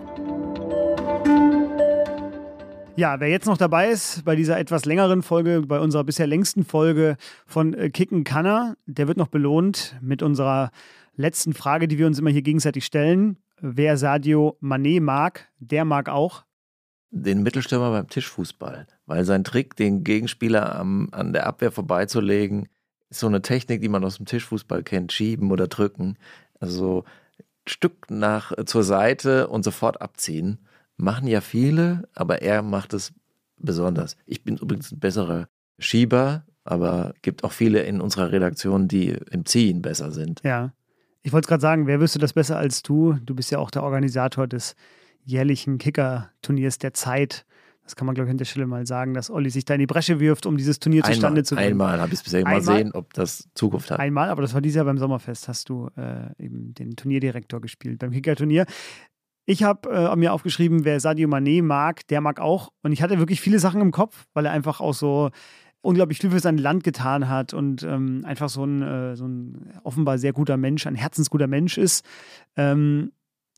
Ja, 2.96 3.20
wer 3.20 3.28
jetzt 3.28 3.46
noch 3.46 3.56
dabei 3.56 3.90
ist 3.90 4.24
bei 4.24 4.34
dieser 4.34 4.58
etwas 4.58 4.84
längeren 4.84 5.22
Folge, 5.22 5.62
bei 5.62 5.78
unserer 5.78 6.02
bisher 6.02 6.26
längsten 6.26 6.64
Folge 6.64 7.16
von 7.46 7.72
äh, 7.74 7.90
Kicken 7.90 8.24
Kanner, 8.24 8.74
der 8.86 9.06
wird 9.06 9.16
noch 9.16 9.28
belohnt 9.28 9.96
mit 10.00 10.24
unserer 10.24 10.72
letzten 11.14 11.52
Frage, 11.52 11.86
die 11.86 11.98
wir 11.98 12.08
uns 12.08 12.18
immer 12.18 12.30
hier 12.30 12.42
gegenseitig 12.42 12.84
stellen. 12.84 13.36
Wer 13.60 13.96
Sadio 13.96 14.58
Mané 14.60 15.00
mag, 15.00 15.52
der 15.60 15.84
mag 15.84 16.08
auch 16.08 16.42
den 17.10 17.42
Mittelstürmer 17.42 17.90
beim 17.90 18.08
Tischfußball, 18.08 18.86
weil 19.10 19.24
sein 19.24 19.42
Trick, 19.42 19.74
den 19.74 20.04
Gegenspieler 20.04 20.76
am, 20.76 21.08
an 21.10 21.32
der 21.32 21.48
Abwehr 21.48 21.72
vorbeizulegen, 21.72 22.68
ist 23.08 23.18
so 23.18 23.26
eine 23.26 23.42
Technik, 23.42 23.80
die 23.80 23.88
man 23.88 24.04
aus 24.04 24.18
dem 24.18 24.26
Tischfußball 24.26 24.84
kennt, 24.84 25.10
schieben 25.10 25.50
oder 25.50 25.66
drücken. 25.66 26.16
Also 26.60 27.02
Stück 27.66 28.08
nach 28.08 28.52
zur 28.66 28.84
Seite 28.84 29.48
und 29.48 29.64
sofort 29.64 30.00
abziehen. 30.00 30.60
Machen 30.96 31.26
ja 31.26 31.40
viele, 31.40 32.08
aber 32.14 32.42
er 32.42 32.62
macht 32.62 32.94
es 32.94 33.12
besonders. 33.56 34.16
Ich 34.26 34.44
bin 34.44 34.58
übrigens 34.58 34.92
ein 34.92 35.00
besserer 35.00 35.48
Schieber, 35.80 36.44
aber 36.62 37.12
gibt 37.22 37.42
auch 37.42 37.50
viele 37.50 37.80
in 37.82 38.00
unserer 38.00 38.30
Redaktion, 38.30 38.86
die 38.86 39.18
im 39.32 39.44
Ziehen 39.44 39.82
besser 39.82 40.12
sind. 40.12 40.40
Ja. 40.44 40.72
Ich 41.22 41.32
wollte 41.32 41.48
gerade 41.48 41.62
sagen, 41.62 41.88
wer 41.88 41.98
wüsste 41.98 42.20
das 42.20 42.32
besser 42.32 42.58
als 42.58 42.84
du? 42.84 43.14
Du 43.24 43.34
bist 43.34 43.50
ja 43.50 43.58
auch 43.58 43.72
der 43.72 43.82
Organisator 43.82 44.46
des 44.46 44.76
jährlichen 45.24 45.78
Kicker-Turniers 45.78 46.78
der 46.78 46.94
Zeit. 46.94 47.44
Das 47.82 47.96
kann 47.96 48.06
man, 48.06 48.14
glaube 48.14 48.28
ich, 48.28 48.30
an 48.30 48.38
der 48.38 48.44
Stelle 48.44 48.66
mal 48.66 48.86
sagen, 48.86 49.14
dass 49.14 49.30
Olli 49.30 49.50
sich 49.50 49.64
da 49.64 49.74
in 49.74 49.80
die 49.80 49.86
Bresche 49.86 50.20
wirft, 50.20 50.46
um 50.46 50.56
dieses 50.56 50.78
Turnier 50.78 51.02
einmal, 51.04 51.14
zustande 51.14 51.42
zu 51.42 51.56
bringen. 51.56 51.72
Einmal 51.72 52.00
habe 52.00 52.12
ich 52.12 52.20
es 52.20 52.22
bisher 52.22 52.42
mal 52.42 52.56
Einmal? 52.56 52.62
sehen, 52.62 52.92
ob 52.92 53.12
das 53.14 53.48
Zukunft 53.54 53.90
hat. 53.90 53.98
Einmal, 53.98 54.28
aber 54.30 54.42
das 54.42 54.54
war 54.54 54.60
dieses 54.60 54.76
Jahr 54.76 54.84
beim 54.84 54.98
Sommerfest, 54.98 55.48
hast 55.48 55.68
du 55.68 55.88
äh, 55.96 56.30
eben 56.38 56.72
den 56.74 56.94
Turnierdirektor 56.94 57.60
gespielt, 57.60 57.98
beim 57.98 58.12
Kicker-Turnier. 58.12 58.66
Ich 59.46 59.64
habe 59.64 59.90
äh, 59.90 60.16
mir 60.16 60.32
aufgeschrieben, 60.32 60.84
wer 60.84 61.00
Sadio 61.00 61.28
Mané 61.28 61.62
mag, 61.62 62.06
der 62.08 62.20
mag 62.20 62.38
auch. 62.38 62.70
Und 62.82 62.92
ich 62.92 63.02
hatte 63.02 63.18
wirklich 63.18 63.40
viele 63.40 63.58
Sachen 63.58 63.80
im 63.80 63.90
Kopf, 63.90 64.26
weil 64.34 64.46
er 64.46 64.52
einfach 64.52 64.80
auch 64.80 64.94
so 64.94 65.30
unglaublich 65.82 66.18
viel 66.18 66.30
für 66.30 66.40
sein 66.40 66.58
Land 66.58 66.84
getan 66.84 67.28
hat 67.28 67.54
und 67.54 67.82
ähm, 67.82 68.22
einfach 68.24 68.48
so 68.48 68.64
ein, 68.64 68.82
äh, 68.82 69.16
so 69.16 69.26
ein 69.26 69.72
offenbar 69.82 70.18
sehr 70.18 70.32
guter 70.32 70.56
Mensch, 70.56 70.86
ein 70.86 70.94
herzensguter 70.94 71.46
Mensch 71.46 71.78
ist. 71.78 72.04
Ähm, 72.56 73.12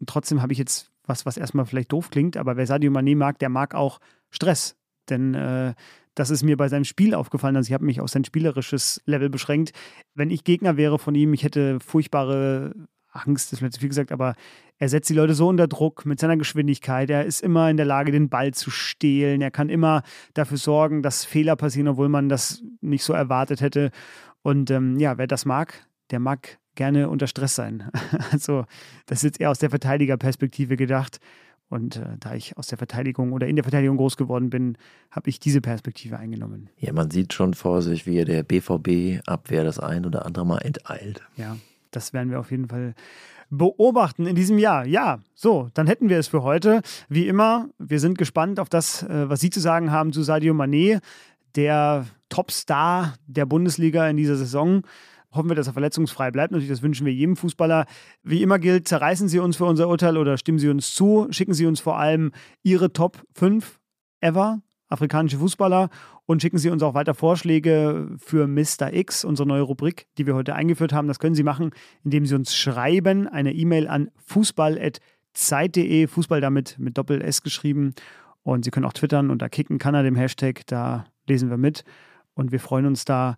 trotzdem 0.06 0.40
habe 0.40 0.52
ich 0.52 0.58
jetzt 0.58 0.91
was, 1.04 1.26
was 1.26 1.36
erstmal 1.36 1.66
vielleicht 1.66 1.92
doof 1.92 2.10
klingt, 2.10 2.36
aber 2.36 2.56
wer 2.56 2.66
Sadio 2.66 2.90
Mané 2.90 3.16
mag, 3.16 3.38
der 3.38 3.48
mag 3.48 3.74
auch 3.74 3.98
Stress. 4.30 4.76
Denn 5.08 5.34
äh, 5.34 5.74
das 6.14 6.30
ist 6.30 6.42
mir 6.42 6.56
bei 6.56 6.68
seinem 6.68 6.84
Spiel 6.84 7.14
aufgefallen. 7.14 7.56
Also 7.56 7.68
ich 7.68 7.74
habe 7.74 7.84
mich 7.84 8.00
auf 8.00 8.10
sein 8.10 8.24
spielerisches 8.24 9.02
Level 9.06 9.30
beschränkt. 9.30 9.72
Wenn 10.14 10.30
ich 10.30 10.44
Gegner 10.44 10.76
wäre 10.76 10.98
von 10.98 11.14
ihm, 11.14 11.32
ich 11.32 11.42
hätte 11.42 11.80
furchtbare 11.80 12.74
Angst, 13.10 13.52
das 13.52 13.58
ist 13.58 13.62
mir 13.62 13.70
zu 13.70 13.80
viel 13.80 13.88
gesagt, 13.88 14.12
aber 14.12 14.34
er 14.78 14.88
setzt 14.88 15.10
die 15.10 15.14
Leute 15.14 15.34
so 15.34 15.48
unter 15.48 15.68
Druck 15.68 16.06
mit 16.06 16.18
seiner 16.18 16.36
Geschwindigkeit. 16.36 17.10
Er 17.10 17.24
ist 17.24 17.40
immer 17.40 17.70
in 17.70 17.76
der 17.76 17.86
Lage, 17.86 18.12
den 18.12 18.28
Ball 18.28 18.52
zu 18.52 18.70
stehlen. 18.70 19.40
Er 19.40 19.50
kann 19.50 19.68
immer 19.68 20.02
dafür 20.34 20.56
sorgen, 20.56 21.02
dass 21.02 21.24
Fehler 21.24 21.56
passieren, 21.56 21.88
obwohl 21.88 22.08
man 22.08 22.28
das 22.28 22.62
nicht 22.80 23.04
so 23.04 23.12
erwartet 23.12 23.60
hätte. 23.60 23.90
Und 24.42 24.70
ähm, 24.70 24.98
ja, 24.98 25.18
wer 25.18 25.26
das 25.26 25.44
mag, 25.44 25.86
der 26.10 26.20
mag 26.20 26.58
gerne 26.74 27.08
unter 27.08 27.26
Stress 27.26 27.54
sein. 27.54 27.90
Also, 28.32 28.64
das 29.06 29.18
ist 29.18 29.24
jetzt 29.24 29.40
eher 29.40 29.50
aus 29.50 29.58
der 29.58 29.70
Verteidigerperspektive 29.70 30.76
gedacht. 30.76 31.18
Und 31.68 31.96
äh, 31.96 32.16
da 32.20 32.34
ich 32.34 32.58
aus 32.58 32.66
der 32.66 32.76
Verteidigung 32.76 33.32
oder 33.32 33.46
in 33.46 33.56
der 33.56 33.64
Verteidigung 33.64 33.96
groß 33.96 34.18
geworden 34.18 34.50
bin, 34.50 34.76
habe 35.10 35.30
ich 35.30 35.40
diese 35.40 35.62
Perspektive 35.62 36.18
eingenommen. 36.18 36.68
Ja, 36.76 36.92
man 36.92 37.10
sieht 37.10 37.32
schon 37.32 37.54
vor 37.54 37.80
sich, 37.80 38.06
wie 38.06 38.22
der 38.24 38.42
BVB-Abwehr 38.42 39.64
das 39.64 39.78
ein 39.78 40.04
oder 40.04 40.26
andere 40.26 40.44
Mal 40.44 40.58
enteilt. 40.58 41.22
Ja, 41.36 41.56
das 41.90 42.12
werden 42.12 42.30
wir 42.30 42.40
auf 42.40 42.50
jeden 42.50 42.68
Fall 42.68 42.94
beobachten 43.48 44.26
in 44.26 44.34
diesem 44.34 44.58
Jahr. 44.58 44.86
Ja, 44.86 45.20
so, 45.34 45.70
dann 45.74 45.86
hätten 45.86 46.08
wir 46.08 46.18
es 46.18 46.28
für 46.28 46.42
heute. 46.42 46.82
Wie 47.08 47.28
immer, 47.28 47.68
wir 47.78 48.00
sind 48.00 48.18
gespannt 48.18 48.60
auf 48.60 48.68
das, 48.68 49.02
äh, 49.02 49.28
was 49.30 49.40
Sie 49.40 49.50
zu 49.50 49.60
sagen 49.60 49.90
haben 49.90 50.12
zu 50.12 50.22
Sadio 50.22 50.52
Mané, 50.54 51.00
der 51.54 52.06
Topstar 52.28 53.14
der 53.26 53.46
Bundesliga 53.46 54.08
in 54.08 54.16
dieser 54.16 54.36
Saison. 54.36 54.82
Hoffen 55.32 55.48
wir, 55.48 55.56
dass 55.56 55.66
er 55.66 55.72
verletzungsfrei 55.72 56.30
bleibt. 56.30 56.52
Natürlich, 56.52 56.70
das 56.70 56.82
wünschen 56.82 57.06
wir 57.06 57.12
jedem 57.12 57.36
Fußballer. 57.36 57.86
Wie 58.22 58.42
immer 58.42 58.58
gilt, 58.58 58.88
zerreißen 58.88 59.28
Sie 59.28 59.38
uns 59.38 59.56
für 59.56 59.64
unser 59.64 59.88
Urteil 59.88 60.16
oder 60.16 60.36
stimmen 60.38 60.58
Sie 60.58 60.68
uns 60.68 60.94
zu. 60.94 61.26
Schicken 61.30 61.54
Sie 61.54 61.66
uns 61.66 61.80
vor 61.80 61.98
allem 61.98 62.32
Ihre 62.62 62.92
Top 62.92 63.22
5 63.34 63.80
ever 64.20 64.62
afrikanische 64.92 65.38
Fußballer 65.38 65.88
und 66.26 66.42
schicken 66.42 66.58
Sie 66.58 66.70
uns 66.70 66.82
auch 66.82 66.94
weiter 66.94 67.14
Vorschläge 67.14 68.14
für 68.18 68.46
Mr. 68.46 68.92
X, 68.92 69.24
unsere 69.24 69.48
neue 69.48 69.62
Rubrik, 69.62 70.06
die 70.18 70.26
wir 70.26 70.34
heute 70.34 70.54
eingeführt 70.54 70.92
haben. 70.92 71.08
Das 71.08 71.18
können 71.18 71.34
Sie 71.34 71.42
machen, 71.42 71.70
indem 72.04 72.26
Sie 72.26 72.34
uns 72.34 72.54
schreiben, 72.54 73.26
eine 73.26 73.52
E-Mail 73.52 73.88
an 73.88 74.10
fußball.zeit.de, 74.26 76.06
Fußball 76.06 76.40
damit 76.40 76.78
mit 76.78 76.98
Doppel-S 76.98 77.42
geschrieben. 77.42 77.94
Und 78.42 78.64
Sie 78.64 78.70
können 78.70 78.86
auch 78.86 78.92
twittern 78.92 79.30
unter 79.30 79.48
Kicken 79.48 79.78
kann 79.78 79.94
er 79.94 80.02
dem 80.02 80.16
Hashtag, 80.16 80.66
da 80.66 81.06
lesen 81.26 81.48
wir 81.50 81.56
mit. 81.56 81.84
Und 82.34 82.52
wir 82.52 82.60
freuen 82.60 82.86
uns 82.86 83.04
da 83.04 83.36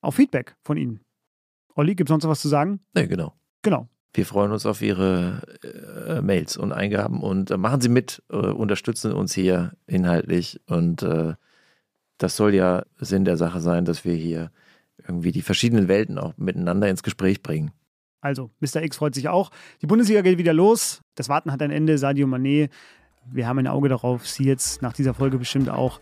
auf 0.00 0.16
Feedback 0.16 0.56
von 0.62 0.76
Ihnen. 0.76 1.05
Olli, 1.76 1.94
gibt 1.94 2.08
es 2.08 2.12
sonst 2.12 2.24
noch 2.24 2.30
was 2.30 2.40
zu 2.40 2.48
sagen? 2.48 2.80
Nee, 2.94 3.06
genau. 3.06 3.34
Genau. 3.62 3.88
Wir 4.14 4.24
freuen 4.24 4.50
uns 4.50 4.64
auf 4.64 4.80
Ihre 4.80 5.42
äh, 6.08 6.22
Mails 6.22 6.56
und 6.56 6.72
Eingaben 6.72 7.22
und 7.22 7.50
äh, 7.50 7.58
machen 7.58 7.82
Sie 7.82 7.90
mit, 7.90 8.22
äh, 8.30 8.36
unterstützen 8.36 9.12
uns 9.12 9.34
hier 9.34 9.72
inhaltlich 9.86 10.58
und 10.66 11.02
äh, 11.02 11.34
das 12.16 12.34
soll 12.36 12.54
ja 12.54 12.84
Sinn 12.98 13.26
der 13.26 13.36
Sache 13.36 13.60
sein, 13.60 13.84
dass 13.84 14.06
wir 14.06 14.14
hier 14.14 14.50
irgendwie 15.06 15.32
die 15.32 15.42
verschiedenen 15.42 15.86
Welten 15.86 16.18
auch 16.18 16.32
miteinander 16.38 16.88
ins 16.88 17.02
Gespräch 17.02 17.42
bringen. 17.42 17.72
Also, 18.22 18.50
Mr. 18.60 18.82
X 18.82 18.96
freut 18.96 19.14
sich 19.14 19.28
auch. 19.28 19.50
Die 19.82 19.86
Bundesliga 19.86 20.22
geht 20.22 20.38
wieder 20.38 20.54
los. 20.54 21.02
Das 21.14 21.28
Warten 21.28 21.52
hat 21.52 21.60
ein 21.60 21.70
Ende. 21.70 21.98
Sadio 21.98 22.26
Mané, 22.26 22.70
wir 23.30 23.46
haben 23.46 23.58
ein 23.58 23.66
Auge 23.66 23.90
darauf. 23.90 24.26
Sie 24.26 24.44
jetzt 24.44 24.80
nach 24.80 24.94
dieser 24.94 25.12
Folge 25.12 25.36
bestimmt 25.36 25.68
auch. 25.68 26.00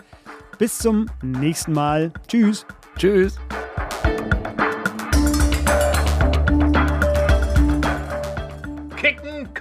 Bis 0.59 0.79
zum 0.79 1.07
nächsten 1.21 1.73
Mal. 1.73 2.13
Tschüss. 2.29 2.65
Tschüss. 2.97 3.37